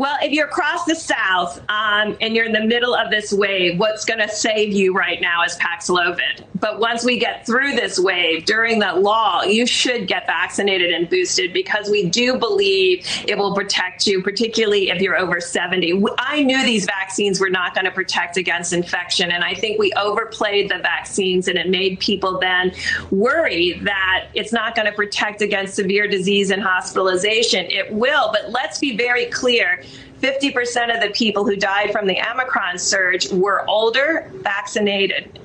Well, 0.00 0.16
if 0.22 0.32
you're 0.32 0.46
across 0.46 0.86
the 0.86 0.94
South 0.94 1.58
um, 1.68 2.16
and 2.22 2.34
you're 2.34 2.46
in 2.46 2.52
the 2.52 2.64
middle 2.64 2.94
of 2.94 3.10
this 3.10 3.34
wave, 3.34 3.78
what's 3.78 4.06
going 4.06 4.20
to 4.20 4.30
save 4.30 4.72
you 4.72 4.94
right 4.94 5.20
now 5.20 5.44
is 5.44 5.58
Paxlovid. 5.58 6.42
But 6.58 6.80
once 6.80 7.04
we 7.04 7.18
get 7.18 7.44
through 7.44 7.74
this 7.74 7.98
wave 7.98 8.46
during 8.46 8.78
that 8.78 9.02
law, 9.02 9.42
you 9.42 9.66
should 9.66 10.06
get 10.06 10.26
vaccinated 10.26 10.90
and 10.90 11.08
boosted 11.10 11.52
because 11.52 11.90
we 11.90 12.08
do 12.08 12.38
believe 12.38 13.06
it 13.26 13.36
will 13.36 13.54
protect 13.54 14.06
you, 14.06 14.22
particularly 14.22 14.88
if 14.88 15.02
you're 15.02 15.18
over 15.18 15.38
70. 15.38 16.02
I 16.16 16.44
knew 16.44 16.62
these 16.64 16.86
vaccines 16.86 17.38
were 17.38 17.50
not 17.50 17.74
going 17.74 17.84
to 17.84 17.90
protect 17.90 18.38
against 18.38 18.72
infection. 18.72 19.30
And 19.30 19.44
I 19.44 19.54
think 19.54 19.78
we 19.78 19.92
overplayed 19.98 20.70
the 20.70 20.78
vaccines 20.78 21.46
and 21.46 21.58
it 21.58 21.68
made 21.68 22.00
people 22.00 22.38
then 22.38 22.72
worry 23.10 23.74
that 23.82 24.28
it's 24.32 24.52
not 24.52 24.74
going 24.74 24.86
to 24.86 24.92
protect 24.92 25.42
against 25.42 25.74
severe 25.74 26.08
disease 26.08 26.50
and 26.50 26.62
hospitalization. 26.62 27.66
It 27.70 27.92
will. 27.92 28.32
But 28.32 28.50
let's 28.50 28.78
be 28.78 28.96
very 28.96 29.26
clear 29.26 29.82
50% 30.20 30.94
of 30.94 31.02
the 31.02 31.10
people 31.14 31.44
who 31.44 31.56
died 31.56 31.92
from 31.92 32.06
the 32.06 32.18
Omicron 32.20 32.78
surge 32.78 33.30
were 33.30 33.68
older, 33.68 34.30
vaccinated. 34.42 35.38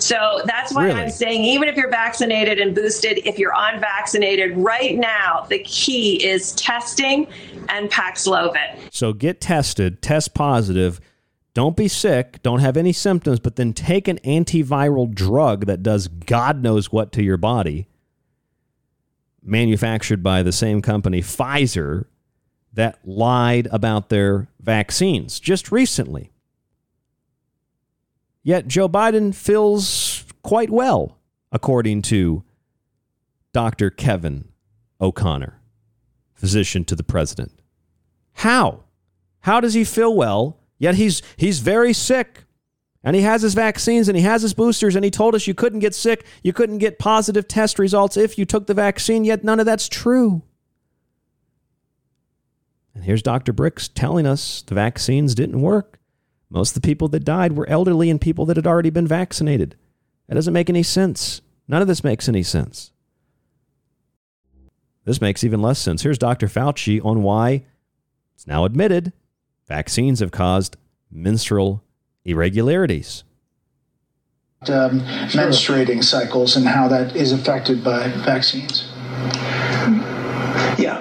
So 0.00 0.42
that's 0.46 0.74
why 0.74 0.86
Really? 0.86 1.00
I'm 1.00 1.10
saying, 1.10 1.44
even 1.44 1.68
if 1.68 1.76
you're 1.76 1.90
vaccinated 1.90 2.58
and 2.58 2.74
boosted, 2.74 3.18
if 3.24 3.38
you're 3.38 3.54
unvaccinated 3.56 4.56
right 4.56 4.96
now, 4.96 5.46
the 5.48 5.60
key 5.60 6.24
is 6.24 6.52
testing 6.52 7.28
and 7.68 7.88
Paxlovid. 7.90 8.76
So 8.90 9.12
get 9.12 9.40
tested, 9.40 10.02
test 10.02 10.34
positive. 10.34 11.00
Don't 11.54 11.76
be 11.76 11.88
sick, 11.88 12.42
don't 12.42 12.60
have 12.60 12.76
any 12.76 12.92
symptoms, 12.92 13.38
but 13.40 13.56
then 13.56 13.72
take 13.72 14.08
an 14.08 14.18
antiviral 14.24 15.12
drug 15.12 15.66
that 15.66 15.82
does 15.82 16.08
God 16.08 16.62
knows 16.62 16.90
what 16.92 17.12
to 17.12 17.22
your 17.22 17.36
body, 17.36 17.88
manufactured 19.42 20.22
by 20.22 20.42
the 20.42 20.52
same 20.52 20.82
company, 20.82 21.20
Pfizer, 21.20 22.06
that 22.72 22.98
lied 23.04 23.68
about 23.72 24.08
their 24.08 24.48
vaccines 24.60 25.40
just 25.40 25.72
recently. 25.72 26.32
Yet 28.42 28.68
Joe 28.68 28.88
Biden 28.88 29.34
feels 29.34 30.24
quite 30.42 30.70
well, 30.70 31.18
according 31.52 32.02
to 32.02 32.42
Dr. 33.52 33.90
Kevin 33.90 34.48
O'Connor, 35.00 35.60
physician 36.34 36.84
to 36.86 36.94
the 36.94 37.02
president. 37.02 37.60
How? 38.32 38.84
How 39.40 39.60
does 39.60 39.74
he 39.74 39.84
feel 39.84 40.14
well? 40.14 40.58
Yet 40.78 40.94
he's 40.94 41.22
he's 41.36 41.60
very 41.60 41.92
sick. 41.92 42.44
And 43.02 43.16
he 43.16 43.22
has 43.22 43.40
his 43.40 43.54
vaccines 43.54 44.08
and 44.08 44.16
he 44.16 44.24
has 44.24 44.42
his 44.42 44.52
boosters 44.52 44.94
and 44.94 45.04
he 45.04 45.10
told 45.10 45.34
us 45.34 45.46
you 45.46 45.54
couldn't 45.54 45.78
get 45.78 45.94
sick, 45.94 46.26
you 46.42 46.52
couldn't 46.52 46.78
get 46.78 46.98
positive 46.98 47.48
test 47.48 47.78
results 47.78 48.16
if 48.18 48.36
you 48.36 48.44
took 48.44 48.66
the 48.66 48.74
vaccine, 48.74 49.24
yet 49.24 49.42
none 49.42 49.58
of 49.58 49.64
that's 49.64 49.88
true. 49.88 50.42
And 53.00 53.06
here's 53.06 53.22
Dr. 53.22 53.54
Birx 53.54 53.88
telling 53.94 54.26
us 54.26 54.60
the 54.60 54.74
vaccines 54.74 55.34
didn't 55.34 55.62
work. 55.62 55.98
Most 56.50 56.76
of 56.76 56.82
the 56.82 56.86
people 56.86 57.08
that 57.08 57.24
died 57.24 57.54
were 57.54 57.66
elderly 57.66 58.10
and 58.10 58.20
people 58.20 58.44
that 58.44 58.58
had 58.58 58.66
already 58.66 58.90
been 58.90 59.06
vaccinated. 59.06 59.74
That 60.28 60.34
doesn't 60.34 60.52
make 60.52 60.68
any 60.68 60.82
sense. 60.82 61.40
None 61.66 61.80
of 61.80 61.88
this 61.88 62.04
makes 62.04 62.28
any 62.28 62.42
sense. 62.42 62.92
This 65.06 65.18
makes 65.18 65.42
even 65.42 65.62
less 65.62 65.78
sense. 65.78 66.02
Here's 66.02 66.18
Dr. 66.18 66.46
Fauci 66.46 67.02
on 67.02 67.22
why 67.22 67.64
it's 68.34 68.46
now 68.46 68.66
admitted 68.66 69.14
vaccines 69.66 70.20
have 70.20 70.30
caused 70.30 70.76
menstrual 71.10 71.82
irregularities. 72.26 73.24
um, 74.68 75.00
menstruating 75.30 76.04
cycles 76.04 76.54
and 76.54 76.66
how 76.66 76.86
that 76.88 77.16
is 77.16 77.32
affected 77.32 77.82
by 77.82 78.08
vaccines. 78.26 78.89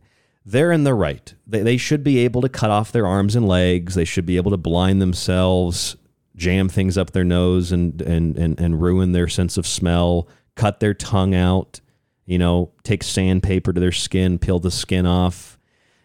they're 0.43 0.71
in 0.71 0.83
the 0.83 0.95
right. 0.95 1.31
They, 1.45 1.61
they 1.61 1.77
should 1.77 2.03
be 2.03 2.17
able 2.17 2.41
to 2.41 2.49
cut 2.49 2.71
off 2.71 2.91
their 2.91 3.05
arms 3.05 3.35
and 3.35 3.47
legs. 3.47 3.93
They 3.93 4.03
should 4.05 4.25
be 4.25 4.37
able 4.37 4.49
to 4.49 4.57
blind 4.57 4.99
themselves, 4.99 5.95
jam 6.35 6.69
things 6.69 6.97
up 6.97 7.11
their 7.11 7.23
nose, 7.23 7.71
and 7.71 8.01
and 8.01 8.35
and, 8.35 8.59
and 8.59 8.81
ruin 8.81 9.11
their 9.11 9.27
sense 9.27 9.57
of 9.57 9.67
smell. 9.67 10.27
Cut 10.57 10.81
their 10.81 10.93
tongue 10.93 11.33
out. 11.33 11.79
You 12.25 12.37
know, 12.37 12.73
take 12.83 13.03
sandpaper 13.03 13.71
to 13.71 13.79
their 13.79 13.93
skin, 13.93 14.37
peel 14.37 14.59
the 14.59 14.69
skin 14.69 15.05
off. 15.05 15.57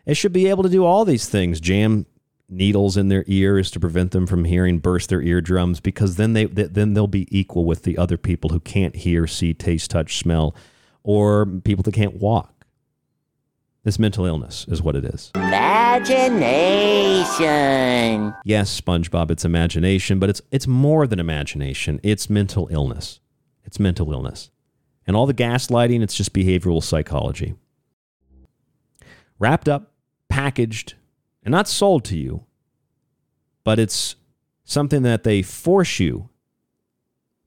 They 0.06 0.14
should 0.14 0.32
be 0.32 0.46
able 0.46 0.62
to 0.62 0.68
do 0.68 0.84
all 0.84 1.04
these 1.04 1.28
things. 1.28 1.58
Jam 1.58 2.06
needles 2.48 2.96
in 2.96 3.08
their 3.08 3.24
ears 3.26 3.70
to 3.72 3.80
prevent 3.80 4.12
them 4.12 4.26
from 4.26 4.44
hearing, 4.44 4.78
burst 4.78 5.08
their 5.08 5.22
eardrums, 5.22 5.80
because 5.80 6.16
then 6.16 6.34
they 6.34 6.46
th- 6.46 6.70
then 6.72 6.94
they'll 6.94 7.08
be 7.08 7.26
equal 7.36 7.64
with 7.64 7.82
the 7.82 7.98
other 7.98 8.16
people 8.16 8.50
who 8.50 8.60
can't 8.60 8.94
hear, 8.94 9.26
see, 9.26 9.52
taste, 9.52 9.90
touch, 9.90 10.18
smell, 10.18 10.54
or 11.02 11.46
people 11.46 11.82
that 11.82 11.94
can't 11.94 12.14
walk. 12.14 12.50
This 13.84 13.98
mental 13.98 14.26
illness 14.26 14.64
is 14.68 14.80
what 14.80 14.94
it 14.94 15.04
is. 15.04 15.32
Imagination. 15.34 18.32
Yes, 18.44 18.80
SpongeBob, 18.80 19.32
it's 19.32 19.44
imagination, 19.44 20.20
but 20.20 20.30
it's 20.30 20.40
it's 20.52 20.68
more 20.68 21.08
than 21.08 21.18
imagination. 21.18 21.98
It's 22.04 22.30
mental 22.30 22.68
illness. 22.70 23.18
It's 23.72 23.80
mental 23.80 24.12
illness. 24.12 24.50
And 25.06 25.16
all 25.16 25.24
the 25.24 25.32
gaslighting, 25.32 26.02
it's 26.02 26.14
just 26.14 26.34
behavioral 26.34 26.82
psychology. 26.82 27.54
Wrapped 29.38 29.66
up, 29.66 29.94
packaged, 30.28 30.92
and 31.42 31.52
not 31.52 31.66
sold 31.66 32.04
to 32.04 32.18
you, 32.18 32.44
but 33.64 33.78
it's 33.78 34.16
something 34.62 35.04
that 35.04 35.24
they 35.24 35.40
force 35.40 35.98
you 35.98 36.28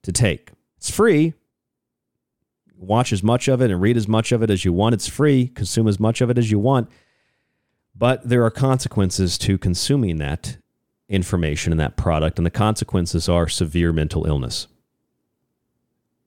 to 0.02 0.11
take. 0.11 0.49
It's 0.77 0.89
free. 0.89 1.35
Watch 2.76 3.14
as 3.14 3.22
much 3.22 3.47
of 3.47 3.61
it 3.61 3.69
and 3.69 3.80
read 3.80 3.95
as 3.95 4.07
much 4.07 4.31
of 4.31 4.41
it 4.41 4.49
as 4.49 4.65
you 4.65 4.73
want. 4.73 4.95
It's 4.95 5.07
free. 5.07 5.49
Consume 5.49 5.88
as 5.88 5.99
much 5.99 6.22
of 6.22 6.31
it 6.31 6.39
as 6.39 6.49
you 6.49 6.57
want. 6.57 6.89
But 7.95 8.27
there 8.27 8.43
are 8.43 8.49
consequences 8.49 9.38
to 9.38 9.60
consuming 9.60 10.18
that 10.18 10.57
information 11.07 11.72
and 11.72 11.80
that 11.80 11.97
product, 11.97 12.39
and 12.39 12.47
the 12.47 12.49
consequences 12.49 13.30
are 13.30 13.47
severe 13.47 13.93
mental 13.93 14.26
illness. 14.26 14.65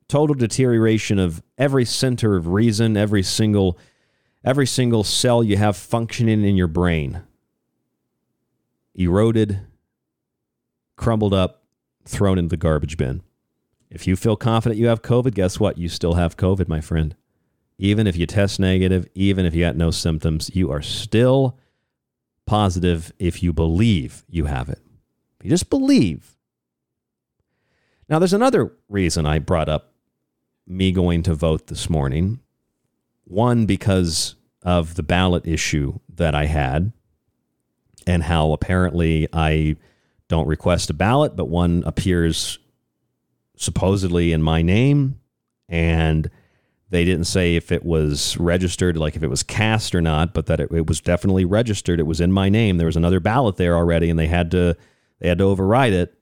Total 0.08 0.34
deterioration 0.34 1.18
of 1.18 1.42
every 1.58 1.84
center 1.84 2.36
of 2.36 2.48
reason, 2.48 2.96
every 2.96 3.22
single 3.22 3.78
every 4.44 4.66
single 4.66 5.04
cell 5.04 5.42
you 5.44 5.56
have 5.56 5.76
functioning 5.76 6.44
in 6.44 6.56
your 6.56 6.68
brain. 6.68 7.22
Eroded, 8.94 9.60
crumbled 10.96 11.34
up, 11.34 11.64
thrown 12.06 12.38
into 12.38 12.48
the 12.48 12.56
garbage 12.56 12.96
bin. 12.96 13.22
If 13.90 14.06
you 14.06 14.16
feel 14.16 14.36
confident 14.36 14.80
you 14.80 14.86
have 14.86 15.02
COVID, 15.02 15.34
guess 15.34 15.60
what? 15.60 15.78
You 15.78 15.88
still 15.88 16.14
have 16.14 16.36
COVID, 16.36 16.68
my 16.68 16.80
friend. 16.80 17.14
Even 17.78 18.06
if 18.06 18.16
you 18.16 18.26
test 18.26 18.58
negative, 18.58 19.06
even 19.14 19.46
if 19.46 19.54
you 19.54 19.64
got 19.64 19.76
no 19.76 19.90
symptoms, 19.90 20.50
you 20.54 20.70
are 20.70 20.82
still 20.82 21.58
positive 22.46 23.12
if 23.18 23.42
you 23.42 23.52
believe 23.52 24.24
you 24.28 24.46
have 24.46 24.68
it. 24.68 24.80
You 25.42 25.50
just 25.50 25.70
believe. 25.70 26.36
Now, 28.08 28.18
there's 28.18 28.32
another 28.32 28.72
reason 28.88 29.26
I 29.26 29.38
brought 29.38 29.68
up 29.68 29.92
me 30.68 30.92
going 30.92 31.22
to 31.24 31.34
vote 31.34 31.66
this 31.66 31.88
morning. 31.88 32.40
One, 33.24 33.66
because 33.66 34.34
of 34.62 34.94
the 34.94 35.02
ballot 35.02 35.46
issue 35.46 35.98
that 36.14 36.34
I 36.34 36.46
had 36.46 36.92
and 38.06 38.22
how 38.22 38.52
apparently 38.52 39.28
I 39.32 39.76
don't 40.28 40.46
request 40.46 40.90
a 40.90 40.94
ballot, 40.94 41.36
but 41.36 41.48
one 41.48 41.82
appears 41.86 42.58
supposedly 43.56 44.32
in 44.32 44.42
my 44.42 44.62
name. 44.62 45.20
And 45.68 46.30
they 46.90 47.04
didn't 47.04 47.24
say 47.24 47.56
if 47.56 47.70
it 47.70 47.84
was 47.84 48.36
registered, 48.38 48.96
like 48.96 49.16
if 49.16 49.22
it 49.22 49.28
was 49.28 49.42
cast 49.42 49.94
or 49.94 50.00
not, 50.00 50.32
but 50.32 50.46
that 50.46 50.60
it, 50.60 50.70
it 50.72 50.86
was 50.86 51.00
definitely 51.00 51.44
registered. 51.44 52.00
It 52.00 52.04
was 52.04 52.20
in 52.20 52.32
my 52.32 52.48
name. 52.48 52.78
There 52.78 52.86
was 52.86 52.96
another 52.96 53.20
ballot 53.20 53.56
there 53.56 53.76
already, 53.76 54.08
and 54.08 54.18
they 54.18 54.26
had 54.26 54.50
to 54.52 54.76
they 55.20 55.28
had 55.28 55.38
to 55.38 55.44
override 55.44 55.92
it. 55.92 56.17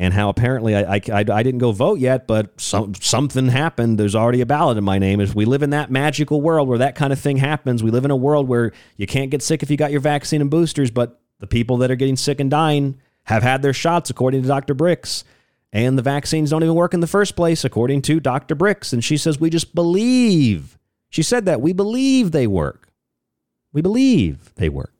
And 0.00 0.14
how 0.14 0.30
apparently 0.30 0.74
I, 0.74 0.94
I, 0.94 1.00
I 1.12 1.42
didn't 1.42 1.58
go 1.58 1.72
vote 1.72 1.98
yet, 1.98 2.26
but 2.26 2.58
some, 2.58 2.94
something 2.94 3.48
happened. 3.48 3.98
There's 3.98 4.14
already 4.14 4.40
a 4.40 4.46
ballot 4.46 4.78
in 4.78 4.82
my 4.82 4.98
name. 4.98 5.20
If 5.20 5.34
we 5.34 5.44
live 5.44 5.62
in 5.62 5.70
that 5.70 5.90
magical 5.90 6.40
world 6.40 6.68
where 6.68 6.78
that 6.78 6.94
kind 6.94 7.12
of 7.12 7.20
thing 7.20 7.36
happens, 7.36 7.82
we 7.82 7.90
live 7.90 8.06
in 8.06 8.10
a 8.10 8.16
world 8.16 8.48
where 8.48 8.72
you 8.96 9.06
can't 9.06 9.30
get 9.30 9.42
sick 9.42 9.62
if 9.62 9.70
you 9.70 9.76
got 9.76 9.90
your 9.90 10.00
vaccine 10.00 10.40
and 10.40 10.50
boosters, 10.50 10.90
but 10.90 11.20
the 11.40 11.46
people 11.46 11.76
that 11.76 11.90
are 11.90 11.96
getting 11.96 12.16
sick 12.16 12.40
and 12.40 12.50
dying 12.50 12.98
have 13.24 13.42
had 13.42 13.60
their 13.60 13.74
shots, 13.74 14.08
according 14.08 14.40
to 14.40 14.48
Dr. 14.48 14.74
Birx. 14.74 15.22
And 15.70 15.98
the 15.98 16.02
vaccines 16.02 16.48
don't 16.48 16.62
even 16.62 16.74
work 16.74 16.94
in 16.94 17.00
the 17.00 17.06
first 17.06 17.36
place, 17.36 17.62
according 17.62 18.00
to 18.02 18.20
Dr. 18.20 18.56
Birx. 18.56 18.94
And 18.94 19.04
she 19.04 19.18
says, 19.18 19.38
we 19.38 19.50
just 19.50 19.74
believe. 19.74 20.78
She 21.10 21.22
said 21.22 21.44
that. 21.44 21.60
We 21.60 21.74
believe 21.74 22.32
they 22.32 22.46
work. 22.46 22.88
We 23.74 23.82
believe 23.82 24.54
they 24.54 24.70
work. 24.70 24.99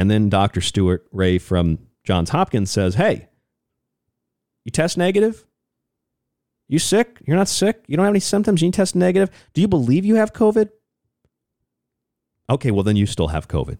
And 0.00 0.10
then 0.10 0.30
Dr. 0.30 0.62
Stuart 0.62 1.06
Ray 1.12 1.36
from 1.36 1.78
Johns 2.04 2.30
Hopkins 2.30 2.70
says, 2.70 2.94
Hey, 2.94 3.28
you 4.64 4.72
test 4.72 4.96
negative? 4.96 5.44
You 6.68 6.78
sick? 6.78 7.18
You're 7.26 7.36
not 7.36 7.48
sick? 7.48 7.84
You 7.86 7.98
don't 7.98 8.06
have 8.06 8.12
any 8.12 8.18
symptoms? 8.18 8.62
You 8.62 8.70
test 8.70 8.96
negative? 8.96 9.28
Do 9.52 9.60
you 9.60 9.68
believe 9.68 10.06
you 10.06 10.14
have 10.14 10.32
COVID? 10.32 10.70
Okay, 12.48 12.70
well, 12.70 12.82
then 12.82 12.96
you 12.96 13.04
still 13.04 13.28
have 13.28 13.46
COVID. 13.46 13.76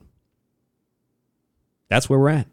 That's 1.89 2.11
where 2.11 2.19
we're 2.19 2.29
at. 2.29 2.49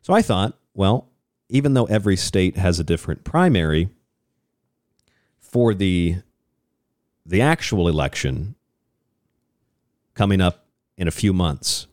So 0.00 0.14
I 0.14 0.22
thought, 0.22 0.56
well, 0.72 1.10
even 1.48 1.74
though 1.74 1.86
every 1.86 2.14
state 2.14 2.56
has 2.56 2.78
a 2.78 2.84
different 2.84 3.24
primary, 3.24 3.88
for 5.40 5.74
the 5.74 6.18
the 7.26 7.40
actual 7.40 7.88
election 7.88 8.54
coming 10.14 10.40
up 10.40 10.68
in 10.96 11.08
a 11.08 11.10
few 11.10 11.32
months, 11.32 11.88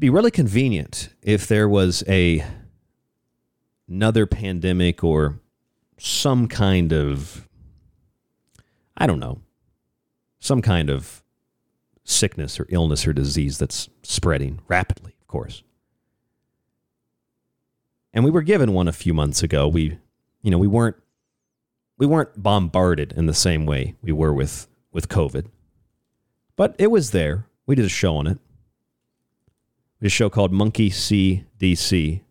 be 0.00 0.08
really 0.08 0.30
convenient 0.30 1.10
if 1.22 1.46
there 1.46 1.68
was 1.68 2.02
a 2.08 2.42
another 3.86 4.24
pandemic 4.24 5.04
or 5.04 5.38
some 5.98 6.48
kind 6.48 6.92
of 6.92 7.46
I 8.96 9.06
don't 9.06 9.20
know, 9.20 9.42
some 10.40 10.62
kind 10.62 10.90
of 10.90 11.22
sickness 12.02 12.58
or 12.58 12.66
illness 12.70 13.06
or 13.06 13.12
disease 13.12 13.58
that's 13.58 13.88
spreading 14.02 14.60
rapidly, 14.68 15.14
of 15.20 15.26
course. 15.26 15.62
And 18.12 18.24
we 18.24 18.30
were 18.30 18.42
given 18.42 18.72
one 18.72 18.88
a 18.88 18.92
few 18.92 19.14
months 19.14 19.42
ago. 19.42 19.68
We 19.68 19.98
you 20.40 20.50
know, 20.50 20.58
we 20.58 20.66
weren't 20.66 20.96
we 21.98 22.06
weren't 22.06 22.42
bombarded 22.42 23.12
in 23.12 23.26
the 23.26 23.34
same 23.34 23.66
way 23.66 23.96
we 24.00 24.12
were 24.12 24.32
with 24.32 24.66
with 24.92 25.10
COVID. 25.10 25.44
But 26.56 26.74
it 26.78 26.90
was 26.90 27.10
there. 27.10 27.44
We 27.66 27.74
did 27.74 27.84
a 27.84 27.90
show 27.90 28.16
on 28.16 28.26
it 28.26 28.38
a 30.06 30.08
show 30.08 30.30
called 30.30 30.52
Monkey 30.52 30.90
See 30.90 31.44
DC. 31.58 32.22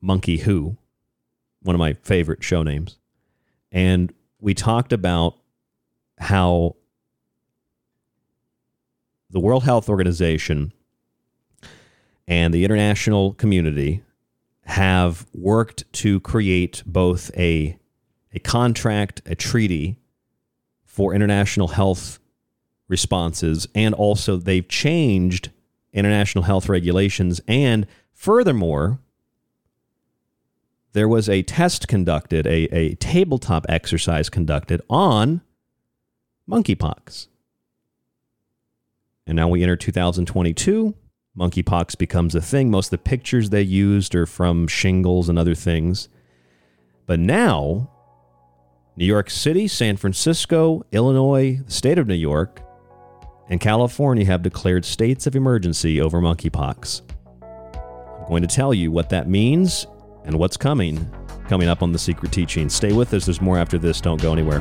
Monkey 0.00 0.38
Who, 0.38 0.76
one 1.62 1.76
of 1.76 1.78
my 1.78 1.92
favorite 1.92 2.42
show 2.42 2.62
names. 2.62 2.98
And 3.70 4.12
we 4.40 4.52
talked 4.52 4.92
about 4.92 5.36
how 6.18 6.74
the 9.30 9.38
World 9.38 9.62
Health 9.62 9.88
Organization 9.88 10.72
and 12.26 12.52
the 12.52 12.64
international 12.64 13.34
community 13.34 14.02
have 14.64 15.26
worked 15.32 15.90
to 15.92 16.20
create 16.20 16.82
both 16.84 17.30
a, 17.36 17.78
a 18.32 18.38
contract, 18.40 19.22
a 19.26 19.34
treaty 19.34 19.98
for 20.84 21.14
international 21.14 21.68
health 21.68 22.18
responses, 22.88 23.66
and 23.74 23.94
also 23.94 24.36
they've 24.36 24.68
changed 24.68 25.50
international 25.92 26.44
health 26.44 26.68
regulations. 26.68 27.40
And 27.46 27.86
furthermore, 28.12 28.98
there 30.92 31.08
was 31.08 31.28
a 31.28 31.42
test 31.42 31.88
conducted, 31.88 32.46
a, 32.46 32.64
a 32.74 32.94
tabletop 32.96 33.66
exercise 33.68 34.28
conducted 34.28 34.82
on 34.90 35.40
monkeypox. 36.48 37.28
And 39.26 39.36
now 39.36 39.48
we 39.48 39.62
enter 39.62 39.76
2022. 39.76 40.94
Monkeypox 41.36 41.96
becomes 41.96 42.34
a 42.34 42.42
thing. 42.42 42.70
Most 42.70 42.88
of 42.88 42.90
the 42.90 42.98
pictures 42.98 43.50
they 43.50 43.62
used 43.62 44.14
are 44.14 44.26
from 44.26 44.66
shingles 44.68 45.28
and 45.28 45.38
other 45.38 45.54
things. 45.54 46.08
But 47.06 47.18
now, 47.18 47.90
New 48.96 49.06
York 49.06 49.30
City, 49.30 49.66
San 49.66 49.96
Francisco, 49.96 50.84
Illinois, 50.92 51.60
the 51.64 51.72
state 51.72 51.98
of 51.98 52.06
New 52.06 52.14
York, 52.14 52.62
and 53.48 53.60
California 53.60 54.24
have 54.24 54.42
declared 54.42 54.84
states 54.84 55.26
of 55.26 55.36
emergency 55.36 56.00
over 56.00 56.20
monkeypox. 56.20 57.02
I'm 57.42 58.28
going 58.28 58.42
to 58.42 58.48
tell 58.48 58.72
you 58.72 58.90
what 58.90 59.10
that 59.10 59.28
means 59.28 59.86
and 60.24 60.38
what's 60.38 60.56
coming 60.56 61.10
coming 61.48 61.68
up 61.68 61.82
on 61.82 61.92
the 61.92 61.98
secret 61.98 62.32
teaching. 62.32 62.68
Stay 62.68 62.92
with 62.92 63.12
us. 63.12 63.26
There's 63.26 63.40
more 63.40 63.58
after 63.58 63.78
this. 63.78 64.00
Don't 64.00 64.22
go 64.22 64.32
anywhere. 64.32 64.60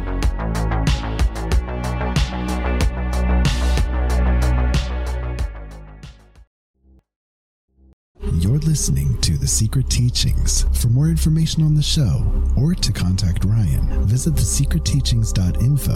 Listening 8.64 9.18
to 9.22 9.38
The 9.38 9.48
Secret 9.48 9.90
Teachings. 9.90 10.66
For 10.80 10.88
more 10.90 11.08
information 11.08 11.64
on 11.64 11.74
the 11.76 11.82
show 11.82 12.26
or 12.58 12.74
to 12.76 12.92
contact 12.92 13.46
Ryan, 13.46 14.06
visit 14.06 14.34
thesecretteachings.info 14.36 15.94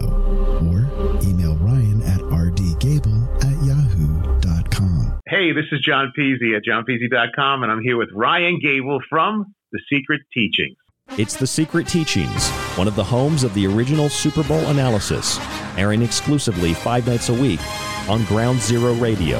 or 0.69 0.87
email 1.23 1.55
Ryan 1.57 2.01
at 2.03 2.19
rdgable 2.19 3.43
at 3.43 3.63
yahoo.com. 3.65 5.19
Hey, 5.27 5.51
this 5.51 5.65
is 5.71 5.81
John 5.81 6.11
Peasy 6.17 6.55
at 6.55 6.63
johnpeasy.com, 6.63 7.63
and 7.63 7.71
I'm 7.71 7.81
here 7.81 7.97
with 7.97 8.09
Ryan 8.13 8.59
Gable 8.61 8.99
from 9.09 9.53
The 9.71 9.79
Secret 9.89 10.21
Teachings. 10.33 10.77
It's 11.17 11.35
The 11.35 11.47
Secret 11.47 11.87
Teachings, 11.87 12.49
one 12.77 12.87
of 12.87 12.95
the 12.95 13.03
homes 13.03 13.43
of 13.43 13.53
the 13.53 13.67
original 13.67 14.09
Super 14.09 14.43
Bowl 14.43 14.65
analysis, 14.67 15.39
airing 15.77 16.01
exclusively 16.01 16.73
five 16.73 17.05
nights 17.07 17.29
a 17.29 17.33
week 17.33 17.59
on 18.09 18.25
Ground 18.25 18.59
Zero 18.59 18.93
Radio. 18.95 19.39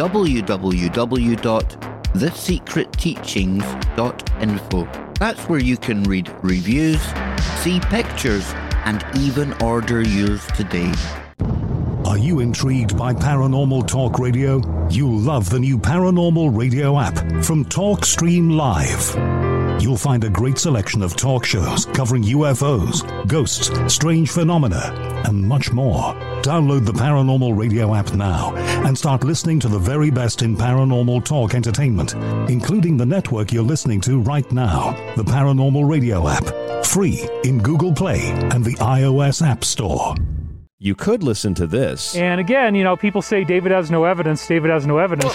www 0.00 1.90
thesecretteachings.info. 2.14 4.88
That's 5.18 5.48
where 5.48 5.60
you 5.60 5.76
can 5.76 6.02
read 6.04 6.32
reviews, 6.42 7.02
see 7.58 7.80
pictures, 7.80 8.52
and 8.84 9.04
even 9.16 9.52
order 9.62 10.02
yours 10.02 10.46
today. 10.56 10.92
Are 12.04 12.18
you 12.18 12.40
intrigued 12.40 12.96
by 12.96 13.12
Paranormal 13.12 13.86
Talk 13.86 14.18
Radio? 14.18 14.88
You'll 14.90 15.18
love 15.18 15.50
the 15.50 15.60
new 15.60 15.78
Paranormal 15.78 16.56
Radio 16.56 16.98
app 16.98 17.16
from 17.44 17.64
TalkStream 17.64 18.56
Live. 18.56 19.59
You'll 19.80 19.96
find 19.96 20.22
a 20.24 20.28
great 20.28 20.58
selection 20.58 21.02
of 21.02 21.16
talk 21.16 21.46
shows 21.46 21.86
covering 21.86 22.22
UFOs, 22.24 23.02
ghosts, 23.26 23.70
strange 23.92 24.30
phenomena, 24.30 25.22
and 25.26 25.42
much 25.42 25.72
more. 25.72 26.12
Download 26.42 26.84
the 26.84 26.92
Paranormal 26.92 27.56
Radio 27.56 27.94
app 27.94 28.12
now 28.12 28.54
and 28.86 28.96
start 28.96 29.24
listening 29.24 29.58
to 29.60 29.68
the 29.68 29.78
very 29.78 30.10
best 30.10 30.42
in 30.42 30.54
paranormal 30.54 31.24
talk 31.24 31.54
entertainment, 31.54 32.14
including 32.50 32.98
the 32.98 33.06
network 33.06 33.52
you're 33.52 33.62
listening 33.62 34.02
to 34.02 34.20
right 34.20 34.52
now, 34.52 34.92
the 35.16 35.24
Paranormal 35.24 35.88
Radio 35.88 36.28
app. 36.28 36.84
Free 36.84 37.26
in 37.44 37.58
Google 37.58 37.94
Play 37.94 38.20
and 38.52 38.62
the 38.62 38.74
iOS 38.74 39.40
App 39.40 39.64
Store. 39.64 40.14
You 40.78 40.94
could 40.94 41.22
listen 41.22 41.54
to 41.54 41.66
this. 41.66 42.14
And 42.16 42.38
again, 42.38 42.74
you 42.74 42.84
know, 42.84 42.98
people 42.98 43.22
say 43.22 43.44
David 43.44 43.72
has 43.72 43.90
no 43.90 44.04
evidence, 44.04 44.46
David 44.46 44.70
has 44.70 44.86
no 44.86 44.98
evidence. 44.98 45.34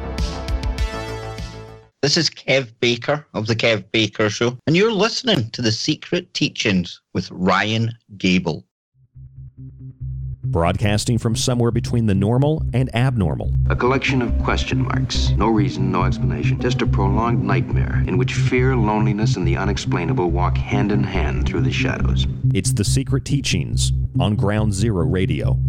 This 2.01 2.17
is 2.17 2.31
Kev 2.31 2.71
Baker 2.79 3.27
of 3.35 3.45
The 3.45 3.55
Kev 3.55 3.83
Baker 3.91 4.27
Show, 4.27 4.57
and 4.65 4.75
you're 4.75 4.91
listening 4.91 5.51
to 5.51 5.61
The 5.61 5.71
Secret 5.71 6.33
Teachings 6.33 6.99
with 7.13 7.29
Ryan 7.29 7.91
Gable. 8.17 8.65
Broadcasting 10.45 11.19
from 11.19 11.35
somewhere 11.35 11.69
between 11.69 12.07
the 12.07 12.15
normal 12.15 12.65
and 12.73 12.89
abnormal. 12.95 13.53
A 13.69 13.75
collection 13.75 14.23
of 14.23 14.35
question 14.43 14.81
marks. 14.81 15.29
No 15.37 15.49
reason, 15.49 15.91
no 15.91 16.01
explanation. 16.01 16.59
Just 16.59 16.81
a 16.81 16.87
prolonged 16.87 17.43
nightmare 17.43 18.03
in 18.07 18.17
which 18.17 18.33
fear, 18.33 18.75
loneliness, 18.75 19.35
and 19.35 19.47
the 19.47 19.57
unexplainable 19.57 20.31
walk 20.31 20.57
hand 20.57 20.91
in 20.91 21.03
hand 21.03 21.47
through 21.47 21.61
the 21.61 21.71
shadows. 21.71 22.25
It's 22.51 22.73
The 22.73 22.83
Secret 22.83 23.25
Teachings 23.25 23.91
on 24.19 24.35
Ground 24.35 24.73
Zero 24.73 25.05
Radio. 25.05 25.59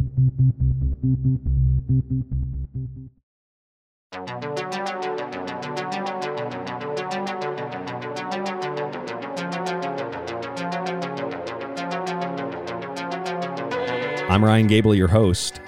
I'm 14.33 14.43
Ryan 14.43 14.67
Gable, 14.67 14.95
your 14.95 15.09
host, 15.09 15.61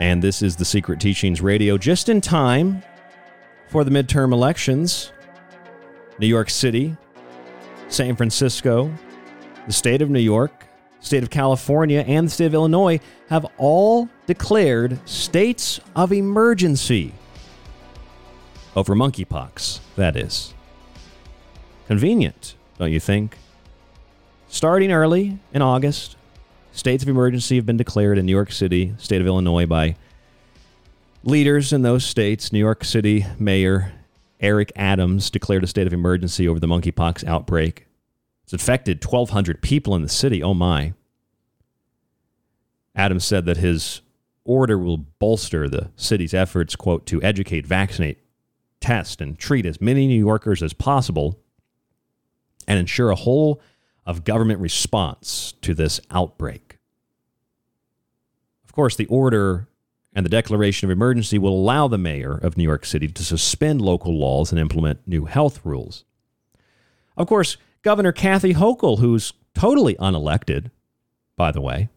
and 0.00 0.22
this 0.22 0.40
is 0.40 0.56
the 0.56 0.64
Secret 0.64 1.00
Teachings 1.00 1.42
Radio, 1.42 1.76
just 1.76 2.08
in 2.08 2.22
time 2.22 2.82
for 3.68 3.84
the 3.84 3.90
midterm 3.90 4.32
elections. 4.32 5.12
New 6.18 6.26
York 6.26 6.48
City, 6.48 6.96
San 7.88 8.16
Francisco, 8.16 8.90
the 9.66 9.72
state 9.74 10.00
of 10.00 10.08
New 10.08 10.18
York, 10.18 10.64
state 11.00 11.24
of 11.24 11.28
California, 11.28 12.06
and 12.08 12.28
the 12.28 12.30
state 12.30 12.46
of 12.46 12.54
Illinois 12.54 13.00
have 13.28 13.44
all 13.58 14.08
declared 14.24 14.98
states 15.06 15.78
of 15.94 16.10
emergency 16.10 17.12
over 18.74 18.94
monkeypox, 18.94 19.80
that 19.96 20.16
is. 20.16 20.54
Convenient, 21.86 22.54
don't 22.78 22.92
you 22.92 22.98
think? 22.98 23.36
Starting 24.48 24.90
early 24.90 25.38
in 25.52 25.60
August, 25.60 26.16
states 26.76 27.02
of 27.02 27.08
emergency 27.08 27.56
have 27.56 27.66
been 27.66 27.76
declared 27.76 28.18
in 28.18 28.26
New 28.26 28.32
York 28.32 28.52
City, 28.52 28.94
state 28.98 29.20
of 29.20 29.26
Illinois, 29.26 29.66
by 29.66 29.96
leaders 31.24 31.72
in 31.72 31.82
those 31.82 32.04
states. 32.04 32.52
New 32.52 32.58
York 32.58 32.84
City 32.84 33.26
Mayor 33.38 33.92
Eric 34.40 34.70
Adams 34.76 35.30
declared 35.30 35.64
a 35.64 35.66
state 35.66 35.86
of 35.86 35.94
emergency 35.94 36.46
over 36.46 36.60
the 36.60 36.66
monkeypox 36.66 37.26
outbreak. 37.26 37.86
It's 38.44 38.52
affected 38.52 39.02
1,200 39.02 39.62
people 39.62 39.94
in 39.94 40.02
the 40.02 40.08
city. 40.08 40.42
Oh 40.42 40.54
my. 40.54 40.92
Adams 42.94 43.24
said 43.24 43.46
that 43.46 43.56
his 43.56 44.02
order 44.44 44.78
will 44.78 44.98
bolster 44.98 45.68
the 45.68 45.90
city's 45.96 46.34
efforts, 46.34 46.76
quote, 46.76 47.06
to 47.06 47.22
educate, 47.22 47.66
vaccinate, 47.66 48.18
test, 48.80 49.20
and 49.20 49.38
treat 49.38 49.66
as 49.66 49.80
many 49.80 50.06
New 50.06 50.18
Yorkers 50.18 50.62
as 50.62 50.72
possible 50.74 51.40
and 52.68 52.78
ensure 52.78 53.10
a 53.10 53.16
whole 53.16 53.60
of 54.04 54.24
government 54.24 54.60
response 54.60 55.54
to 55.62 55.74
this 55.74 56.00
outbreak. 56.10 56.65
Of 58.76 58.78
course, 58.78 58.96
the 58.96 59.06
order 59.06 59.68
and 60.12 60.26
the 60.26 60.28
declaration 60.28 60.86
of 60.86 60.90
emergency 60.90 61.38
will 61.38 61.54
allow 61.54 61.88
the 61.88 61.96
mayor 61.96 62.34
of 62.34 62.58
New 62.58 62.62
York 62.62 62.84
City 62.84 63.08
to 63.08 63.24
suspend 63.24 63.80
local 63.80 64.18
laws 64.18 64.52
and 64.52 64.60
implement 64.60 65.00
new 65.08 65.24
health 65.24 65.64
rules. 65.64 66.04
Of 67.16 67.26
course, 67.26 67.56
Governor 67.80 68.12
Kathy 68.12 68.52
Hochul, 68.52 68.98
who's 68.98 69.32
totally 69.54 69.94
unelected, 69.94 70.70
by 71.38 71.52
the 71.52 71.62
way, 71.62 71.88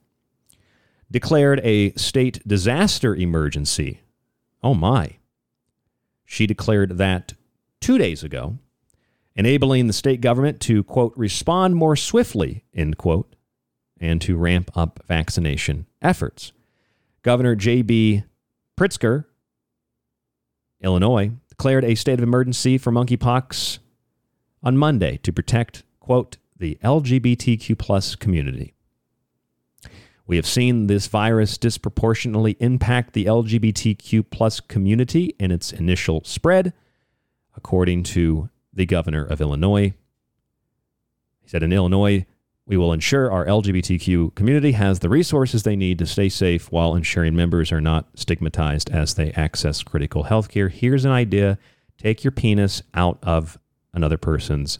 declared 1.12 1.60
a 1.66 1.92
state 1.96 2.48
disaster 2.48 3.14
emergency. 3.14 4.00
Oh 4.64 4.74
my. 4.74 5.18
She 6.26 6.48
declared 6.48 6.98
that 6.98 7.34
two 7.82 7.98
days 7.98 8.24
ago 8.24 8.58
enabling 9.36 9.88
the 9.88 9.92
state 9.92 10.22
government 10.22 10.62
to, 10.62 10.86
quote, 10.86 11.12
respond 11.18 11.76
more 11.76 11.98
swiftly, 11.98 12.64
end 12.74 12.98
quote, 12.98 13.36
and 14.00 14.22
to 14.22 14.38
ramp 14.38 14.72
up 14.78 15.04
vaccination 15.06 15.86
efforts. 16.02 16.54
Governor 17.22 17.56
J.B. 17.56 18.24
Pritzker, 18.78 19.26
Illinois, 20.82 21.32
declared 21.50 21.84
a 21.84 21.96
state 21.96 22.20
of 22.20 22.24
emergency 22.24 22.78
for 22.78 22.92
monkeypox 22.92 23.80
on 24.64 24.78
Monday 24.78 25.18
to 25.24 25.34
protect, 25.34 25.84
quote, 26.00 26.38
the 26.58 26.78
LGBTQ 26.84 27.78
plus 27.78 28.16
community. 28.16 28.74
We 30.26 30.36
have 30.36 30.46
seen 30.46 30.88
this 30.88 31.08
virus 31.08 31.58
disproportionately 31.58 32.56
impact 32.60 33.14
the 33.14 33.26
LGBTQ 33.26 34.30
plus 34.30 34.60
community 34.60 35.34
in 35.40 35.52
its 35.52 35.74
initial 35.74 36.24
spread, 36.24 36.72
according 37.58 38.04
to 38.04 38.50
the 38.72 38.86
governor 38.86 39.26
of 39.26 39.42
Illinois. 39.42 39.94
He 41.42 41.50
said, 41.50 41.64
In 41.64 41.74
Illinois, 41.74 42.28
we 42.70 42.78
will 42.78 42.94
ensure 42.94 43.32
our 43.32 43.48
LGBTQ 43.48 44.36
community 44.36 44.74
has 44.74 45.00
the 45.00 45.10
resources 45.10 45.64
they 45.64 45.76
need 45.76 45.98
to 45.98 46.06
stay 46.06 46.30
safe 46.30 46.72
while 46.72 46.94
ensuring 46.94 47.36
members 47.36 47.72
are 47.72 47.82
not 47.82 48.06
stigmatized 48.14 48.92
as 48.92 49.16
they 49.16 49.32
access 49.32 49.82
critical 49.82 50.24
health 50.24 50.50
care. 50.50 50.70
Here's 50.70 51.04
an 51.04 51.12
idea 51.12 51.58
take 51.98 52.24
your 52.24 52.32
penis 52.32 52.84
out 52.94 53.18
of 53.24 53.58
another 53.92 54.18
person's 54.18 54.78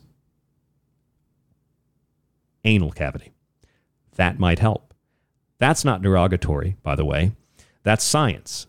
anal 2.64 2.92
cavity. 2.92 3.32
That 4.18 4.40
might 4.40 4.60
help. 4.60 4.94
That's 5.58 5.84
not 5.84 6.04
derogatory, 6.04 6.78
by 6.84 6.96
the 6.96 7.06
way. 7.06 7.32
That's 7.82 8.04
science. 8.04 8.68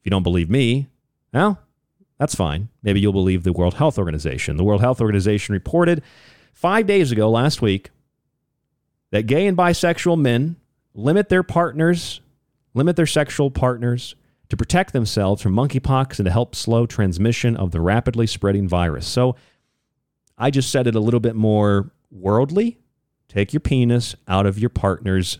If 0.00 0.06
you 0.06 0.10
don't 0.10 0.24
believe 0.24 0.50
me, 0.50 0.88
well, 1.32 1.60
that's 2.18 2.34
fine. 2.34 2.68
Maybe 2.82 2.98
you'll 2.98 3.12
believe 3.12 3.44
the 3.44 3.52
World 3.52 3.74
Health 3.74 3.96
Organization. 3.96 4.56
The 4.56 4.64
World 4.64 4.80
Health 4.80 5.00
Organization 5.00 5.52
reported 5.52 6.02
five 6.52 6.88
days 6.88 7.12
ago, 7.12 7.30
last 7.30 7.62
week, 7.62 7.90
that 9.10 9.26
gay 9.26 9.46
and 9.46 9.56
bisexual 9.56 10.18
men 10.18 10.56
limit 10.94 11.28
their 11.28 11.42
partners, 11.42 12.20
limit 12.74 12.96
their 12.96 13.06
sexual 13.06 13.50
partners 13.50 14.14
to 14.48 14.56
protect 14.56 14.92
themselves 14.92 15.42
from 15.42 15.54
monkeypox 15.54 16.18
and 16.18 16.26
to 16.26 16.32
help 16.32 16.54
slow 16.54 16.86
transmission 16.86 17.56
of 17.56 17.70
the 17.70 17.80
rapidly 17.80 18.26
spreading 18.26 18.68
virus. 18.68 19.06
So 19.06 19.36
I 20.36 20.50
just 20.50 20.70
said 20.70 20.86
it 20.86 20.94
a 20.94 21.00
little 21.00 21.20
bit 21.20 21.36
more 21.36 21.92
worldly. 22.10 22.78
Take 23.28 23.52
your 23.52 23.60
penis 23.60 24.16
out 24.26 24.46
of 24.46 24.58
your 24.58 24.70
partner's 24.70 25.38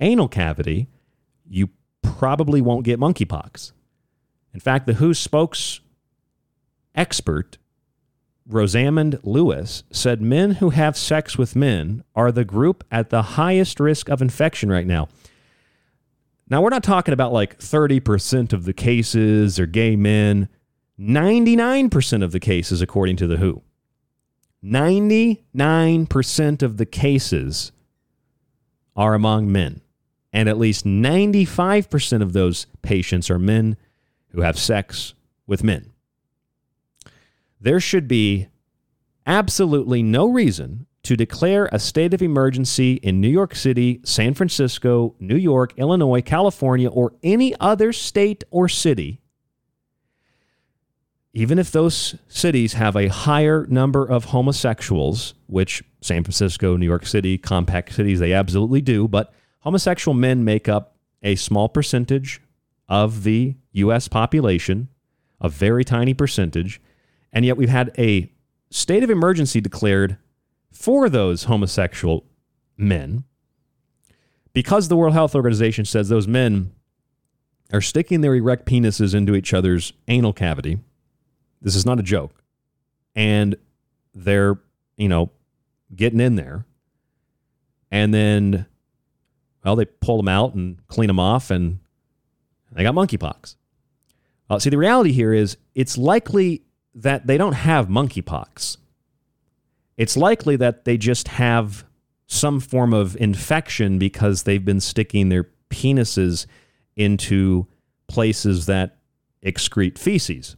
anal 0.00 0.28
cavity. 0.28 0.88
You 1.48 1.70
probably 2.02 2.60
won't 2.60 2.84
get 2.84 3.00
monkeypox. 3.00 3.72
In 4.52 4.60
fact, 4.60 4.86
the 4.86 4.94
WHO 4.94 5.14
spokes 5.14 5.80
expert 6.94 7.58
Rosamund 8.48 9.18
Lewis 9.22 9.84
said 9.90 10.22
men 10.22 10.52
who 10.52 10.70
have 10.70 10.96
sex 10.96 11.36
with 11.36 11.54
men 11.54 12.02
are 12.16 12.32
the 12.32 12.46
group 12.46 12.82
at 12.90 13.10
the 13.10 13.22
highest 13.22 13.78
risk 13.78 14.08
of 14.08 14.22
infection 14.22 14.70
right 14.70 14.86
now. 14.86 15.08
Now, 16.48 16.62
we're 16.62 16.70
not 16.70 16.82
talking 16.82 17.12
about 17.12 17.32
like 17.32 17.58
30% 17.58 18.54
of 18.54 18.64
the 18.64 18.72
cases 18.72 19.60
are 19.60 19.66
gay 19.66 19.96
men, 19.96 20.48
99% 20.98 22.24
of 22.24 22.32
the 22.32 22.40
cases, 22.40 22.80
according 22.80 23.16
to 23.16 23.26
the 23.26 23.36
WHO. 23.36 23.62
99% 24.64 26.62
of 26.62 26.78
the 26.78 26.86
cases 26.86 27.70
are 28.96 29.14
among 29.14 29.52
men. 29.52 29.82
And 30.32 30.48
at 30.48 30.58
least 30.58 30.86
95% 30.86 32.22
of 32.22 32.32
those 32.32 32.66
patients 32.82 33.30
are 33.30 33.38
men 33.38 33.76
who 34.30 34.40
have 34.40 34.58
sex 34.58 35.14
with 35.46 35.62
men. 35.62 35.92
There 37.60 37.80
should 37.80 38.06
be 38.08 38.48
absolutely 39.26 40.02
no 40.02 40.28
reason 40.28 40.86
to 41.02 41.16
declare 41.16 41.68
a 41.72 41.78
state 41.78 42.12
of 42.12 42.22
emergency 42.22 42.94
in 42.94 43.20
New 43.20 43.28
York 43.28 43.54
City, 43.54 44.00
San 44.04 44.34
Francisco, 44.34 45.14
New 45.20 45.36
York, 45.36 45.72
Illinois, 45.76 46.20
California, 46.20 46.88
or 46.88 47.14
any 47.22 47.54
other 47.60 47.92
state 47.92 48.44
or 48.50 48.68
city, 48.68 49.20
even 51.32 51.58
if 51.58 51.70
those 51.70 52.16
cities 52.26 52.72
have 52.72 52.96
a 52.96 53.08
higher 53.08 53.66
number 53.68 54.04
of 54.04 54.26
homosexuals, 54.26 55.34
which 55.46 55.82
San 56.00 56.24
Francisco, 56.24 56.76
New 56.76 56.86
York 56.86 57.06
City, 57.06 57.38
compact 57.38 57.94
cities, 57.94 58.18
they 58.18 58.32
absolutely 58.32 58.80
do, 58.80 59.06
but 59.06 59.32
homosexual 59.60 60.14
men 60.14 60.44
make 60.44 60.68
up 60.68 60.96
a 61.22 61.36
small 61.36 61.68
percentage 61.68 62.40
of 62.88 63.24
the 63.24 63.56
U.S. 63.72 64.08
population, 64.08 64.88
a 65.40 65.48
very 65.48 65.84
tiny 65.84 66.14
percentage, 66.14 66.80
and 67.32 67.44
yet 67.44 67.56
we've 67.56 67.68
had 67.68 67.92
a 67.98 68.30
state 68.70 69.02
of 69.02 69.10
emergency 69.10 69.60
declared 69.60 70.16
for 70.70 71.08
those 71.08 71.44
homosexual 71.44 72.24
men 72.76 73.24
because 74.52 74.88
the 74.88 74.96
World 74.96 75.14
Health 75.14 75.34
Organization 75.34 75.84
says 75.84 76.08
those 76.08 76.28
men 76.28 76.72
are 77.72 77.80
sticking 77.80 78.20
their 78.22 78.34
erect 78.34 78.66
penises 78.66 79.14
into 79.14 79.34
each 79.34 79.52
other's 79.52 79.92
anal 80.08 80.32
cavity. 80.32 80.78
This 81.60 81.76
is 81.76 81.84
not 81.84 81.98
a 81.98 82.02
joke. 82.02 82.42
And 83.14 83.56
they're, 84.14 84.58
you 84.96 85.08
know, 85.08 85.30
getting 85.94 86.20
in 86.20 86.36
there. 86.36 86.64
And 87.90 88.12
then, 88.12 88.66
well, 89.64 89.76
they 89.76 89.84
pull 89.84 90.16
them 90.18 90.28
out 90.28 90.54
and 90.54 90.86
clean 90.88 91.08
them 91.08 91.18
off, 91.18 91.50
and 91.50 91.78
they 92.72 92.82
got 92.82 92.94
monkeypox. 92.94 93.56
Uh, 94.50 94.58
see, 94.58 94.70
the 94.70 94.78
reality 94.78 95.12
here 95.12 95.32
is 95.32 95.56
it's 95.74 95.98
likely 95.98 96.62
that 96.98 97.26
they 97.26 97.38
don't 97.38 97.52
have 97.52 97.88
monkeypox. 97.88 98.76
It's 99.96 100.16
likely 100.16 100.56
that 100.56 100.84
they 100.84 100.96
just 100.96 101.28
have 101.28 101.84
some 102.26 102.60
form 102.60 102.92
of 102.92 103.16
infection 103.16 103.98
because 103.98 104.42
they've 104.42 104.64
been 104.64 104.80
sticking 104.80 105.28
their 105.28 105.48
penises 105.70 106.46
into 106.96 107.66
places 108.06 108.66
that 108.66 108.98
excrete 109.44 109.98
feces. 109.98 110.56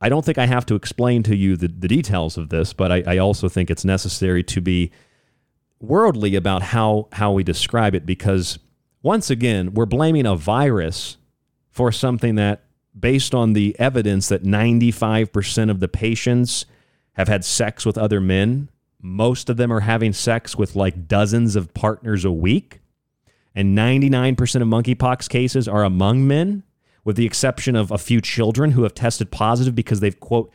I 0.00 0.08
don't 0.08 0.24
think 0.24 0.38
I 0.38 0.46
have 0.46 0.66
to 0.66 0.74
explain 0.74 1.22
to 1.24 1.34
you 1.34 1.56
the, 1.56 1.68
the 1.68 1.88
details 1.88 2.36
of 2.36 2.50
this, 2.50 2.72
but 2.72 2.92
I, 2.92 3.02
I 3.06 3.18
also 3.18 3.48
think 3.48 3.70
it's 3.70 3.84
necessary 3.84 4.44
to 4.44 4.60
be 4.60 4.92
worldly 5.80 6.36
about 6.36 6.62
how, 6.62 7.08
how 7.12 7.32
we 7.32 7.42
describe 7.42 7.94
it 7.94 8.06
because, 8.06 8.58
once 9.02 9.30
again, 9.30 9.74
we're 9.74 9.86
blaming 9.86 10.26
a 10.26 10.36
virus 10.36 11.16
for 11.70 11.90
something 11.90 12.36
that, 12.36 12.67
based 12.98 13.34
on 13.34 13.52
the 13.52 13.76
evidence 13.78 14.28
that 14.28 14.42
95% 14.42 15.70
of 15.70 15.80
the 15.80 15.88
patients 15.88 16.66
have 17.12 17.28
had 17.28 17.44
sex 17.44 17.84
with 17.84 17.98
other 17.98 18.20
men, 18.20 18.70
most 19.00 19.48
of 19.48 19.56
them 19.56 19.72
are 19.72 19.80
having 19.80 20.12
sex 20.12 20.56
with 20.56 20.74
like 20.74 21.06
dozens 21.06 21.56
of 21.56 21.74
partners 21.74 22.24
a 22.24 22.32
week, 22.32 22.80
and 23.54 23.76
99% 23.76 24.38
of 24.62 24.68
monkeypox 24.68 25.28
cases 25.28 25.66
are 25.68 25.84
among 25.84 26.26
men 26.26 26.62
with 27.04 27.16
the 27.16 27.26
exception 27.26 27.74
of 27.74 27.90
a 27.90 27.98
few 27.98 28.20
children 28.20 28.72
who 28.72 28.82
have 28.82 28.94
tested 28.94 29.30
positive 29.30 29.74
because 29.74 30.00
they've, 30.00 30.20
quote, 30.20 30.52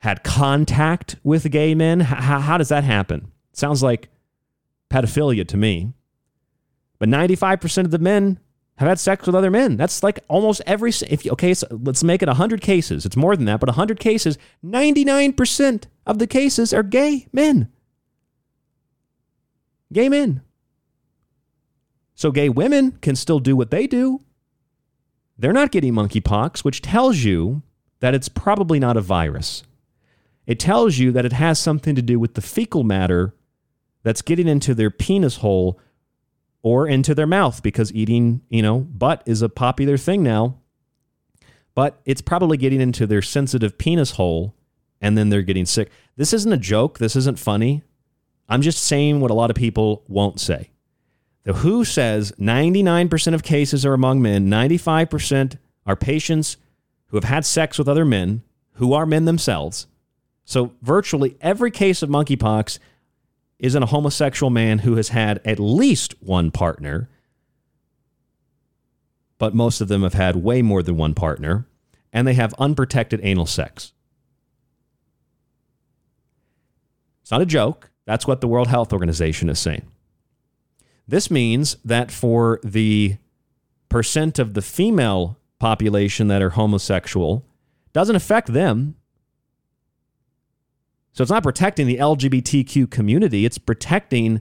had 0.00 0.22
contact 0.22 1.16
with 1.22 1.50
gay 1.50 1.74
men. 1.74 2.00
How, 2.00 2.40
how 2.40 2.58
does 2.58 2.68
that 2.68 2.84
happen? 2.84 3.32
Sounds 3.52 3.82
like 3.82 4.08
pedophilia 4.90 5.46
to 5.48 5.56
me. 5.56 5.92
But 6.98 7.08
95% 7.08 7.84
of 7.86 7.90
the 7.90 7.98
men 7.98 8.38
have 8.80 8.88
had 8.88 8.98
sex 8.98 9.26
with 9.26 9.34
other 9.34 9.50
men. 9.50 9.76
That's 9.76 10.02
like 10.02 10.20
almost 10.26 10.62
every 10.66 10.90
if 11.06 11.26
you, 11.26 11.32
okay, 11.32 11.52
so 11.52 11.66
let's 11.70 12.02
make 12.02 12.22
it 12.22 12.28
100 12.28 12.62
cases. 12.62 13.04
It's 13.04 13.14
more 13.16 13.36
than 13.36 13.44
that, 13.44 13.60
but 13.60 13.68
100 13.68 14.00
cases, 14.00 14.38
99% 14.64 15.84
of 16.06 16.18
the 16.18 16.26
cases 16.26 16.72
are 16.72 16.82
gay 16.82 17.26
men. 17.30 17.68
Gay 19.92 20.08
men. 20.08 20.40
So 22.14 22.32
gay 22.32 22.48
women 22.48 22.92
can 23.02 23.16
still 23.16 23.38
do 23.38 23.54
what 23.54 23.70
they 23.70 23.86
do. 23.86 24.20
They're 25.36 25.52
not 25.52 25.72
getting 25.72 25.92
monkeypox, 25.92 26.60
which 26.60 26.80
tells 26.80 27.18
you 27.18 27.62
that 28.00 28.14
it's 28.14 28.30
probably 28.30 28.78
not 28.78 28.96
a 28.96 29.02
virus. 29.02 29.62
It 30.46 30.58
tells 30.58 30.96
you 30.96 31.12
that 31.12 31.26
it 31.26 31.34
has 31.34 31.58
something 31.58 31.94
to 31.94 32.02
do 32.02 32.18
with 32.18 32.32
the 32.32 32.40
fecal 32.40 32.82
matter 32.82 33.34
that's 34.02 34.22
getting 34.22 34.48
into 34.48 34.74
their 34.74 34.90
penis 34.90 35.36
hole 35.36 35.78
or 36.62 36.86
into 36.86 37.14
their 37.14 37.26
mouth 37.26 37.62
because 37.62 37.92
eating, 37.94 38.42
you 38.48 38.62
know, 38.62 38.80
butt 38.80 39.22
is 39.26 39.42
a 39.42 39.48
popular 39.48 39.96
thing 39.96 40.22
now. 40.22 40.56
But 41.74 42.00
it's 42.04 42.20
probably 42.20 42.56
getting 42.56 42.80
into 42.80 43.06
their 43.06 43.22
sensitive 43.22 43.78
penis 43.78 44.12
hole 44.12 44.54
and 45.00 45.16
then 45.16 45.30
they're 45.30 45.42
getting 45.42 45.66
sick. 45.66 45.90
This 46.16 46.32
isn't 46.32 46.52
a 46.52 46.58
joke. 46.58 46.98
This 46.98 47.16
isn't 47.16 47.38
funny. 47.38 47.82
I'm 48.48 48.62
just 48.62 48.82
saying 48.82 49.20
what 49.20 49.30
a 49.30 49.34
lot 49.34 49.50
of 49.50 49.56
people 49.56 50.04
won't 50.08 50.40
say. 50.40 50.70
The 51.44 51.54
WHO 51.54 51.84
says 51.84 52.32
99% 52.32 53.34
of 53.34 53.42
cases 53.42 53.86
are 53.86 53.94
among 53.94 54.20
men, 54.20 54.48
95% 54.48 55.56
are 55.86 55.96
patients 55.96 56.58
who 57.06 57.16
have 57.16 57.24
had 57.24 57.46
sex 57.46 57.78
with 57.78 57.88
other 57.88 58.04
men 58.04 58.42
who 58.74 58.92
are 58.92 59.06
men 59.06 59.24
themselves. 59.24 59.86
So 60.44 60.72
virtually 60.82 61.36
every 61.40 61.70
case 61.70 62.02
of 62.02 62.10
monkeypox 62.10 62.78
is 63.60 63.74
in 63.74 63.82
a 63.82 63.86
homosexual 63.86 64.50
man 64.50 64.80
who 64.80 64.96
has 64.96 65.10
had 65.10 65.40
at 65.44 65.60
least 65.60 66.14
one 66.20 66.50
partner, 66.50 67.08
but 69.38 69.54
most 69.54 69.80
of 69.80 69.88
them 69.88 70.02
have 70.02 70.14
had 70.14 70.36
way 70.36 70.62
more 70.62 70.82
than 70.82 70.96
one 70.96 71.14
partner, 71.14 71.66
and 72.12 72.26
they 72.26 72.34
have 72.34 72.54
unprotected 72.58 73.20
anal 73.22 73.46
sex. 73.46 73.92
It's 77.22 77.30
not 77.30 77.42
a 77.42 77.46
joke. 77.46 77.90
That's 78.06 78.26
what 78.26 78.40
the 78.40 78.48
World 78.48 78.68
Health 78.68 78.92
Organization 78.92 79.48
is 79.48 79.58
saying. 79.58 79.86
This 81.06 81.30
means 81.30 81.76
that 81.84 82.10
for 82.10 82.60
the 82.64 83.18
percent 83.88 84.38
of 84.38 84.54
the 84.54 84.62
female 84.62 85.38
population 85.58 86.28
that 86.28 86.42
are 86.42 86.50
homosexual, 86.50 87.44
doesn't 87.92 88.16
affect 88.16 88.52
them. 88.52 88.96
So 91.12 91.22
it's 91.22 91.30
not 91.30 91.42
protecting 91.42 91.86
the 91.86 91.98
LGBTQ 91.98 92.90
community, 92.90 93.44
it's 93.44 93.58
protecting 93.58 94.40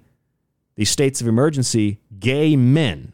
the 0.76 0.86
states 0.86 1.20
of 1.20 1.28
emergency 1.28 2.00
gay 2.20 2.56
men, 2.56 3.14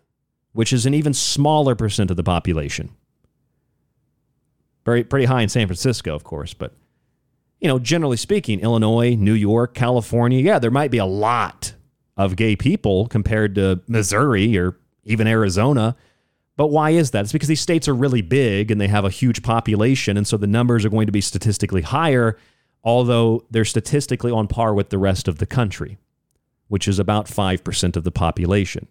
which 0.54 0.72
is 0.72 0.86
an 0.86 0.94
even 0.94 1.14
smaller 1.14 1.76
percent 1.76 2.12
of 2.12 2.18
the 2.18 2.24
population. 2.24 2.92
Very 4.86 5.04
pretty 5.04 5.26
high 5.26 5.42
in 5.42 5.50
San 5.50 5.68
Francisco, 5.68 6.14
of 6.14 6.24
course, 6.24 6.54
but 6.54 6.74
you 7.60 7.68
know, 7.68 7.80
generally 7.80 8.18
speaking, 8.18 8.60
Illinois, 8.60 9.16
New 9.16 9.34
York, 9.34 9.74
California, 9.74 10.40
yeah, 10.40 10.60
there 10.60 10.70
might 10.70 10.92
be 10.92 10.98
a 10.98 11.06
lot 11.06 11.74
of 12.18 12.36
gay 12.36 12.56
people 12.56 13.08
compared 13.08 13.56
to 13.56 13.82
Missouri 13.88 14.58
or 14.58 14.78
even 15.04 15.28
Arizona. 15.28 15.96
But 16.58 16.68
why 16.68 16.92
is 16.92 17.12
that? 17.12 17.22
It's 17.24 17.34
because 17.34 17.50
these 17.50 17.62
states 17.62 17.88
are 17.88 17.96
really 17.96 18.22
big 18.22 18.72
and 18.72 18.80
they 18.80 18.88
have 18.88 19.04
a 19.04 19.10
huge 19.10 19.44
population. 19.44 20.16
And 20.16 20.28
so 20.28 20.38
the 20.38 20.48
numbers 20.48 20.86
are 20.86 20.90
going 20.90 21.08
to 21.08 21.12
be 21.12 21.22
statistically 21.22 21.82
higher, 21.82 22.38
although 22.86 23.44
they're 23.50 23.66
statistically 23.66 24.32
on 24.32 24.48
par 24.48 24.74
with 24.74 24.90
the 24.90 25.00
rest 25.00 25.28
of 25.28 25.40
the 25.40 25.46
country, 25.46 25.98
which 26.68 26.88
is 26.88 27.00
about 27.00 27.26
5% 27.26 27.96
of 27.96 28.04
the 28.04 28.12
population. 28.12 28.88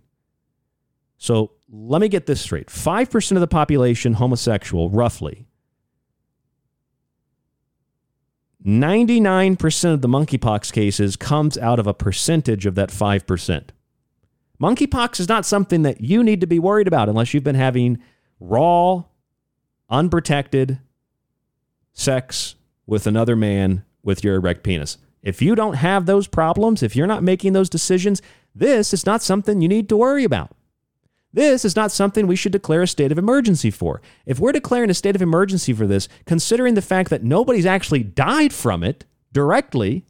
So 1.17 1.53
let 1.71 2.01
me 2.01 2.09
get 2.09 2.27
this 2.27 2.41
straight 2.41 2.67
5% 2.67 3.33
of 3.33 3.41
the 3.41 3.47
population 3.47 4.15
homosexual, 4.15 4.91
roughly. 4.91 5.47
99% 8.67 9.93
of 9.93 10.01
the 10.01 10.09
monkeypox 10.09 10.73
cases 10.73 11.17
comes 11.17 11.57
out 11.59 11.79
of 11.79 11.87
a 11.87 11.95
percentage 11.95 12.67
of 12.67 12.75
that 12.75 12.89
5%. 12.89 13.69
Monkeypox 14.61 15.21
is 15.21 15.29
not 15.29 15.45
something 15.45 15.83
that 15.83 16.01
you 16.01 16.23
need 16.23 16.41
to 16.41 16.47
be 16.47 16.59
worried 16.59 16.89
about 16.89 17.09
unless 17.09 17.35
you've 17.35 17.45
been 17.45 17.55
having 17.55 17.99
raw, 18.41 19.05
unprotected 19.91 20.79
sex 21.93 22.55
with 22.87 23.07
another 23.07 23.37
man 23.37 23.85
with 24.03 24.23
your 24.23 24.37
erect 24.37 24.63
penis. 24.63 24.99
If 25.23 25.41
you 25.41 25.55
don't 25.55 25.77
have 25.77 26.07
those 26.07 26.27
problems, 26.27 26.83
if 26.83 26.95
you're 26.95 27.07
not 27.07 27.23
making 27.23 27.55
those 27.55 27.71
decisions, 27.71 28.21
this 28.55 28.93
is 28.93 29.07
not 29.07 29.23
something 29.23 29.61
you 29.61 29.69
need 29.69 29.89
to 29.89 29.97
worry 29.97 30.25
about. 30.25 30.55
This 31.33 31.65
is 31.65 31.75
not 31.75 31.91
something 31.91 32.27
we 32.27 32.37
should 32.37 32.53
declare 32.53 32.83
a 32.83 32.87
state 32.87 33.11
of 33.11 33.19
emergency 33.19 33.71
for. 33.71 34.01
If 34.25 34.39
we're 34.39 34.53
declaring 34.53 34.91
a 34.91 34.95
state 34.95 35.17
of 35.17 35.23
emergency 35.23 35.73
for 35.73 35.87
this, 35.87 36.09
considering 36.27 36.75
the 36.75 36.83
fact 36.83 37.11
that 37.11 37.25
nobody's 37.25 37.67
actually 37.67 38.05
died 38.05 38.53
from 38.53 38.85
it 38.85 39.05
directly, 39.33 40.05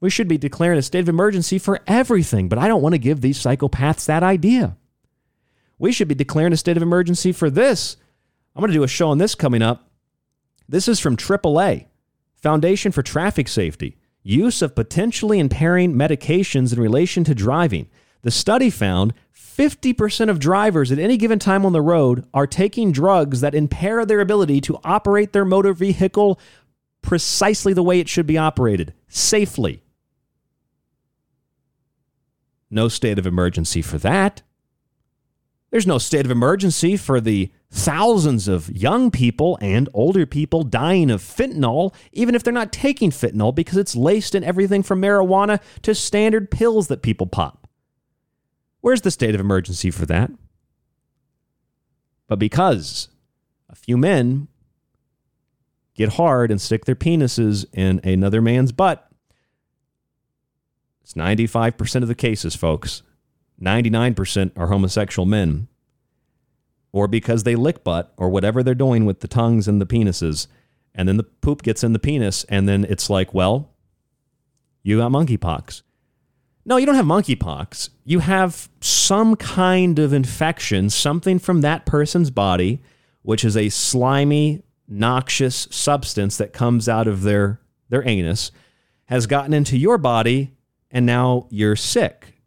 we 0.00 0.08
should 0.08 0.28
be 0.28 0.38
declaring 0.38 0.78
a 0.78 0.82
state 0.82 1.00
of 1.00 1.10
emergency 1.10 1.58
for 1.58 1.80
everything. 1.86 2.48
But 2.48 2.58
I 2.58 2.68
don't 2.68 2.80
want 2.80 2.94
to 2.94 2.98
give 2.98 3.20
these 3.20 3.38
psychopaths 3.38 4.06
that 4.06 4.22
idea. 4.22 4.78
We 5.78 5.92
should 5.92 6.08
be 6.08 6.14
declaring 6.14 6.54
a 6.54 6.56
state 6.56 6.78
of 6.78 6.82
emergency 6.82 7.32
for 7.32 7.50
this. 7.50 7.98
I'm 8.56 8.60
going 8.60 8.70
to 8.70 8.78
do 8.78 8.82
a 8.82 8.88
show 8.88 9.10
on 9.10 9.18
this 9.18 9.34
coming 9.34 9.60
up. 9.60 9.89
This 10.70 10.86
is 10.86 11.00
from 11.00 11.16
AAA, 11.16 11.86
Foundation 12.36 12.92
for 12.92 13.02
Traffic 13.02 13.48
Safety. 13.48 13.96
Use 14.22 14.62
of 14.62 14.76
potentially 14.76 15.40
impairing 15.40 15.94
medications 15.94 16.72
in 16.72 16.78
relation 16.78 17.24
to 17.24 17.34
driving. 17.34 17.88
The 18.22 18.30
study 18.30 18.70
found 18.70 19.12
50% 19.34 20.30
of 20.30 20.38
drivers 20.38 20.92
at 20.92 21.00
any 21.00 21.16
given 21.16 21.40
time 21.40 21.66
on 21.66 21.72
the 21.72 21.82
road 21.82 22.24
are 22.32 22.46
taking 22.46 22.92
drugs 22.92 23.40
that 23.40 23.52
impair 23.52 24.06
their 24.06 24.20
ability 24.20 24.60
to 24.60 24.78
operate 24.84 25.32
their 25.32 25.44
motor 25.44 25.72
vehicle 25.72 26.38
precisely 27.02 27.72
the 27.72 27.82
way 27.82 27.98
it 27.98 28.08
should 28.08 28.28
be 28.28 28.38
operated, 28.38 28.94
safely. 29.08 29.82
No 32.70 32.86
state 32.86 33.18
of 33.18 33.26
emergency 33.26 33.82
for 33.82 33.98
that. 33.98 34.42
There's 35.70 35.86
no 35.86 35.98
state 35.98 36.24
of 36.24 36.32
emergency 36.32 36.96
for 36.96 37.20
the 37.20 37.52
thousands 37.70 38.48
of 38.48 38.68
young 38.70 39.10
people 39.10 39.56
and 39.60 39.88
older 39.94 40.26
people 40.26 40.64
dying 40.64 41.10
of 41.10 41.22
fentanyl, 41.22 41.94
even 42.12 42.34
if 42.34 42.42
they're 42.42 42.52
not 42.52 42.72
taking 42.72 43.10
fentanyl, 43.10 43.54
because 43.54 43.76
it's 43.76 43.94
laced 43.94 44.34
in 44.34 44.42
everything 44.42 44.82
from 44.82 45.00
marijuana 45.00 45.60
to 45.82 45.94
standard 45.94 46.50
pills 46.50 46.88
that 46.88 47.02
people 47.02 47.26
pop. 47.26 47.68
Where's 48.80 49.02
the 49.02 49.10
state 49.12 49.34
of 49.34 49.40
emergency 49.40 49.90
for 49.90 50.06
that? 50.06 50.30
But 52.26 52.38
because 52.38 53.08
a 53.68 53.76
few 53.76 53.96
men 53.96 54.48
get 55.94 56.14
hard 56.14 56.50
and 56.50 56.60
stick 56.60 56.84
their 56.84 56.96
penises 56.96 57.64
in 57.72 58.00
another 58.02 58.42
man's 58.42 58.72
butt, 58.72 59.08
it's 61.02 61.14
95% 61.14 62.02
of 62.02 62.08
the 62.08 62.14
cases, 62.14 62.56
folks. 62.56 63.02
99% 63.62 64.52
are 64.56 64.68
homosexual 64.68 65.26
men. 65.26 65.68
Or 66.92 67.06
because 67.06 67.44
they 67.44 67.54
lick 67.54 67.84
butt 67.84 68.12
or 68.16 68.30
whatever 68.30 68.62
they're 68.62 68.74
doing 68.74 69.04
with 69.04 69.20
the 69.20 69.28
tongues 69.28 69.68
and 69.68 69.80
the 69.80 69.86
penises. 69.86 70.48
And 70.94 71.08
then 71.08 71.16
the 71.16 71.22
poop 71.22 71.62
gets 71.62 71.84
in 71.84 71.92
the 71.92 71.98
penis. 71.98 72.44
And 72.44 72.68
then 72.68 72.84
it's 72.88 73.08
like, 73.08 73.32
well, 73.32 73.70
you 74.82 74.98
got 74.98 75.12
monkeypox. 75.12 75.82
No, 76.64 76.76
you 76.76 76.86
don't 76.86 76.94
have 76.94 77.06
monkeypox. 77.06 77.90
You 78.04 78.20
have 78.20 78.68
some 78.80 79.36
kind 79.36 79.98
of 79.98 80.12
infection, 80.12 80.90
something 80.90 81.38
from 81.38 81.62
that 81.62 81.86
person's 81.86 82.30
body, 82.30 82.82
which 83.22 83.44
is 83.44 83.56
a 83.56 83.68
slimy, 83.68 84.62
noxious 84.86 85.68
substance 85.70 86.36
that 86.36 86.52
comes 86.52 86.88
out 86.88 87.06
of 87.06 87.22
their, 87.22 87.60
their 87.88 88.06
anus, 88.06 88.50
has 89.06 89.26
gotten 89.26 89.52
into 89.52 89.76
your 89.76 89.98
body, 89.98 90.52
and 90.90 91.06
now 91.06 91.46
you're 91.50 91.76
sick. 91.76 92.39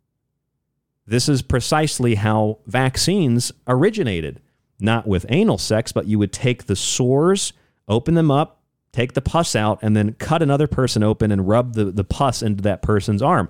This 1.05 1.27
is 1.27 1.41
precisely 1.41 2.15
how 2.15 2.59
vaccines 2.65 3.51
originated. 3.67 4.41
Not 4.79 5.07
with 5.07 5.25
anal 5.29 5.57
sex, 5.57 5.91
but 5.91 6.07
you 6.07 6.19
would 6.19 6.33
take 6.33 6.65
the 6.65 6.75
sores, 6.75 7.53
open 7.87 8.15
them 8.15 8.31
up, 8.31 8.61
take 8.91 9.13
the 9.13 9.21
pus 9.21 9.55
out, 9.55 9.79
and 9.81 9.95
then 9.95 10.13
cut 10.13 10.41
another 10.41 10.67
person 10.67 11.03
open 11.03 11.31
and 11.31 11.47
rub 11.47 11.73
the, 11.73 11.85
the 11.85 12.03
pus 12.03 12.41
into 12.41 12.61
that 12.63 12.81
person's 12.81 13.21
arm. 13.21 13.49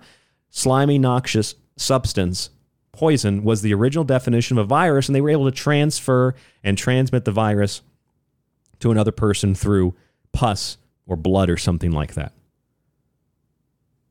Slimy, 0.50 1.00
noxious 1.00 1.56
substance, 1.76 2.50
poison, 2.92 3.44
was 3.44 3.62
the 3.62 3.74
original 3.74 4.04
definition 4.04 4.58
of 4.58 4.66
a 4.66 4.68
virus, 4.68 5.08
and 5.08 5.16
they 5.16 5.22
were 5.22 5.30
able 5.30 5.46
to 5.46 5.52
transfer 5.52 6.36
and 6.64 6.78
transmit 6.78 7.26
the 7.26 7.32
virus 7.32 7.82
to 8.80 8.92
another 8.92 9.12
person 9.12 9.56
through 9.56 9.96
pus 10.32 10.78
or 11.08 11.16
blood 11.16 11.50
or 11.50 11.58
something 11.58 11.92
like 11.92 12.14
that. 12.14 12.34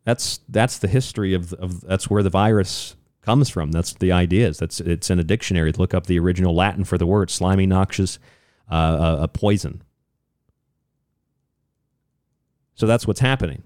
That's 0.04 0.40
that's 0.48 0.78
the 0.78 0.88
history 0.88 1.34
of, 1.34 1.52
of 1.54 1.82
that's 1.82 2.10
where 2.10 2.22
the 2.22 2.30
virus 2.30 2.96
comes 3.22 3.48
from. 3.48 3.72
That's 3.72 3.94
the 3.94 4.12
idea. 4.12 4.48
Is 4.48 4.58
that's 4.58 4.80
it's 4.80 5.10
in 5.10 5.18
a 5.18 5.24
dictionary. 5.24 5.72
Look 5.72 5.94
up 5.94 6.06
the 6.06 6.18
original 6.18 6.54
Latin 6.54 6.84
for 6.84 6.98
the 6.98 7.06
word 7.06 7.30
slimy, 7.30 7.66
noxious, 7.66 8.18
uh, 8.70 9.16
a, 9.20 9.22
a 9.24 9.28
poison. 9.28 9.82
So 12.74 12.86
that's 12.86 13.06
what's 13.06 13.20
happening. 13.20 13.62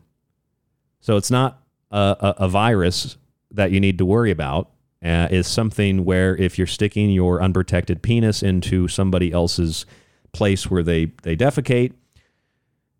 So 1.00 1.16
it's 1.16 1.30
not 1.30 1.62
a, 1.90 2.16
a, 2.38 2.44
a 2.44 2.48
virus 2.48 3.16
that 3.50 3.70
you 3.70 3.80
need 3.80 3.98
to 3.98 4.04
worry 4.04 4.30
about. 4.30 4.70
Uh, 5.04 5.28
is 5.30 5.46
something 5.46 6.04
where 6.04 6.34
if 6.36 6.58
you're 6.58 6.66
sticking 6.66 7.10
your 7.10 7.40
unprotected 7.40 8.02
penis 8.02 8.42
into 8.42 8.88
somebody 8.88 9.30
else's 9.30 9.86
place 10.32 10.70
where 10.70 10.82
they 10.82 11.12
they 11.22 11.36
defecate, 11.36 11.92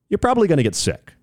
you're 0.09 0.19
probably 0.19 0.47
going 0.47 0.59
to 0.59 0.63
get 0.63 0.75
sick. 0.75 1.15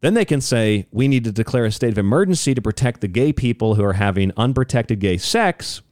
Then 0.00 0.14
they 0.14 0.24
can 0.24 0.40
say, 0.40 0.86
we 0.90 1.08
need 1.08 1.24
to 1.24 1.32
declare 1.32 1.66
a 1.66 1.72
state 1.72 1.92
of 1.92 1.98
emergency 1.98 2.54
to 2.54 2.62
protect 2.62 3.00
the 3.00 3.08
gay 3.08 3.32
people 3.32 3.74
who 3.74 3.84
are 3.84 3.94
having 3.94 4.32
unprotected 4.36 4.98
gay 4.98 5.18
sex. 5.18 5.82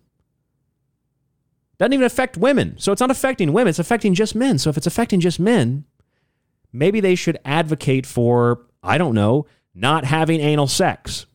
Doesn't 1.78 1.92
even 1.92 2.06
affect 2.06 2.36
women. 2.36 2.76
So 2.78 2.90
it's 2.90 3.00
not 3.00 3.10
affecting 3.10 3.52
women, 3.52 3.68
it's 3.68 3.78
affecting 3.78 4.14
just 4.14 4.34
men. 4.34 4.58
So 4.58 4.70
if 4.70 4.76
it's 4.76 4.86
affecting 4.86 5.20
just 5.20 5.38
men, 5.38 5.84
maybe 6.72 7.00
they 7.00 7.14
should 7.14 7.38
advocate 7.44 8.06
for, 8.06 8.66
I 8.82 8.96
don't 8.96 9.14
know, 9.14 9.46
not 9.74 10.04
having 10.04 10.40
anal 10.40 10.66
sex. 10.66 11.26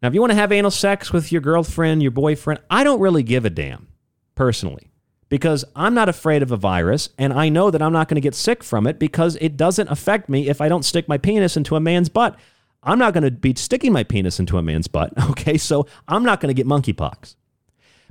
Now, 0.00 0.08
if 0.08 0.14
you 0.14 0.20
want 0.20 0.30
to 0.30 0.36
have 0.36 0.52
anal 0.52 0.70
sex 0.70 1.12
with 1.12 1.30
your 1.30 1.40
girlfriend, 1.40 2.02
your 2.02 2.12
boyfriend, 2.12 2.60
I 2.70 2.84
don't 2.84 3.00
really 3.00 3.22
give 3.22 3.44
a 3.44 3.50
damn, 3.50 3.88
personally 4.34 4.87
because 5.28 5.64
I'm 5.76 5.94
not 5.94 6.08
afraid 6.08 6.42
of 6.42 6.50
a 6.50 6.56
virus 6.56 7.10
and 7.18 7.32
I 7.32 7.48
know 7.48 7.70
that 7.70 7.82
I'm 7.82 7.92
not 7.92 8.08
going 8.08 8.16
to 8.16 8.20
get 8.20 8.34
sick 8.34 8.64
from 8.64 8.86
it 8.86 8.98
because 8.98 9.36
it 9.40 9.56
doesn't 9.56 9.88
affect 9.88 10.28
me 10.28 10.48
if 10.48 10.60
I 10.60 10.68
don't 10.68 10.84
stick 10.84 11.08
my 11.08 11.18
penis 11.18 11.56
into 11.56 11.76
a 11.76 11.80
man's 11.80 12.08
butt. 12.08 12.36
I'm 12.82 12.98
not 12.98 13.12
going 13.12 13.24
to 13.24 13.30
be 13.30 13.54
sticking 13.56 13.92
my 13.92 14.04
penis 14.04 14.38
into 14.38 14.56
a 14.56 14.62
man's 14.62 14.88
butt. 14.88 15.12
Okay. 15.30 15.58
So 15.58 15.86
I'm 16.06 16.24
not 16.24 16.40
going 16.40 16.54
to 16.54 16.62
get 16.62 16.66
monkeypox. 16.66 17.34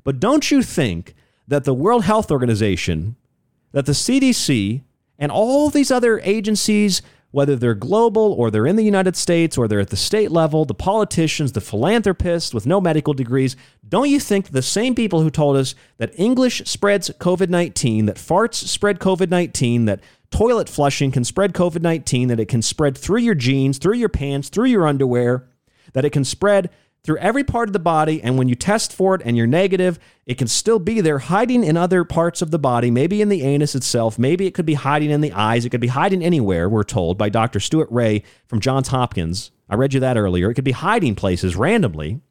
But 0.04 0.20
don't 0.20 0.50
you 0.52 0.62
think 0.62 1.16
that 1.48 1.64
the 1.64 1.74
World 1.74 2.04
Health 2.04 2.32
Organization, 2.32 3.16
that 3.72 3.86
the 3.86 3.92
CDC, 3.94 4.84
and 5.20 5.32
all 5.32 5.70
these 5.70 5.92
other 5.92 6.20
agencies 6.24 7.02
whether 7.32 7.56
they're 7.56 7.76
global 7.76 8.34
or 8.34 8.50
they're 8.50 8.68
in 8.68 8.78
the 8.78 8.84
United 8.84 9.16
States 9.16 9.58
or 9.58 9.68
they're 9.68 9.82
at 9.82 9.90
the 9.90 9.98
state 9.98 10.32
level, 10.32 10.66
the 10.66 10.74
politicians, 10.74 11.52
the 11.52 11.62
philanthropists 11.62 12.54
with 12.54 12.66
no 12.66 12.80
medical 12.80 13.14
degrees, 13.14 13.56
don't 13.88 14.10
you 14.10 14.20
think 14.20 14.50
the 14.50 14.62
same 14.62 14.96
people 14.96 15.22
who 15.22 15.30
told 15.30 15.58
us 15.58 15.76
that 15.98 16.18
English 16.18 16.62
spreads 16.66 17.10
COVID 17.20 17.50
19, 17.50 18.06
that 18.06 18.16
farts 18.16 18.56
spread 18.56 19.00
COVID 19.00 19.30
19, 19.30 19.86
that 19.86 20.00
toilet 20.32 20.70
flushing 20.70 21.12
can 21.12 21.24
spread 21.24 21.54
COVID 21.54 21.82
19, 21.82 22.30
that 22.30 22.40
it 22.40 22.48
can 22.48 22.62
spread 22.62 22.98
through 22.98 23.22
your 23.22 23.36
jeans, 23.36 23.78
through 23.78 23.98
your 23.98 24.10
pants, 24.10 24.50
through 24.50 24.68
your 24.68 24.88
underwear, 24.88 25.50
that 25.94 26.06
it 26.06 26.12
can 26.12 26.24
spread 26.24 26.70
through 27.04 27.18
every 27.18 27.44
part 27.44 27.70
of 27.70 27.74
the 27.74 27.80
body. 27.80 28.22
And 28.22 28.38
when 28.38 28.50
you 28.50 28.56
test 28.56 28.94
for 28.94 29.16
it 29.16 29.22
and 29.24 29.38
you're 29.38 29.48
negative, 29.48 30.00
it 30.26 30.38
can 30.38 30.48
still 30.48 30.80
be 30.80 31.00
there 31.02 31.20
hiding 31.20 31.64
in 31.64 31.78
other 31.78 32.04
parts 32.04 32.42
of 32.42 32.52
the 32.52 32.60
body, 32.60 32.92
maybe 32.92 33.22
in 33.22 33.30
the 33.30 33.44
anus 33.44 33.76
itself. 33.76 34.20
Maybe 34.20 34.46
it 34.46 34.54
could 34.54 34.66
be 34.66 34.74
hiding 34.74 35.10
in 35.10 35.22
the 35.22 35.32
eyes. 35.32 35.66
It 35.66 35.70
could 35.70 35.82
be 35.82 35.88
hiding 35.88 36.24
anywhere, 36.24 36.68
we're 36.68 36.84
told 36.84 37.18
by 37.18 37.30
Dr. 37.30 37.60
Stuart 37.60 37.90
Ray 37.92 38.24
from 38.46 38.60
Johns 38.60 38.90
Hopkins. 38.90 39.52
I 39.70 39.76
read 39.76 39.94
you 39.94 40.00
that 40.00 40.18
earlier. 40.18 40.50
It 40.50 40.56
could 40.56 40.64
be 40.64 40.72
hiding 40.72 41.16
places 41.16 41.56
randomly. 41.56 42.22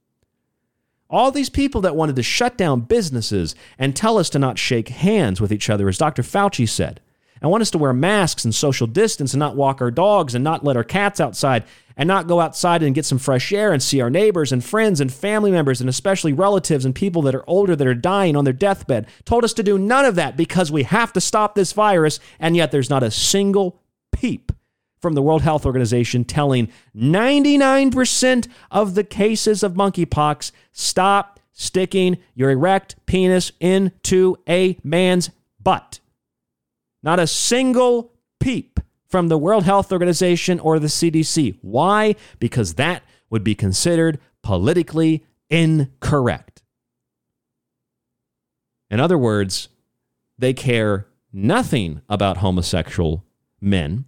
All 1.09 1.31
these 1.31 1.51
people 1.51 1.81
that 1.83 1.95
wanted 1.95 2.17
to 2.17 2.23
shut 2.23 2.59
down 2.59 2.81
businesses 2.81 3.55
and 3.79 3.95
tell 3.95 4.19
us 4.19 4.29
to 4.31 4.39
not 4.39 4.59
shake 4.59 4.89
hands 4.89 5.41
with 5.41 5.53
each 5.53 5.71
other, 5.71 5.89
as 5.89 5.99
Dr. 5.99 6.23
Fauci 6.23 6.69
said, 6.69 7.01
and 7.41 7.51
want 7.51 7.63
us 7.63 7.71
to 7.71 7.79
wear 7.79 7.93
masks 7.93 8.45
and 8.45 8.55
social 8.55 8.87
distance 8.87 9.33
and 9.33 9.39
not 9.39 9.57
walk 9.57 9.81
our 9.81 9.91
dogs 9.91 10.35
and 10.35 10.43
not 10.43 10.65
let 10.65 10.77
our 10.77 10.85
cats 10.85 11.21
outside 11.21 11.65
and 11.97 12.07
not 12.07 12.27
go 12.27 12.41
outside 12.41 12.83
and 12.83 12.95
get 12.95 13.05
some 13.05 13.19
fresh 13.19 13.53
air 13.53 13.73
and 13.73 13.83
see 13.83 14.01
our 14.01 14.11
neighbors 14.11 14.53
and 14.53 14.63
friends 14.63 15.01
and 15.01 15.13
family 15.13 15.51
members 15.51 15.81
and 15.81 15.89
especially 15.89 16.33
relatives 16.33 16.85
and 16.85 16.95
people 16.95 17.23
that 17.23 17.35
are 17.35 17.49
older 17.49 17.75
that 17.75 17.87
are 17.87 17.95
dying 17.95 18.37
on 18.37 18.45
their 18.45 18.53
deathbed. 18.53 19.07
Told 19.25 19.45
us 19.45 19.55
to 19.55 19.63
do 19.63 19.79
none 19.79 20.05
of 20.05 20.15
that 20.17 20.37
because 20.37 20.71
we 20.71 20.83
have 20.83 21.13
to 21.15 21.21
stop 21.21 21.55
this 21.55 21.73
virus, 21.73 22.21
and 22.39 22.57
yet 22.57 22.71
there's 22.71 22.91
not 22.91 23.03
a 23.03 23.11
single 23.11 23.81
peep 24.13 24.53
from 25.01 25.15
the 25.15 25.23
World 25.23 25.43
Health 25.43 25.65
Organization 25.65 26.25
telling 26.25 26.69
99% 26.97 28.49
of 28.71 28.95
the 28.95 29.05
cases 29.05 29.63
of 29.63 29.75
monkeypox 29.75 30.53
stop 30.73 31.41
sticking 31.53 32.19
your 32.35 32.51
erect 32.51 32.97
penis 33.07 33.53
into 33.61 34.37
a 34.49 34.79
man's 34.83 35.31
butt. 35.63 36.01
Not 37.03 37.19
a 37.19 37.27
single 37.27 38.13
peep 38.41 38.81
from 39.09 39.29
the 39.29 39.39
World 39.39 39.65
Health 39.65 39.93
Organization 39.93 40.61
or 40.61 40.79
the 40.79 40.89
CDC. 40.89 41.59
Why? 41.63 42.17
Because 42.39 42.75
that 42.75 43.03
would 43.31 43.45
be 43.45 43.55
considered 43.55 44.19
politically 44.43 45.25
incorrect. 45.51 46.63
In 48.91 49.01
other 49.01 49.19
words, 49.19 49.69
they 50.39 50.53
care 50.53 51.07
nothing 51.33 52.03
about 52.09 52.39
homosexual 52.39 53.25
men. 53.61 54.05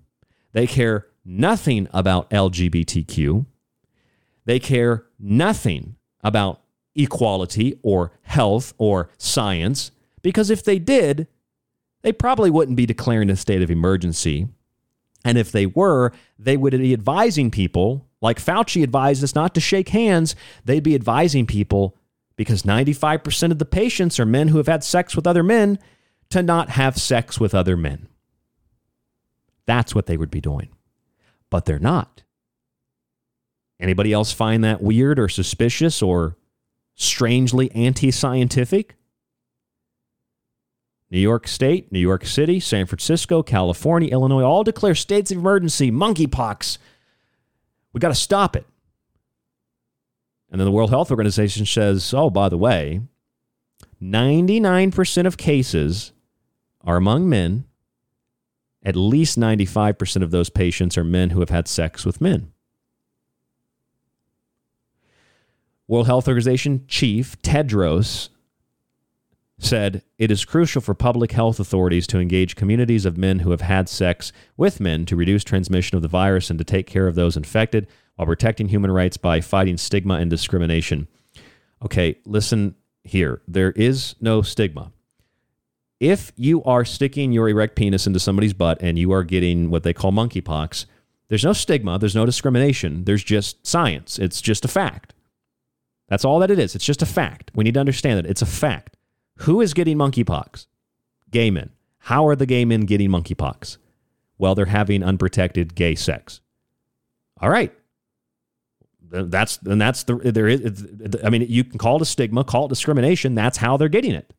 They 0.52 0.66
care 0.66 1.06
nothing 1.24 1.88
about 1.92 2.30
LGBTQ. 2.30 3.46
They 4.44 4.58
care 4.58 5.06
nothing 5.18 5.96
about 6.22 6.62
equality 6.94 7.78
or 7.82 8.12
health 8.22 8.74
or 8.78 9.10
science 9.18 9.90
because 10.22 10.50
if 10.50 10.64
they 10.64 10.78
did, 10.78 11.28
they 12.02 12.12
probably 12.12 12.50
wouldn't 12.50 12.76
be 12.76 12.86
declaring 12.86 13.30
a 13.30 13.36
state 13.36 13.62
of 13.62 13.70
emergency 13.70 14.48
and 15.28 15.36
if 15.36 15.52
they 15.52 15.66
were, 15.66 16.10
they 16.38 16.56
would 16.56 16.72
be 16.72 16.94
advising 16.94 17.50
people, 17.50 18.06
like 18.22 18.42
Fauci 18.42 18.82
advised 18.82 19.22
us 19.22 19.34
not 19.34 19.54
to 19.54 19.60
shake 19.60 19.90
hands, 19.90 20.34
they'd 20.64 20.82
be 20.82 20.94
advising 20.94 21.44
people 21.44 21.94
because 22.36 22.62
95% 22.62 23.50
of 23.52 23.58
the 23.58 23.66
patients 23.66 24.18
are 24.18 24.24
men 24.24 24.48
who 24.48 24.56
have 24.56 24.68
had 24.68 24.82
sex 24.82 25.14
with 25.14 25.26
other 25.26 25.42
men 25.42 25.78
to 26.30 26.42
not 26.42 26.70
have 26.70 26.96
sex 26.96 27.38
with 27.38 27.54
other 27.54 27.76
men. 27.76 28.08
That's 29.66 29.94
what 29.94 30.06
they 30.06 30.16
would 30.16 30.30
be 30.30 30.40
doing. 30.40 30.70
But 31.50 31.66
they're 31.66 31.78
not. 31.78 32.22
Anybody 33.78 34.14
else 34.14 34.32
find 34.32 34.64
that 34.64 34.80
weird 34.80 35.18
or 35.18 35.28
suspicious 35.28 36.00
or 36.00 36.38
strangely 36.94 37.70
anti 37.72 38.10
scientific? 38.10 38.96
New 41.10 41.18
York 41.18 41.48
State, 41.48 41.90
New 41.90 41.98
York 41.98 42.26
City, 42.26 42.60
San 42.60 42.86
Francisco, 42.86 43.42
California, 43.42 44.10
Illinois 44.10 44.42
all 44.42 44.62
declare 44.62 44.94
states 44.94 45.30
of 45.30 45.38
emergency, 45.38 45.90
monkeypox. 45.90 46.78
We 47.92 48.00
got 48.00 48.08
to 48.08 48.14
stop 48.14 48.54
it. 48.54 48.66
And 50.50 50.60
then 50.60 50.66
the 50.66 50.72
World 50.72 50.90
Health 50.90 51.10
Organization 51.10 51.66
says, 51.66 52.12
oh, 52.14 52.30
by 52.30 52.48
the 52.48 52.58
way, 52.58 53.00
99% 54.02 55.26
of 55.26 55.36
cases 55.36 56.12
are 56.82 56.96
among 56.96 57.28
men. 57.28 57.64
At 58.82 58.96
least 58.96 59.38
95% 59.38 60.22
of 60.22 60.30
those 60.30 60.50
patients 60.50 60.96
are 60.96 61.04
men 61.04 61.30
who 61.30 61.40
have 61.40 61.50
had 61.50 61.68
sex 61.68 62.06
with 62.06 62.20
men. 62.20 62.52
World 65.86 66.06
Health 66.06 66.28
Organization 66.28 66.84
chief 66.86 67.40
Tedros 67.42 68.28
said 69.58 70.02
it 70.18 70.30
is 70.30 70.44
crucial 70.44 70.80
for 70.80 70.94
public 70.94 71.32
health 71.32 71.58
authorities 71.58 72.06
to 72.06 72.18
engage 72.18 72.56
communities 72.56 73.04
of 73.04 73.18
men 73.18 73.40
who 73.40 73.50
have 73.50 73.60
had 73.60 73.88
sex 73.88 74.32
with 74.56 74.80
men 74.80 75.04
to 75.06 75.16
reduce 75.16 75.44
transmission 75.44 75.96
of 75.96 76.02
the 76.02 76.08
virus 76.08 76.48
and 76.48 76.58
to 76.58 76.64
take 76.64 76.86
care 76.86 77.08
of 77.08 77.16
those 77.16 77.36
infected 77.36 77.86
while 78.16 78.26
protecting 78.26 78.68
human 78.68 78.90
rights 78.90 79.16
by 79.16 79.40
fighting 79.40 79.76
stigma 79.76 80.14
and 80.14 80.30
discrimination. 80.30 81.08
Okay, 81.84 82.16
listen 82.24 82.74
here. 83.04 83.42
There 83.48 83.72
is 83.72 84.14
no 84.20 84.42
stigma. 84.42 84.92
If 86.00 86.32
you 86.36 86.62
are 86.62 86.84
sticking 86.84 87.32
your 87.32 87.48
erect 87.48 87.74
penis 87.74 88.06
into 88.06 88.20
somebody's 88.20 88.52
butt 88.52 88.78
and 88.80 88.98
you 88.98 89.12
are 89.12 89.24
getting 89.24 89.70
what 89.70 89.82
they 89.82 89.92
call 89.92 90.12
monkeypox, 90.12 90.86
there's 91.28 91.44
no 91.44 91.52
stigma, 91.52 91.98
there's 91.98 92.14
no 92.14 92.24
discrimination, 92.24 93.04
there's 93.04 93.24
just 93.24 93.66
science. 93.66 94.18
It's 94.18 94.40
just 94.40 94.64
a 94.64 94.68
fact. 94.68 95.14
That's 96.08 96.24
all 96.24 96.38
that 96.38 96.50
it 96.50 96.58
is. 96.58 96.74
It's 96.74 96.84
just 96.84 97.02
a 97.02 97.06
fact. 97.06 97.50
We 97.54 97.64
need 97.64 97.74
to 97.74 97.80
understand 97.80 98.18
that 98.18 98.30
it's 98.30 98.42
a 98.42 98.46
fact. 98.46 98.96
Who 99.40 99.60
is 99.60 99.74
getting 99.74 99.96
monkeypox? 99.96 100.66
Gay 101.30 101.50
men. 101.50 101.70
How 101.98 102.26
are 102.26 102.36
the 102.36 102.46
gay 102.46 102.64
men 102.64 102.82
getting 102.82 103.10
monkeypox? 103.10 103.76
Well, 104.38 104.54
they're 104.54 104.66
having 104.66 105.02
unprotected 105.02 105.74
gay 105.74 105.94
sex. 105.94 106.40
All 107.40 107.50
right. 107.50 107.72
That's 109.10 109.58
and 109.58 109.80
that's 109.80 110.02
the 110.04 110.16
there 110.16 110.48
is. 110.48 110.84
I 111.24 111.30
mean, 111.30 111.46
you 111.48 111.64
can 111.64 111.78
call 111.78 111.96
it 111.96 112.02
a 112.02 112.04
stigma, 112.04 112.44
call 112.44 112.66
it 112.66 112.68
discrimination. 112.68 113.34
That's 113.34 113.56
how 113.56 113.76
they're 113.76 113.88
getting 113.88 114.12
it. 114.12 114.34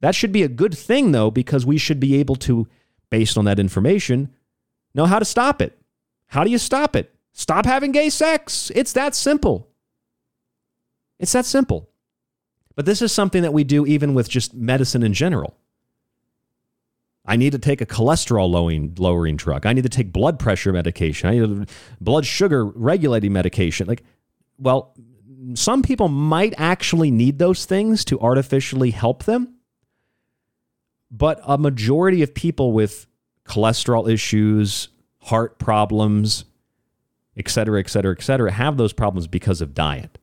That 0.00 0.14
should 0.14 0.30
be 0.30 0.44
a 0.44 0.48
good 0.48 0.76
thing, 0.76 1.10
though, 1.10 1.30
because 1.30 1.66
we 1.66 1.78
should 1.78 1.98
be 1.98 2.16
able 2.16 2.36
to, 2.36 2.68
based 3.10 3.36
on 3.36 3.44
that 3.46 3.58
information, 3.58 4.32
know 4.94 5.06
how 5.06 5.18
to 5.18 5.24
stop 5.24 5.60
it. 5.60 5.76
How 6.28 6.44
do 6.44 6.50
you 6.50 6.58
stop 6.58 6.94
it? 6.94 7.12
Stop 7.32 7.66
having 7.66 7.90
gay 7.90 8.10
sex. 8.10 8.70
It's 8.74 8.92
that 8.92 9.14
simple. 9.14 9.68
It's 11.18 11.32
that 11.32 11.46
simple. 11.46 11.88
But 12.78 12.86
this 12.86 13.02
is 13.02 13.10
something 13.10 13.42
that 13.42 13.52
we 13.52 13.64
do 13.64 13.84
even 13.86 14.14
with 14.14 14.28
just 14.28 14.54
medicine 14.54 15.02
in 15.02 15.12
general. 15.12 15.56
I 17.26 17.34
need 17.34 17.50
to 17.50 17.58
take 17.58 17.80
a 17.80 17.86
cholesterol 17.86 18.48
lowering, 18.48 18.94
lowering 18.96 19.36
drug. 19.36 19.66
I 19.66 19.72
need 19.72 19.82
to 19.82 19.88
take 19.88 20.12
blood 20.12 20.38
pressure 20.38 20.72
medication. 20.72 21.28
I 21.28 21.38
need 21.40 21.70
blood 22.00 22.24
sugar 22.24 22.64
regulating 22.64 23.32
medication. 23.32 23.88
Like, 23.88 24.04
well, 24.58 24.94
some 25.54 25.82
people 25.82 26.06
might 26.06 26.54
actually 26.56 27.10
need 27.10 27.40
those 27.40 27.64
things 27.64 28.04
to 28.04 28.20
artificially 28.20 28.92
help 28.92 29.24
them. 29.24 29.56
But 31.10 31.40
a 31.42 31.58
majority 31.58 32.22
of 32.22 32.32
people 32.32 32.70
with 32.70 33.08
cholesterol 33.44 34.08
issues, 34.08 34.88
heart 35.22 35.58
problems, 35.58 36.44
et 37.36 37.48
cetera, 37.48 37.80
et 37.80 37.90
cetera, 37.90 38.14
et 38.16 38.22
cetera, 38.22 38.52
have 38.52 38.76
those 38.76 38.92
problems 38.92 39.26
because 39.26 39.60
of 39.60 39.74
diet. 39.74 40.16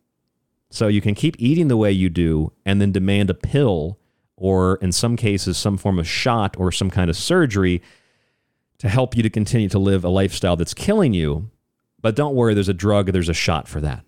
So 0.76 0.90
you 0.90 1.00
can 1.00 1.16
keep 1.16 1.38
eating 1.40 1.70
the 1.70 1.78
way 1.78 1.94
you 1.94 2.10
do 2.10 2.52
and 2.66 2.82
then 2.82 2.92
demand 2.92 3.30
a 3.30 3.34
pill 3.34 3.98
or, 4.36 4.76
in 4.82 4.92
some 4.92 5.16
cases, 5.16 5.58
some 5.58 5.78
form 5.78 5.98
of 5.98 6.06
shot 6.06 6.58
or 6.60 6.70
some 6.70 6.90
kind 6.90 7.10
of 7.10 7.16
surgery 7.16 7.82
to 8.80 8.90
help 8.90 9.16
you 9.16 9.24
to 9.24 9.30
continue 9.30 9.70
to 9.70 9.80
live 9.80 10.04
a 10.04 10.10
lifestyle 10.10 10.58
that's 10.58 10.74
killing 10.74 11.14
you. 11.14 11.50
But 12.02 12.18
don't 12.18 12.36
worry, 12.36 12.54
there's 12.54 12.68
a 12.68 12.74
drug, 12.74 13.14
there's 13.14 13.30
a 13.30 13.34
shot 13.34 13.70
for 13.70 13.80
that. 13.80 14.04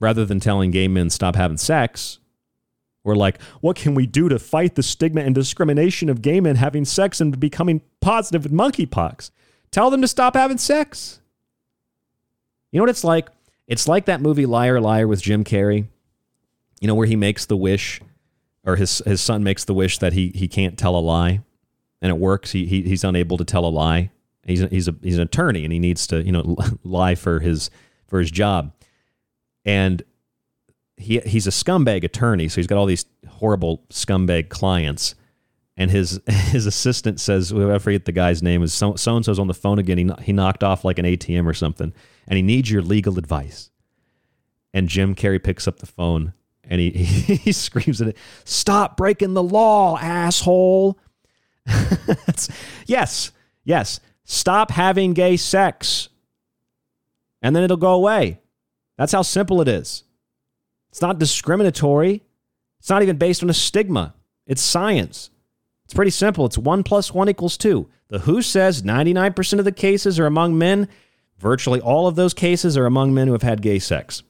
Rather 0.00 0.24
than 0.24 0.40
telling 0.40 0.72
gay 0.72 0.88
men 0.88 1.08
stop 1.08 1.36
having 1.36 1.58
sex, 1.58 2.18
we're 3.04 3.14
like, 3.14 3.40
what 3.60 3.76
can 3.76 3.94
we 3.94 4.08
do 4.08 4.28
to 4.28 4.40
fight 4.40 4.74
the 4.74 4.82
stigma 4.82 5.20
and 5.20 5.32
discrimination 5.32 6.08
of 6.08 6.22
gay 6.22 6.40
men 6.40 6.56
having 6.56 6.84
sex 6.84 7.20
and 7.20 7.38
becoming 7.38 7.82
positive 8.00 8.42
with 8.42 8.52
monkeypox? 8.52 9.30
Tell 9.70 9.90
them 9.90 10.00
to 10.00 10.08
stop 10.08 10.34
having 10.34 10.58
sex. 10.58 11.20
You 12.70 12.78
know 12.78 12.82
what 12.82 12.90
it's 12.90 13.04
like? 13.04 13.28
It's 13.66 13.88
like 13.88 14.06
that 14.06 14.20
movie 14.20 14.46
Liar 14.46 14.80
Liar 14.80 15.06
with 15.06 15.22
Jim 15.22 15.44
Carrey. 15.44 15.86
You 16.80 16.88
know 16.88 16.94
where 16.94 17.06
he 17.06 17.16
makes 17.16 17.46
the 17.46 17.56
wish, 17.56 18.00
or 18.64 18.76
his 18.76 19.02
his 19.04 19.20
son 19.20 19.42
makes 19.42 19.64
the 19.64 19.74
wish 19.74 19.98
that 19.98 20.12
he 20.12 20.32
he 20.34 20.48
can't 20.48 20.78
tell 20.78 20.96
a 20.96 21.00
lie, 21.00 21.40
and 22.00 22.10
it 22.10 22.18
works. 22.18 22.52
He, 22.52 22.66
he 22.66 22.82
he's 22.82 23.04
unable 23.04 23.36
to 23.36 23.44
tell 23.44 23.64
a 23.64 23.68
lie. 23.68 24.10
He's 24.44 24.62
a, 24.62 24.68
he's 24.68 24.88
a 24.88 24.94
he's 25.02 25.16
an 25.16 25.22
attorney, 25.22 25.64
and 25.64 25.72
he 25.72 25.78
needs 25.78 26.06
to 26.08 26.22
you 26.22 26.32
know 26.32 26.56
lie 26.84 27.14
for 27.14 27.40
his 27.40 27.70
for 28.06 28.20
his 28.20 28.30
job, 28.30 28.72
and 29.64 30.02
he 30.96 31.20
he's 31.20 31.46
a 31.46 31.50
scumbag 31.50 32.04
attorney, 32.04 32.48
so 32.48 32.56
he's 32.56 32.66
got 32.66 32.78
all 32.78 32.86
these 32.86 33.06
horrible 33.28 33.84
scumbag 33.90 34.48
clients. 34.50 35.14
And 35.76 35.90
his 35.90 36.20
his 36.26 36.66
assistant 36.66 37.20
says, 37.20 37.52
I 37.52 37.78
forget 37.78 38.04
the 38.04 38.12
guy's 38.12 38.42
name, 38.42 38.62
is 38.62 38.72
so 38.72 38.92
and 38.92 39.24
so's 39.24 39.38
on 39.38 39.46
the 39.46 39.54
phone 39.54 39.78
again. 39.78 39.98
He, 39.98 40.10
he 40.22 40.32
knocked 40.32 40.64
off 40.64 40.84
like 40.84 40.98
an 40.98 41.04
ATM 41.04 41.46
or 41.46 41.54
something 41.54 41.92
and 42.28 42.36
he 42.36 42.42
needs 42.42 42.70
your 42.70 42.82
legal 42.82 43.18
advice. 43.18 43.70
And 44.72 44.88
Jim 44.88 45.14
Carrey 45.14 45.42
picks 45.42 45.66
up 45.66 45.78
the 45.78 45.86
phone 45.86 46.34
and 46.62 46.80
he, 46.80 46.90
he, 46.90 47.34
he 47.36 47.52
screams 47.52 48.00
at 48.00 48.08
it, 48.08 48.16
Stop 48.44 48.96
breaking 48.96 49.34
the 49.34 49.42
law, 49.42 49.98
asshole. 49.98 50.98
yes, 52.86 53.32
yes. 53.64 53.98
Stop 54.24 54.70
having 54.70 55.14
gay 55.14 55.36
sex. 55.36 56.10
And 57.40 57.56
then 57.56 57.64
it'll 57.64 57.78
go 57.78 57.94
away. 57.94 58.40
That's 58.98 59.12
how 59.12 59.22
simple 59.22 59.60
it 59.62 59.68
is. 59.68 60.04
It's 60.90 61.00
not 61.00 61.18
discriminatory. 61.18 62.22
It's 62.78 62.90
not 62.90 63.02
even 63.02 63.16
based 63.16 63.42
on 63.42 63.50
a 63.50 63.54
stigma. 63.54 64.14
It's 64.46 64.62
science. 64.62 65.30
It's 65.84 65.94
pretty 65.94 66.10
simple. 66.10 66.44
It's 66.44 66.58
one 66.58 66.82
plus 66.82 67.14
one 67.14 67.28
equals 67.28 67.56
two. 67.56 67.88
The 68.08 68.18
WHO 68.20 68.42
says 68.42 68.82
99% 68.82 69.58
of 69.58 69.64
the 69.64 69.72
cases 69.72 70.18
are 70.18 70.26
among 70.26 70.58
men 70.58 70.88
Virtually 71.38 71.80
all 71.80 72.06
of 72.06 72.16
those 72.16 72.34
cases 72.34 72.76
are 72.76 72.86
among 72.86 73.14
men 73.14 73.26
who 73.26 73.32
have 73.32 73.42
had 73.42 73.62
gay 73.62 73.78
sex, 73.78 74.22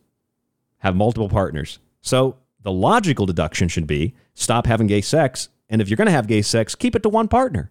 have 0.78 0.94
multiple 0.94 1.28
partners. 1.28 1.78
So 2.00 2.36
the 2.62 2.72
logical 2.72 3.26
deduction 3.26 3.68
should 3.68 3.86
be 3.86 4.14
stop 4.34 4.66
having 4.66 4.86
gay 4.86 5.00
sex. 5.00 5.48
And 5.68 5.80
if 5.80 5.88
you're 5.88 5.96
going 5.96 6.06
to 6.06 6.12
have 6.12 6.26
gay 6.26 6.42
sex, 6.42 6.74
keep 6.74 6.94
it 6.94 7.02
to 7.02 7.08
one 7.08 7.28
partner. 7.28 7.70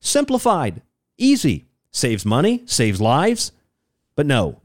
Simplified, 0.00 0.82
easy, 1.18 1.66
saves 1.90 2.24
money, 2.24 2.62
saves 2.66 3.00
lives. 3.00 3.52
But 4.14 4.26
no, 4.26 4.60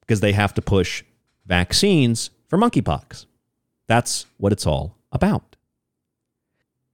because 0.00 0.20
they 0.20 0.32
have 0.32 0.54
to 0.54 0.62
push 0.62 1.04
vaccines 1.46 2.30
for 2.46 2.58
monkeypox. 2.58 3.26
That's 3.86 4.26
what 4.36 4.52
it's 4.52 4.66
all 4.66 4.96
about. 5.12 5.56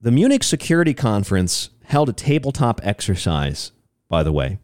The 0.01 0.11
Munich 0.11 0.43
Security 0.43 0.93
Conference 0.93 1.69
held 1.85 2.09
a 2.09 2.13
tabletop 2.13 2.79
exercise, 2.83 3.71
by 4.07 4.23
the 4.23 4.31
way, 4.31 4.59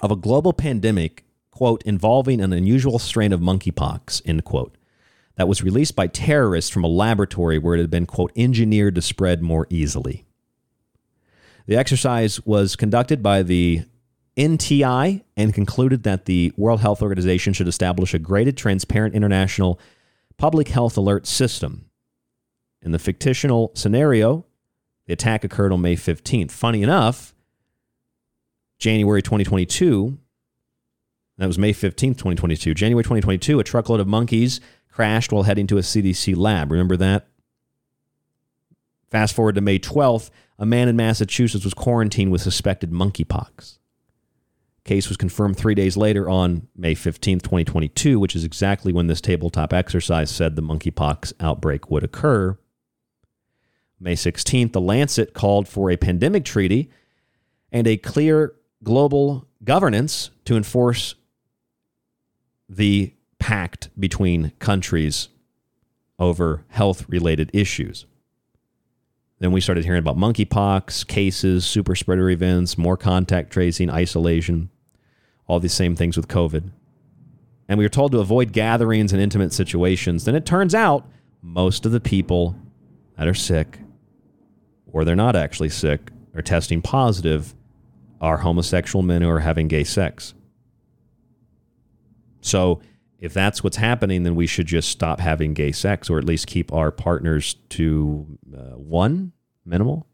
of 0.00 0.10
a 0.10 0.16
global 0.16 0.52
pandemic, 0.52 1.24
quote, 1.50 1.82
involving 1.82 2.40
an 2.40 2.52
unusual 2.52 2.98
strain 2.98 3.32
of 3.32 3.40
monkeypox, 3.40 4.22
end 4.24 4.44
quote, 4.44 4.76
that 5.36 5.48
was 5.48 5.62
released 5.62 5.96
by 5.96 6.06
terrorists 6.06 6.70
from 6.70 6.84
a 6.84 6.88
laboratory 6.88 7.58
where 7.58 7.74
it 7.74 7.80
had 7.80 7.90
been, 7.90 8.06
quote, 8.06 8.32
engineered 8.36 8.94
to 8.94 9.02
spread 9.02 9.42
more 9.42 9.66
easily. 9.70 10.24
The 11.66 11.76
exercise 11.76 12.44
was 12.44 12.76
conducted 12.76 13.22
by 13.22 13.42
the 13.42 13.82
NTI 14.36 15.22
and 15.36 15.54
concluded 15.54 16.02
that 16.02 16.24
the 16.24 16.52
World 16.56 16.80
Health 16.80 17.02
Organization 17.02 17.52
should 17.52 17.68
establish 17.68 18.14
a 18.14 18.18
graded, 18.18 18.56
transparent 18.56 19.14
international 19.14 19.78
public 20.38 20.68
health 20.68 20.96
alert 20.96 21.26
system. 21.26 21.86
In 22.80 22.92
the 22.92 22.98
fictional 22.98 23.70
scenario, 23.74 24.44
the 25.06 25.12
attack 25.12 25.44
occurred 25.44 25.72
on 25.72 25.82
May 25.82 25.96
15th. 25.96 26.50
Funny 26.50 26.82
enough, 26.82 27.34
January 28.82 29.22
2022. 29.22 30.18
That 31.38 31.46
was 31.46 31.56
May 31.56 31.72
15th, 31.72 32.18
2022. 32.18 32.74
January 32.74 33.04
2022, 33.04 33.60
a 33.60 33.64
truckload 33.64 34.00
of 34.00 34.08
monkeys 34.08 34.60
crashed 34.90 35.30
while 35.32 35.44
heading 35.44 35.68
to 35.68 35.78
a 35.78 35.82
CDC 35.82 36.36
lab. 36.36 36.72
Remember 36.72 36.96
that? 36.96 37.28
Fast 39.08 39.36
forward 39.36 39.54
to 39.54 39.60
May 39.60 39.78
12th, 39.78 40.30
a 40.58 40.66
man 40.66 40.88
in 40.88 40.96
Massachusetts 40.96 41.62
was 41.62 41.74
quarantined 41.74 42.32
with 42.32 42.40
suspected 42.40 42.90
monkeypox. 42.90 43.78
Case 44.84 45.08
was 45.08 45.16
confirmed 45.16 45.56
three 45.56 45.76
days 45.76 45.96
later 45.96 46.28
on 46.28 46.66
May 46.74 46.96
15th, 46.96 47.42
2022, 47.42 48.18
which 48.18 48.34
is 48.34 48.42
exactly 48.42 48.92
when 48.92 49.06
this 49.06 49.20
tabletop 49.20 49.72
exercise 49.72 50.28
said 50.28 50.56
the 50.56 50.62
monkeypox 50.62 51.32
outbreak 51.38 51.88
would 51.88 52.02
occur. 52.02 52.58
May 54.00 54.14
16th, 54.14 54.72
the 54.72 54.80
Lancet 54.80 55.34
called 55.34 55.68
for 55.68 55.88
a 55.88 55.96
pandemic 55.96 56.44
treaty 56.44 56.90
and 57.70 57.86
a 57.86 57.96
clear 57.96 58.54
global 58.82 59.46
governance 59.64 60.30
to 60.44 60.56
enforce 60.56 61.14
the 62.68 63.14
pact 63.38 63.90
between 63.98 64.52
countries 64.58 65.28
over 66.18 66.64
health 66.68 67.04
related 67.08 67.50
issues. 67.52 68.06
Then 69.40 69.50
we 69.52 69.60
started 69.60 69.84
hearing 69.84 69.98
about 69.98 70.16
monkeypox 70.16 71.06
cases, 71.06 71.66
super 71.66 71.96
spreader 71.96 72.30
events, 72.30 72.78
more 72.78 72.96
contact 72.96 73.52
tracing, 73.52 73.90
isolation, 73.90 74.70
all 75.48 75.58
these 75.58 75.72
same 75.72 75.96
things 75.96 76.16
with 76.16 76.28
COVID. 76.28 76.70
And 77.68 77.78
we 77.78 77.84
were 77.84 77.88
told 77.90 78.12
to 78.12 78.20
avoid 78.20 78.52
gatherings 78.52 79.12
and 79.12 79.20
intimate 79.20 79.52
situations. 79.52 80.24
Then 80.24 80.36
it 80.36 80.46
turns 80.46 80.74
out 80.74 81.08
most 81.40 81.84
of 81.84 81.92
the 81.92 82.00
people 82.00 82.54
that 83.16 83.26
are 83.26 83.34
sick, 83.34 83.80
or 84.86 85.04
they're 85.04 85.16
not 85.16 85.34
actually 85.34 85.70
sick, 85.70 86.12
are 86.34 86.42
testing 86.42 86.80
positive, 86.80 87.54
are 88.22 88.38
homosexual 88.38 89.02
men 89.02 89.20
who 89.20 89.28
are 89.28 89.40
having 89.40 89.68
gay 89.68 89.84
sex. 89.84 90.32
So 92.40 92.80
if 93.18 93.34
that's 93.34 93.62
what's 93.62 93.76
happening, 93.76 94.22
then 94.22 94.34
we 94.34 94.46
should 94.46 94.66
just 94.66 94.88
stop 94.88 95.20
having 95.20 95.52
gay 95.54 95.72
sex, 95.72 96.08
or 96.08 96.16
at 96.18 96.24
least 96.24 96.46
keep 96.46 96.72
our 96.72 96.90
partners 96.90 97.56
to 97.70 98.38
uh, 98.56 98.78
one 98.78 99.32
minimal, 99.64 100.06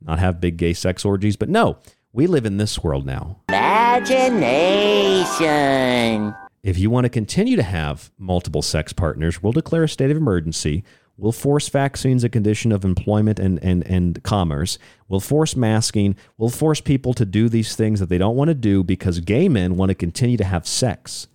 not 0.00 0.18
have 0.18 0.40
big 0.40 0.56
gay 0.56 0.72
sex 0.72 1.04
orgies. 1.04 1.36
But 1.36 1.50
no, 1.50 1.78
we 2.12 2.26
live 2.26 2.46
in 2.46 2.56
this 2.56 2.82
world 2.82 3.06
now. 3.06 3.42
Imagination. 3.48 6.34
If 6.62 6.78
you 6.78 6.88
want 6.88 7.04
to 7.04 7.10
continue 7.10 7.56
to 7.56 7.62
have 7.62 8.10
multiple 8.18 8.62
sex 8.62 8.94
partners, 8.94 9.42
we'll 9.42 9.52
declare 9.52 9.84
a 9.84 9.88
state 9.88 10.10
of 10.10 10.16
emergency. 10.16 10.82
We'll 11.16 11.32
force 11.32 11.68
vaccines 11.68 12.24
a 12.24 12.28
condition 12.28 12.72
of 12.72 12.84
employment 12.84 13.38
and, 13.38 13.62
and, 13.62 13.86
and 13.86 14.22
commerce. 14.24 14.78
We'll 15.08 15.20
force 15.20 15.54
masking. 15.54 16.16
We'll 16.36 16.50
force 16.50 16.80
people 16.80 17.14
to 17.14 17.24
do 17.24 17.48
these 17.48 17.76
things 17.76 18.00
that 18.00 18.08
they 18.08 18.18
don't 18.18 18.36
want 18.36 18.48
to 18.48 18.54
do 18.54 18.82
because 18.82 19.20
gay 19.20 19.48
men 19.48 19.76
want 19.76 19.90
to 19.90 19.94
continue 19.94 20.36
to 20.38 20.44
have 20.44 20.66
sex. 20.66 21.28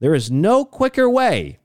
There 0.00 0.14
is 0.14 0.30
no 0.30 0.64
quicker 0.64 1.10
way 1.10 1.58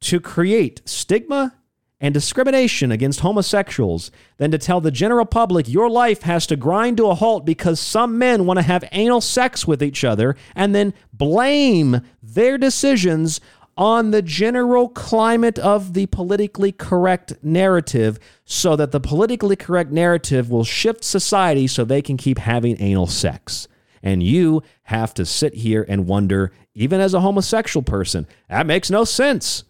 to 0.00 0.20
create 0.20 0.80
stigma 0.86 1.54
and 2.00 2.14
discrimination 2.14 2.90
against 2.90 3.20
homosexuals 3.20 4.10
than 4.38 4.50
to 4.50 4.58
tell 4.58 4.80
the 4.80 4.90
general 4.90 5.26
public 5.26 5.68
your 5.68 5.90
life 5.90 6.22
has 6.22 6.46
to 6.46 6.56
grind 6.56 6.96
to 6.96 7.06
a 7.06 7.14
halt 7.14 7.44
because 7.44 7.78
some 7.78 8.16
men 8.16 8.46
want 8.46 8.58
to 8.58 8.62
have 8.62 8.82
anal 8.92 9.20
sex 9.20 9.66
with 9.66 9.82
each 9.82 10.02
other 10.02 10.34
and 10.56 10.74
then 10.74 10.94
blame 11.12 12.00
their 12.22 12.56
decisions 12.56 13.40
on 13.80 14.10
the 14.10 14.20
general 14.20 14.90
climate 14.90 15.58
of 15.58 15.94
the 15.94 16.04
politically 16.06 16.70
correct 16.70 17.32
narrative 17.42 18.18
so 18.44 18.76
that 18.76 18.92
the 18.92 19.00
politically 19.00 19.56
correct 19.56 19.90
narrative 19.90 20.50
will 20.50 20.64
shift 20.64 21.02
society 21.02 21.66
so 21.66 21.82
they 21.82 22.02
can 22.02 22.18
keep 22.18 22.36
having 22.36 22.76
anal 22.78 23.06
sex. 23.06 23.66
And 24.02 24.22
you 24.22 24.62
have 24.82 25.14
to 25.14 25.24
sit 25.24 25.54
here 25.54 25.86
and 25.88 26.06
wonder, 26.06 26.52
even 26.74 27.00
as 27.00 27.14
a 27.14 27.20
homosexual 27.20 27.82
person, 27.82 28.26
that 28.50 28.66
makes 28.66 28.90
no 28.90 29.04
sense. 29.04 29.64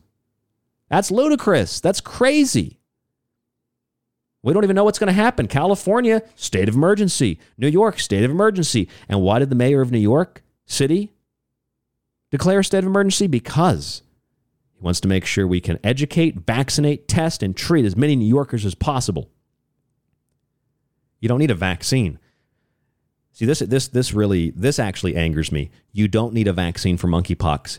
That's 0.89 1.13
ludicrous. 1.13 1.81
That's 1.81 2.01
crazy. 2.01 2.81
We 4.43 4.53
don't 4.53 4.65
even 4.65 4.75
know 4.75 4.85
what's 4.85 4.99
going 4.99 5.07
to 5.07 5.13
happen. 5.13 5.47
California, 5.47 6.23
state 6.35 6.69
of 6.69 6.75
emergency. 6.75 7.39
New 7.57 7.69
York, 7.69 8.01
state 8.01 8.25
of 8.25 8.33
emergency. 8.33 8.89
And 9.09 9.23
why 9.23 9.39
did 9.39 9.51
the 9.51 9.55
mayor 9.55 9.83
of 9.83 9.93
New 9.93 9.99
York 9.99 10.43
City 10.67 11.13
declare 12.31 12.61
a 12.61 12.65
state 12.65 12.79
of 12.79 12.87
emergency? 12.87 13.27
Because 13.27 14.03
he 14.75 14.83
wants 14.83 15.01
to 15.01 15.09
make 15.09 15.25
sure 15.25 15.47
we 15.47 15.61
can 15.61 15.79
educate, 15.85 16.47
vaccinate, 16.47 17.09
test, 17.09 17.43
and 17.43 17.57
treat 17.57 17.85
as 17.85 17.97
many 17.97 18.17
New 18.17 18.27
Yorkers 18.27 18.65
as 18.65 18.75
possible. 18.75 19.31
You 21.21 21.29
don't 21.29 21.39
need 21.39 21.51
a 21.51 21.55
vaccine. 21.55 22.19
See, 23.33 23.45
this 23.45 23.61
this 23.61 23.89
this 23.89 24.13
really 24.13 24.51
this 24.51 24.79
actually 24.79 25.17
angers 25.17 25.53
me. 25.53 25.71
You 25.93 26.09
don't 26.09 26.35
need 26.35 26.49
a 26.49 26.53
vaccine 26.53 26.97
for 26.97 27.09
monkeypox. 27.09 27.79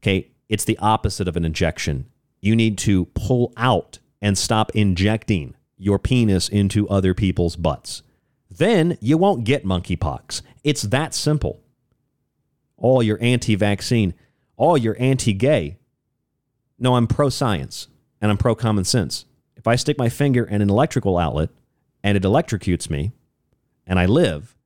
Okay, 0.00 0.30
it's 0.48 0.64
the 0.64 0.78
opposite 0.78 1.28
of 1.28 1.36
an 1.36 1.44
injection. 1.44 2.06
You 2.40 2.56
need 2.56 2.78
to 2.78 3.06
pull 3.06 3.52
out 3.56 3.98
and 4.22 4.36
stop 4.36 4.70
injecting 4.74 5.54
your 5.76 5.98
penis 5.98 6.48
into 6.48 6.88
other 6.88 7.14
people's 7.14 7.56
butts. 7.56 8.02
Then 8.50 8.98
you 9.00 9.16
won't 9.16 9.44
get 9.44 9.64
monkeypox. 9.64 10.42
It's 10.64 10.82
that 10.82 11.14
simple. 11.14 11.62
All 12.80 13.02
your 13.02 13.18
anti-vaccine, 13.22 14.14
all 14.56 14.76
your 14.76 14.96
anti-gay. 14.98 15.78
No, 16.78 16.96
I'm 16.96 17.06
pro-science 17.06 17.86
and 18.20 18.30
I'm 18.30 18.38
pro-common 18.38 18.84
sense. 18.84 19.24
If 19.54 19.66
I 19.66 19.76
stick 19.76 19.96
my 19.98 20.08
finger 20.08 20.44
in 20.44 20.60
an 20.62 20.70
electrical 20.70 21.18
outlet 21.18 21.50
and 22.02 22.16
it 22.16 22.24
electrocutes 22.24 22.90
me 22.90 23.12
and 23.86 23.98
I 23.98 24.06
live, 24.06 24.56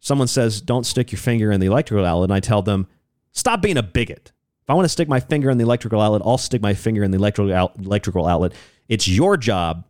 someone 0.00 0.26
says, 0.28 0.60
don't 0.60 0.84
stick 0.84 1.12
your 1.12 1.20
finger 1.20 1.52
in 1.52 1.60
the 1.60 1.66
electrical 1.66 2.04
outlet, 2.04 2.30
and 2.30 2.34
I 2.34 2.40
tell 2.40 2.60
them, 2.60 2.88
stop 3.30 3.62
being 3.62 3.76
a 3.76 3.82
bigot. 3.82 4.32
If 4.62 4.70
I 4.70 4.74
want 4.74 4.84
to 4.84 4.88
stick 4.88 5.08
my 5.08 5.20
finger 5.20 5.50
in 5.50 5.58
the 5.58 5.64
electrical 5.64 6.00
outlet, 6.00 6.22
I'll 6.24 6.38
stick 6.38 6.60
my 6.60 6.74
finger 6.74 7.04
in 7.04 7.12
the 7.12 7.18
electrical, 7.18 7.52
out, 7.54 7.76
electrical 7.78 8.26
outlet. 8.26 8.52
It's 8.88 9.06
your 9.06 9.36
job 9.36 9.84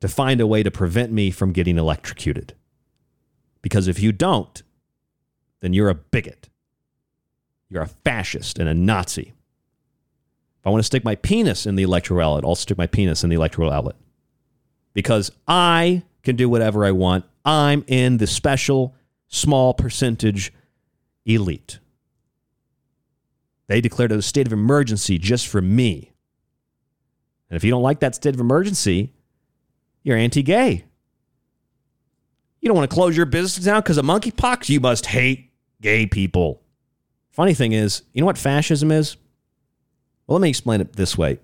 to 0.00 0.08
find 0.08 0.40
a 0.40 0.46
way 0.46 0.62
to 0.62 0.70
prevent 0.70 1.12
me 1.12 1.30
from 1.30 1.52
getting 1.52 1.78
electrocuted. 1.78 2.54
Because 3.62 3.88
if 3.88 4.00
you 4.00 4.12
don't, 4.12 4.62
then 5.64 5.72
you're 5.72 5.88
a 5.88 5.94
bigot. 5.94 6.50
You're 7.70 7.82
a 7.82 7.88
fascist 7.88 8.58
and 8.58 8.68
a 8.68 8.74
Nazi. 8.74 9.32
If 9.32 10.66
I 10.66 10.68
want 10.68 10.80
to 10.80 10.86
stick 10.86 11.04
my 11.04 11.14
penis 11.14 11.64
in 11.64 11.74
the 11.74 11.82
electoral 11.82 12.20
outlet, 12.20 12.44
I'll 12.44 12.54
stick 12.54 12.76
my 12.76 12.86
penis 12.86 13.24
in 13.24 13.30
the 13.30 13.36
electoral 13.36 13.70
outlet. 13.70 13.96
Because 14.92 15.32
I 15.48 16.02
can 16.22 16.36
do 16.36 16.50
whatever 16.50 16.84
I 16.84 16.90
want. 16.90 17.24
I'm 17.46 17.82
in 17.86 18.18
the 18.18 18.26
special 18.26 18.94
small 19.28 19.72
percentage 19.72 20.52
elite. 21.24 21.78
They 23.66 23.80
declared 23.80 24.12
a 24.12 24.20
state 24.20 24.46
of 24.46 24.52
emergency 24.52 25.16
just 25.16 25.48
for 25.48 25.62
me. 25.62 26.12
And 27.48 27.56
if 27.56 27.64
you 27.64 27.70
don't 27.70 27.82
like 27.82 28.00
that 28.00 28.14
state 28.14 28.34
of 28.34 28.40
emergency, 28.40 29.14
you're 30.02 30.18
anti 30.18 30.42
gay. 30.42 30.84
You 32.60 32.68
don't 32.68 32.76
want 32.76 32.90
to 32.90 32.94
close 32.94 33.16
your 33.16 33.26
business 33.26 33.64
down 33.64 33.80
because 33.80 33.96
of 33.96 34.04
monkeypox? 34.04 34.68
You 34.68 34.80
must 34.80 35.06
hate 35.06 35.50
gay 35.84 36.06
people. 36.06 36.62
Funny 37.30 37.52
thing 37.52 37.72
is, 37.72 38.02
you 38.14 38.20
know 38.20 38.26
what 38.26 38.38
fascism 38.38 38.90
is? 38.90 39.16
Well, 40.26 40.38
let 40.38 40.42
me 40.42 40.48
explain 40.48 40.80
it 40.80 40.94
this 40.94 41.18
way 41.18 41.38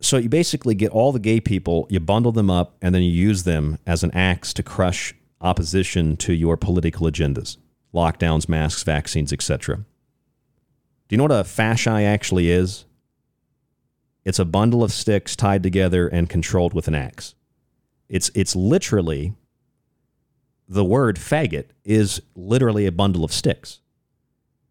so 0.00 0.16
you 0.16 0.28
basically 0.28 0.74
get 0.74 0.92
all 0.92 1.12
the 1.12 1.18
gay 1.18 1.40
people, 1.40 1.86
you 1.90 1.98
bundle 1.98 2.32
them 2.32 2.50
up, 2.50 2.76
and 2.80 2.94
then 2.94 3.02
you 3.02 3.10
use 3.10 3.42
them 3.42 3.78
as 3.86 4.04
an 4.04 4.12
axe 4.12 4.52
to 4.54 4.62
crush 4.62 5.14
opposition 5.40 6.16
to 6.16 6.32
your 6.32 6.56
political 6.56 7.06
agendas 7.06 7.56
lockdowns, 7.94 8.48
masks, 8.48 8.82
vaccines, 8.82 9.32
etc. 9.32 9.76
Do 9.76 9.84
you 11.10 11.16
know 11.16 11.24
what 11.24 11.32
a 11.32 11.44
fasci 11.44 12.04
actually 12.04 12.50
is? 12.50 12.84
It's 14.24 14.38
a 14.38 14.44
bundle 14.44 14.84
of 14.84 14.92
sticks 14.92 15.34
tied 15.34 15.62
together 15.62 16.06
and 16.06 16.28
controlled 16.28 16.74
with 16.74 16.86
an 16.86 16.94
axe. 16.94 17.34
It's, 18.08 18.30
it's 18.34 18.54
literally 18.54 19.34
the 20.68 20.84
word 20.84 21.16
faggot 21.16 21.66
is 21.84 22.20
literally 22.34 22.86
a 22.86 22.92
bundle 22.92 23.24
of 23.24 23.32
sticks. 23.32 23.80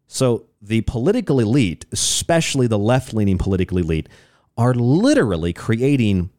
So 0.06 0.46
the 0.62 0.80
political 0.82 1.40
elite, 1.40 1.84
especially 1.92 2.66
the 2.66 2.78
left 2.78 3.12
leaning 3.12 3.38
political 3.38 3.78
elite, 3.78 4.08
are 4.56 4.74
literally 4.74 5.52
creating 5.52 6.30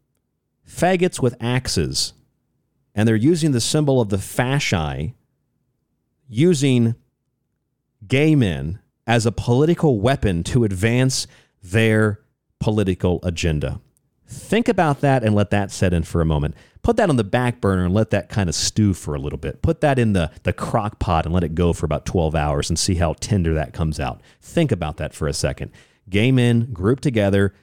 faggots 0.68 1.22
with 1.22 1.36
axes. 1.40 2.14
And 2.96 3.08
they're 3.08 3.16
using 3.16 3.52
the 3.52 3.62
symbol 3.62 4.02
of 4.02 4.10
the 4.10 4.18
fasci, 4.18 5.14
using 6.28 6.96
gay 8.08 8.36
men 8.36 8.80
as 9.06 9.26
a 9.26 9.32
political 9.32 10.00
weapon 10.00 10.44
to 10.44 10.64
advance 10.64 11.28
their 11.62 12.22
political 12.60 13.20
agenda. 13.24 13.80
Think 14.30 14.68
about 14.70 15.02
that 15.02 15.24
and 15.24 15.34
let 15.34 15.50
that 15.50 15.72
set 15.72 15.92
in 15.92 16.04
for 16.04 16.22
a 16.22 16.26
moment. 16.26 16.54
Put 16.84 16.98
that 16.98 17.10
on 17.10 17.16
the 17.16 17.24
back 17.24 17.60
burner 17.60 17.86
and 17.86 17.94
let 17.96 18.12
that 18.12 18.30
kind 18.30 18.48
of 18.48 18.54
stew 18.54 18.94
for 18.94 19.16
a 19.16 19.20
little 19.20 19.40
bit. 19.40 19.64
Put 19.64 19.82
that 19.82 19.98
in 19.98 20.14
the, 20.14 20.32
the 20.44 20.54
crock 20.54 21.00
pot 21.00 21.26
and 21.26 21.34
let 21.34 21.44
it 21.44 21.56
go 21.56 21.74
for 21.74 21.86
about 21.86 22.06
12 22.06 22.36
hours 22.36 22.70
and 22.70 22.78
see 22.78 22.96
how 22.96 23.14
tender 23.14 23.56
that 23.56 23.74
comes 23.74 24.00
out. 24.00 24.22
Think 24.40 24.72
about 24.72 24.98
that 24.98 25.16
for 25.16 25.28
a 25.28 25.34
second. 25.34 25.72
Gay 26.10 26.32
men 26.32 26.72
grouped 26.72 27.02
together 27.02 27.56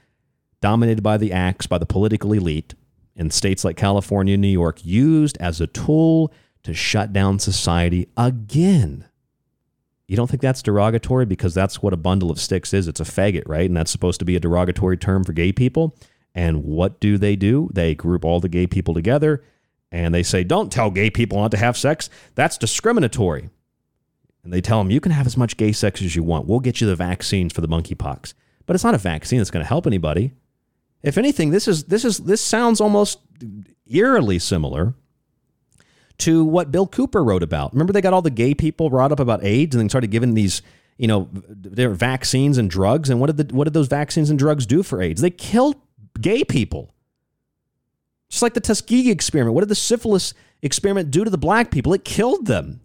dominated 0.60 1.02
by 1.02 1.16
the 1.16 1.32
axe, 1.32 1.68
by 1.68 1.78
the 1.78 1.86
political 1.86 2.32
elite 2.32 2.74
in 3.14 3.30
states 3.30 3.64
like 3.64 3.76
California 3.76 4.34
and 4.34 4.42
New 4.42 4.48
York, 4.48 4.84
used 4.84 5.38
as 5.38 5.60
a 5.60 5.68
tool 5.68 6.32
to 6.64 6.74
shut 6.74 7.12
down 7.12 7.38
society 7.38 8.08
again. 8.16 9.06
You 10.08 10.16
don't 10.16 10.28
think 10.28 10.42
that's 10.42 10.62
derogatory 10.62 11.26
because 11.26 11.54
that's 11.54 11.80
what 11.80 11.92
a 11.92 11.96
bundle 11.96 12.30
of 12.30 12.40
sticks 12.40 12.74
is? 12.74 12.88
It's 12.88 13.00
a 13.00 13.04
faggot, 13.04 13.44
right? 13.46 13.66
And 13.66 13.76
that's 13.76 13.90
supposed 13.90 14.18
to 14.18 14.24
be 14.24 14.34
a 14.34 14.40
derogatory 14.40 14.96
term 14.96 15.22
for 15.22 15.32
gay 15.32 15.52
people. 15.52 15.96
And 16.36 16.64
what 16.64 17.00
do 17.00 17.16
they 17.16 17.34
do? 17.34 17.70
They 17.72 17.94
group 17.94 18.22
all 18.22 18.40
the 18.40 18.48
gay 18.50 18.66
people 18.66 18.92
together 18.92 19.42
and 19.90 20.14
they 20.14 20.22
say, 20.22 20.44
don't 20.44 20.70
tell 20.70 20.90
gay 20.90 21.08
people 21.08 21.40
not 21.40 21.50
to 21.52 21.56
have 21.56 21.78
sex. 21.78 22.10
That's 22.34 22.58
discriminatory. 22.58 23.48
And 24.44 24.52
they 24.52 24.60
tell 24.60 24.78
them, 24.78 24.90
you 24.90 25.00
can 25.00 25.12
have 25.12 25.26
as 25.26 25.36
much 25.36 25.56
gay 25.56 25.72
sex 25.72 26.02
as 26.02 26.14
you 26.14 26.22
want. 26.22 26.46
We'll 26.46 26.60
get 26.60 26.80
you 26.80 26.86
the 26.86 26.94
vaccines 26.94 27.54
for 27.54 27.62
the 27.62 27.68
monkeypox. 27.68 28.34
But 28.66 28.76
it's 28.76 28.84
not 28.84 28.94
a 28.94 28.98
vaccine 28.98 29.38
that's 29.38 29.50
going 29.50 29.64
to 29.64 29.68
help 29.68 29.86
anybody. 29.86 30.34
If 31.02 31.16
anything, 31.16 31.50
this 31.50 31.66
is 31.66 31.84
this 31.84 32.04
is 32.04 32.18
this 32.18 32.40
sounds 32.40 32.80
almost 32.80 33.20
eerily 33.86 34.38
similar 34.38 34.94
to 36.18 36.44
what 36.44 36.70
Bill 36.70 36.86
Cooper 36.86 37.24
wrote 37.24 37.42
about. 37.42 37.72
Remember, 37.72 37.92
they 37.92 38.00
got 38.00 38.12
all 38.12 38.22
the 38.22 38.30
gay 38.30 38.54
people 38.54 38.90
brought 38.90 39.12
up 39.12 39.20
about 39.20 39.44
AIDS 39.44 39.74
and 39.74 39.80
then 39.80 39.88
started 39.88 40.10
giving 40.10 40.34
these, 40.34 40.62
you 40.98 41.06
know, 41.06 41.28
their 41.32 41.90
vaccines 41.90 42.58
and 42.58 42.68
drugs. 42.70 43.08
And 43.08 43.20
what 43.20 43.34
did 43.34 43.48
the, 43.48 43.54
what 43.54 43.64
did 43.64 43.74
those 43.74 43.88
vaccines 43.88 44.30
and 44.30 44.38
drugs 44.38 44.66
do 44.66 44.82
for 44.82 45.00
AIDS? 45.00 45.20
They 45.20 45.30
killed 45.30 45.76
gay 46.20 46.44
people. 46.44 46.94
Just 48.28 48.42
like 48.42 48.54
the 48.54 48.60
Tuskegee 48.60 49.10
experiment. 49.10 49.54
What 49.54 49.60
did 49.60 49.68
the 49.68 49.74
syphilis 49.74 50.34
experiment 50.62 51.10
do 51.10 51.24
to 51.24 51.30
the 51.30 51.38
black 51.38 51.70
people? 51.70 51.92
It 51.92 52.04
killed 52.04 52.46
them. 52.46 52.80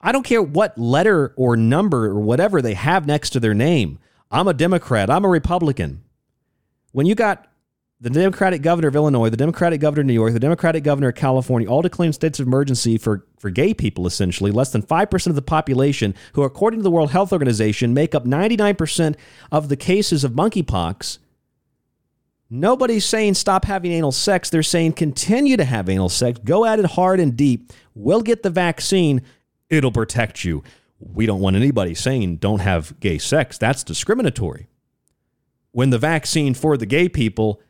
I 0.00 0.12
don't 0.12 0.24
care 0.24 0.42
what 0.42 0.76
letter 0.76 1.32
or 1.36 1.56
number 1.56 2.06
or 2.06 2.20
whatever 2.20 2.60
they 2.60 2.74
have 2.74 3.06
next 3.06 3.30
to 3.30 3.40
their 3.40 3.54
name. 3.54 3.98
I'm 4.30 4.48
a 4.48 4.54
Democrat. 4.54 5.10
I'm 5.10 5.24
a 5.24 5.28
Republican. 5.28 6.02
When 6.92 7.06
you 7.06 7.14
got 7.14 7.48
the 8.00 8.10
Democratic 8.10 8.60
governor 8.60 8.88
of 8.88 8.96
Illinois, 8.96 9.30
the 9.30 9.36
Democratic 9.36 9.80
governor 9.80 10.02
of 10.02 10.06
New 10.06 10.12
York, 10.12 10.34
the 10.34 10.38
Democratic 10.38 10.84
governor 10.84 11.08
of 11.08 11.14
California, 11.14 11.66
all 11.66 11.80
declaring 11.80 12.12
states 12.12 12.38
of 12.38 12.46
emergency 12.46 12.98
for, 12.98 13.24
for 13.38 13.48
gay 13.48 13.72
people, 13.72 14.06
essentially, 14.06 14.50
less 14.50 14.72
than 14.72 14.82
5% 14.82 15.26
of 15.28 15.34
the 15.34 15.42
population, 15.42 16.14
who, 16.34 16.42
according 16.42 16.80
to 16.80 16.84
the 16.84 16.90
World 16.90 17.12
Health 17.12 17.32
Organization, 17.32 17.94
make 17.94 18.14
up 18.14 18.24
99% 18.24 19.16
of 19.50 19.70
the 19.70 19.76
cases 19.76 20.22
of 20.22 20.32
monkeypox. 20.32 21.18
Nobody's 22.50 23.04
saying 23.04 23.34
stop 23.34 23.64
having 23.64 23.92
anal 23.92 24.12
sex. 24.12 24.50
They're 24.50 24.62
saying 24.62 24.92
continue 24.92 25.56
to 25.56 25.64
have 25.64 25.88
anal 25.88 26.08
sex. 26.08 26.38
Go 26.44 26.64
at 26.64 26.78
it 26.78 26.84
hard 26.84 27.20
and 27.20 27.36
deep. 27.36 27.72
We'll 27.94 28.22
get 28.22 28.42
the 28.42 28.50
vaccine. 28.50 29.22
It'll 29.70 29.92
protect 29.92 30.44
you. 30.44 30.62
We 30.98 31.26
don't 31.26 31.40
want 31.40 31.56
anybody 31.56 31.94
saying 31.94 32.36
don't 32.36 32.60
have 32.60 32.98
gay 33.00 33.18
sex. 33.18 33.58
That's 33.58 33.82
discriminatory. 33.82 34.68
When 35.72 35.90
the 35.90 35.98
vaccine 35.98 36.54
for 36.54 36.76
the 36.76 36.86
gay 36.86 37.08
people 37.08 37.60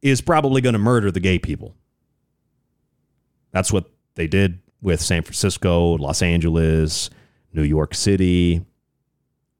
is 0.00 0.20
probably 0.20 0.60
going 0.60 0.72
to 0.72 0.78
murder 0.78 1.10
the 1.10 1.20
gay 1.20 1.38
people. 1.38 1.74
That's 3.52 3.72
what 3.72 3.90
they 4.14 4.26
did 4.26 4.60
with 4.80 5.00
San 5.00 5.22
Francisco, 5.22 5.94
Los 5.94 6.22
Angeles, 6.22 7.10
New 7.52 7.62
York 7.62 7.94
City. 7.94 8.64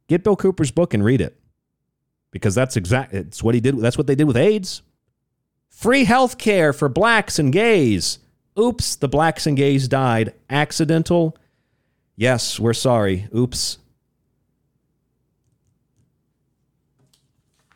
Get 0.09 0.25
Bill 0.25 0.37
Cooper's 0.37 0.71
book 0.71 0.95
and 0.95 1.05
read 1.05 1.21
it. 1.21 1.40
Because 2.31 2.55
that's 2.55 2.77
exactly 2.77 3.19
it's 3.19 3.43
what 3.43 3.55
he 3.55 3.61
did 3.61 3.79
that's 3.79 3.99
what 3.99 4.07
they 4.07 4.15
did 4.15 4.27
with 4.27 4.37
AIDS. 4.37 4.83
Free 5.69 6.05
health 6.05 6.39
care 6.39 6.73
for 6.73 6.89
blacks 6.89 7.39
and 7.39 7.53
gays. 7.53 8.19
Oops, 8.59 8.97
the 8.97 9.09
blacks 9.09 9.47
and 9.47 9.57
gays 9.57 9.89
died. 9.89 10.35
Accidental? 10.49 11.37
Yes, 12.17 12.61
we're 12.61 12.75
sorry. 12.75 13.29
Oops. 13.35 13.79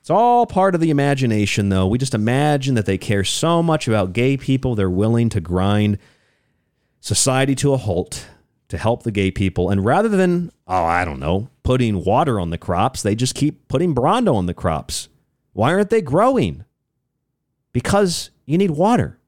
It's 0.01 0.11
all 0.11 0.45
part 0.45 0.75
of 0.75 0.83
the 0.83 0.91
imagination, 0.91 1.71
though. 1.71 1.87
We 1.87 1.97
just 1.97 2.13
imagine 2.13 2.75
that 2.75 2.85
they 2.85 2.99
care 2.99 3.25
so 3.25 3.63
much 3.63 3.89
about 3.89 4.13
gay 4.13 4.37
people, 4.37 4.75
they're 4.75 4.91
willing 4.91 5.31
to 5.31 5.41
grind 5.41 5.97
society 7.01 7.55
to 7.55 7.73
a 7.73 7.79
halt 7.79 8.27
to 8.69 8.79
help 8.79 9.03
the 9.03 9.11
gay 9.11 9.31
people. 9.31 9.71
And 9.71 9.85
rather 9.85 10.09
than, 10.09 10.51
oh, 10.67 10.85
I 10.85 11.05
don't 11.05 11.21
know, 11.21 11.49
putting 11.63 12.05
water 12.05 12.41
on 12.41 12.51
the 12.51 12.59
crops, 12.59 13.03
they 13.03 13.15
just 13.15 13.35
keep 13.35 13.69
putting 13.69 13.95
Brawndo 13.95 14.35
on 14.35 14.47
the 14.47 14.55
crops. 14.55 15.09
Why 15.53 15.73
aren't 15.73 15.91
they 15.91 16.03
growing? 16.03 16.65
Because 17.73 18.31
you 18.47 18.59
need 18.59 18.71
water. 18.73 19.19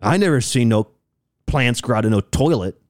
I 0.00 0.16
never 0.16 0.40
seen 0.40 0.68
no 0.68 0.88
plants 1.46 1.80
grow 1.80 1.98
out 1.98 2.04
of 2.04 2.10
no 2.10 2.20
toilet. 2.20 2.80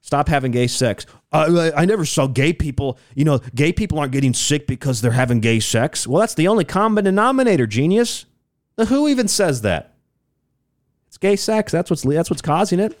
Stop 0.00 0.28
having 0.28 0.50
gay 0.50 0.66
sex. 0.66 1.06
Uh, 1.32 1.70
I 1.76 1.84
never 1.84 2.04
saw 2.04 2.26
gay 2.26 2.52
people. 2.52 2.98
You 3.14 3.24
know, 3.24 3.38
gay 3.54 3.72
people 3.72 3.98
aren't 3.98 4.12
getting 4.12 4.34
sick 4.34 4.66
because 4.66 5.00
they're 5.00 5.12
having 5.12 5.40
gay 5.40 5.60
sex. 5.60 6.06
Well, 6.06 6.20
that's 6.20 6.34
the 6.34 6.48
only 6.48 6.64
common 6.64 7.04
denominator, 7.04 7.66
genius. 7.66 8.26
The 8.76 8.86
WHO 8.86 9.08
even 9.08 9.28
says 9.28 9.62
that. 9.62 9.94
It's 11.06 11.18
gay 11.18 11.36
sex. 11.36 11.72
That's 11.72 11.90
what's 11.90 12.02
that's 12.02 12.30
what's 12.30 12.42
causing 12.42 12.80
it. 12.80 12.98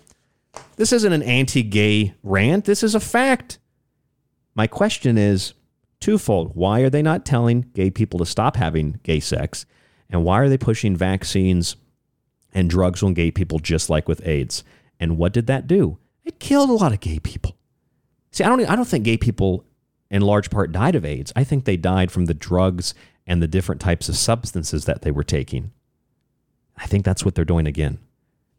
This 0.76 0.92
isn't 0.92 1.12
an 1.12 1.22
anti-gay 1.22 2.14
rant. 2.22 2.64
This 2.64 2.82
is 2.82 2.94
a 2.94 3.00
fact. 3.00 3.58
My 4.54 4.66
question 4.66 5.16
is 5.16 5.54
twofold. 6.00 6.52
Why 6.54 6.80
are 6.80 6.90
they 6.90 7.02
not 7.02 7.24
telling 7.24 7.70
gay 7.74 7.90
people 7.90 8.18
to 8.18 8.26
stop 8.26 8.56
having 8.56 9.00
gay 9.02 9.20
sex? 9.20 9.64
And 10.10 10.24
why 10.24 10.40
are 10.40 10.48
they 10.48 10.58
pushing 10.58 10.96
vaccines 10.96 11.76
and 12.52 12.68
drugs 12.68 13.02
on 13.02 13.14
gay 13.14 13.30
people 13.30 13.58
just 13.58 13.88
like 13.88 14.08
with 14.08 14.26
AIDS? 14.26 14.64
And 15.00 15.16
what 15.16 15.32
did 15.32 15.46
that 15.46 15.66
do? 15.66 15.98
It 16.24 16.38
killed 16.38 16.70
a 16.70 16.74
lot 16.74 16.92
of 16.92 17.00
gay 17.00 17.18
people. 17.18 17.56
See, 18.30 18.44
I 18.44 18.48
don't 18.48 18.68
I 18.68 18.76
don't 18.76 18.88
think 18.88 19.04
gay 19.04 19.16
people 19.16 19.64
in 20.10 20.22
large 20.22 20.50
part 20.50 20.72
died 20.72 20.94
of 20.94 21.04
AIDS. 21.04 21.32
I 21.34 21.44
think 21.44 21.64
they 21.64 21.76
died 21.76 22.10
from 22.10 22.26
the 22.26 22.34
drugs 22.34 22.94
and 23.26 23.42
the 23.42 23.48
different 23.48 23.80
types 23.80 24.08
of 24.08 24.16
substances 24.16 24.84
that 24.84 25.02
they 25.02 25.10
were 25.10 25.24
taking. 25.24 25.72
I 26.76 26.86
think 26.86 27.04
that's 27.04 27.24
what 27.24 27.34
they're 27.34 27.44
doing 27.44 27.66
again. 27.66 27.98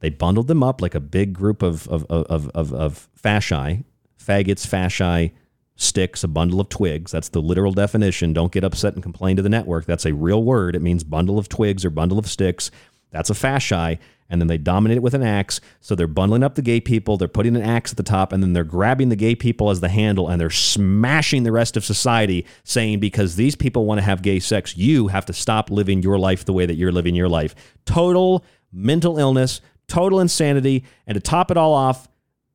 They 0.04 0.10
bundled 0.10 0.50
them 0.50 0.62
up 0.62 0.82
like 0.82 0.96
a 0.96 1.00
big 1.00 1.32
group 1.32 1.64
of 1.64 1.88
of 1.88 2.04
of 2.10 2.50
of, 2.50 2.74
of 2.74 3.08
fasci, 3.18 3.86
faggots, 4.20 4.68
fasci, 4.68 5.32
sticks, 5.78 6.26
a 6.26 6.28
bundle 6.28 6.60
of 6.60 6.68
twigs. 6.68 7.14
That's 7.14 7.30
the 7.30 7.42
literal 7.42 7.72
definition. 7.72 8.34
Don't 8.34 8.52
get 8.52 8.66
upset 8.66 8.96
and 8.96 9.02
complain 9.02 9.38
to 9.38 9.42
the 9.42 9.48
network. 9.48 9.86
That's 9.86 10.06
a 10.06 10.14
real 10.14 10.44
word. 10.44 10.76
It 10.76 10.82
means 10.82 11.06
bundle 11.06 11.40
of 11.40 11.48
twigs 11.48 11.86
or 11.86 11.90
bundle 11.90 12.20
of 12.20 12.28
sticks. 12.28 12.70
That's 13.12 13.30
a 13.30 13.34
fasci 13.34 13.98
and 14.30 14.42
then 14.42 14.48
they 14.48 14.58
dominate 14.58 14.98
it 14.98 15.04
with 15.04 15.14
an 15.14 15.24
axe. 15.24 15.62
So 15.80 15.96
they're 15.96 16.08
bundling 16.08 16.44
up 16.44 16.56
the 16.56 16.62
gay 16.62 16.82
people, 16.82 17.18
they're 17.18 17.28
putting 17.28 17.56
an 17.56 17.62
axe 17.62 17.92
at 17.92 17.98
the 17.98 18.04
top, 18.04 18.34
and 18.34 18.42
then 18.42 18.54
they're 18.54 18.64
grabbing 18.64 19.10
the 19.10 19.16
gay 19.16 19.36
people 19.36 19.70
as 19.70 19.80
the 19.80 19.90
handle 19.90 20.28
and 20.28 20.42
they're 20.42 20.50
smashing 20.50 21.44
the 21.44 21.52
rest 21.52 21.78
of 21.78 21.86
society, 21.86 22.46
saying, 22.64 23.00
because 23.00 23.36
these 23.36 23.56
people 23.56 23.86
want 23.86 24.00
to 24.00 24.04
have 24.04 24.22
gay 24.24 24.40
sex, 24.40 24.76
you 24.76 25.08
have 25.08 25.26
to 25.28 25.34
stop 25.34 25.70
living 25.70 26.02
your 26.02 26.18
life 26.18 26.46
the 26.46 26.54
way 26.54 26.66
that 26.66 26.76
you're 26.76 26.92
living 26.92 27.16
your 27.16 27.30
life. 27.30 27.54
Total 27.86 28.44
mental 28.72 29.20
illness, 29.20 29.62
total 29.88 30.20
insanity. 30.20 30.84
And 31.08 31.16
to 31.16 31.22
top 31.22 31.52
it 31.52 31.58
all 31.58 31.74
off, 31.74 32.08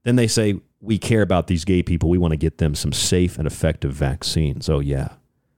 then 0.04 0.16
they 0.16 0.26
say, 0.26 0.60
we 0.80 0.98
care 0.98 1.22
about 1.22 1.48
these 1.48 1.64
gay 1.64 1.82
people. 1.82 2.08
We 2.08 2.18
want 2.18 2.32
to 2.32 2.36
get 2.36 2.58
them 2.58 2.74
some 2.74 2.92
safe 2.92 3.38
and 3.38 3.46
effective 3.46 3.92
vaccines. 3.92 4.68
Oh, 4.68 4.80
yeah, 4.80 5.08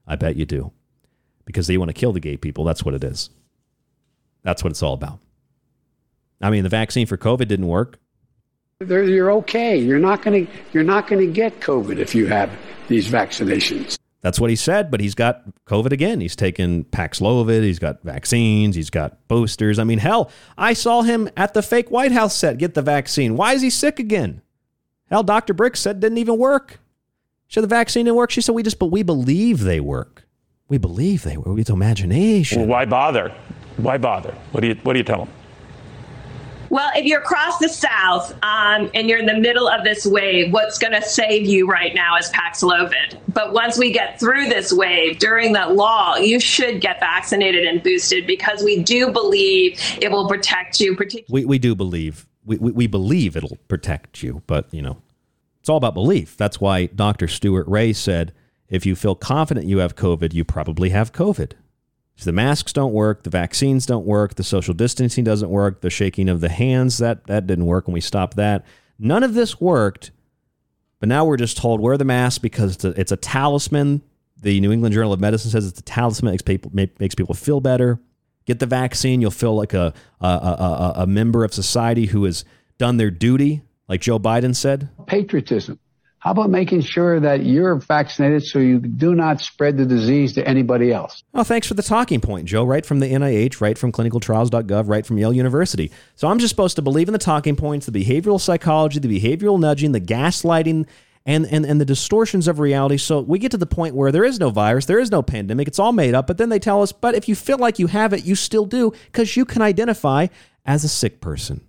I 0.07 0.15
bet 0.15 0.35
you 0.35 0.45
do. 0.45 0.71
Because 1.45 1.67
they 1.67 1.77
want 1.77 1.89
to 1.89 1.93
kill 1.93 2.11
the 2.11 2.19
gay 2.19 2.37
people. 2.37 2.63
That's 2.63 2.83
what 2.83 2.93
it 2.93 3.03
is. 3.03 3.29
That's 4.43 4.63
what 4.63 4.71
it's 4.71 4.81
all 4.81 4.93
about. 4.93 5.19
I 6.41 6.49
mean, 6.49 6.63
the 6.63 6.69
vaccine 6.69 7.05
for 7.05 7.17
COVID 7.17 7.47
didn't 7.47 7.67
work. 7.67 7.99
You're 8.79 9.31
okay. 9.33 9.77
You're 9.77 9.99
not 9.99 10.23
going 10.23 10.47
to 10.47 10.53
you're 10.73 10.83
not 10.83 11.07
going 11.07 11.23
to 11.25 11.31
get 11.31 11.59
COVID 11.59 11.99
if 11.99 12.15
you 12.15 12.25
have 12.25 12.49
these 12.87 13.07
vaccinations. 13.07 13.97
That's 14.21 14.39
what 14.39 14.51
he 14.51 14.55
said, 14.55 14.91
but 14.91 14.99
he's 14.99 15.15
got 15.15 15.41
COVID 15.65 15.91
again. 15.91 16.21
He's 16.21 16.35
taken 16.35 16.83
Paxlovid, 16.85 17.63
he's 17.63 17.79
got 17.79 18.03
vaccines, 18.03 18.75
he's 18.75 18.91
got 18.91 19.27
boosters. 19.27 19.79
I 19.79 19.83
mean, 19.83 19.97
hell, 19.97 20.31
I 20.57 20.73
saw 20.73 21.01
him 21.01 21.27
at 21.35 21.55
the 21.55 21.63
fake 21.63 21.89
White 21.89 22.11
House 22.11 22.35
set 22.35 22.59
get 22.59 22.75
the 22.75 22.83
vaccine. 22.83 23.35
Why 23.35 23.53
is 23.53 23.63
he 23.63 23.71
sick 23.71 23.99
again? 23.99 24.41
Hell, 25.09 25.23
Dr. 25.23 25.53
Birx 25.53 25.77
said 25.77 25.99
didn't 25.99 26.19
even 26.19 26.37
work. 26.37 26.79
She 27.47 27.55
said 27.55 27.63
the 27.63 27.67
vaccine 27.67 28.05
didn't 28.05 28.15
work. 28.17 28.31
She 28.31 28.41
said 28.41 28.53
we 28.53 28.63
just, 28.63 28.79
but 28.79 28.87
we 28.87 29.03
believe 29.03 29.61
they 29.61 29.79
work. 29.79 30.25
We 30.67 30.77
believe 30.77 31.23
they 31.23 31.35
work. 31.35 31.59
It's 31.59 31.69
imagination. 31.69 32.59
Well, 32.61 32.69
why 32.69 32.85
bother? 32.85 33.35
Why 33.77 33.97
bother? 33.97 34.33
What 34.51 34.61
do 34.61 34.67
you 34.67 34.75
What 34.83 34.93
do 34.93 34.99
you 34.99 35.03
tell 35.03 35.25
them? 35.25 35.33
Well, 36.71 36.89
if 36.95 37.05
you're 37.05 37.19
across 37.19 37.57
the 37.57 37.67
South 37.67 38.31
um, 38.43 38.89
and 38.93 39.09
you're 39.09 39.19
in 39.19 39.25
the 39.25 39.37
middle 39.37 39.67
of 39.67 39.83
this 39.83 40.05
wave, 40.05 40.53
what's 40.53 40.77
going 40.77 40.93
to 40.93 41.01
save 41.01 41.45
you 41.45 41.67
right 41.67 41.93
now 41.93 42.15
is 42.15 42.29
Paxlovid. 42.29 43.19
But 43.27 43.51
once 43.51 43.77
we 43.77 43.91
get 43.91 44.21
through 44.21 44.47
this 44.47 44.71
wave 44.71 45.19
during 45.19 45.51
that 45.51 45.75
law, 45.75 46.15
you 46.15 46.39
should 46.39 46.79
get 46.79 47.01
vaccinated 47.01 47.65
and 47.65 47.83
boosted 47.83 48.25
because 48.25 48.63
we 48.63 48.81
do 48.81 49.11
believe 49.11 49.81
it 50.01 50.11
will 50.11 50.29
protect 50.29 50.79
you. 50.79 50.95
Particularly, 50.95 51.43
we, 51.43 51.45
we 51.45 51.59
do 51.59 51.75
believe 51.75 52.25
we, 52.45 52.55
we, 52.55 52.71
we 52.71 52.87
believe 52.87 53.35
it'll 53.35 53.57
protect 53.67 54.23
you, 54.23 54.41
but 54.47 54.73
you 54.73 54.81
know, 54.81 55.01
it's 55.59 55.67
all 55.67 55.75
about 55.75 55.93
belief. 55.93 56.37
That's 56.37 56.61
why 56.61 56.85
Dr. 56.85 57.27
Stuart 57.27 57.67
Ray 57.67 57.91
said, 57.91 58.31
if 58.69 58.85
you 58.85 58.95
feel 58.95 59.15
confident 59.15 59.65
you 59.65 59.79
have 59.79 59.97
COVID, 59.97 60.33
you 60.33 60.45
probably 60.45 60.91
have 60.91 61.11
COVID. 61.11 61.51
So 62.21 62.27
the 62.27 62.33
masks 62.33 62.71
don't 62.71 62.93
work, 62.93 63.23
the 63.23 63.31
vaccines 63.31 63.87
don't 63.87 64.05
work, 64.05 64.35
the 64.35 64.43
social 64.43 64.75
distancing 64.75 65.23
doesn't 65.23 65.49
work, 65.49 65.81
the 65.81 65.89
shaking 65.89 66.29
of 66.29 66.39
the 66.39 66.49
hands 66.49 66.99
that 66.99 67.25
that 67.25 67.47
didn't 67.47 67.65
work 67.65 67.87
when 67.87 67.95
we 67.95 68.01
stopped 68.01 68.37
that. 68.37 68.63
None 68.99 69.23
of 69.23 69.33
this 69.33 69.59
worked. 69.59 70.11
But 70.99 71.09
now 71.09 71.25
we're 71.25 71.37
just 71.37 71.57
told 71.57 71.81
wear 71.81 71.97
the 71.97 72.05
mask 72.05 72.43
because 72.43 72.75
it's 72.75 72.85
a, 72.85 72.89
it's 72.89 73.11
a 73.11 73.17
talisman. 73.17 74.03
The 74.39 74.61
New 74.61 74.71
England 74.71 74.93
Journal 74.93 75.13
of 75.13 75.19
Medicine 75.19 75.49
says 75.49 75.65
it's 75.65 75.79
a 75.79 75.83
talisman 75.83 76.33
makes 76.33 76.43
people 76.43 76.71
makes 76.75 77.15
people 77.15 77.33
feel 77.33 77.59
better. 77.59 77.99
Get 78.45 78.59
the 78.59 78.67
vaccine, 78.67 79.19
you'll 79.19 79.31
feel 79.31 79.55
like 79.55 79.73
a 79.73 79.91
a, 80.19 80.27
a, 80.27 80.93
a 80.97 81.07
member 81.07 81.43
of 81.43 81.55
society 81.55 82.05
who 82.05 82.25
has 82.25 82.45
done 82.77 82.97
their 82.97 83.09
duty, 83.09 83.63
like 83.87 84.01
Joe 84.01 84.19
Biden 84.19 84.55
said. 84.55 84.89
Patriotism. 85.07 85.79
How 86.21 86.29
about 86.29 86.51
making 86.51 86.81
sure 86.81 87.19
that 87.19 87.45
you're 87.47 87.77
vaccinated 87.77 88.43
so 88.43 88.59
you 88.59 88.77
do 88.77 89.15
not 89.15 89.41
spread 89.41 89.77
the 89.77 89.87
disease 89.87 90.33
to 90.33 90.47
anybody 90.47 90.93
else? 90.93 91.23
Oh, 91.33 91.43
thanks 91.43 91.67
for 91.67 91.73
the 91.73 91.81
talking 91.81 92.21
point, 92.21 92.45
Joe. 92.45 92.63
Right 92.63 92.85
from 92.85 92.99
the 92.99 93.07
NIH, 93.07 93.59
right 93.59 93.75
from 93.75 93.91
clinicaltrials.gov, 93.91 94.87
right 94.87 95.03
from 95.03 95.17
Yale 95.17 95.33
University. 95.33 95.91
So 96.13 96.27
I'm 96.27 96.37
just 96.37 96.51
supposed 96.51 96.75
to 96.75 96.83
believe 96.83 97.07
in 97.07 97.13
the 97.13 97.17
talking 97.17 97.55
points, 97.55 97.87
the 97.87 97.91
behavioral 97.91 98.39
psychology, 98.39 98.99
the 98.99 99.19
behavioral 99.19 99.59
nudging, 99.59 99.93
the 99.93 99.99
gaslighting, 99.99 100.85
and, 101.25 101.47
and, 101.47 101.65
and 101.65 101.81
the 101.81 101.85
distortions 101.85 102.47
of 102.47 102.59
reality. 102.59 102.97
So 102.97 103.21
we 103.21 103.39
get 103.39 103.49
to 103.51 103.57
the 103.57 103.65
point 103.65 103.95
where 103.95 104.11
there 104.11 104.23
is 104.23 104.39
no 104.39 104.51
virus, 104.51 104.85
there 104.85 104.99
is 104.99 105.09
no 105.09 105.23
pandemic, 105.23 105.67
it's 105.67 105.79
all 105.79 105.91
made 105.91 106.13
up. 106.13 106.27
But 106.27 106.37
then 106.37 106.49
they 106.49 106.59
tell 106.59 106.83
us, 106.83 106.91
but 106.91 107.15
if 107.15 107.27
you 107.27 107.33
feel 107.33 107.57
like 107.57 107.79
you 107.79 107.87
have 107.87 108.13
it, 108.13 108.25
you 108.25 108.35
still 108.35 108.65
do 108.65 108.93
because 109.05 109.35
you 109.35 109.43
can 109.43 109.63
identify 109.63 110.27
as 110.67 110.83
a 110.83 110.89
sick 110.89 111.19
person. 111.19 111.61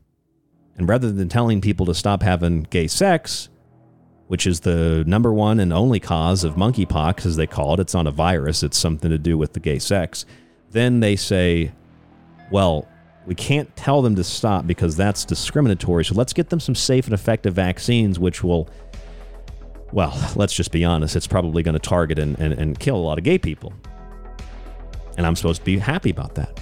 And 0.76 0.86
rather 0.86 1.10
than 1.10 1.30
telling 1.30 1.62
people 1.62 1.86
to 1.86 1.94
stop 1.94 2.22
having 2.22 2.64
gay 2.64 2.86
sex, 2.86 3.48
which 4.32 4.46
is 4.46 4.60
the 4.60 5.04
number 5.06 5.30
one 5.30 5.60
and 5.60 5.74
only 5.74 6.00
cause 6.00 6.42
of 6.42 6.54
monkeypox, 6.54 7.26
as 7.26 7.36
they 7.36 7.46
call 7.46 7.74
it, 7.74 7.80
it's 7.80 7.92
not 7.92 8.06
a 8.06 8.10
virus, 8.10 8.62
it's 8.62 8.78
something 8.78 9.10
to 9.10 9.18
do 9.18 9.36
with 9.36 9.52
the 9.52 9.60
gay 9.60 9.78
sex, 9.78 10.24
then 10.70 11.00
they 11.00 11.14
say, 11.14 11.70
well, 12.50 12.88
we 13.26 13.34
can't 13.34 13.76
tell 13.76 14.00
them 14.00 14.16
to 14.16 14.24
stop 14.24 14.66
because 14.66 14.96
that's 14.96 15.26
discriminatory. 15.26 16.06
So 16.06 16.14
let's 16.14 16.32
get 16.32 16.48
them 16.48 16.60
some 16.60 16.74
safe 16.74 17.04
and 17.04 17.12
effective 17.12 17.52
vaccines, 17.52 18.18
which 18.18 18.42
will, 18.42 18.70
well, 19.92 20.18
let's 20.34 20.54
just 20.54 20.72
be 20.72 20.82
honest, 20.82 21.14
it's 21.14 21.26
probably 21.26 21.62
going 21.62 21.74
to 21.74 21.78
target 21.78 22.18
and, 22.18 22.40
and, 22.40 22.54
and 22.54 22.80
kill 22.80 22.96
a 22.96 23.04
lot 23.04 23.18
of 23.18 23.24
gay 23.24 23.36
people. 23.36 23.74
And 25.18 25.26
I'm 25.26 25.36
supposed 25.36 25.60
to 25.60 25.64
be 25.66 25.76
happy 25.76 26.08
about 26.08 26.36
that. 26.36 26.58